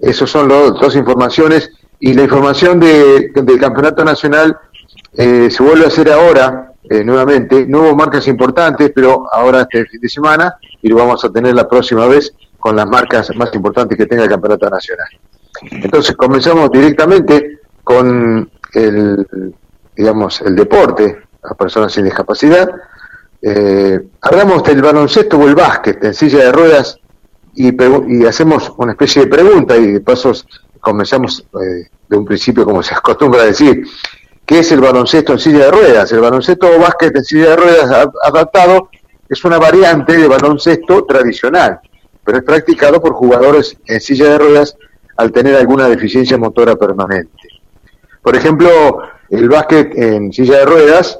Esas 0.00 0.30
son 0.30 0.48
las 0.48 0.74
dos 0.74 0.94
informaciones 0.94 1.70
y 1.98 2.14
la 2.14 2.22
información 2.22 2.78
de, 2.78 3.30
del 3.34 3.60
Campeonato 3.60 4.04
Nacional 4.04 4.56
eh, 5.14 5.48
se 5.50 5.62
vuelve 5.62 5.84
a 5.84 5.88
hacer 5.88 6.10
ahora, 6.10 6.72
eh, 6.88 7.02
nuevamente. 7.04 7.66
No 7.66 7.82
hubo 7.82 7.96
marcas 7.96 8.26
importantes, 8.28 8.90
pero 8.94 9.26
ahora 9.32 9.62
este 9.62 9.84
fin 9.86 10.00
de 10.00 10.08
semana 10.08 10.56
y 10.82 10.88
lo 10.88 10.96
vamos 10.96 11.24
a 11.24 11.30
tener 11.30 11.54
la 11.54 11.68
próxima 11.68 12.06
vez 12.06 12.34
con 12.58 12.76
las 12.76 12.86
marcas 12.86 13.34
más 13.36 13.54
importantes 13.54 13.96
que 13.96 14.06
tenga 14.06 14.24
el 14.24 14.28
Campeonato 14.28 14.68
Nacional. 14.68 15.08
Entonces 15.70 16.16
comenzamos 16.16 16.70
directamente 16.70 17.60
con 17.84 18.50
el, 18.74 19.26
digamos, 19.96 20.40
el 20.42 20.56
deporte 20.56 21.22
a 21.42 21.54
personas 21.54 21.92
sin 21.92 22.04
discapacidad. 22.04 22.68
Eh, 23.40 24.00
hablamos 24.20 24.62
del 24.64 24.82
baloncesto 24.82 25.38
o 25.38 25.48
el 25.48 25.54
básquet 25.54 26.02
en 26.04 26.14
silla 26.14 26.38
de 26.38 26.52
ruedas 26.52 26.98
y, 27.54 28.24
hacemos 28.24 28.72
una 28.76 28.92
especie 28.92 29.22
de 29.22 29.28
pregunta 29.28 29.76
y 29.76 29.92
de 29.92 30.00
pasos 30.00 30.46
comenzamos 30.80 31.44
eh, 31.60 31.88
de 32.08 32.16
un 32.16 32.24
principio 32.24 32.64
como 32.64 32.82
se 32.82 32.94
acostumbra 32.94 33.42
a 33.42 33.46
decir. 33.46 33.84
¿Qué 34.44 34.58
es 34.58 34.72
el 34.72 34.80
baloncesto 34.80 35.32
en 35.32 35.38
silla 35.38 35.66
de 35.66 35.70
ruedas? 35.70 36.10
El 36.12 36.20
baloncesto 36.20 36.68
o 36.68 36.78
básquet 36.80 37.14
en 37.16 37.24
silla 37.24 37.50
de 37.50 37.56
ruedas 37.56 38.08
adaptado 38.24 38.88
es 39.32 39.44
una 39.46 39.58
variante 39.58 40.14
de 40.14 40.28
baloncesto 40.28 41.04
tradicional, 41.04 41.80
pero 42.22 42.36
es 42.36 42.44
practicado 42.44 43.00
por 43.00 43.14
jugadores 43.14 43.78
en 43.86 43.98
silla 43.98 44.28
de 44.28 44.38
ruedas 44.38 44.76
al 45.16 45.32
tener 45.32 45.56
alguna 45.56 45.88
deficiencia 45.88 46.36
motora 46.36 46.76
permanente. 46.76 47.48
Por 48.20 48.36
ejemplo, 48.36 49.00
el 49.30 49.48
básquet 49.48 49.96
en 49.96 50.34
silla 50.34 50.58
de 50.58 50.64
ruedas 50.66 51.18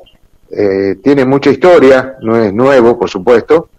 eh, 0.51 0.97
tiene 1.03 1.25
mucha 1.25 1.49
historia, 1.49 2.17
no 2.21 2.37
es 2.37 2.53
nuevo, 2.53 2.99
por 2.99 3.09
supuesto, 3.09 3.71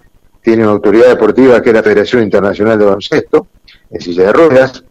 tiene 0.42 0.64
una 0.64 0.72
autoridad 0.72 1.10
deportiva 1.10 1.62
que 1.62 1.70
es 1.70 1.76
la 1.76 1.84
Federación 1.84 2.24
Internacional 2.24 2.80
de 2.80 2.86
Baloncesto, 2.86 3.48
en 3.92 4.02
silla 4.02 4.24
de 4.24 4.34
ruedas. 4.34 4.84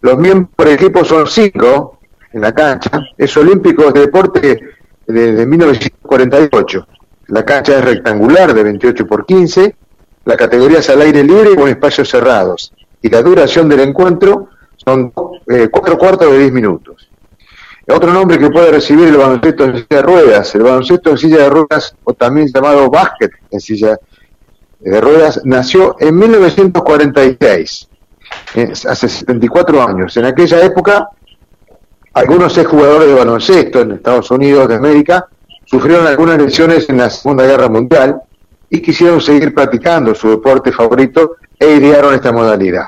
Los 0.00 0.16
miembros 0.16 0.56
del 0.56 0.68
equipo 0.68 1.04
son 1.04 1.26
cinco 1.26 2.00
en 2.32 2.40
la 2.40 2.54
cancha, 2.54 3.02
es 3.18 3.36
olímpico 3.36 3.92
de 3.92 4.00
deporte 4.00 4.58
desde 5.06 5.44
1948. 5.44 6.86
La 7.30 7.44
cancha 7.44 7.78
es 7.78 7.84
rectangular 7.84 8.52
de 8.52 8.64
28 8.64 9.06
por 9.06 9.24
15, 9.24 9.76
la 10.24 10.36
categoría 10.36 10.80
es 10.80 10.90
al 10.90 11.00
aire 11.00 11.22
libre 11.22 11.54
con 11.54 11.68
espacios 11.68 12.08
cerrados, 12.08 12.72
y 13.00 13.08
la 13.08 13.22
duración 13.22 13.68
del 13.68 13.80
encuentro 13.80 14.48
son 14.76 15.12
eh, 15.46 15.68
cuatro 15.70 15.96
cuartos 15.96 16.32
de 16.32 16.38
10 16.38 16.52
minutos. 16.52 17.08
Otro 17.86 18.12
nombre 18.12 18.36
que 18.36 18.50
puede 18.50 18.72
recibir 18.72 19.06
el 19.06 19.16
baloncesto 19.16 19.64
en 19.64 19.76
silla 19.76 19.86
de 19.88 20.02
ruedas, 20.02 20.54
el 20.56 20.62
baloncesto 20.62 21.10
en 21.10 21.18
silla 21.18 21.38
de 21.38 21.50
ruedas, 21.50 21.94
o 22.02 22.14
también 22.14 22.48
llamado 22.52 22.90
básquet 22.90 23.30
en 23.52 23.60
silla 23.60 23.96
de 24.80 25.00
ruedas, 25.00 25.40
nació 25.44 25.94
en 26.00 26.18
1946, 26.18 27.88
hace 28.88 29.08
74 29.08 29.88
años. 29.88 30.16
En 30.16 30.24
aquella 30.24 30.64
época, 30.64 31.08
algunos 32.12 32.58
jugadores 32.66 33.06
de 33.06 33.14
baloncesto 33.14 33.82
en 33.82 33.92
Estados 33.92 34.32
Unidos 34.32 34.66
de 34.66 34.74
América 34.74 35.28
sufrieron 35.70 36.06
algunas 36.06 36.36
lesiones 36.36 36.88
en 36.88 36.96
la 36.96 37.08
Segunda 37.08 37.46
Guerra 37.46 37.68
Mundial 37.68 38.20
y 38.68 38.82
quisieron 38.82 39.20
seguir 39.20 39.54
practicando 39.54 40.14
su 40.16 40.28
deporte 40.28 40.72
favorito 40.72 41.36
e 41.58 41.76
idearon 41.76 42.12
esta 42.12 42.32
modalidad. 42.32 42.86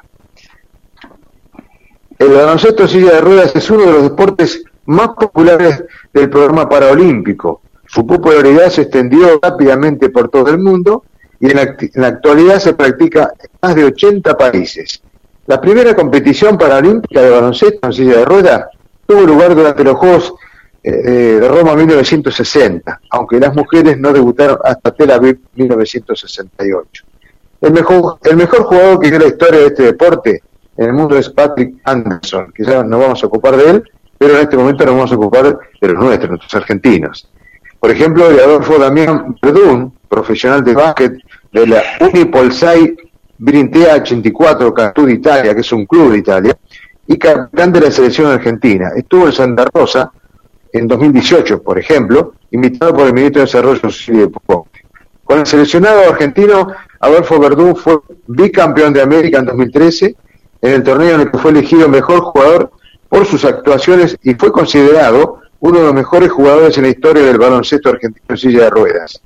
El 2.18 2.28
baloncesto 2.28 2.88
silla 2.88 3.12
de 3.12 3.20
ruedas 3.20 3.54
es 3.54 3.70
uno 3.70 3.84
de 3.84 3.92
los 3.92 4.02
deportes 4.02 4.64
más 4.86 5.10
populares 5.10 5.84
del 6.12 6.28
programa 6.28 6.68
paraolímpico. 6.68 7.62
Su 7.86 8.04
popularidad 8.04 8.68
se 8.68 8.82
extendió 8.82 9.38
rápidamente 9.40 10.08
por 10.08 10.28
todo 10.28 10.50
el 10.50 10.58
mundo 10.58 11.04
y 11.38 11.50
en 11.50 11.56
la, 11.56 11.62
en 11.62 11.90
la 11.94 12.08
actualidad 12.08 12.58
se 12.58 12.74
practica 12.74 13.32
en 13.38 13.50
más 13.60 13.76
de 13.76 13.84
80 13.84 14.36
países. 14.36 15.02
La 15.46 15.60
primera 15.60 15.94
competición 15.94 16.58
paralímpica 16.58 17.22
de 17.22 17.30
baloncesto 17.30 17.86
en 17.86 17.92
silla 17.92 18.18
de 18.18 18.24
ruedas 18.24 18.66
tuvo 19.06 19.22
lugar 19.22 19.54
durante 19.54 19.84
los 19.84 19.96
Juegos 19.96 20.34
de 20.82 21.48
Roma 21.48 21.76
1960, 21.76 23.00
aunque 23.10 23.38
las 23.38 23.54
mujeres 23.54 23.98
no 23.98 24.12
debutaron 24.12 24.58
hasta 24.64 24.92
Tel 24.92 25.10
Aviv 25.12 25.38
1968. 25.54 27.04
El 27.60 27.72
mejor, 27.72 28.18
el 28.24 28.36
mejor 28.36 28.64
jugador 28.64 28.98
que 28.98 29.10
dio 29.10 29.18
la 29.20 29.26
historia 29.26 29.60
de 29.60 29.66
este 29.66 29.82
deporte 29.84 30.42
en 30.76 30.86
el 30.86 30.92
mundo 30.92 31.16
es 31.16 31.28
Patrick 31.30 31.76
Anderson, 31.84 32.52
que 32.52 32.64
ya 32.64 32.82
no 32.82 32.98
vamos 32.98 33.22
a 33.22 33.26
ocupar 33.26 33.56
de 33.56 33.70
él, 33.70 33.84
pero 34.18 34.34
en 34.34 34.40
este 34.40 34.56
momento 34.56 34.84
nos 34.84 34.94
vamos 34.94 35.12
a 35.12 35.16
ocupar 35.16 35.58
de 35.80 35.88
los 35.88 36.02
nuestros, 36.02 36.30
nuestros 36.30 36.54
argentinos. 36.54 37.28
Por 37.78 37.90
ejemplo, 37.90 38.30
el 38.30 38.40
Adolfo 38.40 38.78
Damián 38.78 39.36
Verdún, 39.42 39.92
profesional 40.08 40.64
de 40.64 40.74
básquet 40.74 41.14
de 41.52 41.66
la 41.66 41.82
Unipolsai 42.00 42.96
Brintea 43.38 43.96
84 43.96 44.72
Cantú 44.72 45.06
de 45.06 45.14
Italia, 45.14 45.54
que 45.54 45.62
es 45.62 45.72
un 45.72 45.86
club 45.86 46.12
de 46.12 46.18
Italia, 46.18 46.56
y 47.06 47.18
capitán 47.18 47.72
de 47.72 47.80
la 47.80 47.90
selección 47.90 48.30
argentina. 48.30 48.90
Estuvo 48.94 49.26
en 49.26 49.32
Santa 49.32 49.66
Rosa 49.72 50.12
en 50.72 50.88
2018, 50.88 51.62
por 51.62 51.78
ejemplo, 51.78 52.34
invitado 52.50 52.94
por 52.94 53.06
el 53.06 53.12
ministro 53.12 53.40
de 53.40 53.46
Desarrollo 53.46 53.90
Social. 53.90 54.30
Con 55.24 55.40
el 55.40 55.46
seleccionado 55.46 56.10
argentino, 56.10 56.68
Adolfo 57.00 57.38
Verdún 57.38 57.76
fue 57.76 57.98
bicampeón 58.26 58.92
de 58.92 59.02
América 59.02 59.38
en 59.38 59.46
2013, 59.46 60.16
en 60.62 60.72
el 60.72 60.82
torneo 60.82 61.14
en 61.14 61.20
el 61.22 61.30
que 61.30 61.38
fue 61.38 61.50
elegido 61.50 61.88
mejor 61.88 62.20
jugador 62.20 62.70
por 63.08 63.26
sus 63.26 63.44
actuaciones 63.44 64.16
y 64.22 64.34
fue 64.34 64.52
considerado 64.52 65.40
uno 65.60 65.78
de 65.78 65.84
los 65.84 65.94
mejores 65.94 66.30
jugadores 66.30 66.76
en 66.78 66.84
la 66.84 66.90
historia 66.90 67.22
del 67.22 67.38
baloncesto 67.38 67.90
argentino 67.90 68.24
en 68.28 68.36
silla 68.36 68.64
de 68.64 68.70
ruedas. 68.70 69.22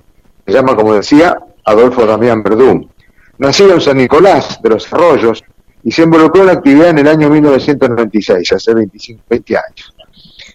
Se 0.47 0.53
llama, 0.53 0.77
como 0.77 0.95
decía, 0.95 1.39
Adolfo 1.65 2.05
Damián 2.07 2.43
Verdún. 2.43 2.91
Nacido 3.39 3.75
en 3.75 3.81
San 3.81 3.97
Nicolás 3.97 4.61
de 4.63 4.71
los 4.71 4.93
Arroyos 4.93 5.45
y 5.83 5.93
se 5.93 6.03
involucró 6.03 6.43
en 6.43 6.47
la 6.49 6.53
actividad 6.55 6.91
en 6.91 6.99
el 6.99 7.09
año 7.09 7.31
1996, 7.31 8.53
hace 8.53 8.75
25, 8.75 9.23
20 9.29 9.57
años. 9.57 9.96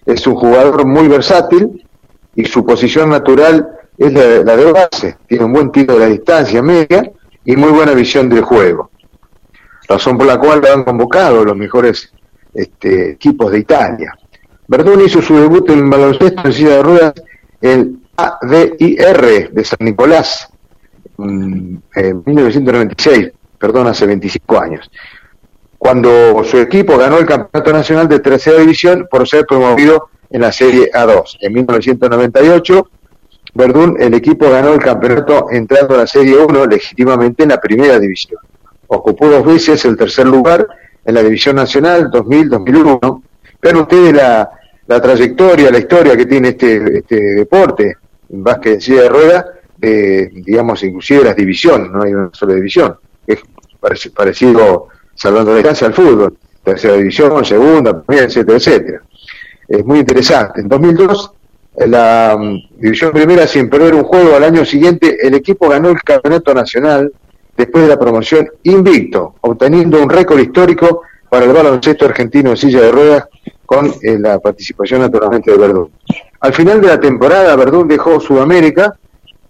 Es 0.05 0.25
un 0.27 0.35
jugador 0.35 0.85
muy 0.85 1.07
versátil 1.07 1.85
y 2.35 2.45
su 2.45 2.65
posición 2.65 3.09
natural 3.09 3.67
es 3.97 4.13
la, 4.13 4.55
de 4.55 4.71
base. 4.71 5.17
Tiene 5.27 5.45
un 5.45 5.53
buen 5.53 5.71
tiro 5.71 5.93
de 5.93 5.99
la 5.99 6.05
distancia 6.07 6.61
media 6.61 7.11
y 7.45 7.55
muy 7.55 7.71
buena 7.71 7.93
visión 7.93 8.29
del 8.29 8.41
juego. 8.43 8.91
Razón 9.87 10.17
por 10.17 10.27
la 10.27 10.39
cual 10.39 10.61
lo 10.61 10.73
han 10.73 10.83
convocado 10.83 11.43
los 11.43 11.55
mejores 11.55 12.11
este, 12.53 13.11
equipos 13.11 13.51
de 13.51 13.59
Italia. 13.59 14.13
Verdún 14.67 15.01
hizo 15.01 15.21
su 15.21 15.35
debut 15.35 15.69
en 15.69 15.89
baloncesto 15.89 16.41
en 16.45 16.53
silla 16.53 16.77
de 16.77 16.83
ruedas 16.83 17.13
en 17.61 18.01
ADIR 18.15 19.51
de 19.51 19.65
San 19.65 19.79
Nicolás 19.81 20.49
mm, 21.17 21.75
en 21.95 22.23
1996, 22.25 23.31
perdón, 23.57 23.87
hace 23.87 24.05
25 24.05 24.59
años, 24.59 24.89
cuando 25.83 26.43
su 26.43 26.59
equipo 26.59 26.95
ganó 26.95 27.17
el 27.17 27.25
Campeonato 27.25 27.73
Nacional 27.73 28.07
de 28.07 28.19
Tercera 28.19 28.59
División 28.59 29.07
por 29.09 29.27
ser 29.27 29.47
promovido 29.47 30.09
en 30.29 30.41
la 30.41 30.51
Serie 30.51 30.91
A2. 30.91 31.37
En 31.39 31.53
1998, 31.53 32.87
Verdún, 33.55 33.97
el 33.99 34.13
equipo 34.13 34.47
ganó 34.51 34.73
el 34.73 34.79
campeonato 34.79 35.47
entrando 35.49 35.95
a 35.95 35.97
la 35.97 36.07
Serie 36.07 36.37
1 36.37 36.67
legítimamente 36.67 37.41
en 37.41 37.49
la 37.49 37.59
Primera 37.59 37.97
División. 37.97 38.39
Ocupó 38.85 39.27
dos 39.27 39.43
veces 39.43 39.83
el 39.85 39.97
tercer 39.97 40.27
lugar 40.27 40.67
en 41.03 41.15
la 41.15 41.23
División 41.23 41.55
Nacional 41.55 42.11
2000-2001, 42.11 43.23
pero 43.59 43.81
ustedes 43.81 44.13
la, 44.13 44.51
la 44.85 45.01
trayectoria, 45.01 45.71
la 45.71 45.79
historia 45.79 46.15
que 46.15 46.27
tiene 46.27 46.49
este, 46.49 46.99
este 46.99 47.15
deporte, 47.19 47.95
en 48.29 48.43
básquet 48.43 48.75
en 48.75 48.81
silla 48.81 49.01
de 49.01 49.09
ruedas, 49.09 49.45
de, 49.77 50.29
digamos, 50.45 50.83
inclusive 50.83 51.23
las 51.23 51.35
divisiones, 51.35 51.89
no 51.89 52.03
hay 52.03 52.13
una 52.13 52.29
sola 52.33 52.53
división, 52.53 52.95
es 53.25 53.39
parec- 53.81 54.13
parecido, 54.13 54.89
salvando 55.22 55.53
distancia, 55.53 55.85
al 55.85 55.93
fútbol, 55.93 56.35
tercera 56.64 56.95
división, 56.95 57.45
segunda, 57.45 58.02
primera, 58.02 58.26
etcétera, 58.26 58.57
etcétera. 58.57 59.02
Es 59.68 59.85
muy 59.85 59.99
interesante. 59.99 60.61
En 60.61 60.68
2002, 60.68 61.31
en 61.77 61.91
la 61.91 62.35
mm, 62.39 62.80
división 62.80 63.11
primera, 63.11 63.45
sin 63.45 63.69
perder 63.69 63.93
un 63.93 64.03
juego 64.03 64.35
al 64.35 64.43
año 64.43 64.65
siguiente, 64.65 65.15
el 65.22 65.35
equipo 65.35 65.69
ganó 65.69 65.89
el 65.89 66.02
campeonato 66.02 66.56
nacional 66.56 67.11
después 67.56 67.84
de 67.84 67.89
la 67.89 67.99
promoción 67.99 68.49
invicto, 68.64 69.35
obteniendo 69.41 70.02
un 70.02 70.10
récord 70.10 70.39
histórico 70.39 71.03
para 71.30 71.45
el 71.45 71.53
baloncesto 71.53 72.06
argentino 72.06 72.49
en 72.49 72.57
silla 72.57 72.81
de 72.81 72.91
ruedas 72.91 73.26
con 73.64 73.93
eh, 74.02 74.18
la 74.18 74.39
participación 74.39 75.02
naturalmente 75.02 75.52
de 75.52 75.57
Verdún. 75.57 75.91
Al 76.39 76.53
final 76.53 76.81
de 76.81 76.88
la 76.88 76.99
temporada, 76.99 77.56
Verdún 77.56 77.88
dejó 77.88 78.19
Sudamérica 78.19 78.98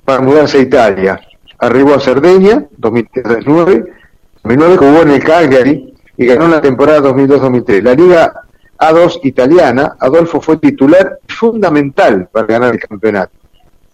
para 0.03 0.21
mudarse 0.21 0.57
a 0.57 0.61
Italia. 0.61 1.21
Arribó 1.59 1.93
a 1.93 2.01
Cerdeña, 2.01 2.65
2009, 2.77 4.00
2009 4.43 4.77
jugó 4.77 5.01
en 5.03 5.11
el 5.11 5.23
Cagliari 5.23 5.93
y 6.17 6.25
ganó 6.25 6.47
la 6.47 6.61
temporada 6.61 6.99
2002-2003. 7.11 7.83
La 7.83 7.93
Liga 7.93 8.33
A2 8.79 9.19
italiana, 9.23 9.95
Adolfo 9.99 10.41
fue 10.41 10.57
titular 10.57 11.19
fundamental 11.27 12.27
para 12.31 12.47
ganar 12.47 12.73
el 12.73 12.79
campeonato. 12.79 13.33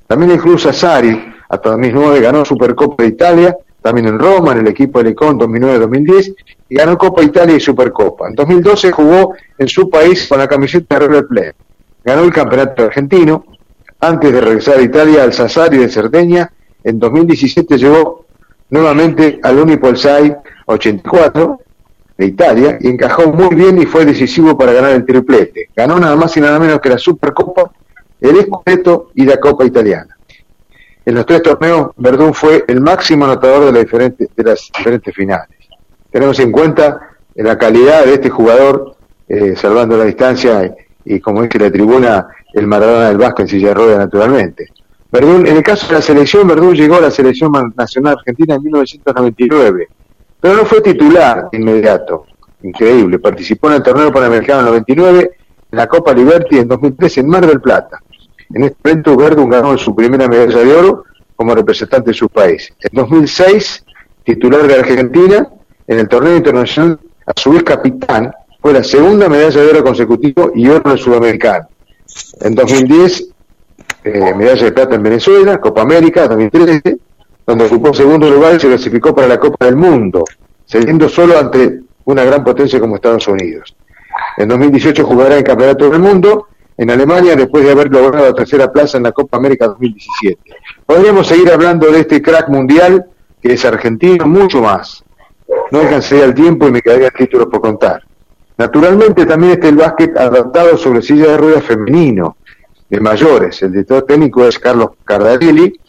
También 0.07 0.31
el 0.31 0.39
Cruz 0.39 0.65
hasta 0.65 1.69
2009 1.69 2.21
ganó 2.21 2.45
Supercopa 2.45 3.03
de 3.03 3.09
Italia, 3.09 3.57
también 3.81 4.07
en 4.07 4.19
Roma, 4.19 4.53
en 4.53 4.59
el 4.59 4.67
equipo 4.67 4.99
de 4.99 5.09
Lecón 5.09 5.37
2009-2010, 5.37 6.35
y 6.69 6.75
ganó 6.75 6.97
Copa 6.97 7.23
Italia 7.23 7.55
y 7.55 7.59
Supercopa. 7.59 8.29
En 8.29 8.35
2012 8.35 8.91
jugó 8.91 9.33
en 9.57 9.67
su 9.67 9.89
país 9.89 10.27
con 10.27 10.39
la 10.39 10.47
camiseta 10.47 10.97
de 10.97 11.07
River 11.07 11.27
Plate. 11.27 11.55
Ganó 12.03 12.23
el 12.23 12.31
campeonato 12.31 12.83
argentino, 12.83 13.45
antes 13.99 14.31
de 14.31 14.41
regresar 14.41 14.77
a 14.77 14.81
Italia 14.81 15.23
al 15.23 15.33
Sassari 15.33 15.77
de 15.77 15.89
Cerdeña, 15.89 16.51
en 16.83 16.99
2017 16.99 17.77
llegó 17.77 18.26
nuevamente 18.69 19.39
al 19.43 19.59
Unipolsai 19.59 20.35
84 20.65 21.59
de 22.17 22.25
Italia 22.25 22.77
y 22.79 22.89
encajó 22.89 23.31
muy 23.31 23.55
bien 23.55 23.81
y 23.81 23.85
fue 23.85 24.05
decisivo 24.05 24.57
para 24.57 24.73
ganar 24.73 24.91
el 24.91 25.05
triplete. 25.05 25.69
Ganó 25.75 25.99
nada 25.99 26.15
más 26.15 26.35
y 26.37 26.41
nada 26.41 26.59
menos 26.59 26.79
que 26.81 26.89
la 26.89 26.97
Supercopa, 26.97 27.71
el 28.19 28.41
Scudetto 28.41 29.11
y 29.15 29.25
la 29.25 29.37
Copa 29.37 29.65
Italiana. 29.65 30.17
En 31.05 31.15
los 31.15 31.25
tres 31.25 31.41
torneos, 31.41 31.91
Verdún 31.95 32.33
fue 32.33 32.65
el 32.67 32.81
máximo 32.81 33.25
anotador 33.25 33.65
de, 33.65 33.71
las 33.71 33.83
diferentes, 33.83 34.27
de 34.35 34.43
las 34.43 34.69
diferentes 34.77 35.15
finales. 35.15 35.57
Tenemos 36.11 36.37
en 36.39 36.51
cuenta 36.51 36.99
la 37.35 37.57
calidad 37.57 38.03
de 38.03 38.15
este 38.15 38.29
jugador, 38.29 38.97
eh, 39.29 39.55
salvando 39.55 39.97
la 39.97 40.03
distancia 40.03 40.65
y, 41.05 41.15
y, 41.15 41.19
como 41.21 41.43
dice 41.43 41.59
la 41.59 41.71
tribuna, 41.71 42.27
el 42.53 42.67
Maradona 42.67 43.07
del 43.07 43.17
Vasco 43.17 43.43
en 43.43 43.47
silla 43.47 43.69
de 43.69 43.73
ruedas 43.75 43.99
naturalmente. 43.99 44.67
Verdún, 45.11 45.47
en 45.47 45.57
el 45.57 45.63
caso 45.63 45.87
de 45.87 45.93
la 45.93 46.01
selección, 46.01 46.47
Verdún 46.47 46.75
llegó 46.75 46.95
a 46.95 47.01
la 47.01 47.11
selección 47.11 47.51
nacional 47.75 48.17
argentina 48.17 48.55
en 48.55 48.63
1999, 48.63 49.87
pero 50.41 50.55
no 50.55 50.65
fue 50.65 50.81
titular 50.81 51.47
inmediato. 51.53 52.25
Increíble, 52.63 53.19
participó 53.19 53.69
en 53.69 53.75
el 53.75 53.83
torneo 53.83 54.11
panamericano 54.11 54.59
en 54.59 54.65
99, 54.65 55.31
en 55.71 55.77
la 55.77 55.87
Copa 55.87 56.13
Liberty 56.13 56.59
en 56.59 56.67
2013 56.67 57.21
en 57.21 57.27
Mar 57.27 57.45
del 57.45 57.61
Plata. 57.61 58.01
En 58.53 58.63
este 58.63 58.77
evento, 58.83 59.15
Verdún 59.15 59.49
ganó 59.49 59.77
su 59.77 59.95
primera 59.95 60.27
medalla 60.27 60.59
de 60.59 60.73
oro 60.73 61.03
como 61.35 61.53
representante 61.55 62.11
de 62.11 62.13
su 62.13 62.27
país. 62.27 62.73
En 62.79 62.89
2006, 62.93 63.85
titular 64.23 64.67
de 64.67 64.75
Argentina, 64.75 65.47
en 65.87 65.99
el 65.99 66.07
torneo 66.07 66.35
internacional, 66.35 66.99
a 67.25 67.39
su 67.39 67.51
vez 67.51 67.63
capitán, 67.63 68.31
fue 68.59 68.73
la 68.73 68.83
segunda 68.83 69.29
medalla 69.29 69.61
de 69.61 69.69
oro 69.69 69.83
consecutivo 69.83 70.51
y 70.55 70.67
oro 70.67 70.97
sudamericano. 70.97 71.67
En 72.41 72.55
2010, 72.55 73.29
eh, 74.03 74.33
medalla 74.35 74.65
de 74.65 74.71
plata 74.71 74.95
en 74.95 75.03
Venezuela, 75.03 75.59
Copa 75.59 75.81
América 75.81 76.27
2013, 76.27 76.97
donde 77.45 77.65
ocupó 77.65 77.93
segundo 77.93 78.29
lugar 78.29 78.55
y 78.55 78.59
se 78.59 78.67
clasificó 78.67 79.13
para 79.13 79.27
la 79.27 79.39
Copa 79.39 79.65
del 79.65 79.75
Mundo, 79.75 80.23
cediendo 80.65 81.09
solo 81.09 81.37
ante 81.37 81.81
una 82.05 82.23
gran 82.23 82.43
potencia 82.43 82.79
como 82.79 82.95
Estados 82.95 83.27
Unidos. 83.27 83.75
En 84.37 84.49
2018 84.49 85.05
jugará 85.05 85.37
el 85.37 85.43
Campeonato 85.43 85.89
del 85.89 85.99
Mundo 85.99 86.47
en 86.77 86.91
Alemania 86.91 87.35
después 87.35 87.65
de 87.65 87.71
haber 87.71 87.91
logrado 87.91 88.25
la 88.25 88.33
tercera 88.33 88.71
plaza 88.71 88.97
en 88.97 89.03
la 89.03 89.11
Copa 89.11 89.37
América 89.37 89.67
2017. 89.67 90.39
Podríamos 90.85 91.27
seguir 91.27 91.51
hablando 91.51 91.91
de 91.91 92.01
este 92.01 92.21
crack 92.21 92.49
mundial 92.49 93.05
que 93.41 93.53
es 93.53 93.65
argentino, 93.65 94.25
mucho 94.25 94.61
más. 94.61 95.03
No 95.71 95.79
alcanzaría 95.79 96.25
el 96.25 96.33
tiempo 96.33 96.67
y 96.67 96.71
me 96.71 96.81
quedaría 96.81 97.09
títulos 97.09 97.47
por 97.47 97.61
contar. 97.61 98.03
Naturalmente 98.57 99.25
también 99.25 99.53
está 99.53 99.69
el 99.69 99.75
básquet 99.75 100.17
adaptado 100.17 100.77
sobre 100.77 101.01
silla 101.01 101.31
de 101.31 101.37
ruedas 101.37 101.63
femenino, 101.63 102.37
de 102.89 102.99
mayores. 102.99 103.61
El 103.61 103.71
director 103.71 104.03
técnico 104.03 104.45
es 104.45 104.57
Carlos 104.59 104.91
Cardarelli, 105.03 105.79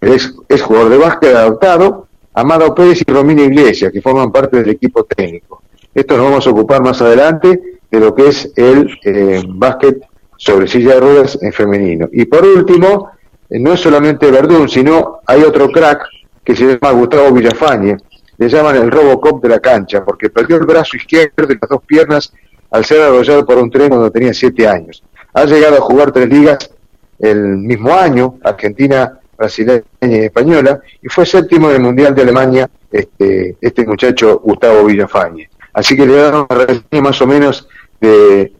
es, 0.00 0.34
es 0.48 0.62
jugador 0.62 0.90
de 0.90 0.98
básquet 0.98 1.34
adaptado, 1.34 2.08
Amado 2.32 2.74
Pérez 2.74 3.02
y 3.06 3.10
Romina 3.10 3.42
Iglesias, 3.42 3.92
que 3.92 4.00
forman 4.00 4.32
parte 4.32 4.58
del 4.58 4.70
equipo 4.70 5.04
técnico. 5.04 5.62
Esto 5.92 6.16
nos 6.16 6.26
vamos 6.26 6.46
a 6.46 6.50
ocupar 6.50 6.82
más 6.82 7.02
adelante 7.02 7.80
de 7.90 8.00
lo 8.00 8.14
que 8.14 8.28
es 8.28 8.52
el 8.56 8.88
eh, 9.04 9.42
básquet 9.46 10.00
sobre 10.36 10.68
silla 10.68 10.94
de 10.94 11.00
ruedas 11.00 11.38
en 11.42 11.52
femenino. 11.52 12.08
Y 12.12 12.24
por 12.24 12.44
último, 12.44 13.10
eh, 13.48 13.58
no 13.58 13.72
es 13.72 13.80
solamente 13.80 14.30
Verdún, 14.30 14.68
sino 14.68 15.20
hay 15.26 15.42
otro 15.42 15.68
crack 15.70 16.04
que 16.44 16.54
se 16.54 16.64
llama 16.64 16.92
Gustavo 16.92 17.32
Villafañe, 17.32 17.96
le 18.38 18.48
llaman 18.48 18.76
el 18.76 18.90
Robocop 18.90 19.42
de 19.42 19.48
la 19.50 19.60
cancha, 19.60 20.02
porque 20.04 20.30
perdió 20.30 20.56
el 20.56 20.64
brazo 20.64 20.96
izquierdo 20.96 21.44
y 21.50 21.58
las 21.60 21.68
dos 21.68 21.82
piernas 21.84 22.32
al 22.70 22.84
ser 22.84 23.02
arrollado 23.02 23.44
por 23.44 23.58
un 23.58 23.70
tren 23.70 23.88
cuando 23.90 24.10
tenía 24.10 24.32
siete 24.32 24.66
años. 24.66 25.02
Ha 25.34 25.44
llegado 25.44 25.76
a 25.76 25.80
jugar 25.80 26.12
tres 26.12 26.28
ligas 26.28 26.70
el 27.18 27.58
mismo 27.58 27.92
año, 27.92 28.38
Argentina, 28.42 29.18
brasileña 29.36 29.82
y 30.00 30.14
española, 30.16 30.80
y 31.02 31.08
fue 31.08 31.24
séptimo 31.26 31.68
del 31.68 31.82
Mundial 31.82 32.14
de 32.14 32.22
Alemania 32.22 32.70
este, 32.90 33.56
este 33.60 33.86
muchacho 33.86 34.40
Gustavo 34.40 34.84
Villafañe. 34.84 35.48
Así 35.72 35.96
que 35.96 36.06
le 36.06 36.14
damos 36.14 36.46
una 36.50 36.64
reseña 36.64 37.02
más 37.02 37.22
o 37.22 37.26
menos 37.26 37.68
de 38.00 38.52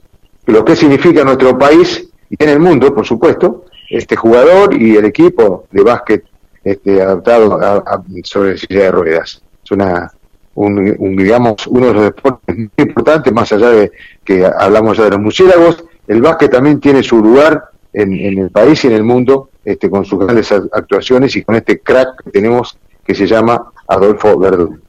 lo 0.46 0.64
que 0.64 0.76
significa 0.76 1.24
nuestro 1.24 1.58
país 1.58 2.08
y 2.28 2.42
en 2.42 2.48
el 2.48 2.60
mundo, 2.60 2.94
por 2.94 3.06
supuesto, 3.06 3.64
este 3.88 4.14
jugador 4.14 4.74
y 4.74 4.96
el 4.96 5.04
equipo 5.04 5.66
de 5.70 5.82
básquet 5.82 6.24
este, 6.62 7.02
adaptado 7.02 7.54
a, 7.60 8.02
sobre 8.22 8.56
silla 8.56 8.84
de 8.84 8.90
ruedas. 8.92 9.42
Es 9.64 9.70
una, 9.72 10.12
un, 10.54 10.94
un, 10.98 11.16
digamos, 11.16 11.66
uno 11.66 11.88
de 11.88 11.94
los 11.94 12.02
deportes 12.04 12.56
muy 12.56 12.70
importantes, 12.76 13.32
más 13.32 13.52
allá 13.52 13.70
de 13.70 13.92
que 14.24 14.46
hablamos 14.46 14.96
ya 14.96 15.04
de 15.04 15.10
los 15.10 15.20
murciélagos, 15.20 15.84
el 16.10 16.20
básquet 16.20 16.50
también 16.50 16.80
tiene 16.80 17.04
su 17.04 17.22
lugar 17.22 17.70
en, 17.92 18.12
en 18.12 18.38
el 18.38 18.50
país 18.50 18.82
y 18.84 18.88
en 18.88 18.94
el 18.94 19.04
mundo 19.04 19.50
este, 19.64 19.88
con 19.88 20.04
sus 20.04 20.18
grandes 20.18 20.50
actuaciones 20.50 21.36
y 21.36 21.44
con 21.44 21.54
este 21.54 21.78
crack 21.78 22.24
que 22.24 22.30
tenemos 22.32 22.76
que 23.04 23.14
se 23.14 23.28
llama 23.28 23.70
Adolfo 23.86 24.36
Verdún. 24.36 24.82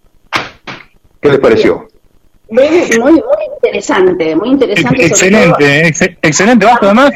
¿Qué 1.22 1.30
les 1.30 1.40
pareció? 1.40 1.88
Muy, 2.52 2.68
muy, 3.00 3.22
interesante, 3.56 4.36
muy 4.36 4.50
interesante. 4.50 5.06
Excelente, 5.06 5.88
ex- 5.88 6.02
excelente, 6.22 6.66
Vasco. 6.66 6.86
Además, 6.88 7.12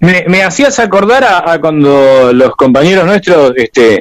me, 0.00 0.42
hacías 0.42 0.78
acordar 0.80 1.22
a, 1.22 1.52
a 1.52 1.60
cuando 1.60 2.32
los 2.32 2.56
compañeros 2.56 3.06
nuestros 3.06 3.52
este, 3.56 3.98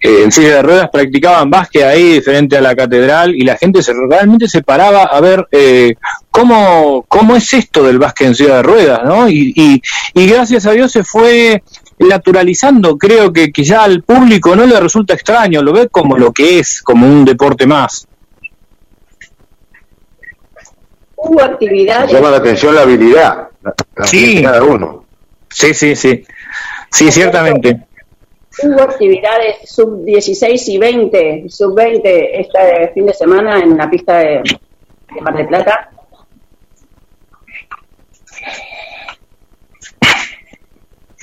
eh, 0.00 0.22
en 0.22 0.30
silla 0.30 0.56
de 0.56 0.62
ruedas 0.62 0.90
practicaban 0.92 1.50
básquet 1.50 1.82
ahí 1.82 2.20
frente 2.20 2.56
a 2.56 2.60
la 2.60 2.76
catedral 2.76 3.34
y 3.34 3.40
la 3.42 3.56
gente 3.56 3.82
se, 3.82 3.92
realmente 4.08 4.48
se 4.48 4.62
paraba 4.62 5.02
a 5.02 5.20
ver 5.20 5.46
eh, 5.50 5.94
cómo, 6.30 7.04
cómo 7.08 7.34
es 7.34 7.52
esto 7.52 7.82
del 7.82 7.98
básquet 7.98 8.28
en 8.28 8.34
silla 8.36 8.56
de 8.56 8.62
ruedas, 8.62 9.00
¿no? 9.04 9.28
Y, 9.28 9.52
y, 9.56 9.82
y 10.14 10.26
gracias 10.28 10.66
a 10.66 10.70
Dios 10.72 10.92
se 10.92 11.02
fue 11.02 11.62
naturalizando. 11.98 12.96
Creo 12.96 13.32
que, 13.32 13.50
que 13.50 13.64
ya 13.64 13.82
al 13.82 14.02
público 14.02 14.54
no 14.54 14.64
le 14.66 14.78
resulta 14.78 15.14
extraño, 15.14 15.62
lo 15.62 15.72
ve 15.72 15.88
como 15.88 16.16
lo 16.16 16.32
que 16.32 16.60
es, 16.60 16.80
como 16.82 17.06
un 17.06 17.24
deporte 17.24 17.66
más. 17.66 18.07
Hubo 21.20 21.42
actividades. 21.42 22.12
Llama 22.12 22.30
la 22.30 22.36
atención 22.38 22.74
la 22.74 22.82
habilidad 22.82 23.48
la- 23.62 23.74
la 23.96 24.06
Sí. 24.06 24.36
de 24.36 24.42
cada 24.42 24.62
uno. 24.62 25.04
Sí, 25.50 25.74
sí, 25.74 25.96
sí. 25.96 26.24
Sí, 26.90 27.10
ciertamente. 27.10 27.86
Hubo 28.62 28.82
actividades 28.82 29.56
sub 29.68 30.04
16 30.04 30.68
y 30.68 30.78
20, 30.78 31.44
sub 31.48 31.74
20 31.74 32.40
este 32.40 32.90
fin 32.94 33.06
de 33.06 33.14
semana 33.14 33.58
en 33.60 33.76
la 33.76 33.88
pista 33.90 34.18
de, 34.18 34.42
de 35.14 35.20
Mar 35.20 35.36
del 35.36 35.46
Plata. 35.48 35.90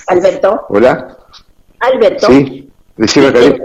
Alberto, 0.08 0.66
¿Hola? 0.70 1.18
Alberto, 1.80 2.28
Sí, 2.28 2.70
decime, 2.98 3.34
Cari. 3.34 3.62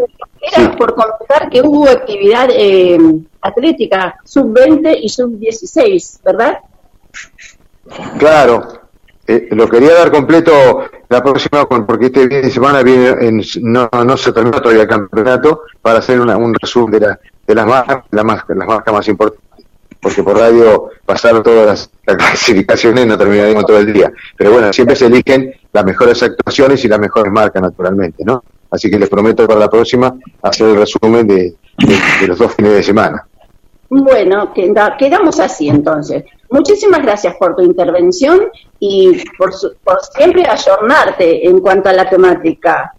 Era 0.56 0.76
por 0.76 0.94
comentar 0.94 1.48
que 1.50 1.60
hubo 1.62 1.88
actividad 1.88 2.48
eh, 2.50 2.98
atlética 3.42 4.16
sub 4.24 4.52
20 4.52 4.98
y 5.00 5.08
sub 5.08 5.38
16, 5.38 6.20
¿verdad? 6.24 6.58
Claro, 8.18 8.68
eh, 9.26 9.48
lo 9.52 9.68
quería 9.68 9.94
dar 9.94 10.10
completo 10.10 10.84
la 11.08 11.22
próxima, 11.22 11.68
porque 11.68 12.06
este 12.06 12.20
fin 12.28 12.42
de 12.42 12.50
semana 12.50 12.82
viene 12.82 13.08
en- 13.20 13.42
no, 13.62 13.88
no 14.04 14.16
se 14.16 14.32
terminó 14.32 14.60
todavía 14.60 14.82
el 14.82 14.88
campeonato, 14.88 15.62
para 15.82 15.98
hacer 15.98 16.20
una- 16.20 16.36
un 16.36 16.54
resumen 16.54 16.92
de, 16.92 17.00
la, 17.06 17.20
de 17.46 17.54
las 17.54 17.66
marcas, 17.66 18.04
las 18.10 18.24
marcas, 18.24 18.56
las 18.56 18.68
marcas 18.68 18.94
más 18.94 19.08
importantes, 19.08 19.66
porque 20.00 20.22
por 20.22 20.36
radio 20.38 20.90
pasaron 21.04 21.42
todas 21.42 21.66
las, 21.66 21.90
las 22.06 22.16
clasificaciones 22.28 23.04
y 23.04 23.08
no 23.08 23.18
terminaríamos 23.18 23.66
todo 23.66 23.78
el 23.78 23.92
día. 23.92 24.12
Pero 24.36 24.52
bueno, 24.52 24.72
siempre 24.72 24.94
se 24.96 25.06
eligen 25.06 25.52
las 25.72 25.84
mejores 25.84 26.22
actuaciones 26.22 26.84
y 26.84 26.88
las 26.88 27.00
mejores 27.00 27.32
marcas, 27.32 27.62
naturalmente, 27.62 28.22
¿no? 28.24 28.44
Así 28.70 28.90
que 28.90 28.98
les 28.98 29.08
prometo 29.08 29.46
para 29.46 29.60
la 29.60 29.68
próxima 29.70 30.14
hacer 30.42 30.68
el 30.68 30.76
resumen 30.76 31.26
de, 31.26 31.54
de- 31.78 31.98
de 32.20 32.26
los 32.28 32.38
dos 32.38 32.54
fines 32.54 32.72
de 32.72 32.82
semana. 32.82 33.26
Bueno, 33.88 34.52
queda- 34.54 34.96
quedamos 34.96 35.40
así 35.40 35.68
entonces. 35.68 36.24
Muchísimas 36.50 37.02
gracias 37.02 37.34
por 37.36 37.56
tu 37.56 37.62
intervención 37.62 38.48
y 38.78 39.22
por, 39.36 39.52
su- 39.52 39.74
por 39.82 39.98
siempre 40.16 40.46
ayornarte 40.46 41.46
en 41.48 41.60
cuanto 41.60 41.88
a 41.88 41.92
la 41.92 42.08
temática, 42.08 42.92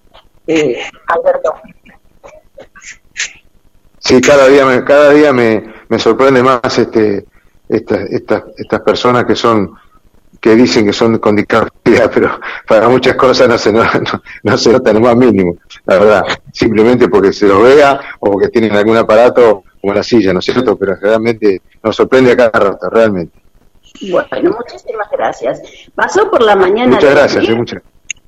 eh, 0.48 0.78
Alberto. 1.08 1.54
Sí, 4.00 4.20
cada 4.20 4.48
día 4.48 4.66
me, 4.66 4.84
cada 4.84 5.12
día 5.12 5.32
me, 5.32 5.64
me 5.88 6.00
sorprende 6.00 6.42
más 6.44 6.78
este 6.78 7.26
estas 7.70 8.10
estas 8.12 8.44
estas 8.58 8.82
personas 8.82 9.26
que 9.26 9.36
son 9.36 9.72
que 10.42 10.56
dicen 10.56 10.88
que 10.88 10.92
son 10.94 11.20
con 11.20 11.36
discapacidad, 11.36 12.12
pero 12.14 12.40
para 12.68 12.90
muchas 12.90 13.16
cosas 13.16 13.48
no 13.48 13.58
se 13.58 13.72
no, 13.72 13.84
no, 13.84 14.24
no 14.44 14.58
se 14.58 14.72
nota 14.72 14.92
lo 14.92 15.00
más 15.00 15.16
mínimo, 15.16 15.58
la 15.86 16.00
verdad, 16.00 16.24
simplemente 16.52 17.08
porque 17.08 17.32
se 17.32 17.48
lo 17.48 17.62
vea 17.62 18.00
o 18.20 18.32
porque 18.32 18.50
tienen 18.50 18.74
algún 18.74 18.98
aparato 18.98 19.64
como 19.80 19.94
la 19.94 20.04
silla, 20.04 20.34
¿no 20.34 20.40
es 20.40 20.46
cierto? 20.46 20.76
Pero 20.78 20.96
realmente 20.96 21.62
nos 21.84 21.96
sorprende 21.96 22.32
a 22.32 22.38
cada 22.38 22.60
rato, 22.60 22.90
realmente. 22.90 23.40
Bueno, 24.10 24.58
muchísimas 24.58 25.10
gracias. 25.12 25.62
Pasó 25.94 26.30
por 26.30 26.42
la 26.42 26.56
mañana 26.56 26.96
Muchas 26.96 27.12
gracias, 27.12 27.44
ayer 27.44 27.54
eh, 27.54 27.56
muchas. 27.56 27.84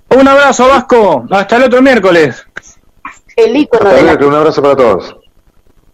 Un 0.09 0.27
abrazo, 0.27 0.67
Vasco. 0.67 1.25
Hasta 1.31 1.57
el 1.57 1.63
otro 1.63 1.81
miércoles. 1.81 2.45
el 3.35 3.57
ícono 3.57 3.89
Hasta 3.89 4.25
un 4.25 4.35
abrazo 4.35 4.61
para 4.61 4.75
todos. 4.75 5.15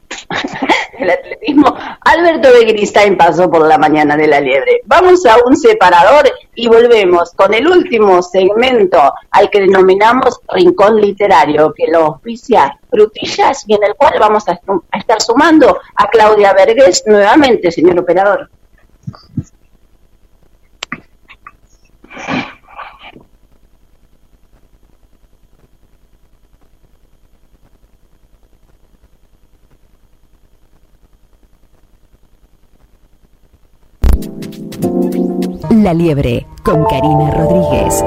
del 0.99 1.09
atletismo, 1.09 1.75
Alberto 2.01 2.49
Begiristain 2.51 3.17
pasó 3.17 3.49
por 3.49 3.67
la 3.67 3.77
mañana 3.77 4.17
de 4.17 4.27
la 4.27 4.39
liebre. 4.39 4.81
Vamos 4.85 5.25
a 5.25 5.37
un 5.45 5.55
separador 5.55 6.29
y 6.55 6.67
volvemos 6.67 7.31
con 7.31 7.53
el 7.53 7.67
último 7.67 8.21
segmento 8.21 9.13
al 9.31 9.49
que 9.49 9.61
denominamos 9.61 10.39
Rincón 10.47 10.99
Literario, 10.99 11.73
que 11.73 11.87
lo 11.87 11.99
auspicia 11.99 12.77
Frutillas 12.89 13.63
y 13.67 13.75
en 13.75 13.83
el 13.83 13.95
cual 13.95 14.15
vamos 14.19 14.47
a, 14.49 14.59
a 14.91 14.97
estar 14.97 15.21
sumando 15.21 15.79
a 15.95 16.07
Claudia 16.09 16.53
Vergés 16.53 17.03
nuevamente, 17.05 17.71
señor 17.71 17.99
operador. 17.99 18.49
La 35.71 35.93
liebre 35.93 36.45
con 36.63 36.83
Karina 36.85 37.31
Rodríguez. 37.31 38.03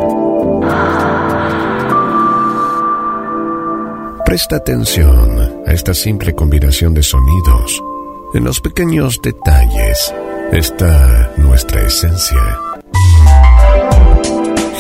Presta 4.25 4.57
atención 4.57 5.63
a 5.67 5.73
esta 5.73 5.93
simple 5.95 6.35
combinación 6.35 6.95
de 6.95 7.03
sonidos. 7.03 7.83
En 8.35 8.45
los 8.45 8.61
pequeños 8.61 9.21
detalles 9.23 10.15
está 10.53 11.33
nuestra 11.37 11.83
esencia. 11.83 12.41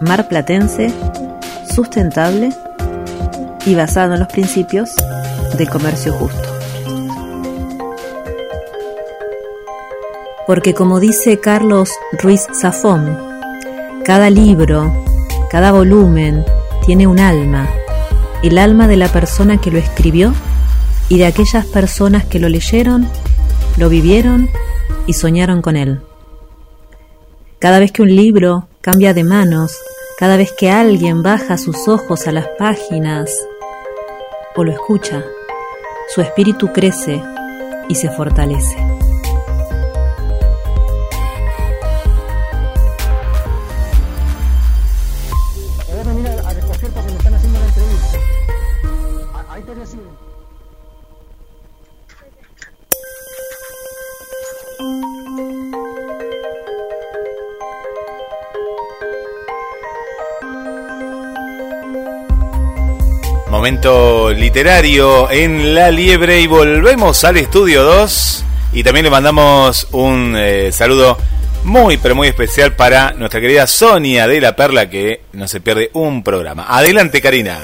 marplatense, 0.00 0.92
sustentable 1.74 2.50
y 3.64 3.74
basado 3.74 4.14
en 4.14 4.20
los 4.20 4.28
principios 4.28 4.90
del 5.56 5.68
comercio 5.68 6.12
justo. 6.12 6.42
Porque 10.46 10.74
como 10.74 11.00
dice 11.00 11.40
Carlos 11.40 11.90
Ruiz 12.12 12.46
Zafón, 12.54 13.18
cada 14.04 14.30
libro, 14.30 14.92
cada 15.50 15.72
volumen 15.72 16.44
tiene 16.84 17.08
un 17.08 17.18
alma, 17.18 17.68
el 18.42 18.58
alma 18.58 18.86
de 18.86 18.96
la 18.96 19.08
persona 19.08 19.60
que 19.60 19.72
lo 19.72 19.78
escribió 19.78 20.32
y 21.08 21.18
de 21.18 21.26
aquellas 21.26 21.66
personas 21.66 22.24
que 22.24 22.38
lo 22.38 22.48
leyeron, 22.48 23.08
lo 23.76 23.88
vivieron 23.88 24.48
y 25.06 25.14
soñaron 25.14 25.62
con 25.62 25.76
él. 25.76 26.00
Cada 27.58 27.80
vez 27.80 27.90
que 27.90 28.02
un 28.02 28.14
libro 28.14 28.68
cambia 28.86 29.12
de 29.12 29.24
manos, 29.24 29.82
cada 30.16 30.36
vez 30.36 30.52
que 30.52 30.70
alguien 30.70 31.20
baja 31.20 31.58
sus 31.58 31.88
ojos 31.88 32.28
a 32.28 32.30
las 32.30 32.46
páginas 32.56 33.28
o 34.54 34.62
lo 34.62 34.70
escucha, 34.70 35.24
su 36.14 36.20
espíritu 36.20 36.72
crece 36.72 37.20
y 37.88 37.96
se 37.96 38.08
fortalece. 38.10 38.76
Literario 63.66 65.28
en 65.28 65.74
La 65.74 65.90
Liebre 65.90 66.40
y 66.40 66.46
volvemos 66.46 67.24
al 67.24 67.36
estudio 67.36 67.82
2 67.82 68.44
y 68.72 68.84
también 68.84 69.02
le 69.02 69.10
mandamos 69.10 69.88
un 69.90 70.36
eh, 70.36 70.70
saludo 70.70 71.16
muy 71.64 71.96
pero 71.96 72.14
muy 72.14 72.28
especial 72.28 72.76
para 72.76 73.10
nuestra 73.14 73.40
querida 73.40 73.66
Sonia 73.66 74.28
de 74.28 74.40
la 74.40 74.54
Perla 74.54 74.88
que 74.88 75.22
no 75.32 75.48
se 75.48 75.60
pierde 75.60 75.90
un 75.94 76.22
programa. 76.22 76.66
Adelante 76.68 77.20
Karina. 77.20 77.58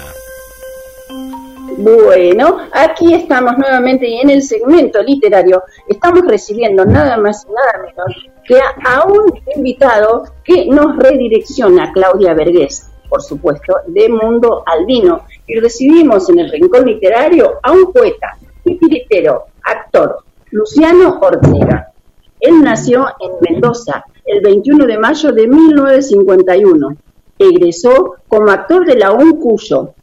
Bueno, 1.78 2.58
aquí 2.72 3.14
estamos 3.14 3.56
nuevamente 3.56 4.08
y 4.08 4.22
en 4.22 4.30
el 4.30 4.42
segmento 4.42 5.00
literario 5.04 5.62
estamos 5.86 6.22
recibiendo 6.26 6.84
nada 6.84 7.16
más 7.16 7.46
y 7.48 7.52
nada 7.52 7.86
menos 7.86 8.28
que 8.44 8.58
a, 8.58 8.96
a 8.96 9.06
un 9.06 9.40
invitado 9.54 10.24
que 10.42 10.66
nos 10.66 10.96
redirecciona, 10.96 11.92
Claudia 11.92 12.34
Vergés, 12.34 12.88
por 13.08 13.22
supuesto, 13.22 13.76
de 13.86 14.08
Mundo 14.08 14.64
Albino. 14.66 15.24
Y 15.52 15.60
recibimos 15.60 16.30
en 16.30 16.38
el 16.38 16.50
Rincón 16.50 16.86
Literario 16.86 17.58
a 17.62 17.72
un 17.72 17.92
poeta, 17.92 18.38
titiritero, 18.64 19.48
actor, 19.62 20.24
Luciano 20.50 21.18
Ortega. 21.20 21.92
Él 22.40 22.62
nació 22.62 23.06
en 23.20 23.32
Mendoza 23.42 24.02
el 24.24 24.40
21 24.40 24.86
de 24.86 24.96
mayo 24.96 25.30
de 25.30 25.46
1951. 25.46 26.96
Egresó 27.38 28.14
como 28.28 28.50
actor 28.50 28.86
de 28.86 28.96
la 28.96 29.12
UNCUYO 29.12 29.94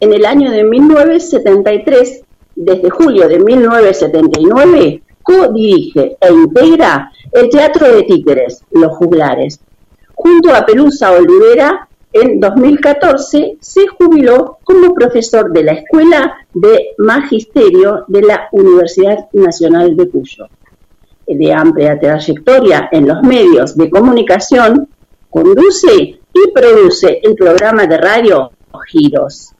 en 0.00 0.14
el 0.14 0.24
año 0.24 0.50
de 0.50 0.64
1973. 0.64 2.22
Desde 2.54 2.88
julio 2.88 3.28
de 3.28 3.38
1979 3.38 5.02
co-dirige 5.22 6.16
e 6.18 6.32
integra 6.32 7.12
el 7.30 7.50
Teatro 7.50 7.94
de 7.94 8.04
Títeres, 8.04 8.62
Los 8.70 8.96
Juglares. 8.96 9.60
Junto 10.14 10.54
a 10.54 10.64
Pelusa 10.64 11.12
Olivera, 11.12 11.85
en 12.22 12.40
2014 12.40 13.58
se 13.60 13.86
jubiló 13.88 14.58
como 14.64 14.94
profesor 14.94 15.52
de 15.52 15.64
la 15.64 15.72
Escuela 15.72 16.34
de 16.54 16.94
Magisterio 16.98 18.04
de 18.08 18.22
la 18.22 18.48
Universidad 18.52 19.28
Nacional 19.32 19.96
de 19.96 20.08
Cuyo. 20.08 20.48
De 21.26 21.52
amplia 21.52 21.98
trayectoria 21.98 22.88
en 22.92 23.08
los 23.08 23.22
medios 23.22 23.76
de 23.76 23.90
comunicación, 23.90 24.88
conduce 25.28 26.20
y 26.32 26.52
produce 26.54 27.20
el 27.22 27.34
programa 27.34 27.86
de 27.86 27.98
radio 27.98 28.52
Giros, 28.86 29.52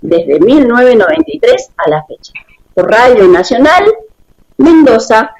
desde 0.00 0.38
1993 0.40 1.70
a 1.76 1.90
la 1.90 2.04
fecha. 2.04 2.32
Por 2.74 2.90
Radio 2.90 3.26
Nacional, 3.28 3.84
Mendoza 4.58 5.32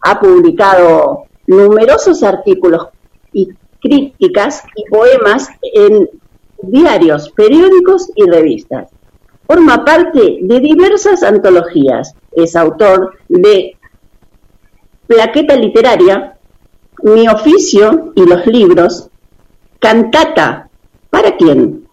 ha 0.00 0.20
publicado 0.20 1.24
numerosos 1.46 2.22
artículos 2.22 2.88
críticas 3.80 4.62
y 4.74 4.84
poemas 4.90 5.48
en 5.62 6.08
diarios, 6.62 7.30
periódicos 7.30 8.10
y 8.14 8.24
revistas. 8.24 8.90
Forma 9.46 9.84
parte 9.84 10.38
de 10.42 10.60
diversas 10.60 11.22
antologías. 11.22 12.14
Es 12.32 12.54
autor 12.56 13.14
de 13.28 13.76
Plaqueta 15.06 15.56
Literaria, 15.56 16.36
Mi 17.02 17.28
Oficio 17.28 18.12
y 18.14 18.26
los 18.26 18.46
Libros, 18.46 19.08
Cantata, 19.78 20.68
¿para 21.08 21.36
quién? 21.36 21.86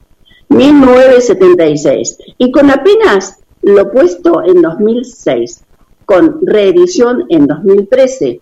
1976. 0.49 2.18
Y 2.38 2.52
con 2.52 2.70
apenas 2.72 3.40
lo 3.62 3.91
puesto 3.91 4.44
en 4.44 4.62
2006, 4.62 5.64
con 6.06 6.40
reedición 6.45 7.26
en 7.30 7.48
2013 7.48 8.41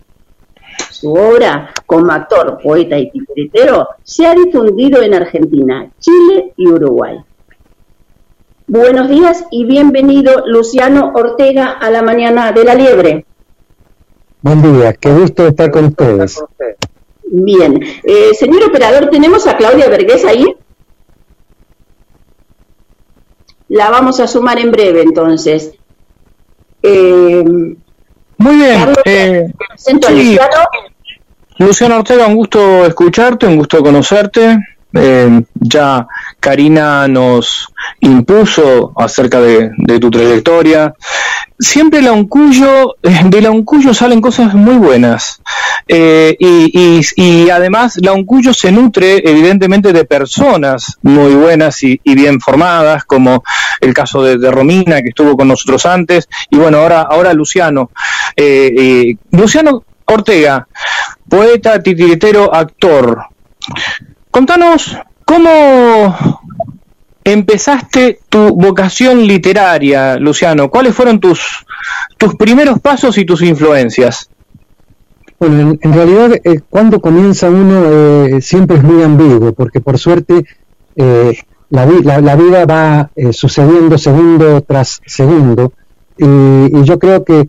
su 1.04 1.12
obra 1.12 1.70
como 1.84 2.10
actor, 2.12 2.58
poeta 2.62 2.98
y 2.98 3.10
titiritero 3.10 3.88
se 4.02 4.26
ha 4.26 4.34
difundido 4.34 5.02
en 5.02 5.12
Argentina, 5.12 5.90
Chile 6.00 6.54
y 6.56 6.66
Uruguay. 6.66 7.18
Buenos 8.66 9.10
días 9.10 9.44
y 9.50 9.66
bienvenido 9.66 10.46
Luciano 10.46 11.12
Ortega 11.14 11.72
a 11.72 11.90
la 11.90 12.00
mañana 12.00 12.52
de 12.52 12.64
la 12.64 12.74
liebre. 12.74 13.26
Buen 14.40 14.62
día, 14.62 14.94
qué 14.94 15.12
gusto 15.12 15.46
estar 15.46 15.70
con 15.70 15.84
ustedes. 15.86 16.42
Bien, 17.24 17.82
eh, 18.02 18.32
señor 18.32 18.64
operador, 18.64 19.10
¿tenemos 19.10 19.46
a 19.46 19.58
Claudia 19.58 19.90
Vergés 19.90 20.24
ahí? 20.24 20.56
La 23.68 23.90
vamos 23.90 24.20
a 24.20 24.26
sumar 24.26 24.58
en 24.58 24.70
breve 24.70 25.02
entonces. 25.02 25.74
Eh, 26.82 27.44
Muy 27.44 28.56
bien. 28.56 28.94
Eh, 29.04 29.52
sí. 29.76 29.92
Luciano 29.92 30.93
Ortega, 31.58 32.26
un 32.26 32.34
gusto 32.34 32.84
escucharte, 32.86 33.46
un 33.46 33.56
gusto 33.56 33.82
conocerte. 33.82 34.58
Eh, 34.96 35.42
ya 35.54 36.06
Karina 36.38 37.08
nos 37.08 37.66
impuso 38.00 38.92
acerca 38.96 39.40
de, 39.40 39.70
tu 40.00 40.10
trayectoria. 40.10 40.94
Siempre 41.58 42.02
la 42.02 42.12
Uncuyo, 42.12 42.96
eh, 43.02 43.22
de 43.24 43.40
la 43.40 43.50
Uncuyo 43.50 43.94
salen 43.94 44.20
cosas 44.20 44.54
muy 44.54 44.76
buenas. 44.76 45.40
Eh, 45.86 46.36
y, 46.38 47.00
y, 47.16 47.50
además 47.50 47.98
la 48.00 48.12
Uncuyo 48.12 48.54
se 48.54 48.72
nutre 48.72 49.22
evidentemente 49.28 49.92
de 49.92 50.04
personas 50.04 50.98
muy 51.02 51.34
buenas 51.34 51.82
y, 51.82 52.00
bien 52.04 52.40
formadas, 52.40 53.04
como 53.04 53.42
el 53.80 53.94
caso 53.94 54.22
de, 54.22 54.38
de, 54.38 54.50
Romina, 54.50 55.02
que 55.02 55.08
estuvo 55.08 55.36
con 55.36 55.48
nosotros 55.48 55.86
antes, 55.86 56.28
y 56.50 56.56
bueno, 56.56 56.78
ahora, 56.78 57.02
ahora 57.02 57.32
Luciano. 57.32 57.90
Eh, 58.36 59.16
Luciano 59.30 59.84
Ortega, 60.06 60.66
poeta, 61.28 61.82
titiritero, 61.82 62.54
actor. 62.54 63.24
Contanos 64.30 64.96
cómo 65.24 66.16
empezaste 67.24 68.20
tu 68.28 68.54
vocación 68.54 69.26
literaria, 69.26 70.16
Luciano. 70.16 70.68
¿Cuáles 70.70 70.94
fueron 70.94 71.18
tus, 71.18 71.64
tus 72.18 72.34
primeros 72.36 72.80
pasos 72.80 73.16
y 73.16 73.24
tus 73.24 73.42
influencias? 73.42 74.28
Bueno, 75.38 75.76
en, 75.80 75.92
realidad 75.92 76.32
eh, 76.44 76.60
cuando 76.68 77.00
comienza 77.00 77.48
uno 77.50 77.84
eh, 78.36 78.40
siempre 78.40 78.76
es 78.76 78.82
muy 78.82 79.02
ambiguo, 79.02 79.52
porque 79.52 79.80
por 79.80 79.98
suerte 79.98 80.44
eh, 80.96 81.38
la, 81.70 81.86
la, 81.86 82.36
vida 82.36 82.66
va 82.66 83.10
eh, 83.16 83.32
sucediendo 83.32 83.98
segundo 83.98 84.60
tras 84.62 85.00
segundo, 85.04 85.72
y 86.16 86.84
yo 86.84 86.98
creo 87.00 87.24
que 87.24 87.48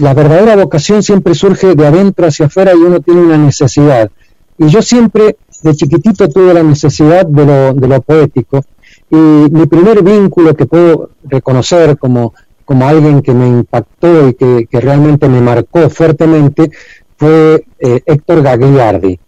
la 0.00 0.14
verdadera 0.14 0.56
vocación 0.56 1.02
siempre 1.02 1.34
surge 1.34 1.74
de 1.74 1.86
adentro 1.86 2.26
hacia 2.26 2.46
afuera 2.46 2.72
y 2.74 2.78
uno 2.78 3.00
tiene 3.00 3.20
una 3.20 3.38
necesidad. 3.38 4.10
Y 4.58 4.68
yo 4.68 4.82
siempre, 4.82 5.36
de 5.62 5.74
chiquitito, 5.74 6.28
tuve 6.28 6.54
la 6.54 6.62
necesidad 6.62 7.26
de 7.26 7.46
lo, 7.46 7.74
de 7.74 7.88
lo 7.88 8.00
poético, 8.02 8.60
Y 9.10 9.16
mi 9.16 9.66
primer 9.66 10.02
vínculo 10.02 10.54
que 10.54 10.66
puedo 10.66 11.10
reconocer 11.24 11.98
como, 11.98 12.34
como 12.64 12.86
alguien 12.86 13.22
que 13.22 13.34
me 13.34 13.46
impactó 13.46 14.28
y 14.28 14.34
que, 14.34 14.66
que 14.70 14.80
realmente 14.80 15.28
me 15.28 15.40
marcó 15.40 15.88
fuertemente 15.90 16.70
fue 17.16 17.64
eh, 17.78 18.00
Héctor 18.06 18.42
Gagliardi, 18.42 19.18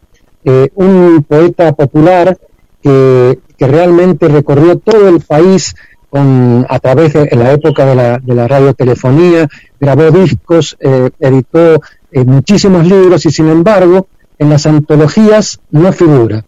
eh, 0.44 0.70
un 0.74 1.24
poeta 1.28 1.72
popular 1.72 2.36
que, 2.82 3.38
que 3.56 3.66
realmente 3.66 4.28
recorrió 4.28 4.78
todo 4.78 5.08
el 5.08 5.20
país 5.20 5.74
a 6.12 6.78
través 6.78 7.12
de 7.12 7.28
en 7.30 7.38
la 7.38 7.52
época 7.52 7.84
de 7.84 7.94
la, 7.94 8.18
de 8.18 8.34
la 8.34 8.48
radiotelefonía, 8.48 9.48
grabó 9.78 10.10
discos, 10.10 10.76
eh, 10.80 11.10
editó 11.20 11.80
eh, 12.12 12.24
muchísimos 12.24 12.86
libros 12.86 13.26
y 13.26 13.30
sin 13.30 13.48
embargo 13.48 14.06
en 14.38 14.50
las 14.50 14.66
antologías 14.66 15.60
no 15.70 15.92
figura. 15.92 16.44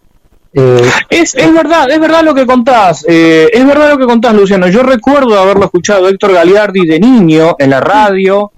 Eh, 0.55 0.91
Es, 1.11 1.35
es 1.35 1.53
verdad, 1.53 1.91
es 1.91 2.01
verdad 2.01 2.23
lo 2.23 2.35
que 2.35 2.47
contás, 2.47 3.05
es 3.07 3.67
verdad 3.67 3.91
lo 3.91 3.99
que 3.99 4.07
contás, 4.07 4.35
Luciano. 4.35 4.69
Yo 4.69 4.83
recuerdo 4.83 5.39
haberlo 5.39 5.67
escuchado 5.67 6.09
Héctor 6.09 6.33
Galiardi 6.33 6.87
de 6.87 6.99
niño 6.99 7.55
en 7.59 7.71
la 7.71 7.81
radio. 7.81 8.53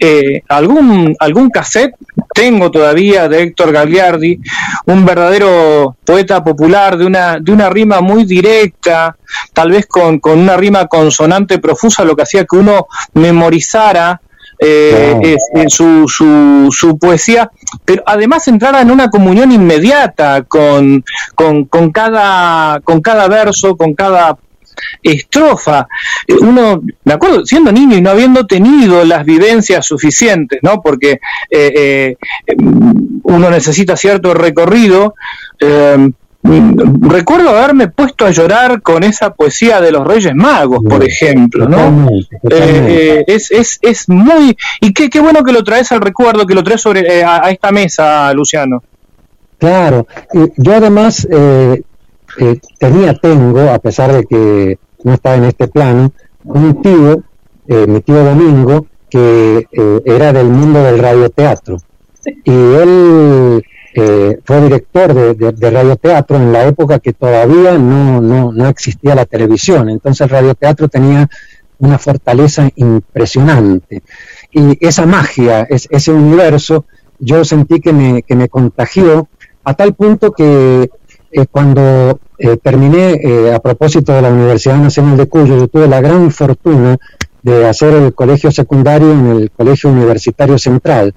Eh, 0.00 0.42
algún 0.48 1.14
algún 1.18 1.50
cassette 1.50 1.94
tengo 2.34 2.70
todavía 2.70 3.28
de 3.28 3.42
Héctor 3.42 3.72
Gagliardi, 3.72 4.38
un 4.86 5.04
verdadero 5.04 5.96
poeta 6.04 6.42
popular 6.44 6.96
de 6.98 7.06
una 7.06 7.38
de 7.40 7.52
una 7.52 7.68
rima 7.70 8.00
muy 8.00 8.24
directa, 8.24 9.16
tal 9.52 9.70
vez 9.70 9.86
con, 9.86 10.18
con 10.20 10.38
una 10.38 10.56
rima 10.56 10.86
consonante 10.86 11.58
profusa, 11.58 12.04
lo 12.04 12.14
que 12.14 12.22
hacía 12.22 12.44
que 12.44 12.56
uno 12.56 12.86
memorizara 13.14 14.20
eh, 14.58 15.10
Claro. 15.12 15.20
es- 15.22 15.48
en 15.54 15.68
su, 15.68 16.08
su, 16.08 16.70
su 16.74 16.96
poesía, 16.98 17.50
pero 17.84 18.02
además 18.06 18.48
entrara 18.48 18.80
en 18.80 18.90
una 18.90 19.10
comunión 19.10 19.52
inmediata 19.52 20.44
con, 20.44 21.04
con, 21.34 21.66
con, 21.66 21.90
cada, 21.92 22.80
con 22.80 23.02
cada 23.02 23.28
verso, 23.28 23.76
con 23.76 23.92
cada 23.94 24.34
estrofa. 25.02 25.86
Eh, 26.26 26.34
Uno, 26.40 26.82
me 27.04 27.12
acuerdo, 27.12 27.44
siendo 27.46 27.72
niño 27.72 27.96
y 27.96 28.00
no 28.00 28.10
habiendo 28.10 28.46
tenido 28.46 29.04
las 29.04 29.24
vivencias 29.24 29.84
suficientes, 29.86 30.60
¿no? 30.62 30.80
Porque 30.82 31.20
eh, 31.50 32.16
eh, 32.46 32.56
mm, 32.56 33.20
uno 33.24 33.50
necesita 33.50 33.96
cierto 33.96 34.34
recorrido. 34.34 35.14
eh, 35.60 35.96
mm, 36.42 37.08
recuerdo 37.10 37.50
haberme 37.50 37.88
puesto 37.88 38.24
a 38.24 38.30
llorar 38.30 38.80
con 38.82 39.02
esa 39.02 39.34
poesía 39.34 39.80
de 39.80 39.90
los 39.90 40.06
Reyes 40.06 40.34
Magos, 40.34 40.80
por 40.88 41.02
ejemplo, 41.02 41.68
¿no? 41.68 42.08
Eh, 42.10 42.24
eh, 42.50 43.24
es, 43.26 43.50
es, 43.50 43.78
es 43.82 44.08
muy... 44.08 44.56
Y 44.80 44.92
qué, 44.92 45.10
qué 45.10 45.18
bueno 45.20 45.42
que 45.42 45.52
lo 45.52 45.64
traes 45.64 45.90
al 45.90 46.00
recuerdo, 46.00 46.46
que 46.46 46.54
lo 46.54 46.62
traes 46.62 46.80
sobre, 46.82 47.00
eh, 47.00 47.24
a, 47.24 47.46
a 47.46 47.50
esta 47.50 47.72
mesa, 47.72 48.32
Luciano. 48.32 48.82
Claro, 49.58 50.06
yo 50.56 50.74
además 50.74 51.26
eh, 52.38 52.60
tenía, 52.78 53.14
tengo, 53.14 53.60
a 53.70 53.78
pesar 53.78 54.12
de 54.12 54.24
que 54.24 54.78
no 55.04 55.14
está 55.14 55.34
en 55.36 55.44
este 55.44 55.68
plano, 55.68 56.12
un 56.44 56.80
tío, 56.82 57.22
eh, 57.68 57.86
mi 57.86 58.00
tío 58.00 58.22
Domingo, 58.24 58.86
que 59.10 59.66
eh, 59.70 60.00
era 60.04 60.32
del 60.32 60.48
mundo 60.48 60.82
del 60.82 60.98
radioteatro. 60.98 61.76
Y 62.44 62.50
él 62.52 63.62
eh, 63.94 64.38
fue 64.44 64.60
director 64.62 65.14
de, 65.14 65.34
de- 65.34 65.52
de 65.52 65.70
radioteatro 65.70 66.36
en 66.36 66.52
la 66.52 66.66
época 66.66 66.98
que 66.98 67.12
todavía 67.12 67.78
no, 67.78 68.20
no, 68.20 68.52
no 68.52 68.68
existía 68.68 69.14
la 69.14 69.24
televisión. 69.26 69.88
Entonces 69.88 70.22
el 70.22 70.30
radioteatro 70.30 70.88
tenía 70.88 71.28
una 71.78 71.98
fortaleza 71.98 72.68
impresionante. 72.76 74.02
Y 74.50 74.76
esa 74.86 75.06
magia, 75.06 75.62
es- 75.62 75.88
ese 75.90 76.12
universo, 76.12 76.84
yo 77.18 77.44
sentí 77.44 77.80
que 77.80 77.92
me, 77.92 78.22
que 78.22 78.34
me 78.36 78.48
contagió 78.48 79.28
a 79.64 79.74
tal 79.74 79.94
punto 79.94 80.32
que 80.32 80.90
eh, 81.32 81.46
cuando 81.50 82.18
eh, 82.38 82.56
terminé, 82.56 83.20
eh, 83.22 83.54
a 83.54 83.58
propósito 83.60 84.12
de 84.12 84.22
la 84.22 84.30
Universidad 84.30 84.76
Nacional 84.76 85.16
de 85.16 85.26
Cuyo, 85.26 85.58
yo 85.58 85.68
tuve 85.68 85.88
la 85.88 86.00
gran 86.00 86.30
fortuna 86.30 86.96
de 87.42 87.66
hacer 87.66 87.94
el 87.94 88.14
colegio 88.14 88.50
secundario 88.50 89.12
en 89.12 89.26
el 89.28 89.50
Colegio 89.50 89.90
Universitario 89.90 90.58
Central, 90.58 91.14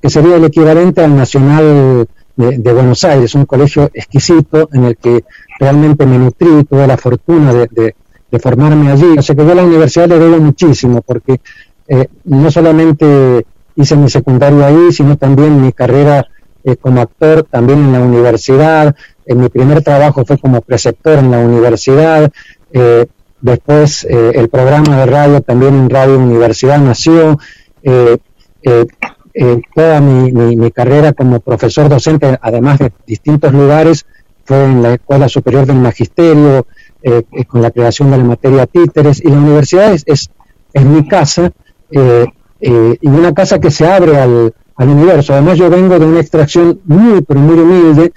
que 0.00 0.10
sería 0.10 0.36
el 0.36 0.44
equivalente 0.44 1.02
al 1.02 1.16
Nacional 1.16 2.06
de, 2.36 2.72
Buenos 2.72 3.04
Aires, 3.04 3.34
un 3.34 3.44
colegio 3.44 3.90
exquisito 3.92 4.68
en 4.72 4.84
el 4.84 4.96
que 4.96 5.24
realmente 5.58 6.06
me 6.06 6.18
nutrí, 6.18 6.64
tuve 6.64 6.86
la 6.86 6.96
fortuna 6.96 7.52
de 7.52 7.94
formarme 8.40 8.90
allí. 8.90 9.18
O 9.18 9.22
sea 9.22 9.36
que 9.36 9.44
yo 9.44 9.52
a 9.52 9.56
la 9.56 9.64
universidad 9.64 10.08
le 10.08 10.18
debo 10.18 10.38
muchísimo, 10.38 11.02
porque 11.02 11.40
eh, 11.88 12.08
no 12.24 12.50
solamente 12.50 13.46
hice 13.76 13.96
mi 13.96 14.08
secundario 14.08 14.64
ahí, 14.64 14.92
sino 14.92 15.16
también 15.16 15.60
mi 15.60 15.72
carrera 15.72 16.26
eh, 16.64 16.76
como 16.76 17.00
actor 17.00 17.42
también 17.44 17.80
en 17.80 17.92
la 17.92 18.00
universidad. 18.00 18.94
Eh, 19.26 19.34
mi 19.34 19.48
primer 19.48 19.82
trabajo 19.82 20.24
fue 20.24 20.38
como 20.38 20.60
preceptor 20.60 21.18
en 21.18 21.30
la 21.30 21.38
universidad. 21.38 22.30
Eh, 22.72 23.06
después 23.40 24.04
eh, 24.04 24.32
el 24.34 24.48
programa 24.48 25.00
de 25.00 25.06
radio 25.06 25.40
también 25.40 25.74
en 25.74 25.90
Radio 25.90 26.18
Universidad 26.18 26.78
nació. 26.78 27.38
Eh, 27.82 28.18
toda 29.74 30.00
mi, 30.02 30.70
carrera 30.72 31.14
como 31.14 31.40
profesor 31.40 31.88
docente, 31.88 32.38
además 32.42 32.78
de 32.78 32.92
distintos 33.06 33.52
lugares, 33.52 34.04
fue 34.44 34.64
en 34.64 34.82
la 34.82 34.94
Escuela 34.94 35.26
Superior 35.26 35.64
del 35.64 35.76
Magisterio, 35.76 36.66
con 37.48 37.62
la 37.62 37.70
creación 37.70 38.10
de 38.10 38.18
la 38.18 38.24
materia 38.24 38.66
títeres, 38.66 39.22
y 39.24 39.28
la 39.28 39.38
universidad 39.38 39.94
es, 39.94 40.04
es, 40.06 40.84
mi 40.84 41.08
casa, 41.08 41.50
y 41.90 43.08
una 43.08 43.32
casa 43.32 43.58
que 43.58 43.70
se 43.70 43.86
abre 43.90 44.18
al, 44.18 44.52
al 44.76 44.88
universo. 44.88 45.32
Además 45.32 45.56
yo 45.56 45.70
vengo 45.70 45.98
de 45.98 46.04
una 46.04 46.20
extracción 46.20 46.82
muy, 46.84 47.22
pero 47.22 47.40
muy 47.40 47.58
humilde, 47.58 48.12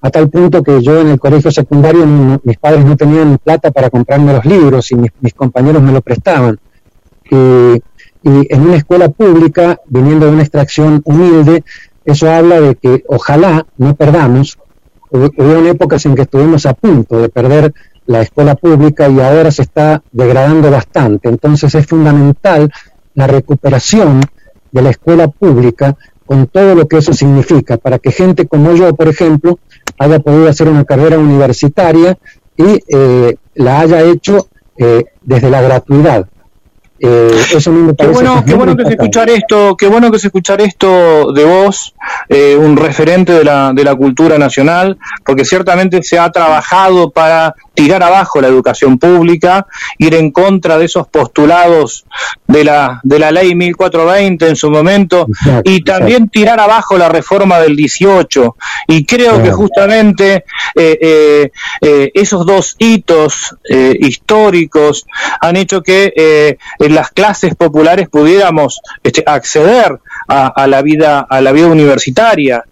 a 0.00 0.10
tal 0.10 0.28
punto 0.28 0.62
que 0.62 0.80
yo 0.82 1.00
en 1.00 1.08
el 1.08 1.18
colegio 1.18 1.50
secundario 1.50 2.06
no- 2.06 2.40
mis 2.44 2.56
padres 2.58 2.84
no 2.84 2.96
tenían 2.96 3.38
plata 3.38 3.70
para 3.70 3.90
comprarme 3.90 4.32
los 4.32 4.44
libros 4.44 4.90
y 4.92 4.96
mis, 4.96 5.10
mis 5.20 5.34
compañeros 5.34 5.82
me 5.82 5.92
lo 5.92 6.00
prestaban. 6.00 6.58
Y, 7.30 7.36
y 7.36 8.46
en 8.54 8.60
una 8.62 8.76
escuela 8.76 9.08
pública, 9.08 9.78
viniendo 9.86 10.26
de 10.26 10.32
una 10.32 10.42
extracción 10.42 11.00
humilde, 11.04 11.64
eso 12.04 12.30
habla 12.30 12.60
de 12.60 12.74
que 12.76 13.04
ojalá 13.08 13.66
no 13.76 13.94
perdamos. 13.94 14.58
Hubieron 15.10 15.66
épocas 15.66 16.04
en 16.06 16.14
que 16.14 16.22
estuvimos 16.22 16.66
a 16.66 16.74
punto 16.74 17.18
de 17.20 17.28
perder 17.28 17.72
la 18.06 18.22
escuela 18.22 18.54
pública 18.54 19.08
y 19.08 19.20
ahora 19.20 19.50
se 19.50 19.62
está 19.62 20.02
degradando 20.12 20.70
bastante. 20.70 21.28
Entonces 21.28 21.74
es 21.74 21.86
fundamental 21.86 22.70
la 23.14 23.26
recuperación 23.26 24.20
de 24.70 24.82
la 24.82 24.90
escuela 24.90 25.28
pública 25.28 25.96
con 26.26 26.46
todo 26.46 26.74
lo 26.74 26.86
que 26.86 26.98
eso 26.98 27.12
significa, 27.14 27.78
para 27.78 27.98
que 27.98 28.12
gente 28.12 28.46
como 28.46 28.74
yo, 28.74 28.94
por 28.94 29.08
ejemplo, 29.08 29.58
haya 29.98 30.18
podido 30.20 30.48
hacer 30.48 30.68
una 30.68 30.84
carrera 30.84 31.18
universitaria 31.18 32.18
y 32.56 32.80
eh, 32.88 33.36
la 33.54 33.80
haya 33.80 34.02
hecho 34.02 34.48
eh, 34.76 35.04
desde 35.22 35.50
la 35.50 35.60
gratuidad. 35.60 36.26
Eh, 37.00 37.30
eso 37.54 37.70
me 37.70 37.94
Qué 37.94 38.08
bueno, 38.08 38.34
que 38.34 38.38
es 38.38 38.44
qué 38.44 38.56
muy 38.56 38.64
bueno 38.64 38.76
que 38.76 38.84
se 38.84 38.90
escuchar 38.90 39.30
esto, 39.30 39.76
qué 39.76 39.86
bueno 39.86 40.10
que 40.10 40.18
se 40.18 40.26
escuchar 40.26 40.60
esto 40.60 41.32
de 41.32 41.44
vos, 41.44 41.94
eh, 42.28 42.56
un 42.56 42.76
referente 42.76 43.32
de 43.32 43.44
la, 43.44 43.72
de 43.72 43.84
la 43.84 43.94
cultura 43.94 44.36
nacional, 44.36 44.98
porque 45.24 45.44
ciertamente 45.44 46.02
se 46.02 46.18
ha 46.18 46.30
trabajado 46.30 47.10
para 47.10 47.54
tirar 47.78 48.02
abajo 48.02 48.40
la 48.40 48.48
educación 48.48 48.98
pública, 48.98 49.64
ir 49.98 50.16
en 50.16 50.32
contra 50.32 50.76
de 50.78 50.86
esos 50.86 51.06
postulados 51.06 52.04
de 52.48 52.64
la, 52.64 53.00
de 53.04 53.20
la 53.20 53.30
ley 53.30 53.54
1420 53.54 54.48
en 54.48 54.56
su 54.56 54.68
momento, 54.68 55.28
y 55.62 55.84
también 55.84 56.28
tirar 56.28 56.58
abajo 56.58 56.98
la 56.98 57.08
reforma 57.08 57.60
del 57.60 57.76
18. 57.76 58.56
Y 58.88 59.04
creo 59.04 59.40
que 59.40 59.52
justamente 59.52 60.44
eh, 60.74 60.98
eh, 61.00 61.50
eh, 61.80 62.10
esos 62.14 62.44
dos 62.44 62.74
hitos 62.78 63.54
históricos 64.00 65.06
han 65.40 65.54
hecho 65.54 65.82
que 65.82 66.12
eh, 66.16 66.58
en 66.80 66.94
las 66.96 67.12
clases 67.12 67.54
populares 67.54 68.08
pudiéramos 68.08 68.80
este, 69.04 69.22
acceder 69.24 70.00
a, 70.26 70.48
a 70.48 70.66
la 70.66 70.82
vida 70.82 71.20
a 71.20 71.40
la 71.40 71.52
vida 71.52 71.68
universitaria. 71.68 72.64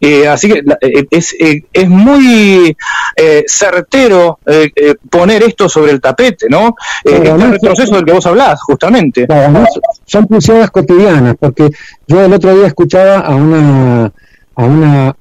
Eh, 0.00 0.28
así 0.28 0.48
que 0.52 0.62
eh, 0.80 1.06
es, 1.10 1.34
eh, 1.40 1.64
es 1.72 1.88
muy 1.88 2.76
eh, 3.16 3.44
certero 3.46 4.38
eh, 4.46 4.70
eh, 4.76 4.94
poner 5.10 5.42
esto 5.44 5.68
sobre 5.68 5.92
el 5.92 6.00
tapete, 6.00 6.46
¿no? 6.50 6.74
Este 7.02 7.30
además- 7.30 7.52
retroceso 7.52 7.94
del 7.96 8.04
que 8.04 8.12
vos 8.12 8.26
hablás, 8.26 8.60
justamente. 8.62 9.26
Además 9.28 9.68
son 10.04 10.26
pulseadas 10.26 10.70
cotidianas, 10.70 11.36
porque 11.38 11.70
yo 12.06 12.24
el 12.24 12.32
otro 12.32 12.54
día 12.54 12.66
escuchaba 12.66 13.18
a 13.20 13.34
una, 13.34 14.12
a 14.56 14.64
una 14.64 15.16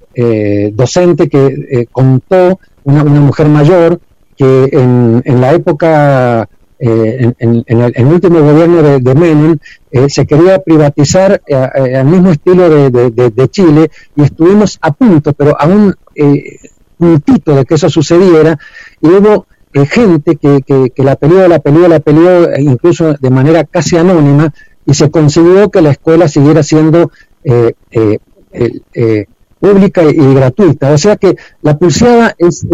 docente 0.73 1.27
que 1.29 1.47
eh, 1.71 1.85
contó, 1.91 2.59
una, 2.83 3.03
una 3.03 3.19
mujer 3.21 3.47
mayor, 3.47 3.99
que 4.37 4.69
en, 4.71 5.21
en 5.25 5.41
la 5.41 5.53
época, 5.53 6.47
eh, 6.85 7.31
en, 7.39 7.63
en- 7.67 7.93
el, 7.95 8.05
último 8.05 8.39
gobierno 8.41 8.81
de, 8.99 9.15
Menem, 9.15 9.57
eh, 9.91 10.09
se 10.09 10.25
quería 10.25 10.59
privatizar 10.59 11.41
eh, 11.47 11.55
eh, 11.75 11.95
al 11.95 12.05
mismo 12.07 12.31
estilo 12.31 12.69
de, 12.69 12.89
de- 12.91 13.47
Chile 13.49 13.89
y 14.15 14.23
estuvimos 14.23 14.77
a 14.81 14.91
punto, 14.91 15.31
pero 15.33 15.55
a 15.59 15.65
un 15.67 15.93
puntito 16.97 17.55
de 17.55 17.65
que 17.65 17.75
eso 17.75 17.89
sucediera, 17.89 18.57
y 19.01 19.07
hubo 19.07 19.45
gente 19.89 20.35
que, 20.35 20.61
que, 20.61 21.03
la 21.03 21.15
peleó, 21.15 21.47
la 21.47 21.59
peleó, 21.59 21.87
la 21.87 21.99
peleó, 21.99 22.49
eh, 22.51 22.61
incluso 22.61 23.13
de 23.13 23.29
manera 23.29 23.63
casi 23.63 23.97
anónima, 23.97 24.53
y 24.85 24.93
se 24.93 25.09
consiguió 25.09 25.71
que 25.71 25.81
la 25.81 25.91
escuela 25.91 26.27
siguiera 26.27 26.63
siendo 26.63 27.09
pública 29.59 30.03
y 30.03 30.33
gratuita. 30.33 30.91
O 30.91 30.97
sea 30.97 31.15
que 31.15 31.35
la 31.61 31.77
pulseada 31.77 32.35
es, 32.37 32.65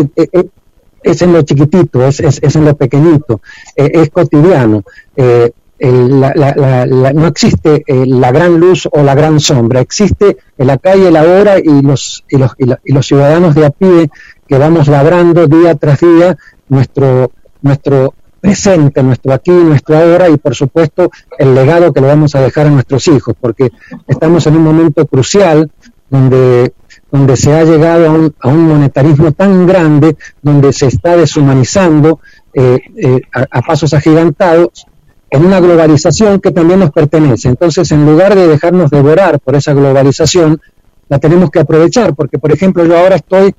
es 1.04 1.22
en 1.22 1.34
lo 1.34 1.42
chiquitito, 1.44 2.06
es, 2.06 2.20
es, 2.20 2.40
es 2.42 2.56
en 2.56 2.66
lo 2.66 2.76
pequeñito, 2.76 3.42
eh, 3.76 3.92
es 3.94 4.10
cotidiano. 4.10 4.84
Eh, 5.16 5.52
la- 5.82 6.34
la- 6.36 6.54
la- 6.58 6.86
la- 6.86 7.14
no 7.14 7.28
existe 7.28 7.84
eh, 7.88 8.06
la 8.06 8.34
gran 8.34 8.60
luz 8.60 8.88
o 8.92 9.02
la 9.02 9.16
gran 9.16 9.40
sombra, 9.40 9.80
existe 9.80 10.36
el 10.58 10.70
acá 10.70 10.96
y 10.98 11.06
el 11.06 11.16
ahora 11.16 11.58
y 11.58 11.82
los, 11.82 12.26
y 12.30 12.38
los, 12.38 12.52
y 12.58 12.66
la- 12.66 12.80
y 12.84 12.92
los 12.92 13.08
ciudadanos 13.08 13.56
de 13.56 13.66
a 13.66 13.70
pie 13.70 14.10
que 14.46 14.58
vamos 14.58 14.90
labrando 14.90 15.48
día 15.48 15.76
tras 15.76 16.02
día 16.02 16.38
nuestro, 16.68 17.32
nuestro 17.62 18.14
presente, 18.42 19.02
nuestro 19.04 19.32
aquí, 19.34 19.52
nuestro 19.52 19.98
ahora 19.98 20.28
y 20.30 20.36
por 20.38 20.54
supuesto 20.54 21.12
el 21.38 21.56
legado 21.56 21.94
que 21.94 22.02
le 22.02 22.08
vamos 22.08 22.36
a 22.36 22.42
dejar 22.42 22.68
a 22.68 22.72
nuestros 22.72 23.08
hijos, 23.08 23.34
porque 23.40 23.70
estamos 24.08 24.46
en 24.48 24.58
un 24.58 24.64
momento 24.64 25.06
crucial 25.06 25.72
donde, 26.10 26.74
donde 27.12 27.36
se 27.38 27.54
ha 27.54 27.64
llegado 27.64 28.08
a 28.08 28.12
un, 28.12 28.34
a 28.40 28.48
un 28.48 28.68
monetarismo 28.68 29.32
tan 29.32 29.66
grande, 29.66 30.16
donde 30.42 30.74
se 30.74 30.88
está 30.88 31.18
deshumanizando 31.18 32.20
eh, 32.54 32.80
eh, 32.98 33.22
a, 33.34 33.62
pasos 33.62 33.94
agigantados 33.94 34.86
en 35.30 35.46
una 35.46 35.60
globalización 35.60 36.40
que 36.40 36.52
también 36.52 36.80
nos 36.80 36.92
pertenece. 36.92 37.48
Entonces, 37.48 37.92
en 37.92 38.06
lugar 38.06 38.36
de 38.36 38.48
dejarnos 38.48 38.90
devorar 38.90 39.40
por 39.40 39.56
esa 39.56 39.74
globalización, 39.74 40.60
la 41.08 41.20
tenemos 41.20 41.50
que 41.50 41.60
aprovechar, 41.60 42.16
porque, 42.16 42.40
por 42.40 42.52
ejemplo, 42.52 42.86
yo 42.86 42.98
ahora 42.98 43.16
estoy 43.16 43.54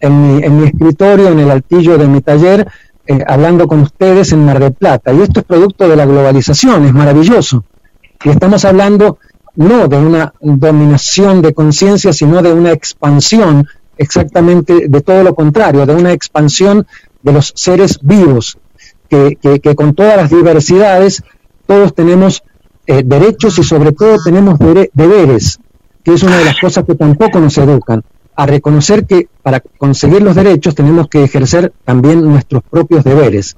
en 0.00 0.36
mi, 0.36 0.42
en 0.44 0.60
mi 0.60 0.66
escritorio, 0.66 1.28
en 1.28 1.38
el 1.38 1.50
altillo 1.50 1.98
de 1.98 2.06
mi 2.06 2.20
taller, 2.20 2.66
eh, 3.06 3.24
hablando 3.26 3.68
con 3.68 3.80
ustedes 3.80 4.32
en 4.32 4.44
Mar 4.44 4.58
del 4.58 4.72
Plata. 4.72 5.12
Y 5.12 5.22
esto 5.22 5.40
es 5.40 5.46
producto 5.46 5.88
de 5.88 5.96
la 5.96 6.06
globalización, 6.06 6.84
es 6.86 6.92
maravilloso. 6.92 7.64
Y 8.24 8.30
estamos 8.30 8.64
hablando 8.64 9.18
no 9.56 9.88
de 9.88 9.96
una 9.96 10.32
dominación 10.40 11.42
de 11.42 11.52
conciencia, 11.54 12.12
sino 12.12 12.42
de 12.42 12.52
una 12.52 12.72
expansión, 12.72 13.66
exactamente 13.98 14.88
de 14.88 15.00
todo 15.00 15.22
lo 15.22 15.34
contrario, 15.34 15.86
de 15.86 15.94
una 15.94 16.12
expansión 16.12 16.86
de 17.22 17.32
los 17.32 17.52
seres 17.56 17.98
vivos, 18.02 18.58
que, 19.08 19.36
que- 19.40 19.74
con 19.74 19.94
todas 19.94 20.16
las 20.16 20.30
diversidades 20.30 21.22
todos 21.66 21.94
tenemos 21.94 22.42
eh, 22.86 23.02
derechos 23.04 23.58
y 23.58 23.64
sobre 23.64 23.92
todo 23.92 24.16
tenemos 24.24 24.58
deberes, 24.92 25.58
que 26.04 26.14
es 26.14 26.22
una 26.22 26.38
de 26.38 26.44
las 26.44 26.58
cosas 26.60 26.84
que 26.84 26.94
tampoco 26.94 27.40
nos 27.40 27.58
educan, 27.58 28.02
a 28.36 28.46
reconocer 28.46 29.06
que 29.06 29.28
para 29.42 29.60
conseguir 29.60 30.22
los 30.22 30.36
derechos 30.36 30.74
tenemos 30.74 31.08
que 31.08 31.24
ejercer 31.24 31.72
también 31.84 32.22
nuestros 32.22 32.62
propios 32.70 33.02
deberes. 33.02 33.56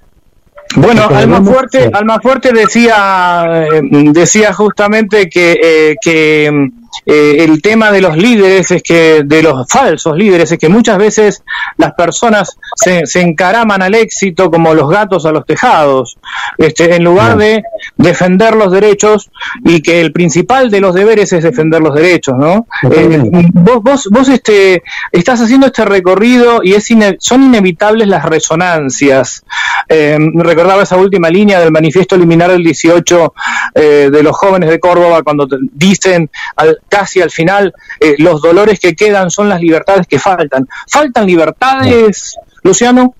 Bueno, 0.76 1.02
Porque 1.02 1.16
Alma 1.16 1.36
debemos- 1.38 1.54
Fuerte, 1.54 1.90
Alma 1.92 2.20
Fuerte 2.20 2.52
decía, 2.52 3.66
eh, 3.72 3.80
decía 4.12 4.52
justamente 4.52 5.28
que, 5.28 5.58
eh, 5.62 5.96
que 6.02 6.50
mm, 6.52 6.87
eh, 7.06 7.36
el 7.40 7.60
tema 7.62 7.90
de 7.90 8.00
los 8.00 8.16
líderes 8.16 8.70
es 8.70 8.82
que, 8.82 9.22
de 9.24 9.42
los 9.42 9.66
falsos 9.68 10.16
líderes, 10.16 10.50
es 10.52 10.58
que 10.58 10.68
muchas 10.68 10.98
veces 10.98 11.42
las 11.76 11.92
personas 11.94 12.56
se, 12.76 13.06
se 13.06 13.20
encaraman 13.20 13.82
al 13.82 13.94
éxito 13.94 14.50
como 14.50 14.74
los 14.74 14.88
gatos 14.88 15.24
a 15.26 15.32
los 15.32 15.44
tejados, 15.46 16.16
este, 16.58 16.94
en 16.96 17.04
lugar 17.04 17.36
de 17.36 17.62
defender 17.96 18.54
los 18.56 18.72
derechos 18.72 19.30
y 19.64 19.80
que 19.82 20.00
el 20.00 20.12
principal 20.12 20.70
de 20.70 20.80
los 20.80 20.94
deberes 20.94 21.32
es 21.32 21.42
defender 21.44 21.80
los 21.80 21.94
derechos, 21.94 22.36
¿no? 22.38 22.66
Eh, 22.90 23.20
vos, 23.52 23.82
vos, 23.82 24.08
vos 24.10 24.28
este, 24.28 24.82
estás 25.12 25.40
haciendo 25.40 25.66
este 25.66 25.84
recorrido 25.84 26.60
y 26.62 26.74
es 26.74 26.90
ine- 26.90 27.16
son 27.20 27.42
inevitables 27.42 28.08
las 28.08 28.24
resonancias. 28.24 29.44
Eh, 29.88 30.18
recordaba 30.34 30.82
esa 30.82 30.96
última 30.96 31.30
línea 31.30 31.60
del 31.60 31.70
manifiesto 31.72 32.16
liminar 32.16 32.50
del 32.50 32.62
18 32.64 33.34
eh, 33.74 34.08
de 34.12 34.22
los 34.22 34.36
jóvenes 34.36 34.68
de 34.70 34.78
Córdoba 34.80 35.22
cuando 35.22 35.46
te- 35.46 35.56
dicen 35.72 36.30
al- 36.56 36.77
casi 36.88 37.20
al 37.20 37.30
final 37.30 37.72
eh, 38.00 38.14
los 38.18 38.40
dolores 38.42 38.78
que 38.80 38.94
quedan 38.94 39.30
son 39.30 39.48
las 39.48 39.60
libertades 39.60 40.06
que 40.06 40.18
faltan. 40.18 40.68
¿Faltan 40.90 41.26
libertades, 41.26 42.36
Luciano? 42.62 43.14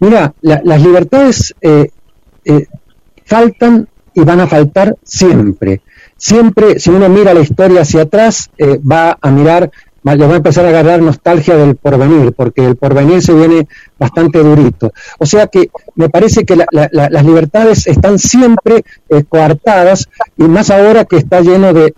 Mira, 0.00 0.32
la- 0.42 0.60
las 0.64 0.80
libertades 0.82 1.54
eh, 1.60 1.90
eh, 2.44 2.66
faltan 3.26 3.88
y 4.14 4.20
van 4.20 4.40
a 4.40 4.46
faltar 4.46 4.96
siempre. 5.02 5.80
Siempre, 6.16 6.80
si 6.80 6.90
uno 6.90 7.08
mira 7.08 7.32
la 7.34 7.40
historia 7.40 7.82
hacia 7.82 8.02
atrás, 8.02 8.50
eh, 8.58 8.78
va 8.80 9.16
a 9.20 9.30
mirar, 9.30 9.70
le 10.14 10.26
va 10.26 10.34
a 10.34 10.36
empezar 10.36 10.64
a 10.64 10.68
agarrar 10.68 11.00
nostalgia 11.02 11.56
del 11.56 11.76
porvenir, 11.76 12.32
porque 12.32 12.64
el 12.64 12.76
porvenir 12.76 13.22
se 13.22 13.32
viene 13.34 13.66
bastante 13.98 14.38
durito. 14.40 14.92
O 15.18 15.26
sea 15.26 15.46
que 15.48 15.70
me 15.96 16.08
parece 16.08 16.44
que 16.44 16.56
la- 16.56 16.66
la- 16.70 16.88
la- 16.92 17.08
las 17.10 17.24
libertades 17.24 17.86
están 17.86 18.18
siempre 18.18 18.84
eh, 19.08 19.24
coartadas 19.28 20.08
y 20.36 20.44
más 20.44 20.70
ahora 20.70 21.04
que 21.04 21.16
está 21.16 21.40
lleno 21.40 21.72
de, 21.72 21.94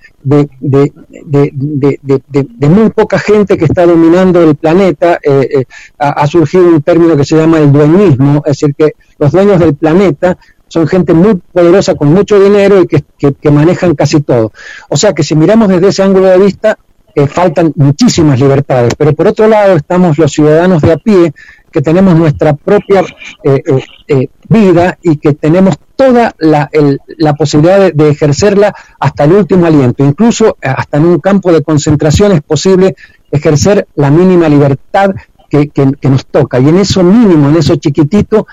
muy 2.68 2.90
poca 2.90 3.18
gente 3.18 3.56
que 3.56 3.64
está 3.64 3.86
dominando 3.86 4.42
el 4.42 4.56
planeta, 4.56 5.18
eh, 5.22 5.48
eh, 5.60 5.64
ha, 5.98 6.26
surgido 6.26 6.64
un 6.66 6.82
término 6.82 7.16
que 7.16 7.24
se 7.24 7.36
llama 7.36 7.58
el 7.58 7.72
dueñismo, 7.72 8.42
es 8.46 8.58
decir, 8.58 8.74
que 8.76 8.92
los 9.18 9.32
dueños 9.32 9.58
del 9.58 9.74
planeta 9.74 10.38
son 10.68 10.86
gente 10.86 11.12
muy 11.14 11.34
poderosa 11.52 11.94
con 11.96 12.12
mucho 12.12 12.38
dinero 12.40 12.80
y 12.80 12.86
que 12.86 13.50
manejan 13.50 13.94
casi 13.94 14.20
todo. 14.20 14.52
O 14.88 14.96
sea 14.96 15.12
que 15.12 15.22
si 15.24 15.34
miramos 15.34 15.68
desde 15.68 15.88
ese 15.88 16.02
ángulo 16.02 16.26
de 16.26 16.38
vista, 16.38 16.78
eh, 17.14 17.26
faltan 17.26 17.72
muchísimas 17.76 18.38
libertades, 18.40 18.94
pero 18.96 19.12
por 19.14 19.26
otro 19.28 19.48
lado 19.48 19.76
estamos 19.76 20.18
los 20.18 20.30
ciudadanos 20.32 20.80
de 20.82 20.92
a 20.92 20.96
pie 20.96 21.32
que 21.72 21.80
tenemos 21.82 22.16
nuestra 22.16 22.54
propia 22.54 23.00
eh, 23.44 23.62
eh, 23.64 23.84
eh, 24.08 24.28
vida 24.48 24.98
y 25.02 25.16
que 25.18 25.34
tenemos 25.34 25.76
toda 25.94 26.34
la, 26.38 26.68
el- 26.72 27.00
la 27.18 27.34
posibilidad 27.34 27.92
de, 27.92 28.08
ejercerla 28.10 28.74
hasta 28.98 29.24
el 29.24 29.32
último 29.32 29.66
aliento. 29.66 30.04
Incluso 30.04 30.56
hasta 30.62 30.96
en 30.96 31.04
un 31.04 31.18
campo 31.20 31.52
de 31.52 31.62
concentración 31.62 32.32
es 32.32 32.42
posible 32.42 32.96
ejercer 33.30 33.86
la 33.94 34.10
mínima 34.10 34.48
libertad 34.48 35.10
que, 35.48 35.70
nos 36.08 36.26
toca. 36.26 36.58
Y 36.58 36.68
en 36.68 36.78
eso 36.78 37.02
mínimo, 37.04 37.48
en 37.50 37.56
eso 37.56 37.76
chiquitito, 37.76 38.46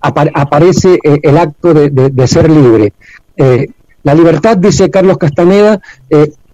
apar- 0.00 0.30
aparece 0.34 0.98
el 1.02 1.36
acto 1.38 1.72
de, 1.74 1.90
de- 1.90 2.26
ser 2.26 2.50
libre. 2.50 2.92
La 4.02 4.14
libertad, 4.14 4.56
dice 4.56 4.90
Carlos 4.90 5.18
Castaneda, 5.18 5.80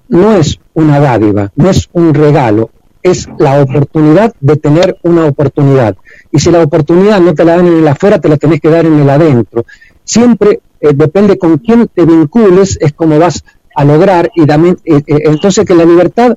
no 0.09 0.37
es 0.37 0.59
una 0.75 1.01
dádiva, 1.01 1.51
no 1.57 1.71
es 1.71 1.89
un 1.93 2.15
regalo, 2.15 2.71
es 3.03 3.29
la 3.39 3.63
oportunidad 3.63 4.35
de 4.41 4.57
tener 4.57 4.99
una 5.03 5.27
oportunidad. 5.27 5.97
Y 6.33 6.39
si 6.41 6.51
la 6.51 6.63
oportunidad 6.63 7.21
no 7.21 7.35
te 7.35 7.45
la 7.45 7.57
dan 7.57 7.67
en 7.69 7.79
el 7.79 7.89
afuera, 7.89 8.21
te 8.21 8.29
la 8.29 8.37
tenés 8.37 8.61
que 8.61 8.69
dar 8.69 8.85
en 8.85 8.99
el 8.99 9.09
adentro. 9.09 9.65
Siempre 10.05 10.61
eh, 10.81 10.91
depende 10.93 11.39
con 11.39 11.59
quién 11.59 11.89
te 11.89 12.05
vincules, 12.05 12.79
es 12.81 12.93
como 12.93 13.19
vas 13.19 13.45
a 13.75 13.85
lograr, 13.85 14.31
y 14.35 14.45
también, 14.45 14.77
eh, 14.85 15.03
eh, 15.07 15.19
entonces 15.25 15.65
que 15.65 15.75
la 15.75 15.85
libertad 15.85 16.37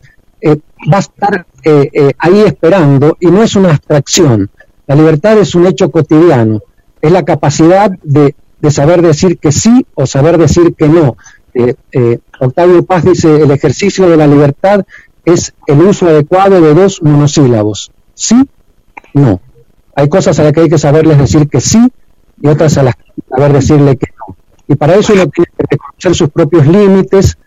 va 0.92 0.98
a 0.98 1.00
estar 1.00 1.46
ahí 2.18 2.40
esperando 2.46 3.18
y 3.20 3.28
no 3.28 3.44
es 3.44 3.56
una 3.58 3.72
abstracción. 3.72 4.50
La 4.88 4.96
libertad 4.96 5.38
es 5.38 5.54
un 5.54 5.68
hecho 5.68 5.92
cotidiano, 5.92 6.62
es 7.02 7.12
la 7.12 7.26
capacidad 7.26 7.92
de, 8.04 8.36
de 8.62 8.72
saber 8.72 9.02
decir 9.02 9.38
que 9.38 9.52
sí 9.52 9.86
o 9.96 10.06
saber 10.06 10.38
decir 10.38 10.76
que 10.76 10.88
no. 10.88 11.18
Octavio 12.40 12.84
Paz 12.86 13.04
dice, 13.04 13.42
el 13.44 13.52
ejercicio 13.52 14.10
de 14.10 14.18
la 14.18 14.28
libertad 14.28 14.86
es 15.26 15.54
el 15.68 15.82
uso 15.82 16.08
adecuado 16.08 16.62
de 16.62 16.74
dos 16.74 17.02
monosílabos. 17.04 17.92
Sí, 18.14 18.48
no. 19.14 19.42
Hay 19.96 20.08
cosas 20.10 20.40
a 20.40 20.44
las 20.44 20.54
que 20.54 20.62
hay 20.62 20.70
que 20.70 20.78
saberles 20.78 21.18
decir 21.18 21.48
que 21.50 21.60
sí 21.62 21.92
y 22.42 22.48
otras 22.48 22.78
a 22.78 22.84
las 22.84 22.96
que 22.96 23.04
hay 23.10 23.16
que 23.22 23.36
saber 23.36 23.54
decirle 23.54 23.98
que 23.98 24.08
no. 24.18 24.36
Y 24.68 24.76
para 24.76 24.96
eso 24.96 25.14
uno 25.14 25.28
tiene 25.28 25.48
que 25.58 25.66
reconocer 25.70 26.16
sus 26.16 26.30
propios 26.30 26.66
límites, 26.68 27.38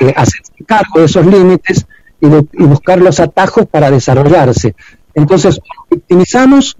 eh, 0.00 0.12
hacerse 0.16 0.52
cargo 0.66 0.98
de 1.00 1.04
esos 1.04 1.24
límites 1.26 1.86
y, 2.20 2.26
bu- 2.26 2.48
y 2.52 2.62
buscar 2.64 3.00
los 3.00 3.20
atajos 3.20 3.66
para 3.66 3.90
desarrollarse. 3.90 4.74
Entonces, 5.14 5.60
victimizamos 5.90 6.76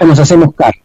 o 0.00 0.04
nos 0.04 0.18
hacemos 0.18 0.54
cargo. 0.54 0.80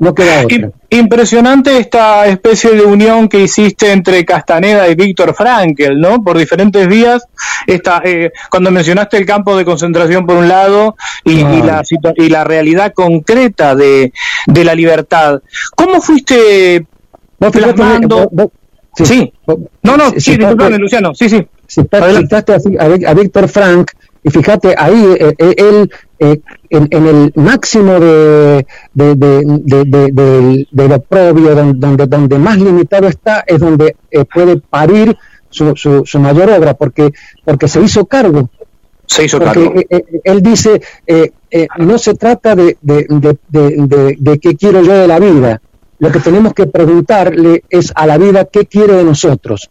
No 0.00 0.14
queda 0.14 0.42
otra. 0.44 0.70
Impresionante 0.90 1.78
esta 1.78 2.26
especie 2.26 2.70
de 2.72 2.82
unión 2.82 3.28
que 3.28 3.40
hiciste 3.40 3.92
entre 3.92 4.24
Castaneda 4.24 4.88
y 4.88 4.94
Víctor 4.94 5.34
Frankel, 5.34 6.00
¿no? 6.00 6.22
Por 6.22 6.36
diferentes 6.38 6.86
vías. 6.88 7.24
Esta, 7.66 8.00
eh, 8.04 8.30
cuando 8.50 8.70
mencionaste 8.70 9.16
el 9.16 9.26
campo 9.26 9.56
de 9.56 9.64
concentración 9.64 10.26
por 10.26 10.36
un 10.36 10.48
lado 10.48 10.96
y, 11.24 11.32
y 11.40 11.62
la, 11.62 11.82
y 12.16 12.28
la 12.28 12.44
realidad 12.44 12.92
concreta 12.94 13.74
de, 13.74 14.12
de 14.46 14.64
la 14.64 14.74
libertad. 14.74 15.40
¿Cómo 15.76 16.00
fuiste 16.00 16.86
plasmando? 17.74 18.16
vos- 18.16 18.28
vos- 18.32 18.50
Sí. 18.96 19.32
No, 19.82 19.96
no, 19.96 20.10
Sí, 20.16 20.36
Luciano. 20.78 21.14
Sí, 21.14 21.28
sí. 21.28 21.44
Cita- 21.66 21.98
Citaste 22.20 22.52
a, 22.52 22.58
Ví- 22.58 23.06
a 23.06 23.14
Víctor 23.14 23.48
Frank 23.48 23.90
y 24.26 24.30
fíjate 24.30 24.74
ahí 24.76 25.14
eh, 25.20 25.34
eh, 25.38 25.54
él 25.58 25.92
eh, 26.18 26.40
en, 26.70 26.88
en 26.90 27.06
el 27.06 27.32
máximo 27.36 28.00
de, 28.00 28.66
de, 28.94 30.94
oprobio 30.94 31.54
don- 31.54 31.78
donde, 31.78 32.06
donde 32.06 32.38
más 32.38 32.56
limitado 32.58 33.06
está 33.06 33.44
es 33.46 33.60
donde 33.60 33.94
eh, 34.10 34.24
puede 34.24 34.56
parir 34.56 35.14
su, 35.50 35.76
su, 35.76 36.04
su 36.06 36.18
mayor 36.18 36.50
obra 36.50 36.72
porque 36.74 37.12
porque 37.44 37.68
se 37.68 37.82
hizo 37.82 38.06
cargo. 38.06 38.48
Se 39.06 39.24
hizo 39.26 39.38
porque 39.38 39.84
cargo. 39.86 40.06
él 40.24 40.42
dice 40.42 40.80
no 41.78 41.98
se 41.98 42.14
trata 42.14 42.56
de- 42.56 42.76
de 42.80 44.38
qué 44.40 44.56
quiero 44.56 44.80
yo 44.82 44.94
de 44.94 45.06
la 45.06 45.18
vida. 45.20 45.60
Lo 45.98 46.10
que 46.10 46.18
tenemos 46.20 46.54
que 46.54 46.66
preguntarle 46.66 47.62
es 47.68 47.92
a 47.94 48.06
la 48.06 48.16
vida 48.18 48.46
qué 48.46 48.64
quiere 48.66 48.94
de 48.94 49.04
nosotros 49.04 49.70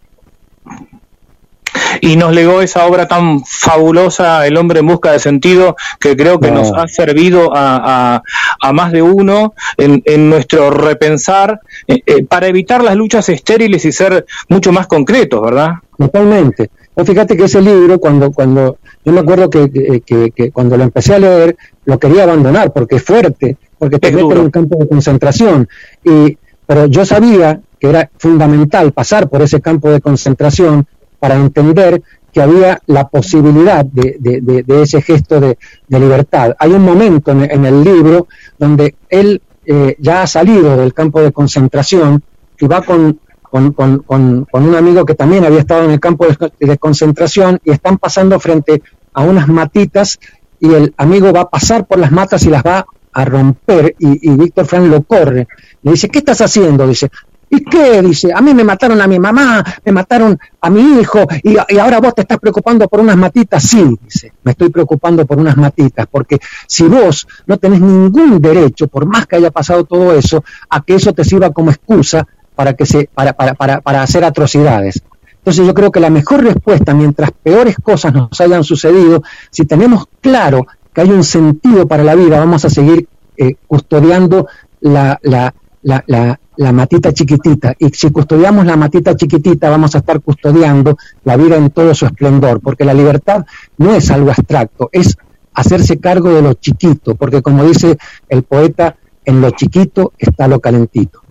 y 2.01 2.15
nos 2.17 2.33
legó 2.33 2.61
esa 2.61 2.85
obra 2.85 3.07
tan 3.07 3.43
fabulosa, 3.45 4.45
El 4.47 4.57
hombre 4.57 4.79
en 4.79 4.87
busca 4.87 5.11
de 5.11 5.19
sentido, 5.19 5.75
que 5.99 6.15
creo 6.15 6.39
que 6.39 6.51
No. 6.51 6.59
nos 6.61 6.71
ha 6.77 6.87
servido 6.87 7.55
a, 7.55 8.15
a- 8.15 8.23
a 8.61 8.73
más 8.73 8.91
de 8.91 9.01
uno 9.01 9.53
en, 9.77 10.01
en 10.05 10.29
nuestro 10.29 10.69
repensar 10.69 11.59
eh, 11.87 11.99
eh, 12.05 12.23
para 12.23 12.47
evitar 12.47 12.83
las 12.83 12.95
luchas 12.95 13.27
estériles 13.29 13.85
y 13.85 13.91
ser 13.91 14.25
mucho 14.49 14.71
más 14.71 14.87
concretos, 14.87 15.41
¿verdad? 15.41 15.73
Totalmente. 15.97 16.69
Vos 16.95 17.07
fíjate 17.07 17.35
que 17.35 17.45
ese 17.45 17.61
libro, 17.61 17.99
cuando, 17.99 18.31
cuando, 18.31 18.77
yo 19.03 19.11
me 19.11 19.19
acuerdo 19.21 19.49
que, 19.49 19.71
que- 19.71 20.01
que- 20.01 20.31
que 20.31 20.51
cuando 20.51 20.77
lo 20.77 20.83
empecé 20.83 21.15
a 21.15 21.19
leer, 21.19 21.55
lo 21.85 21.97
quería 21.99 22.23
abandonar 22.23 22.71
porque 22.71 22.97
es 22.97 23.03
fuerte, 23.03 23.57
porque 23.79 23.99
te 23.99 24.11
mete 24.11 24.33
en 24.33 24.39
un 24.39 24.51
campo 24.51 24.77
de 24.77 24.87
concentración. 24.87 25.67
Y, 26.03 26.37
pero 26.67 26.85
yo 26.85 27.05
sabía 27.05 27.59
que 27.79 27.89
era 27.89 28.09
fundamental 28.17 28.91
pasar 28.93 29.27
por 29.27 29.41
ese 29.41 29.59
campo 29.59 29.89
de 29.89 29.99
concentración 30.01 30.85
para 31.23 31.35
entender 31.35 32.03
que 32.33 32.41
había 32.41 32.81
la 32.87 33.07
posibilidad 33.07 33.85
de, 33.85 34.65
ese 34.81 35.01
gesto 35.01 35.39
de, 35.39 35.57
libertad. 35.87 36.53
Hay 36.59 36.71
un 36.71 36.83
momento 36.83 37.31
en, 37.31 37.65
el 37.65 37.81
libro 37.81 38.27
donde 38.59 38.95
él 39.09 39.41
eh, 39.65 39.95
ya 39.99 40.23
ha 40.23 40.27
salido 40.27 40.75
del 40.75 40.93
campo 40.93 41.21
de 41.21 41.31
concentración 41.31 42.21
y 42.59 42.67
va 42.67 42.81
con, 42.81 43.21
un 43.53 44.75
amigo 44.75 45.05
que 45.05 45.15
también 45.15 45.45
había 45.45 45.59
estado 45.59 45.85
en 45.85 45.91
el 45.91 46.01
campo 46.01 46.25
de, 46.27 46.51
de 46.59 46.77
concentración 46.77 47.57
y 47.63 47.71
están 47.71 47.97
pasando 47.97 48.37
frente 48.37 48.83
a 49.13 49.23
unas 49.23 49.47
matitas 49.47 50.19
y 50.59 50.73
el 50.73 50.93
amigo 50.97 51.31
va 51.31 51.43
a 51.43 51.49
pasar 51.49 51.85
por 51.85 51.99
las 51.99 52.11
matas 52.11 52.43
y 52.45 52.49
las 52.49 52.63
va 52.63 52.85
a 53.13 53.23
romper 53.23 53.95
y, 53.97 54.29
y 54.29 54.35
Víctor 54.35 54.65
Frank 54.65 54.87
lo 54.87 55.03
corre. 55.03 55.47
Le 55.83 55.91
dice, 55.91 56.09
¿qué 56.09 56.19
estás 56.19 56.41
haciendo? 56.41 56.85
Dice, 56.85 57.09
¿y 57.53 57.63
qué? 57.63 58.01
Dice, 58.01 58.31
a 58.33 58.41
mí 58.41 58.53
me 58.53 58.63
mataron 58.63 58.99
a 58.99 59.07
mi 59.07 59.19
mamá, 59.19 59.63
me 59.85 59.91
mataron 59.91 60.37
a 60.59 60.69
mi 60.69 60.99
hijo 60.99 61.19
y, 61.43 61.55
y 61.69 61.77
ahora 61.77 61.99
vos 61.99 62.15
te 62.15 62.21
estás 62.21 62.39
preocupando 62.39 62.87
por 62.87 62.99
unas 62.99 63.15
matitas. 63.15 63.63
Sí, 63.63 63.95
dice, 64.03 64.33
me 64.43 64.51
estoy 64.51 64.69
preocupando 64.69 65.25
por 65.25 65.37
unas 65.37 65.55
matitas, 65.55 66.07
porque 66.09 66.39
si 66.67 66.83
vos 66.87 67.27
no 67.45 67.57
tenés 67.57 67.79
ningún 67.79 68.41
derecho, 68.41 68.87
por 68.87 69.05
más 69.05 69.27
que 69.27 69.35
haya 69.35 69.51
pasado 69.51 69.83
todo 69.83 70.13
eso, 70.13 70.43
a 70.69 70.81
que 70.81 70.95
eso 70.95 71.13
te 71.13 71.23
sirva 71.23 71.51
como 71.51 71.69
excusa 71.69 72.27
para, 72.55 72.73
que 72.73 72.85
se, 72.85 73.09
para, 73.13 73.33
para, 73.33 73.53
para, 73.53 73.81
para 73.81 74.01
hacer 74.01 74.23
atrocidades. 74.23 75.03
Entonces 75.37 75.67
yo 75.67 75.73
creo 75.73 75.91
que 75.91 75.99
la 75.99 76.09
mejor 76.09 76.43
respuesta, 76.43 76.93
mientras 76.93 77.31
peores 77.31 77.75
cosas 77.83 78.13
nos 78.13 78.39
hayan 78.41 78.63
sucedido, 78.63 79.23
si 79.51 79.65
tenemos 79.65 80.05
claro 80.21 80.65
que 80.93 81.01
hay 81.01 81.09
un 81.09 81.23
sentido 81.23 81.87
para 81.87 82.03
la 82.03 82.15
vida, 82.15 82.39
vamos 82.39 82.65
a 82.65 82.69
seguir 82.69 83.07
eh, 83.37 83.55
custodiando 83.67 84.47
la, 84.79 85.19
la, 85.21 85.53
la, 85.81 86.39
la, 86.57 86.71
matita 86.71 87.11
chiquitita. 87.11 87.75
Y 87.79 87.89
si 87.89 88.11
custodiamos 88.11 88.65
la 88.65 88.75
matita 88.75 89.15
chiquitita, 89.15 89.69
vamos 89.69 89.95
a 89.95 89.99
estar 89.99 90.21
custodiando 90.21 90.97
la 91.23 91.37
vida 91.37 91.55
en 91.55 91.69
todo 91.71 91.93
su 91.93 92.05
esplendor, 92.05 92.61
porque 92.61 92.85
la 92.85 92.93
libertad 92.93 93.45
no 93.77 93.93
es 93.95 94.09
algo 94.11 94.31
abstracto, 94.31 94.89
es 94.91 95.17
hacerse 95.53 95.99
cargo 95.99 96.33
de 96.33 96.41
lo 96.41 96.53
chiquito, 96.53 97.15
porque 97.15 97.41
como 97.41 97.63
dice 97.63 97.97
el 98.29 98.43
poeta, 98.43 98.95
en 99.25 99.41
lo 99.41 99.51
chiquito 99.51 100.13
está 100.17 100.47
lo 100.47 100.59
calentito. 100.59 101.21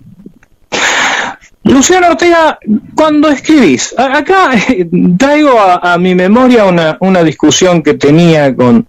Luciano 1.64 2.08
Ortega, 2.08 2.58
cuando 2.94 3.28
escribís, 3.28 3.94
acá 3.96 4.50
traigo 5.18 5.60
a, 5.60 5.94
a 5.94 5.98
mi 5.98 6.14
memoria 6.14 6.64
una, 6.64 6.96
una 7.00 7.22
discusión 7.22 7.82
que 7.82 7.94
tenía 7.94 8.54
con, 8.54 8.86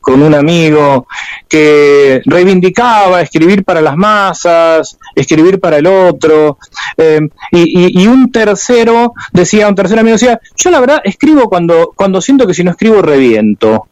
con 0.00 0.22
un 0.22 0.34
amigo 0.34 1.06
que 1.48 2.20
reivindicaba 2.24 3.20
escribir 3.20 3.64
para 3.64 3.80
las 3.80 3.96
masas, 3.96 4.98
escribir 5.14 5.60
para 5.60 5.78
el 5.78 5.86
otro, 5.86 6.58
eh, 6.96 7.20
y, 7.52 7.60
y- 7.98 8.02
y 8.02 8.06
un 8.06 8.30
tercero 8.32 9.12
decía, 9.32 9.68
un 9.68 9.74
tercer 9.74 9.98
amigo 9.98 10.14
decía, 10.14 10.40
yo 10.56 10.70
la 10.70 10.80
verdad 10.80 11.00
escribo 11.04 11.48
cuando, 11.48 11.92
cuando 11.94 12.20
siento 12.20 12.46
que 12.46 12.54
si 12.54 12.64
no 12.64 12.70
escribo 12.72 13.02
reviento. 13.02 13.86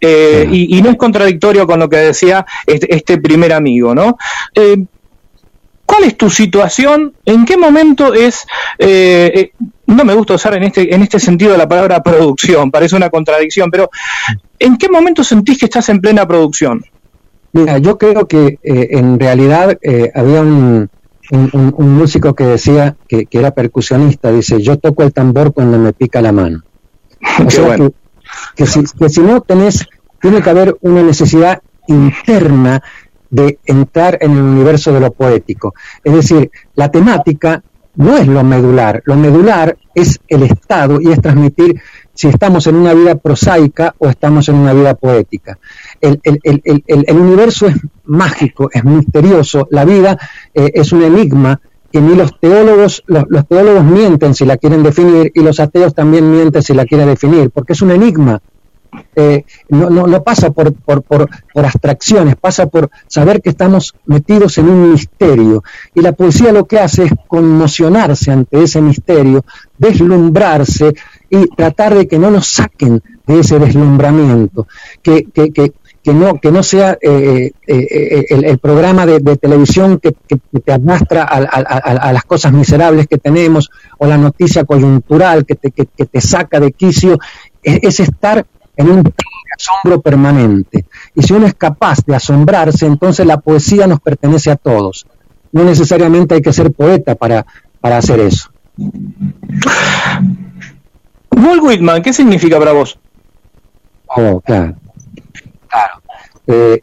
Eh, 0.00 0.46
y, 0.52 0.78
y 0.78 0.82
no 0.82 0.90
es 0.90 0.96
contradictorio 0.96 1.66
con 1.66 1.80
lo 1.80 1.88
que 1.88 1.96
decía 1.96 2.46
este, 2.64 2.94
este 2.94 3.18
primer 3.18 3.52
amigo, 3.52 3.92
¿no? 3.92 4.16
Eh, 4.54 4.84
¿Cuál 5.94 6.08
es 6.08 6.16
tu 6.16 6.28
situación? 6.28 7.14
¿En 7.24 7.44
qué 7.44 7.56
momento 7.56 8.14
es, 8.14 8.44
eh, 8.78 9.30
eh, 9.32 9.52
no 9.86 10.04
me 10.04 10.12
gusta 10.14 10.34
usar 10.34 10.54
en 10.56 10.64
este, 10.64 10.92
en 10.92 11.02
este 11.02 11.20
sentido 11.20 11.56
la 11.56 11.68
palabra 11.68 12.02
producción, 12.02 12.72
parece 12.72 12.96
una 12.96 13.10
contradicción, 13.10 13.70
pero 13.70 13.88
¿en 14.58 14.76
qué 14.76 14.88
momento 14.88 15.22
sentís 15.22 15.56
que 15.56 15.66
estás 15.66 15.88
en 15.90 16.00
plena 16.00 16.26
producción? 16.26 16.82
Mira, 17.52 17.78
yo 17.78 17.96
creo 17.96 18.26
que 18.26 18.58
eh, 18.64 18.88
en 18.90 19.20
realidad 19.20 19.78
eh, 19.82 20.10
había 20.16 20.40
un, 20.40 20.90
un- 21.30 21.74
músico 21.96 22.34
que 22.34 22.42
decía 22.44 22.96
que, 23.06 23.26
que 23.26 23.38
era 23.38 23.52
percusionista, 23.52 24.32
dice, 24.32 24.60
yo 24.60 24.76
toco 24.78 25.04
el 25.04 25.12
tambor 25.12 25.52
cuando 25.52 25.78
me 25.78 25.92
pica 25.92 26.20
la 26.20 26.32
mano. 26.32 26.62
O 27.46 27.50
sea 27.50 27.64
bueno. 27.66 27.90
que, 27.90 28.64
que 28.64 28.66
si, 28.66 28.82
que 28.98 29.08
si 29.08 29.20
no 29.20 29.42
tenés, 29.42 29.86
tiene 30.20 30.42
que 30.42 30.50
haber 30.50 30.76
una 30.80 31.04
necesidad 31.04 31.62
interna 31.86 32.82
de 33.34 33.58
entrar 33.66 34.18
en 34.20 34.32
el 34.32 34.42
universo 34.42 34.92
de 34.92 35.00
lo 35.00 35.12
poético. 35.12 35.74
Es 36.02 36.14
decir, 36.14 36.50
la 36.74 36.90
temática 36.90 37.62
no 37.96 38.16
es 38.16 38.26
lo 38.26 38.42
medular, 38.42 39.02
lo 39.06 39.16
medular 39.16 39.76
es 39.94 40.18
el 40.28 40.42
estado 40.42 41.00
y 41.00 41.12
es 41.12 41.20
transmitir 41.20 41.80
si 42.12 42.28
estamos 42.28 42.66
en 42.66 42.76
una 42.76 42.92
vida 42.94 43.14
prosaica 43.16 43.94
o 43.98 44.08
estamos 44.08 44.48
en 44.48 44.56
una 44.56 44.72
vida 44.72 44.94
poética. 44.94 45.58
El, 46.00 46.20
el- 46.22 46.40
el- 46.42 46.84
el- 46.86 47.16
universo 47.16 47.66
es 47.66 47.76
mágico, 48.04 48.68
es 48.72 48.84
misterioso, 48.84 49.66
la 49.70 49.84
vida 49.84 50.18
eh, 50.52 50.70
es 50.74 50.92
un 50.92 51.02
enigma 51.02 51.60
que 51.92 52.00
ni 52.00 52.14
los 52.16 52.38
teólogos, 52.40 53.02
los, 53.06 53.24
los 53.28 53.46
teólogos 53.46 53.84
mienten 53.84 54.34
si 54.34 54.44
la 54.44 54.56
quieren 54.56 54.82
definir 54.82 55.30
y 55.34 55.40
los 55.42 55.60
ateos 55.60 55.94
también 55.94 56.28
mienten 56.30 56.62
si 56.62 56.74
la 56.74 56.84
quieren 56.86 57.06
definir, 57.08 57.50
porque 57.50 57.72
es 57.74 57.82
un 57.82 57.92
enigma. 57.92 58.40
Eh, 59.16 59.44
no, 59.68 59.90
no, 59.90 60.22
pasa 60.22 60.50
por, 60.50 60.72
por, 60.72 61.02
por, 61.02 61.28
por 61.52 61.64
abstracciones, 61.64 62.36
pasa 62.36 62.66
por 62.66 62.90
saber 63.06 63.40
que 63.40 63.50
estamos 63.50 63.94
metidos 64.06 64.58
en 64.58 64.68
un 64.68 64.92
misterio. 64.92 65.62
Y 65.94 66.00
la 66.00 66.12
poesía 66.12 66.52
lo 66.52 66.66
que 66.66 66.80
hace 66.80 67.04
es 67.04 67.12
conmocionarse 67.28 68.32
ante 68.32 68.62
ese 68.62 68.80
misterio, 68.80 69.44
deslumbrarse 69.78 70.94
y 71.30 71.46
tratar 71.48 71.94
de 71.94 72.06
que 72.06 72.18
no 72.18 72.30
nos 72.30 72.48
saquen 72.48 73.02
de 73.26 73.40
ese 73.40 73.58
deslumbramiento, 73.58 74.66
que, 75.02 75.24
que, 75.24 75.52
que, 75.52 75.72
que 76.02 76.12
no, 76.12 76.38
que 76.38 76.52
no 76.52 76.62
sea 76.62 76.98
eh, 77.00 77.52
eh, 77.66 78.26
el, 78.28 78.44
el 78.44 78.58
programa 78.58 79.06
de, 79.06 79.20
de 79.20 79.36
televisión 79.36 79.98
que, 79.98 80.12
te 80.12 80.72
arrastra 80.72 81.22
a 81.24 82.12
las 82.12 82.24
cosas 82.24 82.52
miserables 82.52 83.06
que 83.06 83.18
tenemos 83.18 83.70
o 83.98 84.06
la 84.06 84.18
noticia 84.18 84.64
coyuntural 84.64 85.46
que 85.46 85.54
te, 85.54 85.70
que, 85.70 85.86
que 85.86 86.04
te 86.04 86.20
saca 86.20 86.60
de 86.60 86.72
quicio, 86.72 87.18
es, 87.62 87.78
es 87.82 88.00
estar 88.00 88.46
en 88.76 88.90
un 88.90 89.12
asombro 89.58 90.00
permanente. 90.00 90.84
Y 91.14 91.22
si 91.22 91.32
uno 91.32 91.46
es 91.46 91.54
capaz 91.54 91.98
de 92.06 92.16
asombrarse, 92.16 92.86
entonces 92.86 93.24
la 93.26 93.38
poesía 93.38 93.86
nos 93.86 94.00
pertenece 94.00 94.50
a 94.50 94.56
todos. 94.56 95.06
No 95.52 95.64
necesariamente 95.64 96.34
hay 96.34 96.42
que 96.42 96.52
ser 96.52 96.72
poeta 96.72 97.14
para, 97.14 97.46
para 97.80 97.98
hacer 97.98 98.20
eso. 98.20 98.50
Walt 101.30 101.62
Whitman, 101.62 102.02
¿qué 102.02 102.12
significa 102.12 102.58
para 102.58 102.72
vos? 102.72 102.98
Oh, 104.06 104.40
claro. 104.40 104.74
Claro. 105.68 105.94
Eh, 106.46 106.80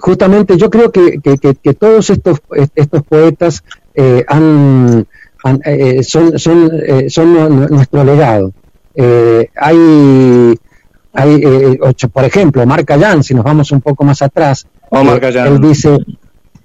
justamente 0.00 0.56
yo 0.56 0.70
creo 0.70 0.90
que, 0.92 1.18
que- 1.22 1.38
que- 1.38 1.54
que 1.54 1.74
todos 1.74 2.10
estos, 2.10 2.40
estos 2.74 3.02
poetas 3.04 3.62
eh, 3.94 4.24
han, 4.28 5.06
han- 5.44 5.60
eh, 5.64 6.02
son, 6.02 6.38
son, 6.38 6.70
son 7.08 7.34
nu- 7.34 7.68
nuestro 7.68 8.04
legado. 8.04 8.52
Hay, 9.56 10.58
hay 11.14 11.40
eh, 11.42 11.78
ocho- 11.80 12.08
por 12.08 12.24
ejemplo, 12.24 12.66
Marc 12.66 12.90
Allan, 12.90 13.22
si 13.22 13.34
nos 13.34 13.44
vamos 13.44 13.70
un 13.72 13.80
poco 13.80 14.04
más 14.04 14.20
atrás, 14.22 14.66
Omar 14.90 15.16
eh, 15.16 15.20
él 15.48 15.60
dice, 15.60 15.96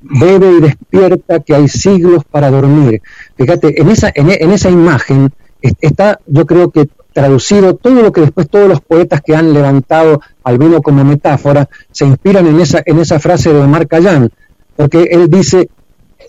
bebe 0.01 0.51
y 0.57 0.61
despierta 0.61 1.39
que 1.41 1.55
hay 1.55 1.67
siglos 1.67 2.23
para 2.29 2.49
dormir. 2.49 3.01
Fíjate, 3.37 3.81
en 3.81 3.89
esa, 3.89 4.11
en, 4.13 4.29
en 4.31 4.51
esa 4.51 4.69
imagen 4.69 5.29
es- 5.61 5.73
está, 5.81 6.19
yo 6.27 6.45
creo 6.45 6.71
que 6.71 6.89
traducido 7.13 7.75
todo 7.75 8.01
lo 8.01 8.11
que 8.11 8.21
después 8.21 8.49
todos 8.49 8.69
los 8.69 8.81
poetas 8.81 9.21
que 9.25 9.35
han 9.35 9.53
levantado 9.53 10.21
al 10.43 10.57
vino 10.57 10.81
como 10.81 11.03
metáfora 11.03 11.67
se 11.91 12.05
inspiran 12.05 12.45
en 12.47 12.59
esa, 12.61 12.81
en 12.85 12.99
esa 12.99 13.19
frase 13.19 13.51
de 13.51 13.59
Omar 13.59 13.87
Khayyam, 13.87 14.29
porque 14.75 15.03
él 15.11 15.29
dice, 15.29 15.69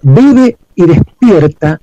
vive 0.03 0.57
y 0.75 0.87
despierta 0.87 1.81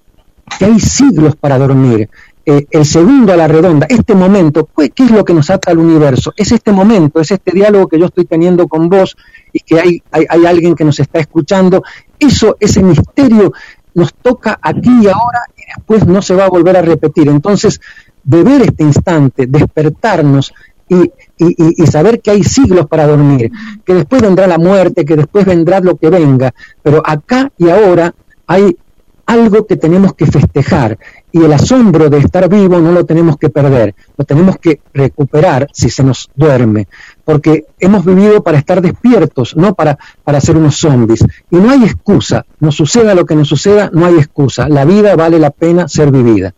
que 0.58 0.66
hay 0.66 0.80
siglos 0.80 1.36
para 1.36 1.58
dormir. 1.58 2.10
Eh, 2.50 2.66
el 2.72 2.86
segundo 2.86 3.34
a 3.34 3.36
la 3.36 3.46
redonda, 3.46 3.88
este 3.90 4.16
momento, 4.16 4.70
¿qué 4.74 5.04
es 5.04 5.12
lo 5.12 5.26
que 5.26 5.34
nos 5.34 5.50
ata 5.50 5.70
al 5.72 5.80
universo? 5.80 6.32
Es 6.38 6.54
este 6.54 6.72
momento, 6.72 7.20
es 7.20 7.32
este 7.32 7.52
diálogo 7.52 7.88
que 7.90 8.00
yo 8.00 8.06
estoy 8.06 8.24
teniendo 8.24 8.70
con 8.70 8.88
vos 8.88 9.18
y 9.52 9.60
que 9.60 9.78
hay, 9.82 10.02
alguien 10.46 10.74
que 10.74 10.86
nos 10.86 10.98
está 11.02 11.20
escuchando. 11.20 11.84
Eso, 12.18 12.56
ese 12.62 12.82
misterio 12.82 13.52
nos 13.96 14.14
toca 14.14 14.58
aquí 14.62 14.90
y 15.02 15.08
ahora 15.08 15.42
y 15.58 15.64
después 15.76 16.08
no 16.08 16.22
se 16.22 16.36
va 16.36 16.46
a 16.46 16.50
volver 16.50 16.78
a 16.78 16.82
repetir. 16.82 17.28
Entonces, 17.28 17.82
beber 18.24 18.62
este 18.62 18.84
instante, 18.84 19.46
despertarnos 19.48 20.54
y- 20.88 21.12
y 21.38 21.86
saber 21.88 22.22
que 22.22 22.32
hay 22.32 22.46
siglos 22.46 22.88
para 22.88 23.08
dormir, 23.08 23.52
que 23.86 23.94
después 23.94 24.22
vendrá 24.22 24.48
la 24.48 24.58
muerte, 24.58 25.04
que 25.04 25.18
después 25.18 25.46
vendrá 25.46 25.82
lo 25.82 25.98
que 25.98 26.10
venga, 26.10 26.54
pero 26.82 27.04
acá 27.06 27.52
y 27.58 27.68
ahora 27.68 28.16
hay 28.48 28.78
algo 29.26 29.68
que 29.68 29.76
tenemos 29.76 30.14
que 30.14 30.26
festejar 30.26 30.98
y 31.32 31.44
el 31.44 31.52
asombro 31.54 32.10
de 32.10 32.20
estar 32.20 32.48
vivo 32.50 32.80
no 32.80 32.92
lo 32.92 33.06
tenemos 33.06 33.38
que 33.38 33.50
perder, 33.50 33.94
lo 34.18 34.24
tenemos 34.26 34.58
que 34.58 34.80
recuperar 34.94 35.68
si 35.74 35.90
se 35.90 36.04
nos 36.04 36.30
duerme, 36.36 36.88
porque 37.26 37.66
hemos 37.80 38.06
vivido 38.06 38.42
para 38.42 38.58
estar 38.58 38.82
despiertos, 38.82 39.56
no 39.56 39.74
para, 39.76 39.98
para 40.24 40.40
ser 40.40 40.56
unos 40.58 40.78
zombies. 40.78 41.26
Y 41.52 41.58
no 41.58 41.70
hay 41.72 41.84
excusa, 41.84 42.46
nos 42.60 42.76
suceda 42.76 43.14
lo 43.14 43.26
que 43.26 43.36
nos 43.36 43.48
suceda, 43.50 43.90
no 43.94 44.06
hay 44.06 44.16
excusa. 44.16 44.70
La 44.70 44.86
vida 44.86 45.16
vale 45.16 45.38
la 45.38 45.50
pena 45.52 45.88
ser 45.88 46.12
vivida. 46.12 46.54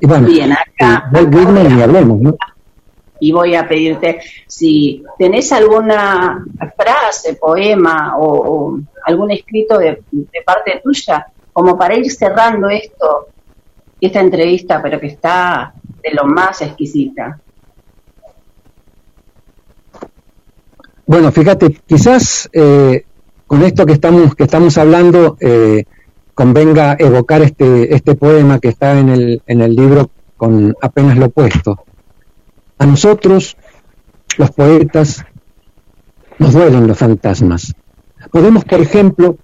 Y 0.00 0.06
bueno, 0.06 0.28
Bien, 0.28 0.52
acá- 0.52 1.10
eh, 1.12 1.26
ni 1.26 1.82
hablemos, 1.82 2.20
¿no? 2.20 2.36
y 3.18 3.32
voy 3.32 3.54
a 3.54 3.66
pedirte 3.66 4.20
si 4.46 5.02
tenés 5.18 5.50
alguna 5.50 6.44
frase, 6.76 7.34
poema 7.40 8.14
o, 8.18 8.26
o 8.74 8.78
algún 9.06 9.30
escrito 9.30 9.78
de, 9.78 10.02
de 10.10 10.42
parte 10.44 10.80
tuya, 10.84 11.26
como 11.52 11.78
para 11.78 11.96
ir 11.96 12.10
cerrando 12.12 12.68
esto, 12.68 13.28
esta 14.00 14.20
entrevista, 14.20 14.82
pero 14.82 15.00
que 15.00 15.06
está 15.08 15.74
de 16.02 16.10
lo 16.12 16.26
más 16.26 16.62
exquisita. 16.62 17.40
Bueno, 21.06 21.30
fíjate, 21.30 21.80
quizás 21.86 22.48
eh, 22.52 23.04
con 23.46 23.62
esto 23.62 23.86
que 23.86 23.92
estamos, 23.92 24.34
que 24.34 24.44
estamos 24.44 24.76
hablando 24.76 25.36
eh, 25.40 25.84
convenga 26.34 26.96
evocar 26.98 27.42
este, 27.42 27.94
este 27.94 28.14
poema 28.16 28.58
que 28.58 28.68
está 28.68 28.98
en 28.98 29.08
el, 29.08 29.42
en 29.46 29.60
el 29.60 29.74
libro 29.74 30.10
con 30.36 30.74
apenas 30.82 31.16
lo 31.16 31.30
puesto. 31.30 31.84
A 32.78 32.86
nosotros, 32.86 33.56
los 34.36 34.50
poetas, 34.50 35.24
nos 36.38 36.52
duelen 36.52 36.86
los 36.86 36.98
fantasmas. 36.98 37.74
Podemos, 38.30 38.64
por 38.64 38.80
ejemplo, 38.80 39.36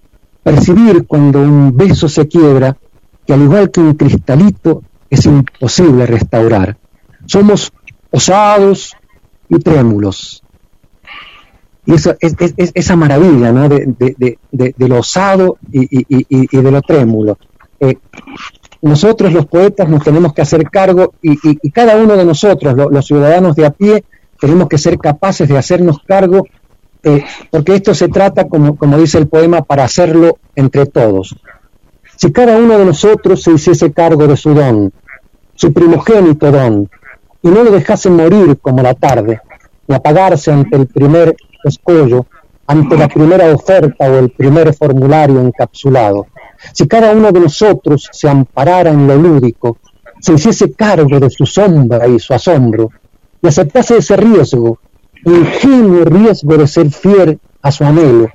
percibir 0.43 1.07
cuando 1.07 1.41
un 1.41 1.77
beso 1.77 2.09
se 2.09 2.29
quiebra 2.29 2.77
que 3.27 3.32
al 3.32 3.43
igual 3.43 3.70
que 3.70 3.81
un 3.81 3.94
cristalito 3.94 4.82
es 5.11 5.24
imposible 5.27 6.07
restaurar. 6.07 6.77
Somos 7.27 7.73
osados 8.11 8.94
y 9.49 9.59
trémulos. 9.59 10.43
Y 11.85 11.94
eso, 11.94 12.15
es, 12.20 12.35
es- 12.39 12.55
es- 12.57 12.73
esa 12.74 12.97
maravilla 12.97 13.53
de, 13.53 14.39
lo 14.89 14.99
osado 14.99 15.59
y, 15.73 15.86
y- 16.09 16.57
de 16.57 16.70
lo 16.70 16.81
trémulo. 16.82 17.39
Eh, 17.81 17.97
nosotros 18.82 19.32
los 19.32 19.47
poetas 19.47 19.89
nos 19.89 20.03
tenemos 20.05 20.32
que 20.32 20.43
hacer 20.43 20.65
cargo 20.70 21.15
y, 21.23 21.36
cada 21.70 21.97
uno 21.97 22.16
de 22.16 22.24
nosotros, 22.24 22.74
lo- 22.74 22.90
los 22.90 23.07
ciudadanos 23.07 23.57
de 23.57 23.66
a 23.66 23.70
pie, 23.70 24.05
tenemos 24.40 24.69
que 24.69 24.78
ser 24.78 24.99
capaces 24.99 25.49
de 25.49 25.59
hacernos 25.59 25.99
cargo, 26.07 26.47
eh, 27.05 27.24
porque 27.51 27.74
esto 27.74 27.94
se 27.94 28.09
trata, 28.09 28.47
como 28.49 28.99
dice 28.99 29.19
el 29.19 29.27
poema, 29.28 29.62
para 29.62 29.85
hacerlo 29.85 30.39
entre 30.55 30.86
todos. 30.86 31.36
Si 32.23 32.31
cada 32.31 32.57
uno 32.57 32.78
de 32.78 32.85
nosotros 32.85 33.43
se 33.43 33.51
hiciese 33.51 33.93
cargo 33.93 34.28
de 34.28 34.36
su 34.36 34.55
don, 34.55 34.93
su 35.57 35.73
primogénito 35.73 36.53
don, 36.53 36.89
y 37.43 37.49
no 37.49 37.65
lo 37.65 37.73
dejase 37.73 38.11
morir 38.11 38.59
como 38.61 38.81
la 38.81 38.94
tarde, 38.94 39.40
y 39.89 39.93
apagarse 39.93 40.53
ante 40.53 40.77
el 40.77 40.86
primer 40.86 41.35
escollo, 41.65 42.27
ante 42.69 42.97
la 42.97 43.09
primera 43.09 43.53
oferta 43.53 44.09
o 44.09 44.20
el 44.20 44.31
primer 44.31 44.73
formulario 44.73 45.40
encapsulado. 45.40 46.28
Si 46.73 46.86
cada 46.86 47.11
uno 47.11 47.32
de 47.32 47.40
nosotros 47.40 48.09
se 48.12 48.28
amparara 48.28 48.90
en 48.90 49.09
lo 49.09 49.16
lúdico, 49.16 49.78
se 50.20 50.35
hiciese 50.35 50.74
cargo 50.74 51.19
de 51.19 51.28
su 51.28 51.44
sombra 51.44 52.07
y 52.07 52.20
su 52.20 52.35
asombro, 52.35 52.90
y 53.43 53.49
aceptase 53.49 53.97
ese 53.97 54.16
riesgo, 54.16 54.78
ingenuo 55.24 56.05
riesgo 56.05 56.57
de 56.57 56.69
ser 56.69 56.89
fiel 56.93 57.40
a 57.62 57.73
su 57.73 57.82
anhelo, 57.82 58.28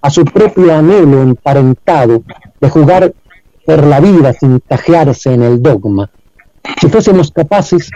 a 0.00 0.08
su 0.08 0.24
propio 0.24 0.74
anhelo 0.74 1.20
emparentado, 1.20 2.22
de 2.58 2.70
jugar 2.70 3.12
por 3.64 3.84
la 3.86 4.00
vida 4.00 4.32
sin 4.32 4.60
tajearse 4.60 5.32
en 5.32 5.42
el 5.42 5.62
dogma. 5.62 6.10
Si 6.80 6.88
fuésemos 6.88 7.30
capaces 7.30 7.90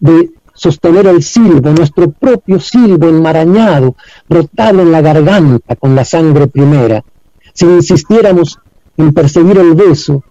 de 0.00 0.30
sostener 0.54 1.06
el 1.06 1.22
silbo, 1.22 1.70
nuestro 1.70 2.10
propio 2.10 2.60
silbo 2.60 3.08
enmarañado, 3.08 3.96
brotado 4.28 4.80
en 4.82 4.92
la 4.92 5.00
garganta 5.00 5.76
con 5.76 5.94
la 5.94 6.04
sangre 6.04 6.46
primera, 6.46 7.04
si 7.52 7.66
insistiéramos 7.66 8.58
en 8.96 9.12
perseguir 9.12 9.58
el 9.58 9.74
beso, 9.74 10.22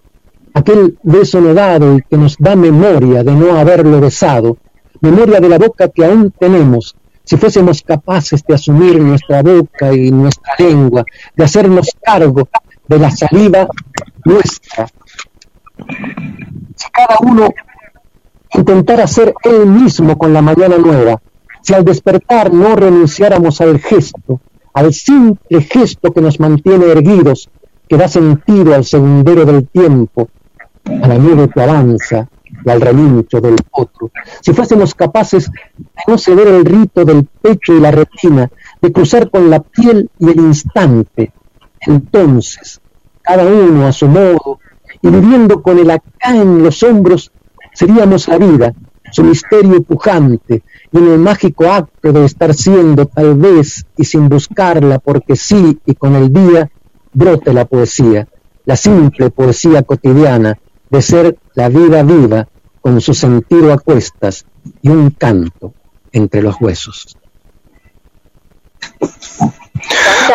aquel 0.54 0.98
beso 1.04 1.42
no 1.42 1.54
dado 1.54 1.98
y 1.98 2.02
que 2.02 2.18
nos 2.18 2.38
da 2.38 2.56
memoria 2.56 3.24
de 3.24 3.34
no 3.34 3.58
haberlo 3.58 4.00
besado, 4.00 4.58
memoria 5.02 5.40
de 5.40 5.50
la 5.50 5.58
boca 5.58 5.90
que 5.90 6.06
aún 6.06 6.32
tenemos, 6.32 6.96
si 7.26 7.38
fuésemos 7.38 7.82
capaces 7.82 8.44
de 8.46 8.56
asumir 8.56 9.00
nuestra 9.02 9.42
boca 9.42 9.94
y 9.94 10.12
nuestra 10.12 10.54
lengua, 10.60 11.04
de 11.36 11.44
hacernos 11.44 11.90
cargo 12.02 12.48
de 12.88 13.00
la 13.00 13.12
saliva 13.12 13.68
nuestra. 14.26 14.88
Si 16.76 16.90
cada 16.92 17.18
uno 17.22 17.50
intentara 18.54 19.08
ser 19.08 19.34
él 19.44 19.66
mismo 19.66 20.18
con 20.18 20.34
la 20.34 20.42
mañana 20.42 20.78
nueva, 20.78 21.22
si 21.62 21.74
al 21.74 21.86
despertar 21.86 22.54
no 22.54 22.76
renunciáramos 22.76 23.62
al 23.62 23.80
gesto, 23.80 24.42
al 24.74 24.94
simple 24.94 25.62
gesto 25.62 26.12
que 26.12 26.22
nos 26.22 26.40
mantiene 26.40 26.86
erguidos, 26.88 27.50
que 27.88 27.98
da 27.98 28.08
sentido 28.08 28.74
al 28.74 28.86
segundero 28.86 29.46
del 29.46 29.68
tiempo, 29.68 30.30
a 30.86 31.08
la 31.08 31.16
nieve 31.16 31.50
que 31.50 31.62
avanza 31.62 32.28
y 32.66 32.70
al 32.70 32.82
relincho 32.82 33.40
del 33.40 33.56
otro, 33.72 34.12
si 34.42 34.54
fuésemos 34.54 34.94
capaces 34.94 35.50
de 35.52 36.02
no 36.08 36.18
ceder 36.18 36.48
el 36.48 36.66
rito 36.66 37.06
del 37.06 37.26
pecho 37.42 37.74
y 37.74 37.80
la 37.80 37.92
retina, 37.92 38.50
de 38.82 38.92
cruzar 38.92 39.30
con 39.30 39.50
la 39.50 39.62
piel 39.62 40.10
y 40.20 40.30
el 40.30 40.40
instante, 40.40 41.32
entonces, 41.88 42.82
cada 43.22 43.46
uno 43.46 43.88
a 43.88 43.92
su 43.92 44.08
modo, 44.08 44.60
y 45.02 45.10
viviendo 45.10 45.62
con 45.62 45.80
el 45.80 45.92
acá 45.92 46.36
en 46.36 46.64
los 46.64 46.84
hombros, 46.84 47.32
seríamos 47.74 48.28
la 48.28 48.38
vida, 48.38 48.74
su 49.12 49.24
misterio 49.24 49.84
pujante, 49.84 50.64
y 50.92 50.98
en 50.98 51.08
el 51.08 51.20
mágico 51.20 51.72
acto 51.72 52.12
de 52.12 52.26
estar 52.26 52.54
siendo 52.54 53.06
tal 53.06 53.36
vez 53.36 53.86
y 53.98 54.06
sin 54.06 54.30
buscarla 54.30 55.00
porque 55.00 55.36
sí 55.36 55.80
y 55.86 55.96
con 55.96 56.16
el 56.16 56.32
día, 56.32 56.70
brote 57.14 57.54
la 57.54 57.66
poesía, 57.66 58.28
la 58.66 58.76
simple 58.76 59.30
poesía 59.30 59.84
cotidiana 59.84 60.58
de 60.90 61.02
ser 61.02 61.38
la 61.56 61.70
vida 61.70 62.04
viva 62.04 62.48
con 62.82 63.02
su 63.02 63.14
sentido 63.14 63.74
a 63.74 63.78
cuestas 63.78 64.46
y 64.82 64.90
un 64.90 65.12
canto 65.12 65.74
entre 66.12 66.42
los 66.42 66.60
huesos. 66.62 67.18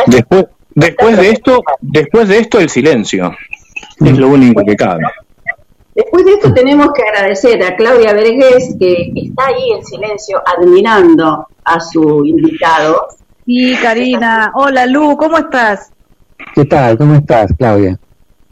Después, 0.06 0.46
después 0.78 1.16
de 1.16 1.30
esto, 1.30 1.62
después 1.80 2.28
de 2.28 2.38
esto 2.38 2.60
el 2.60 2.68
silencio. 2.68 3.34
Es 4.04 4.16
lo 4.16 4.28
único 4.28 4.64
que 4.64 4.76
cabe. 4.76 5.02
Después 5.94 6.24
de 6.24 6.34
esto 6.34 6.54
tenemos 6.54 6.92
que 6.92 7.02
agradecer 7.02 7.60
a 7.64 7.74
Claudia 7.74 8.12
Vergés, 8.12 8.76
que 8.78 9.12
está 9.16 9.46
ahí 9.46 9.72
en 9.72 9.84
silencio 9.84 10.40
admirando 10.46 11.46
a 11.64 11.80
su 11.80 12.24
invitado. 12.24 13.08
Sí, 13.44 13.76
Karina. 13.82 14.52
Hola, 14.54 14.86
Lu, 14.86 15.16
¿cómo 15.16 15.38
estás? 15.38 15.90
¿Qué 16.54 16.64
tal? 16.64 16.96
¿Cómo 16.96 17.14
estás, 17.14 17.52
Claudia? 17.58 17.98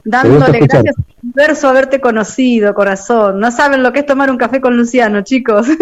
Dándole 0.08 0.60
gracias 0.60 0.96
al 0.96 1.04
universo 1.20 1.68
haberte 1.68 2.00
conocido, 2.00 2.72
corazón. 2.74 3.40
No 3.40 3.50
saben 3.50 3.82
lo 3.82 3.92
que 3.92 4.00
es 4.00 4.06
tomar 4.06 4.30
un 4.30 4.36
café 4.36 4.60
con 4.60 4.76
Luciano, 4.76 5.22
chicos. 5.22 5.66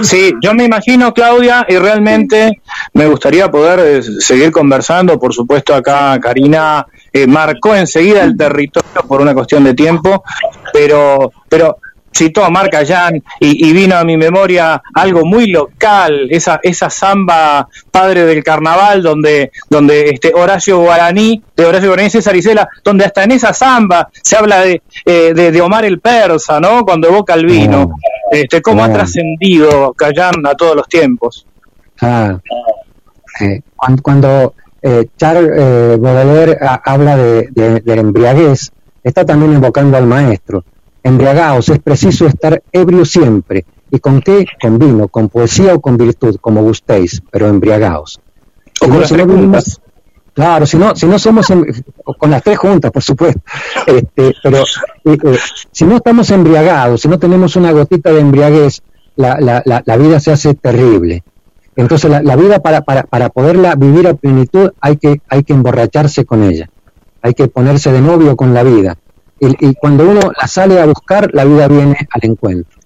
Sí, 0.00 0.32
yo 0.40 0.54
me 0.54 0.64
imagino, 0.64 1.12
Claudia, 1.12 1.66
y 1.68 1.76
realmente 1.76 2.60
me 2.94 3.06
gustaría 3.06 3.50
poder 3.50 3.80
eh, 3.80 4.02
seguir 4.02 4.50
conversando. 4.50 5.18
Por 5.18 5.32
supuesto, 5.32 5.74
acá 5.74 6.18
Karina 6.20 6.86
eh, 7.12 7.26
marcó 7.26 7.74
enseguida 7.74 8.24
el 8.24 8.36
territorio 8.36 9.02
por 9.06 9.20
una 9.20 9.34
cuestión 9.34 9.62
de 9.64 9.74
tiempo, 9.74 10.24
pero, 10.72 11.32
pero 11.48 11.78
citó 12.16 12.44
a 12.44 12.50
Marcayán 12.50 13.22
y, 13.40 13.68
y 13.68 13.72
vino 13.72 13.96
a 13.96 14.04
mi 14.04 14.16
memoria 14.16 14.80
algo 14.94 15.24
muy 15.24 15.48
local, 15.48 16.28
esa, 16.30 16.60
esa 16.62 16.88
samba 16.90 17.68
padre 17.90 18.24
del 18.24 18.44
carnaval, 18.44 19.02
donde, 19.02 19.50
donde 19.68 20.10
este 20.10 20.32
Horacio 20.34 20.78
Guaraní, 20.80 21.42
de 21.56 21.64
Horacio 21.66 21.88
Guaraní 21.88 22.10
César 22.10 22.36
Isela, 22.36 22.68
donde 22.84 23.04
hasta 23.04 23.24
en 23.24 23.32
esa 23.32 23.52
samba 23.52 24.08
se 24.22 24.36
habla 24.36 24.60
de, 24.60 24.82
eh, 25.04 25.32
de, 25.34 25.50
de 25.50 25.60
Omar 25.60 25.84
el 25.84 26.00
Persa, 26.00 26.60
¿no? 26.60 26.84
Cuando 26.84 27.08
evoca 27.08 27.34
el 27.34 27.46
vino. 27.46 27.96
Este, 28.30 28.62
cómo 28.62 28.82
ha 28.82 28.86
trascendido 28.94 29.92
Cayán 29.92 30.46
a 30.46 30.54
todos 30.54 30.74
los 30.76 30.88
tiempos. 30.88 31.46
Ah, 32.00 32.38
eh, 33.40 33.60
cuando 33.76 34.02
cuando 34.02 34.54
eh, 34.82 35.06
Charles 35.16 35.50
eh, 35.56 35.96
Baudelaire 35.98 36.56
ha- 36.60 36.80
habla 36.84 37.16
de, 37.16 37.48
de- 37.52 37.94
embriaguez, 37.94 38.70
está 39.02 39.24
también 39.24 39.52
invocando 39.52 39.96
al 39.96 40.06
maestro. 40.06 40.64
Embriagaos, 41.04 41.68
es 41.68 41.78
preciso 41.80 42.26
estar 42.26 42.62
ebrio 42.72 43.04
siempre. 43.04 43.64
¿Y 43.90 43.98
con 44.00 44.20
qué? 44.22 44.46
Con 44.60 44.78
vino, 44.78 45.06
con 45.08 45.28
poesía 45.28 45.74
o 45.74 45.80
con 45.80 45.96
virtud, 45.96 46.36
como 46.40 46.62
gustéis, 46.62 47.22
pero 47.30 47.46
embriagaos. 47.46 48.20
Si 48.80 48.88
no, 48.88 49.04
si 49.06 49.14
no 49.14 49.26
vivimos-. 49.26 49.80
Claro, 50.32 50.66
si 50.66 50.76
no, 50.78 50.96
si 50.96 51.06
no 51.06 51.18
somos 51.18 51.48
em- 51.50 51.64
con 52.18 52.30
las 52.30 52.42
tres 52.42 52.58
juntas, 52.58 52.90
por 52.90 53.02
supuesto. 53.02 53.40
Este, 53.86 54.34
pero 54.42 54.58
eh, 55.04 55.18
eh, 55.22 55.38
si 55.70 55.84
no 55.84 55.96
estamos 55.96 56.30
embriagados, 56.30 57.02
si 57.02 57.08
no 57.08 57.18
tenemos 57.18 57.54
una 57.54 57.70
gotita 57.70 58.10
de 58.10 58.20
embriaguez, 58.20 58.80
la, 59.16 59.38
la, 59.38 59.62
la, 59.66 59.82
la 59.84 59.96
vida 59.96 60.18
se 60.18 60.32
hace 60.32 60.54
terrible. 60.54 61.22
Entonces 61.76 62.10
la, 62.10 62.22
la 62.22 62.34
vida 62.34 62.60
para, 62.60 62.80
para, 62.80 63.02
para 63.04 63.28
poderla 63.28 63.74
vivir 63.74 64.08
a 64.08 64.14
plenitud 64.14 64.70
hay 64.80 64.96
que, 64.96 65.20
hay 65.28 65.44
que 65.44 65.52
emborracharse 65.52 66.24
con 66.24 66.42
ella, 66.44 66.70
hay 67.20 67.34
que 67.34 67.46
ponerse 67.48 67.92
de 67.92 68.00
novio 68.00 68.36
con 68.36 68.54
la 68.54 68.62
vida. 68.62 68.96
Y, 69.40 69.68
y 69.68 69.74
cuando 69.74 70.04
uno 70.04 70.20
la 70.40 70.46
sale 70.46 70.80
a 70.80 70.86
buscar, 70.86 71.30
la 71.32 71.44
vida 71.44 71.68
viene 71.68 71.96
al 72.10 72.20
encuentro. 72.22 72.78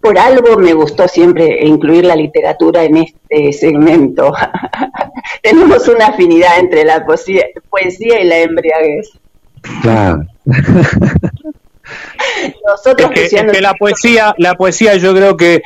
Por 0.00 0.18
algo 0.18 0.58
me 0.58 0.72
gustó 0.72 1.06
siempre 1.06 1.64
incluir 1.64 2.04
la 2.04 2.16
literatura 2.16 2.82
en 2.82 2.96
este 2.96 3.52
segmento. 3.52 4.32
Tenemos 5.42 5.86
una 5.86 6.06
afinidad 6.06 6.58
entre 6.58 6.84
la 6.84 7.04
poesía, 7.06 7.44
poesía 7.70 8.20
y 8.20 8.24
la 8.24 8.38
embriaguez. 8.40 9.10
Claro. 9.80 10.24
Nosotros 12.66 13.10
Es 13.14 13.30
que, 13.30 13.36
es 13.36 13.52
que 13.52 13.60
la 13.60 13.74
poesía, 13.74 14.34
la 14.38 14.54
poesía 14.54 14.96
yo 14.96 15.14
creo 15.14 15.36
que 15.36 15.62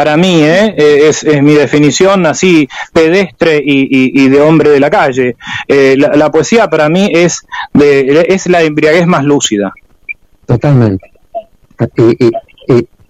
para 0.00 0.16
mí 0.16 0.42
¿eh? 0.42 0.74
es, 0.78 1.22
es 1.24 1.42
mi 1.42 1.52
definición 1.52 2.24
así 2.24 2.66
pedestre 2.90 3.60
y, 3.62 4.28
de 4.30 4.40
hombre 4.40 4.70
de 4.70 4.80
la 4.80 4.88
calle. 4.88 5.36
Eh, 5.68 5.94
la, 5.98 6.30
poesía 6.30 6.70
para 6.70 6.88
mí 6.88 7.10
es 7.12 7.44
de, 7.74 8.24
es 8.26 8.46
la 8.46 8.62
embriaguez 8.62 9.06
más 9.06 9.24
lúcida. 9.24 9.74
Totalmente. 10.46 11.12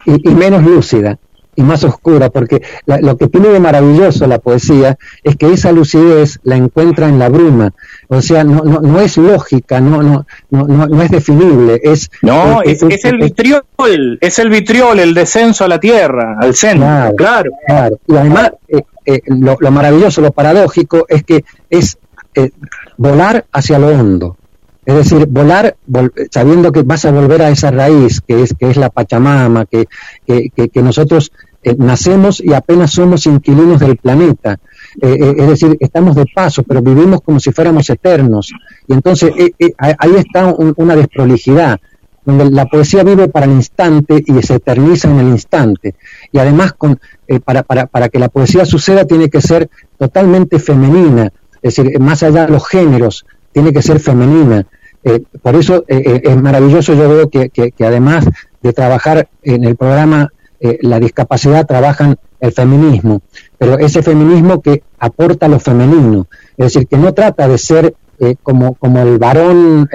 Y 0.04 0.30
menos 0.30 0.64
lúcida 0.64 1.16
y 1.56 1.62
más 1.62 1.82
oscura, 1.84 2.30
porque 2.30 2.62
la- 2.86 3.00
lo 3.00 3.16
que 3.16 3.26
tiene 3.28 3.48
de 3.48 3.60
maravilloso 3.60 4.26
la 4.26 4.38
poesía 4.38 4.96
es 5.24 5.36
que 5.36 5.52
esa 5.52 5.72
lucidez 5.72 6.38
la 6.42 6.56
encuentra 6.56 7.08
en 7.08 7.18
la 7.18 7.28
bruma. 7.28 7.72
O 8.08 8.22
sea, 8.22 8.44
no, 8.44 8.62
no, 8.64 8.80
no 8.80 9.00
es 9.00 9.16
lógica, 9.16 9.80
no, 9.80 10.02
no, 10.02 10.26
no, 10.50 10.66
no, 10.66 10.86
no 10.86 11.02
es 11.02 11.10
definible. 11.10 11.80
Es, 11.82 12.10
No, 12.22 12.62
es, 12.62 12.82
es 12.82 13.04
el 13.04 13.18
vitriol, 13.18 13.62
es 14.20 14.38
el 14.38 14.48
vitriol, 14.50 15.00
el 15.00 15.12
descenso 15.14 15.64
a 15.64 15.68
la 15.68 15.80
tierra, 15.80 16.36
al 16.40 16.54
centro. 16.54 16.86
Claro, 16.86 17.14
claro. 17.16 17.50
claro. 17.66 17.98
Y 18.06 18.16
además, 18.16 18.52
eh, 18.68 18.82
eh, 19.06 19.20
lo, 19.26 19.56
lo 19.60 19.70
maravilloso, 19.70 20.20
lo 20.20 20.32
paradójico, 20.32 21.04
es 21.08 21.24
que 21.24 21.44
es 21.68 21.98
eh, 22.34 22.50
volar 22.96 23.44
hacia 23.52 23.78
lo 23.78 23.88
hondo. 23.88 24.36
Es 24.86 24.94
decir, 24.94 25.26
volar 25.26 25.76
vol- 25.88 26.12
sabiendo 26.30 26.72
que 26.72 26.82
vas 26.82 27.04
a 27.04 27.10
volver 27.12 27.42
a 27.42 27.50
esa 27.50 27.70
raíz 27.70 28.20
que 28.20 28.42
es, 28.42 28.54
que 28.58 28.70
es 28.70 28.76
la 28.76 28.88
Pachamama, 28.90 29.66
que, 29.66 29.86
que, 30.26 30.50
que- 30.68 30.82
nosotros 30.82 31.32
eh, 31.62 31.76
nacemos 31.78 32.40
y 32.40 32.54
apenas 32.54 32.92
somos 32.92 33.26
inquilinos 33.26 33.78
del 33.80 33.96
planeta. 33.98 34.58
Eh, 35.02 35.18
eh, 35.20 35.34
es 35.38 35.46
decir, 35.48 35.76
estamos 35.80 36.16
de 36.16 36.24
paso, 36.34 36.62
pero 36.62 36.80
vivimos 36.82 37.20
como 37.20 37.38
si 37.38 37.52
fuéramos 37.52 37.88
eternos. 37.90 38.50
Y 38.88 38.92
entonces 38.94 39.32
ahí 39.78 40.14
está 40.16 40.46
un- 40.46 40.72
una 40.76 40.96
desprolijidad 40.96 41.78
donde 42.24 42.50
la 42.50 42.66
poesía 42.66 43.02
vive 43.02 43.28
para 43.28 43.46
el 43.46 43.52
instante 43.52 44.22
y 44.26 44.42
se 44.42 44.54
eterniza 44.56 45.10
en 45.10 45.18
el 45.20 45.28
instante. 45.28 45.94
Y 46.32 46.38
además, 46.38 46.72
con, 46.74 46.98
para, 47.44 47.62
para, 47.62 47.86
para 47.86 48.08
que 48.08 48.18
la 48.18 48.28
poesía 48.28 48.64
suceda, 48.64 49.04
tiene 49.06 49.28
que 49.28 49.40
ser 49.40 49.68
totalmente 49.98 50.58
femenina, 50.58 51.32
es 51.62 51.76
decir, 51.76 51.98
más 52.00 52.22
allá 52.22 52.46
de 52.46 52.52
los 52.52 52.66
géneros, 52.66 53.24
tiene 53.52 53.72
que 53.72 53.82
ser 53.82 54.00
femenina. 54.00 54.66
Eh, 55.02 55.22
por 55.42 55.56
eso 55.56 55.84
eh, 55.88 56.02
eh, 56.04 56.20
es 56.24 56.36
maravilloso, 56.36 56.94
yo 56.94 57.08
veo 57.08 57.30
que, 57.30 57.50
además 57.80 58.26
de 58.62 58.72
trabajar 58.72 59.28
en 59.42 59.64
el 59.64 59.76
programa 59.76 60.28
eh, 60.60 60.78
la 60.82 61.00
discapacidad, 61.00 61.66
trabajan 61.66 62.18
el 62.38 62.52
feminismo, 62.52 63.22
pero 63.58 63.78
ese 63.78 64.02
feminismo 64.02 64.60
que 64.60 64.82
aporta 64.98 65.48
lo 65.48 65.58
femenino, 65.58 66.26
es 66.56 66.72
decir, 66.72 66.86
que 66.86 66.96
no 66.96 67.12
trata 67.12 67.48
de 67.48 67.58
ser 67.58 67.94
como, 68.42 68.74
como 68.74 69.00
el 69.00 69.18
varón 69.18 69.88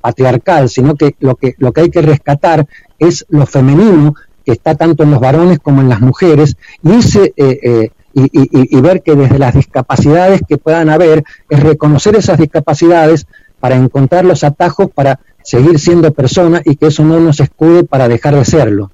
patriarcal, 0.00 0.68
sino 0.68 0.94
que 0.94 1.16
lo, 1.18 1.34
que 1.34 1.54
lo 1.58 1.72
que 1.72 1.80
hay 1.80 1.90
que 1.90 2.00
rescatar 2.00 2.64
es 3.00 3.26
lo 3.28 3.44
femenino 3.44 4.14
que 4.44 4.52
está 4.52 4.76
tanto 4.76 5.02
en 5.02 5.10
los 5.10 5.20
varones 5.20 5.58
como 5.58 5.80
en 5.80 5.88
las 5.88 6.00
mujeres. 6.00 6.56
Y, 6.82 6.92
ese, 6.92 7.34
eh, 7.36 7.90
y, 8.24 8.40
y- 8.42 8.76
y- 8.76 8.80
ver 8.80 9.02
que 9.02 9.14
desde 9.14 9.38
las 9.38 9.54
discapacidades 9.54 10.40
que 10.48 10.56
puedan 10.58 10.88
haber 10.88 11.22
es 11.50 11.60
reconocer 11.62 12.16
esas 12.16 12.38
discapacidades 12.38 13.26
para 13.60 13.74
encontrar 13.76 14.24
los 14.24 14.42
atajos 14.44 14.90
para 14.92 15.20
seguir 15.42 15.78
siendo 15.78 16.12
persona 16.12 16.60
y 16.64 16.76
que 16.76 16.86
eso 16.86 17.04
no 17.04 17.20
nos 17.20 17.40
escude 17.40 17.84
para 17.84 18.08
dejar 18.08 18.34
de 18.34 18.44
serlo. 18.44 18.90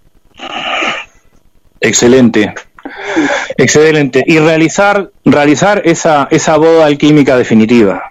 Excelente. 1.80 2.54
Excelente. 3.56 4.22
Y 4.26 4.38
realizar, 4.38 5.10
realizar 5.24 5.82
esa, 5.84 6.28
esa 6.30 6.56
boda 6.56 6.86
alquímica 6.86 7.36
definitiva. 7.36 8.02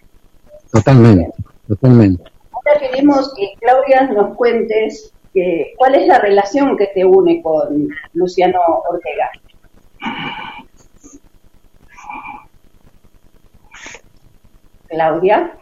Totalmente, 0.71 1.31
totalmente. 1.67 2.23
Ahora 2.53 2.79
queremos 2.79 3.33
que 3.35 3.47
Claudia 3.59 4.07
nos 4.13 4.35
cuentes 4.35 5.11
que, 5.33 5.73
cuál 5.77 5.95
es 5.95 6.07
la 6.07 6.19
relación 6.19 6.77
que 6.77 6.87
te 6.87 7.03
une 7.05 7.41
con 7.41 7.87
Luciano 8.13 8.59
Ortega. 8.89 9.29
Claudia. 14.91 15.57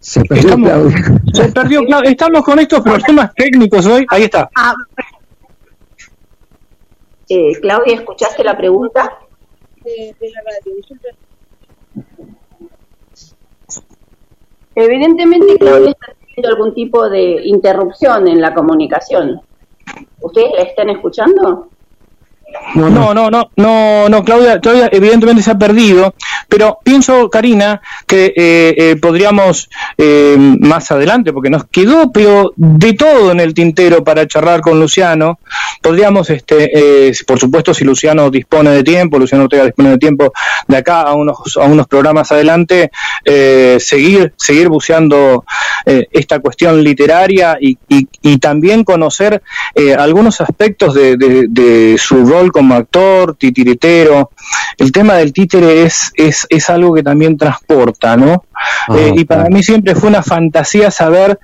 Se 0.00 0.20
perdió 0.24 0.50
Estamos- 0.50 0.68
Claudia. 0.70 1.20
Se 1.32 1.52
perdió, 1.52 1.80
Clau- 1.82 2.04
Estamos 2.06 2.42
con 2.42 2.58
estos 2.58 2.80
problemas 2.80 3.32
técnicos 3.34 3.86
hoy. 3.86 4.04
Ahí 4.10 4.24
está. 4.24 4.50
Eh, 7.28 7.52
Claudia, 7.60 7.94
¿escuchaste 7.94 8.42
la 8.42 8.56
pregunta? 8.56 9.18
Evidentemente 14.74 15.56
Claudia 15.58 15.90
está 15.90 16.12
teniendo 16.20 16.48
algún 16.48 16.74
tipo 16.74 17.08
de 17.08 17.42
interrupción 17.46 18.28
en 18.28 18.40
la 18.40 18.54
comunicación. 18.54 19.40
¿Ustedes 20.20 20.52
la 20.54 20.62
están 20.62 20.90
escuchando? 20.90 21.68
No, 22.74 22.88
no, 23.14 23.30
no, 23.30 23.50
no, 23.56 24.08
no, 24.08 24.24
Claudia, 24.24 24.60
Claudia 24.60 24.88
evidentemente 24.92 25.42
se 25.42 25.50
ha 25.50 25.58
perdido, 25.58 26.14
pero 26.48 26.78
pienso, 26.82 27.28
Karina, 27.30 27.80
que 28.06 28.26
eh, 28.36 28.74
eh, 28.76 28.96
podríamos 29.00 29.68
eh, 29.96 30.36
más 30.38 30.90
adelante, 30.90 31.32
porque 31.32 31.50
nos 31.50 31.64
quedó 31.66 32.10
pero 32.12 32.52
de 32.56 32.92
todo 32.94 33.32
en 33.32 33.40
el 33.40 33.52
tintero 33.54 34.02
para 34.04 34.26
charlar 34.26 34.60
con 34.60 34.80
Luciano, 34.80 35.38
podríamos, 35.82 36.30
este, 36.30 37.08
eh, 37.08 37.12
por 37.26 37.38
supuesto, 37.38 37.72
si 37.74 37.84
Luciano 37.84 38.30
dispone 38.30 38.70
de 38.70 38.82
tiempo, 38.82 39.18
Luciano 39.18 39.44
Ortega 39.44 39.64
dispone 39.64 39.90
de 39.90 39.98
tiempo 39.98 40.32
de 40.66 40.76
acá 40.76 41.02
a 41.02 41.14
unos, 41.14 41.56
a 41.56 41.64
unos 41.64 41.86
programas 41.86 42.32
adelante, 42.32 42.90
seguir, 43.78 44.32
seguir 44.36 44.68
buceando 44.68 45.44
esta 45.84 46.38
cuestión 46.40 46.82
literaria 46.82 47.56
y, 47.60 47.78
y- 47.88 48.38
también 48.38 48.84
conocer 48.84 49.42
algunos 49.98 50.40
aspectos 50.40 50.94
de, 50.94 51.16
de- 51.16 51.46
de 51.48 51.98
su 51.98 52.24
rol 52.24 52.37
como 52.52 52.74
actor, 52.74 53.36
titiritero. 53.36 54.30
El 54.76 54.92
tema 54.92 55.14
del 55.14 55.32
títere 55.32 55.82
es, 55.82 56.12
es, 56.14 56.46
es 56.48 56.70
algo 56.70 56.94
que 56.94 57.02
también 57.02 57.36
transporta, 57.36 58.16
¿no? 58.16 58.44
Eh, 58.94 59.12
y 59.16 59.24
para 59.24 59.44
mí 59.44 59.62
siempre 59.62 59.94
fue 59.94 60.08
una 60.08 60.22
fantasía 60.22 60.90
saber 60.90 61.38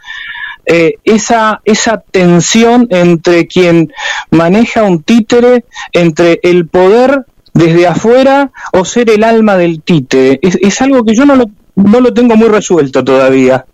eh, 0.67 0.95
esa, 1.05 1.61
esa 1.65 2.03
tensión 2.11 2.87
entre 2.91 3.47
quien 3.47 3.93
maneja 4.31 4.85
un 4.85 5.03
títere, 5.03 5.65
entre 5.93 6.41
el 6.43 6.67
poder 6.69 7.27
desde 7.53 7.87
afuera 7.87 8.51
o 8.73 8.85
ser 8.85 9.11
el 9.11 9.25
alma 9.25 9.57
del 9.57 9.83
títere. 9.83 10.39
Es, 10.43 10.59
es 10.61 10.81
algo 10.81 11.05
que 11.05 11.15
yo 11.15 11.27
no 11.27 11.37
lo, 11.37 11.47
no 11.77 12.01
lo 12.01 12.15
tengo 12.15 12.37
muy 12.37 12.49
resuelto 12.49 13.05
todavía. 13.05 13.67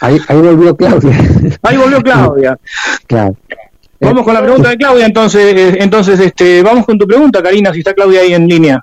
Ahí, 0.00 0.18
ahí 0.28 0.38
volvió 0.38 0.74
Claudia. 0.76 1.18
Ahí 1.62 1.76
volvió 1.76 2.02
Claudia. 2.02 2.58
Claro. 3.06 3.36
Vamos 4.00 4.24
con 4.24 4.32
la 4.34 4.42
pregunta 4.42 4.70
de 4.70 4.76
Claudia, 4.78 5.06
entonces, 5.06 5.54
eh, 5.54 5.76
entonces 5.80 6.18
este, 6.20 6.62
vamos 6.62 6.86
con 6.86 6.98
tu 6.98 7.06
pregunta, 7.06 7.42
Karina, 7.42 7.72
si 7.72 7.80
está 7.80 7.92
Claudia 7.94 8.22
ahí 8.22 8.32
en 8.32 8.46
línea. 8.48 8.82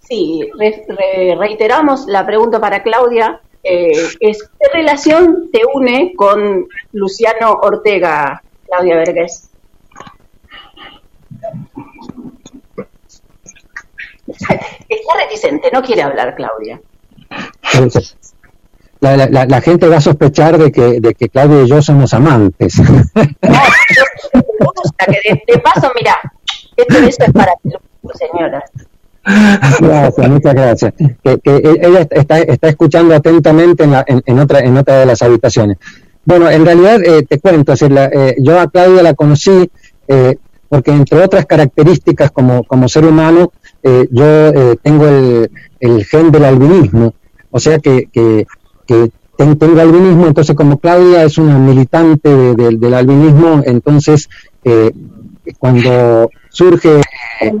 Sí, 0.00 0.40
re- 0.58 0.84
re- 0.88 1.36
reiteramos 1.38 2.06
la 2.06 2.24
pregunta 2.26 2.58
para 2.60 2.82
Claudia. 2.82 3.40
eh, 3.62 3.92
es, 4.20 4.42
¿Qué 4.58 4.68
relación 4.72 5.50
te 5.52 5.60
une 5.74 6.14
con 6.16 6.66
Luciano 6.92 7.52
Ortega, 7.62 8.42
Claudia 8.66 8.96
Vergés? 8.96 9.50
Está 14.88 15.14
reticente, 15.18 15.70
no 15.72 15.82
quiere 15.82 16.02
hablar, 16.02 16.34
Claudia. 16.34 16.80
La, 19.00 19.16
la- 19.16 19.46
la- 19.46 19.60
gente 19.62 19.88
va 19.88 19.96
a 19.96 20.00
sospechar 20.00 20.58
de 20.58 20.70
que, 20.70 21.00
de 21.00 21.14
que 21.14 21.28
Claudia 21.28 21.62
y 21.62 21.68
yo 21.68 21.80
somos 21.80 22.12
amantes. 22.12 22.74
gusta 24.34 25.06
que 25.06 25.18
de, 25.32 25.42
de 25.54 25.58
paso, 25.60 25.90
mira, 25.94 26.16
este 26.76 27.00
beso 27.00 27.18
es 27.26 27.32
para 27.32 27.52
ti, 27.62 27.70
señora. 28.14 28.62
Gracias, 29.80 30.28
muchas 30.28 30.54
gracias. 30.54 30.94
Que, 31.22 31.38
que 31.38 31.56
ella 31.82 32.06
está, 32.10 32.38
está 32.40 32.68
escuchando 32.68 33.14
atentamente 33.14 33.84
en, 33.84 33.92
la- 33.92 34.04
en- 34.06 34.22
en 34.24 34.38
otra, 34.38 34.60
en 34.60 34.76
otra 34.76 34.98
de 35.00 35.06
las 35.06 35.22
habitaciones. 35.22 35.76
Bueno, 36.24 36.50
en 36.50 36.64
realidad 36.64 37.02
eh, 37.02 37.22
te 37.28 37.38
cuento, 37.38 37.72
es 37.72 37.80
decir, 37.80 37.94
la- 37.94 38.06
eh, 38.06 38.36
yo 38.38 38.58
a 38.60 38.68
Claudia 38.70 39.02
la 39.02 39.14
conocí 39.14 39.70
eh, 40.08 40.36
porque 40.68 40.90
entre 40.92 41.22
otras 41.22 41.46
características 41.46 42.30
como, 42.30 42.64
como 42.64 42.88
ser 42.88 43.04
humano, 43.04 43.52
eh, 43.82 44.06
yo 44.10 44.24
eh, 44.48 44.76
tengo 44.82 45.06
el, 45.08 45.50
el 45.80 46.04
gen 46.04 46.30
del 46.30 46.44
albinismo, 46.44 47.14
o 47.50 47.58
sea 47.58 47.78
que, 47.78 48.06
que, 48.12 48.46
que 48.90 49.10
ten- 49.36 49.56
tengo 49.58 49.80
albinismo, 49.80 50.26
entonces 50.26 50.54
como 50.56 50.78
Claudia 50.78 51.22
es 51.24 51.38
una 51.38 51.58
militante 51.58 52.28
de- 52.28 52.54
de- 52.54 52.76
del 52.76 52.94
albinismo, 52.94 53.62
entonces 53.64 54.28
eh, 54.64 54.90
cuando 55.58 56.28
surge 56.50 57.00
eh, 57.40 57.52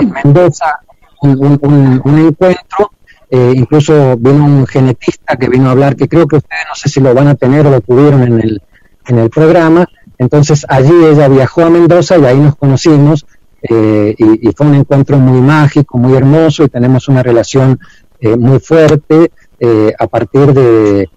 en 0.00 0.12
Mendoza 0.24 0.80
un, 1.22 1.30
un- 1.44 1.58
un- 1.62 2.00
un 2.04 2.18
encuentro, 2.26 2.92
eh, 3.30 3.52
incluso 3.56 4.16
vino 4.16 4.44
un 4.44 4.66
genetista 4.66 5.36
que 5.36 5.48
vino 5.48 5.68
a 5.68 5.72
hablar, 5.72 5.96
que 5.96 6.08
creo 6.08 6.26
que 6.26 6.36
ustedes 6.36 6.64
no 6.68 6.74
sé 6.74 6.88
si 6.88 7.00
lo 7.00 7.12
van 7.14 7.28
a 7.28 7.34
tener 7.34 7.66
o 7.66 7.70
lo 7.70 7.80
tuvieron 7.80 8.22
en 8.22 8.40
el, 8.40 8.62
en 9.06 9.18
el 9.18 9.30
programa. 9.30 9.86
Entonces 10.18 10.64
allí 10.68 10.92
ella 11.12 11.28
viajó 11.28 11.62
a 11.62 11.70
Mendoza 11.70 12.18
y 12.18 12.24
ahí 12.24 12.38
nos 12.38 12.56
conocimos 12.56 13.26
eh, 13.62 14.14
y, 14.16 14.48
y, 14.48 14.52
fue 14.52 14.66
un 14.68 14.74
encuentro 14.76 15.18
muy 15.18 15.40
mágico, 15.40 15.98
muy 15.98 16.14
hermoso 16.16 16.62
y 16.64 16.68
tenemos 16.68 17.08
una 17.08 17.22
relación 17.22 17.78
eh, 18.20 18.36
muy 18.36 18.58
fuerte 18.60 19.30
eh, 19.60 19.92
a 19.98 20.06
partir 20.06 20.52
de, 20.52 21.08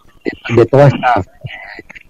de, 0.56 0.66
toda 0.66 0.88
esta 0.88 1.24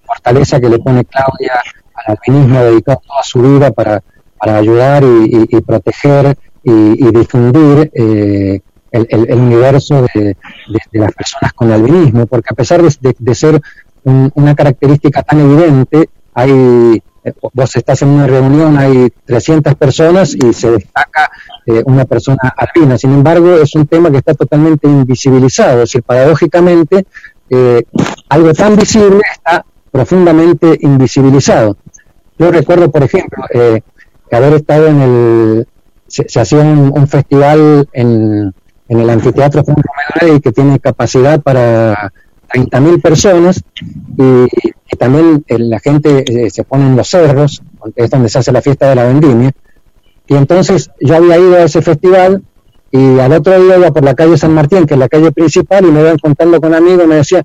fortaleza 0.04 0.60
que 0.60 0.68
le 0.68 0.78
pone 0.78 1.04
Claudia 1.04 1.62
al 1.94 2.12
alpinismo, 2.12 2.60
dedicado 2.60 3.00
toda 3.06 3.22
su 3.22 3.42
vida 3.42 3.70
para, 3.70 4.02
para 4.38 4.56
ayudar 4.56 5.04
y, 5.04 5.60
proteger 5.60 6.36
y, 6.62 7.10
difundir 7.12 7.90
eh, 7.94 8.60
el, 8.90 9.06
el, 9.08 9.38
universo 9.38 10.06
de, 10.14 10.22
de, 10.22 10.78
de, 10.92 10.98
las 10.98 11.12
personas 11.12 11.52
con 11.52 11.70
albinismo, 11.70 12.26
porque 12.26 12.48
a 12.50 12.54
pesar 12.54 12.82
de, 12.82 13.34
ser 13.34 13.60
un, 14.04 14.30
una 14.34 14.54
característica 14.54 15.22
tan 15.22 15.40
evidente, 15.40 16.08
hay 16.34 17.02
vos 17.52 17.76
estás 17.76 18.02
en 18.02 18.08
una 18.08 18.26
reunión, 18.26 18.76
hay 18.76 19.12
300 19.24 19.74
personas 19.74 20.34
y 20.34 20.52
se 20.52 20.72
destaca 20.72 21.30
eh, 21.66 21.82
una 21.86 22.04
persona 22.04 22.52
albina. 22.56 22.98
Sin 22.98 23.12
embargo, 23.12 23.56
es 23.56 23.74
un 23.74 23.86
tema 23.86 24.10
que 24.10 24.18
está 24.18 24.34
totalmente 24.34 24.88
invisibilizado, 24.88 25.82
es 25.82 25.90
decir, 25.90 26.02
paradójicamente, 26.02 27.06
eh, 27.50 27.84
algo 28.28 28.52
tan 28.54 28.76
visible 28.76 29.20
está 29.32 29.64
profundamente 29.90 30.78
invisibilizado. 30.80 31.76
Yo 32.38 32.50
recuerdo, 32.50 32.90
por 32.90 33.02
ejemplo, 33.02 33.44
eh, 33.52 33.82
que 34.28 34.36
haber 34.36 34.54
estado 34.54 34.86
en 34.86 35.00
el, 35.00 35.68
se, 36.06 36.28
se 36.28 36.40
hacía 36.40 36.60
un, 36.60 37.06
festival 37.06 37.88
en, 37.92 38.54
en 38.88 39.00
el 39.00 39.10
anfiteatro 39.10 39.62
Juan 39.62 39.76
Romero 39.76 40.40
que 40.40 40.52
tiene 40.52 40.80
capacidad 40.80 41.40
para 41.40 42.12
30.000 42.52 43.00
personas 43.00 43.62
y, 44.18 44.72
también 44.98 45.42
la 45.48 45.80
gente 45.80 46.22
eh, 46.26 46.50
se 46.50 46.64
pone 46.64 46.86
en 46.86 46.94
los 46.94 47.08
cerros, 47.08 47.62
es 47.96 48.10
donde 48.10 48.28
se 48.28 48.38
hace 48.38 48.52
la 48.52 48.60
fiesta 48.60 48.90
de 48.90 48.94
la 48.94 49.04
vendimia. 49.04 49.50
Y 50.28 50.34
entonces 50.34 50.90
yo 51.00 51.16
había 51.16 51.38
ido 51.38 51.56
a 51.56 51.62
ese 51.62 51.82
festival 51.82 52.42
y 52.90 53.18
al 53.18 53.32
otro 53.32 53.60
día 53.60 53.78
iba 53.78 53.90
por 53.90 54.04
la 54.04 54.14
calle 54.14 54.36
San 54.36 54.52
Martín, 54.52 54.86
que 54.86 54.94
es 54.94 55.00
la 55.00 55.08
calle 55.08 55.32
principal, 55.32 55.84
y 55.86 55.90
me 55.90 56.02
iban 56.02 56.18
contando 56.18 56.60
con 56.60 56.74
amigos, 56.74 57.06
me 57.06 57.16
decía, 57.16 57.44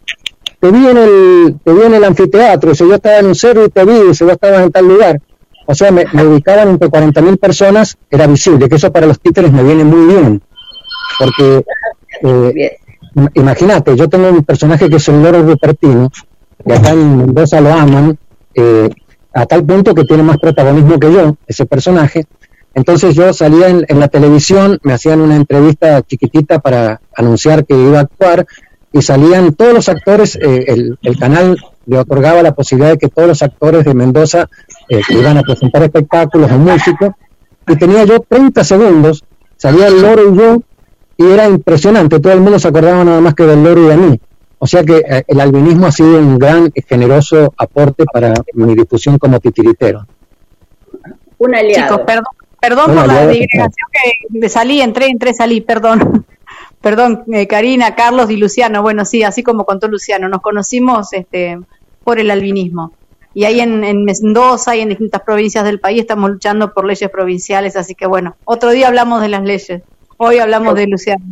te 0.59 0.71
vi 0.71 0.88
en 0.88 0.97
el, 0.97 1.55
te 1.63 1.73
vi 1.73 1.81
en 1.84 1.93
el 1.93 2.03
anfiteatro, 2.03 2.75
si 2.75 2.88
yo 2.88 2.95
estaba 2.95 3.19
en 3.19 3.27
un 3.27 3.35
cerro 3.35 3.65
y 3.65 3.69
te 3.69 3.85
vi, 3.85 4.13
si 4.13 4.23
vos 4.25 4.34
estabas 4.34 4.63
en 4.63 4.71
tal 4.71 4.88
lugar. 4.88 5.21
O 5.65 5.73
sea, 5.73 5.89
me, 5.91 6.05
me 6.13 6.25
ubicaban 6.25 6.69
entre 6.69 6.89
40.000 6.89 7.39
personas, 7.39 7.97
era 8.09 8.27
visible, 8.27 8.67
que 8.67 8.75
eso 8.75 8.91
para 8.91 9.07
los 9.07 9.19
títeres 9.19 9.51
me 9.51 9.63
viene 9.63 9.84
muy 9.84 10.13
bien, 10.13 10.41
porque 11.19 11.63
eh, 12.23 12.77
imagínate, 13.34 13.95
yo 13.95 14.07
tengo 14.10 14.30
un 14.30 14.44
personaje 14.44 14.89
que 14.89 14.98
es 14.98 15.07
el 15.10 15.22
loro 15.22 15.41
rupertino, 15.44 16.11
y 16.65 16.72
acá 16.72 16.91
en 16.91 17.18
Mendoza 17.18 17.61
lo 17.61 17.73
aman, 17.73 18.18
eh, 18.53 18.89
a 19.34 19.45
tal 19.45 19.64
punto 19.65 19.94
que 19.94 20.03
tiene 20.03 20.23
más 20.23 20.38
protagonismo 20.38 20.99
que 20.99 21.11
yo, 21.11 21.38
ese 21.45 21.65
personaje. 21.65 22.26
Entonces 22.73 23.15
yo 23.15 23.34
salía 23.34 23.69
en, 23.69 23.99
la 23.99 24.07
televisión, 24.07 24.80
me 24.84 24.94
hacían 24.94 25.22
una 25.22 25.35
entrevista 25.35 26.02
chiquitita 26.02 26.60
para 26.60 27.02
anunciar 27.15 27.65
que 27.65 27.76
iba 27.76 27.99
a 27.99 28.02
actuar, 28.02 28.45
y 28.94 29.02
salían 29.02 29.53
todos 29.53 29.73
los 29.73 29.89
actores, 29.89 30.35
eh, 30.35 30.65
el, 30.68 30.98
el, 31.02 31.18
canal 31.18 31.57
le 31.85 31.99
otorgaba 31.99 32.41
la 32.41 32.53
posibilidad 32.53 32.91
de 32.91 32.98
que 32.98 33.10
todos 33.10 33.27
los 33.27 33.41
actores 33.41 33.84
de 33.84 33.94
Mendoza 33.94 34.48
eh, 34.89 35.02
iban 35.10 35.38
a 35.38 35.41
presentar 35.41 35.84
espectáculos 35.84 36.52
o 36.52 36.57
músicos, 36.57 37.11
y 37.68 37.76
tenía 37.76 38.06
yo 38.06 38.19
30 38.19 38.64
segundos, 38.64 39.23
salía 39.57 39.88
el 39.88 40.02
loro 40.02 40.34
y 40.34 40.38
yo, 40.38 40.61
y 41.18 41.26
era 41.26 41.48
impresionante, 41.48 42.19
todo 42.19 42.34
el 42.34 42.41
mundo 42.41 42.60
se 42.60 42.68
acordaba 42.68 43.03
nada 43.03 43.19
más 43.19 43.34
que 43.34 43.44
del 43.44 43.64
loro 43.64 43.84
y 43.84 43.88
de 43.88 43.98
mí. 43.98 44.19
O 44.60 44.68
sea 44.68 44.84
que 44.84 44.98
eh, 44.98 45.23
el 45.27 45.39
albinismo 45.39 45.88
ha 45.88 45.91
sido 45.91 46.18
un 46.18 46.38
gran 46.38 46.72
y 46.73 46.81
generoso 46.81 47.53
aporte 47.57 48.06
para 48.11 48.34
mi 48.53 48.76
difusión 48.76 49.18
como 49.18 49.39
titiritero. 49.39 50.06
Un 51.38 51.56
aliado. 51.56 51.84
Chicos, 51.84 52.06
perdón, 52.06 52.26
perdón 52.60 52.85
por 52.95 53.07
la 53.07 53.27
digregación 53.27 53.90
que 53.91 54.40
me 54.40 54.50
salí, 54.50 54.82
entré, 54.82 55.08
entré, 55.08 55.33
salí, 55.33 55.61
perdón. 55.61 56.25
perdón, 56.82 57.24
eh, 57.32 57.48
Karina, 57.48 57.95
Carlos 57.95 58.30
y 58.32 58.38
Luciano. 58.38 58.82
Bueno, 58.82 59.06
sí, 59.06 59.24
así 59.24 59.43
como 59.43 59.66
contó 59.66 59.88
Luciano, 59.88 60.30
nos 60.30 60.41
conocimos 60.41 61.14
este, 61.14 61.59
por 62.03 62.19
el 62.19 62.32
albinismo. 62.32 62.93
Y 63.35 63.45
ahí 63.45 63.59
en, 63.59 63.83
en 63.83 64.03
Mendoza 64.03 64.75
y 64.75 64.82
en 64.82 64.90
distintas 64.90 65.22
provincias 65.22 65.64
del 65.64 65.80
país 65.80 66.01
estamos 66.01 66.32
luchando 66.32 66.74
por 66.74 66.85
leyes 66.85 67.09
provinciales, 67.11 67.75
así 67.75 67.93
que 67.93 68.08
bueno, 68.08 68.35
otro 68.45 68.72
día 68.72 68.88
hablamos 68.88 69.22
de 69.22 69.30
las 69.30 69.43
leyes. 69.43 69.83
Hoy 70.17 70.39
hablamos 70.39 70.75
de 70.75 70.87
Luciano. 70.87 71.25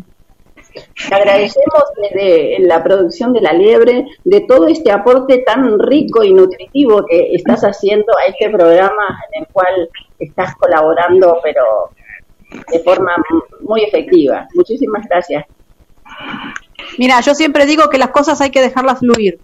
Te 0.74 1.16
agradecemos 1.16 1.84
desde 2.02 2.60
la 2.60 2.84
producción 2.84 3.34
de 3.34 3.42
La 3.42 3.54
Liebre 3.54 4.06
de 4.24 4.42
todo 4.42 4.68
este 4.68 4.92
aporte 4.92 5.40
tan 5.40 5.80
rico 5.80 6.24
y 6.24 6.34
nutritivo 6.34 7.06
que 7.06 7.34
estás 7.34 7.62
haciendo 7.62 8.14
a 8.18 8.26
este 8.26 8.50
programa 8.50 9.20
en 9.32 9.44
el 9.44 9.48
cual 9.52 9.90
estás 10.20 10.56
colaborando, 10.56 11.40
pero 11.42 11.64
de 12.72 12.80
forma 12.80 13.16
muy 13.62 13.84
efectiva. 13.84 14.48
Muchísimas 14.54 15.08
gracias. 15.10 15.46
Mira, 16.98 17.20
yo 17.22 17.34
siempre 17.34 17.66
digo 17.66 17.90
que 17.90 17.98
las 17.98 18.10
cosas 18.10 18.42
hay 18.42 18.52
que 18.52 18.62
dejarlas 18.62 19.00
fluir. 19.00 19.40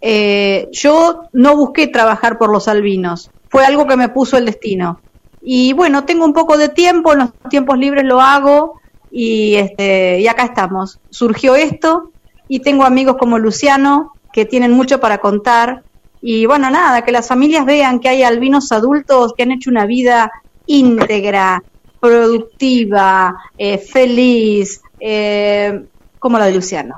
Eh, 0.00 0.68
yo 0.72 1.24
no 1.32 1.56
busqué 1.56 1.86
trabajar 1.86 2.38
por 2.38 2.50
los 2.50 2.68
albinos, 2.68 3.30
fue 3.50 3.64
algo 3.64 3.86
que 3.86 3.96
me 3.96 4.08
puso 4.08 4.38
el 4.38 4.46
destino. 4.46 5.00
Y 5.42 5.72
bueno, 5.72 6.04
tengo 6.04 6.24
un 6.24 6.32
poco 6.32 6.58
de 6.58 6.68
tiempo, 6.68 7.12
en 7.12 7.20
los 7.20 7.32
tiempos 7.48 7.78
libres 7.78 8.04
lo 8.04 8.20
hago, 8.20 8.80
y 9.10 9.54
este 9.56 10.20
y 10.20 10.28
acá 10.28 10.44
estamos. 10.44 10.98
Surgió 11.10 11.54
esto 11.54 12.12
y 12.48 12.60
tengo 12.60 12.84
amigos 12.84 13.16
como 13.18 13.38
Luciano 13.38 14.12
que 14.32 14.44
tienen 14.44 14.72
mucho 14.72 15.00
para 15.00 15.18
contar 15.18 15.82
y 16.22 16.46
bueno, 16.46 16.70
nada, 16.70 17.02
que 17.02 17.12
las 17.12 17.28
familias 17.28 17.64
vean 17.64 17.98
que 17.98 18.08
hay 18.08 18.22
albinos 18.22 18.72
adultos 18.72 19.32
que 19.34 19.42
han 19.42 19.52
hecho 19.52 19.70
una 19.70 19.86
vida 19.86 20.30
íntegra, 20.66 21.62
productiva, 21.98 23.36
eh, 23.56 23.78
feliz, 23.78 24.82
eh, 24.98 25.82
como 26.18 26.38
la 26.38 26.46
de 26.46 26.54
Luciano. 26.54 26.96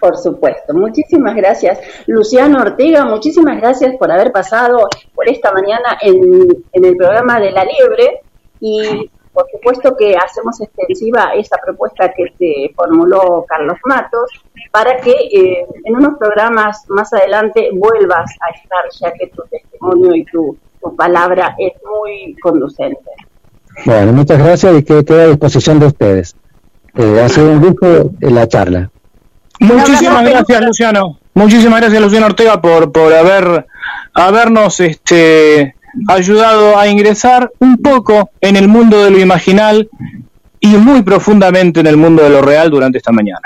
Por 0.00 0.16
supuesto. 0.16 0.72
Muchísimas 0.72 1.36
gracias. 1.36 1.78
Luciano 2.06 2.60
Ortega, 2.62 3.04
muchísimas 3.04 3.60
gracias 3.60 3.94
por 3.96 4.10
haber 4.10 4.32
pasado 4.32 4.88
por 5.14 5.28
esta 5.28 5.52
mañana 5.52 5.98
en, 6.00 6.48
el 6.72 6.96
programa 6.96 7.38
de 7.38 7.50
La 7.50 7.64
Liebre 7.64 8.20
y 8.60 9.10
por 9.32 9.46
supuesto 9.50 9.96
que 9.96 10.16
hacemos 10.16 10.60
extensiva 10.60 11.32
esa 11.34 11.56
propuesta 11.58 12.12
que 12.12 12.32
se 12.38 12.74
formuló 12.74 13.44
Carlos 13.46 13.78
Matos 13.84 14.30
para 14.72 14.96
que 15.00 15.10
eh, 15.10 15.66
en 15.84 15.96
unos 15.96 16.18
programas 16.18 16.84
más 16.88 17.12
adelante 17.12 17.70
vuelvas 17.72 18.30
a 18.40 18.54
estar, 18.54 18.84
ya 19.00 19.12
que 19.12 19.28
tu 19.28 19.42
testimonio 19.50 20.14
y 20.14 20.24
tu, 20.24 20.56
palabra 20.96 21.54
es 21.58 21.74
muy 21.84 22.34
conducente. 22.40 23.10
Bueno, 23.84 24.12
muchas 24.12 24.38
gracias 24.38 24.78
y 24.78 24.82
que 24.82 24.94
a 24.94 25.26
disposición 25.26 25.78
de 25.78 25.86
ustedes. 25.86 26.34
Eh, 26.94 27.20
ha 27.20 27.28
sido 27.28 27.52
un 27.52 27.60
gusto 27.60 28.10
la 28.20 28.48
charla. 28.48 28.90
Muchísimas 29.60 30.24
gracias, 30.24 30.62
Luciano. 30.62 31.18
Muchísimas 31.34 31.80
gracias, 31.80 32.02
Luciano 32.02 32.26
Ortega, 32.26 32.60
por, 32.60 32.90
por 32.90 33.12
haber 33.12 33.66
habernos 34.14 34.80
este 34.80 35.76
ayudado 36.08 36.78
a 36.78 36.88
ingresar 36.88 37.52
un 37.58 37.76
poco 37.78 38.30
en 38.40 38.56
el 38.56 38.68
mundo 38.68 39.04
de 39.04 39.10
lo 39.10 39.18
imaginal 39.18 39.88
y 40.60 40.68
muy 40.68 41.02
profundamente 41.02 41.80
en 41.80 41.86
el 41.86 41.96
mundo 41.96 42.22
de 42.22 42.30
lo 42.30 42.42
real 42.42 42.70
durante 42.70 42.98
esta 42.98 43.12
mañana. 43.12 43.40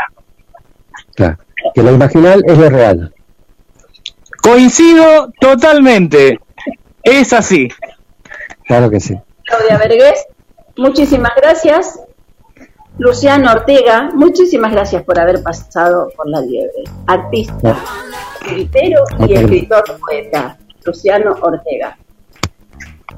Claro, 1.15 1.39
que 1.75 1.83
lo 1.83 1.93
imaginal 1.93 2.43
es 2.47 2.59
lo 2.59 2.71
real. 2.71 3.15
Coincido 4.43 5.33
totalmente, 5.41 6.39
es 7.03 7.33
así. 7.33 7.69
Claro 8.67 8.91
que 8.91 9.01
sí. 9.01 9.15
Claudia 9.45 9.79
Vergués, 9.79 10.25
muchísimas 10.77 11.33
gracias. 11.37 12.01
Luciano 12.99 13.51
Ortega, 13.51 14.11
muchísimas 14.15 14.71
gracias 14.71 15.03
por 15.03 15.19
haber 15.19 15.43
pasado 15.43 16.09
por 16.17 16.29
la 16.29 16.41
liebre. 16.41 16.85
Artista, 17.09 17.77
escritor 18.41 19.05
y 19.29 19.35
escritor 19.35 19.83
poeta, 19.99 20.57
Luciano 20.85 21.37
Ortega. 21.41 21.99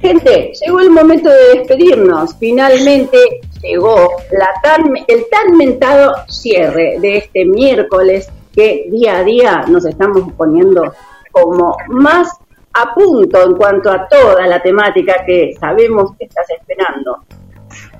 Gente, 0.00 0.52
llegó 0.64 0.80
el 0.80 0.90
momento 0.90 1.28
de 1.28 1.58
despedirnos. 1.58 2.36
Finalmente 2.38 3.18
llegó 3.62 4.12
la 4.30 4.50
tan, 4.62 4.96
el 5.06 5.26
tan 5.30 5.56
mentado 5.58 6.14
cierre 6.26 6.96
de 7.00 7.18
este 7.18 7.44
miércoles 7.44 8.30
que 8.54 8.86
día 8.90 9.18
a 9.18 9.24
día 9.24 9.64
nos 9.68 9.84
estamos 9.84 10.32
poniendo 10.38 10.82
como 11.30 11.76
más 11.88 12.30
a 12.72 12.94
punto 12.94 13.42
en 13.42 13.54
cuanto 13.56 13.90
a 13.90 14.08
toda 14.08 14.46
la 14.46 14.62
temática 14.62 15.22
que 15.26 15.54
sabemos 15.60 16.12
que 16.18 16.24
estás 16.24 16.46
esperando. 16.48 17.24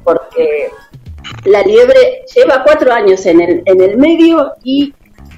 Porque 0.05 0.71
la 1.47 1.63
liebre 1.63 2.25
lleva 2.35 2.63
cuatro 2.65 2.93
años 2.93 3.25
en 3.27 3.41
el, 3.41 3.63
en 3.65 3.81
el 3.81 3.97
medio 3.99 4.53
y 4.63 4.93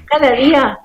cada 0.05 0.31
día 0.31 0.79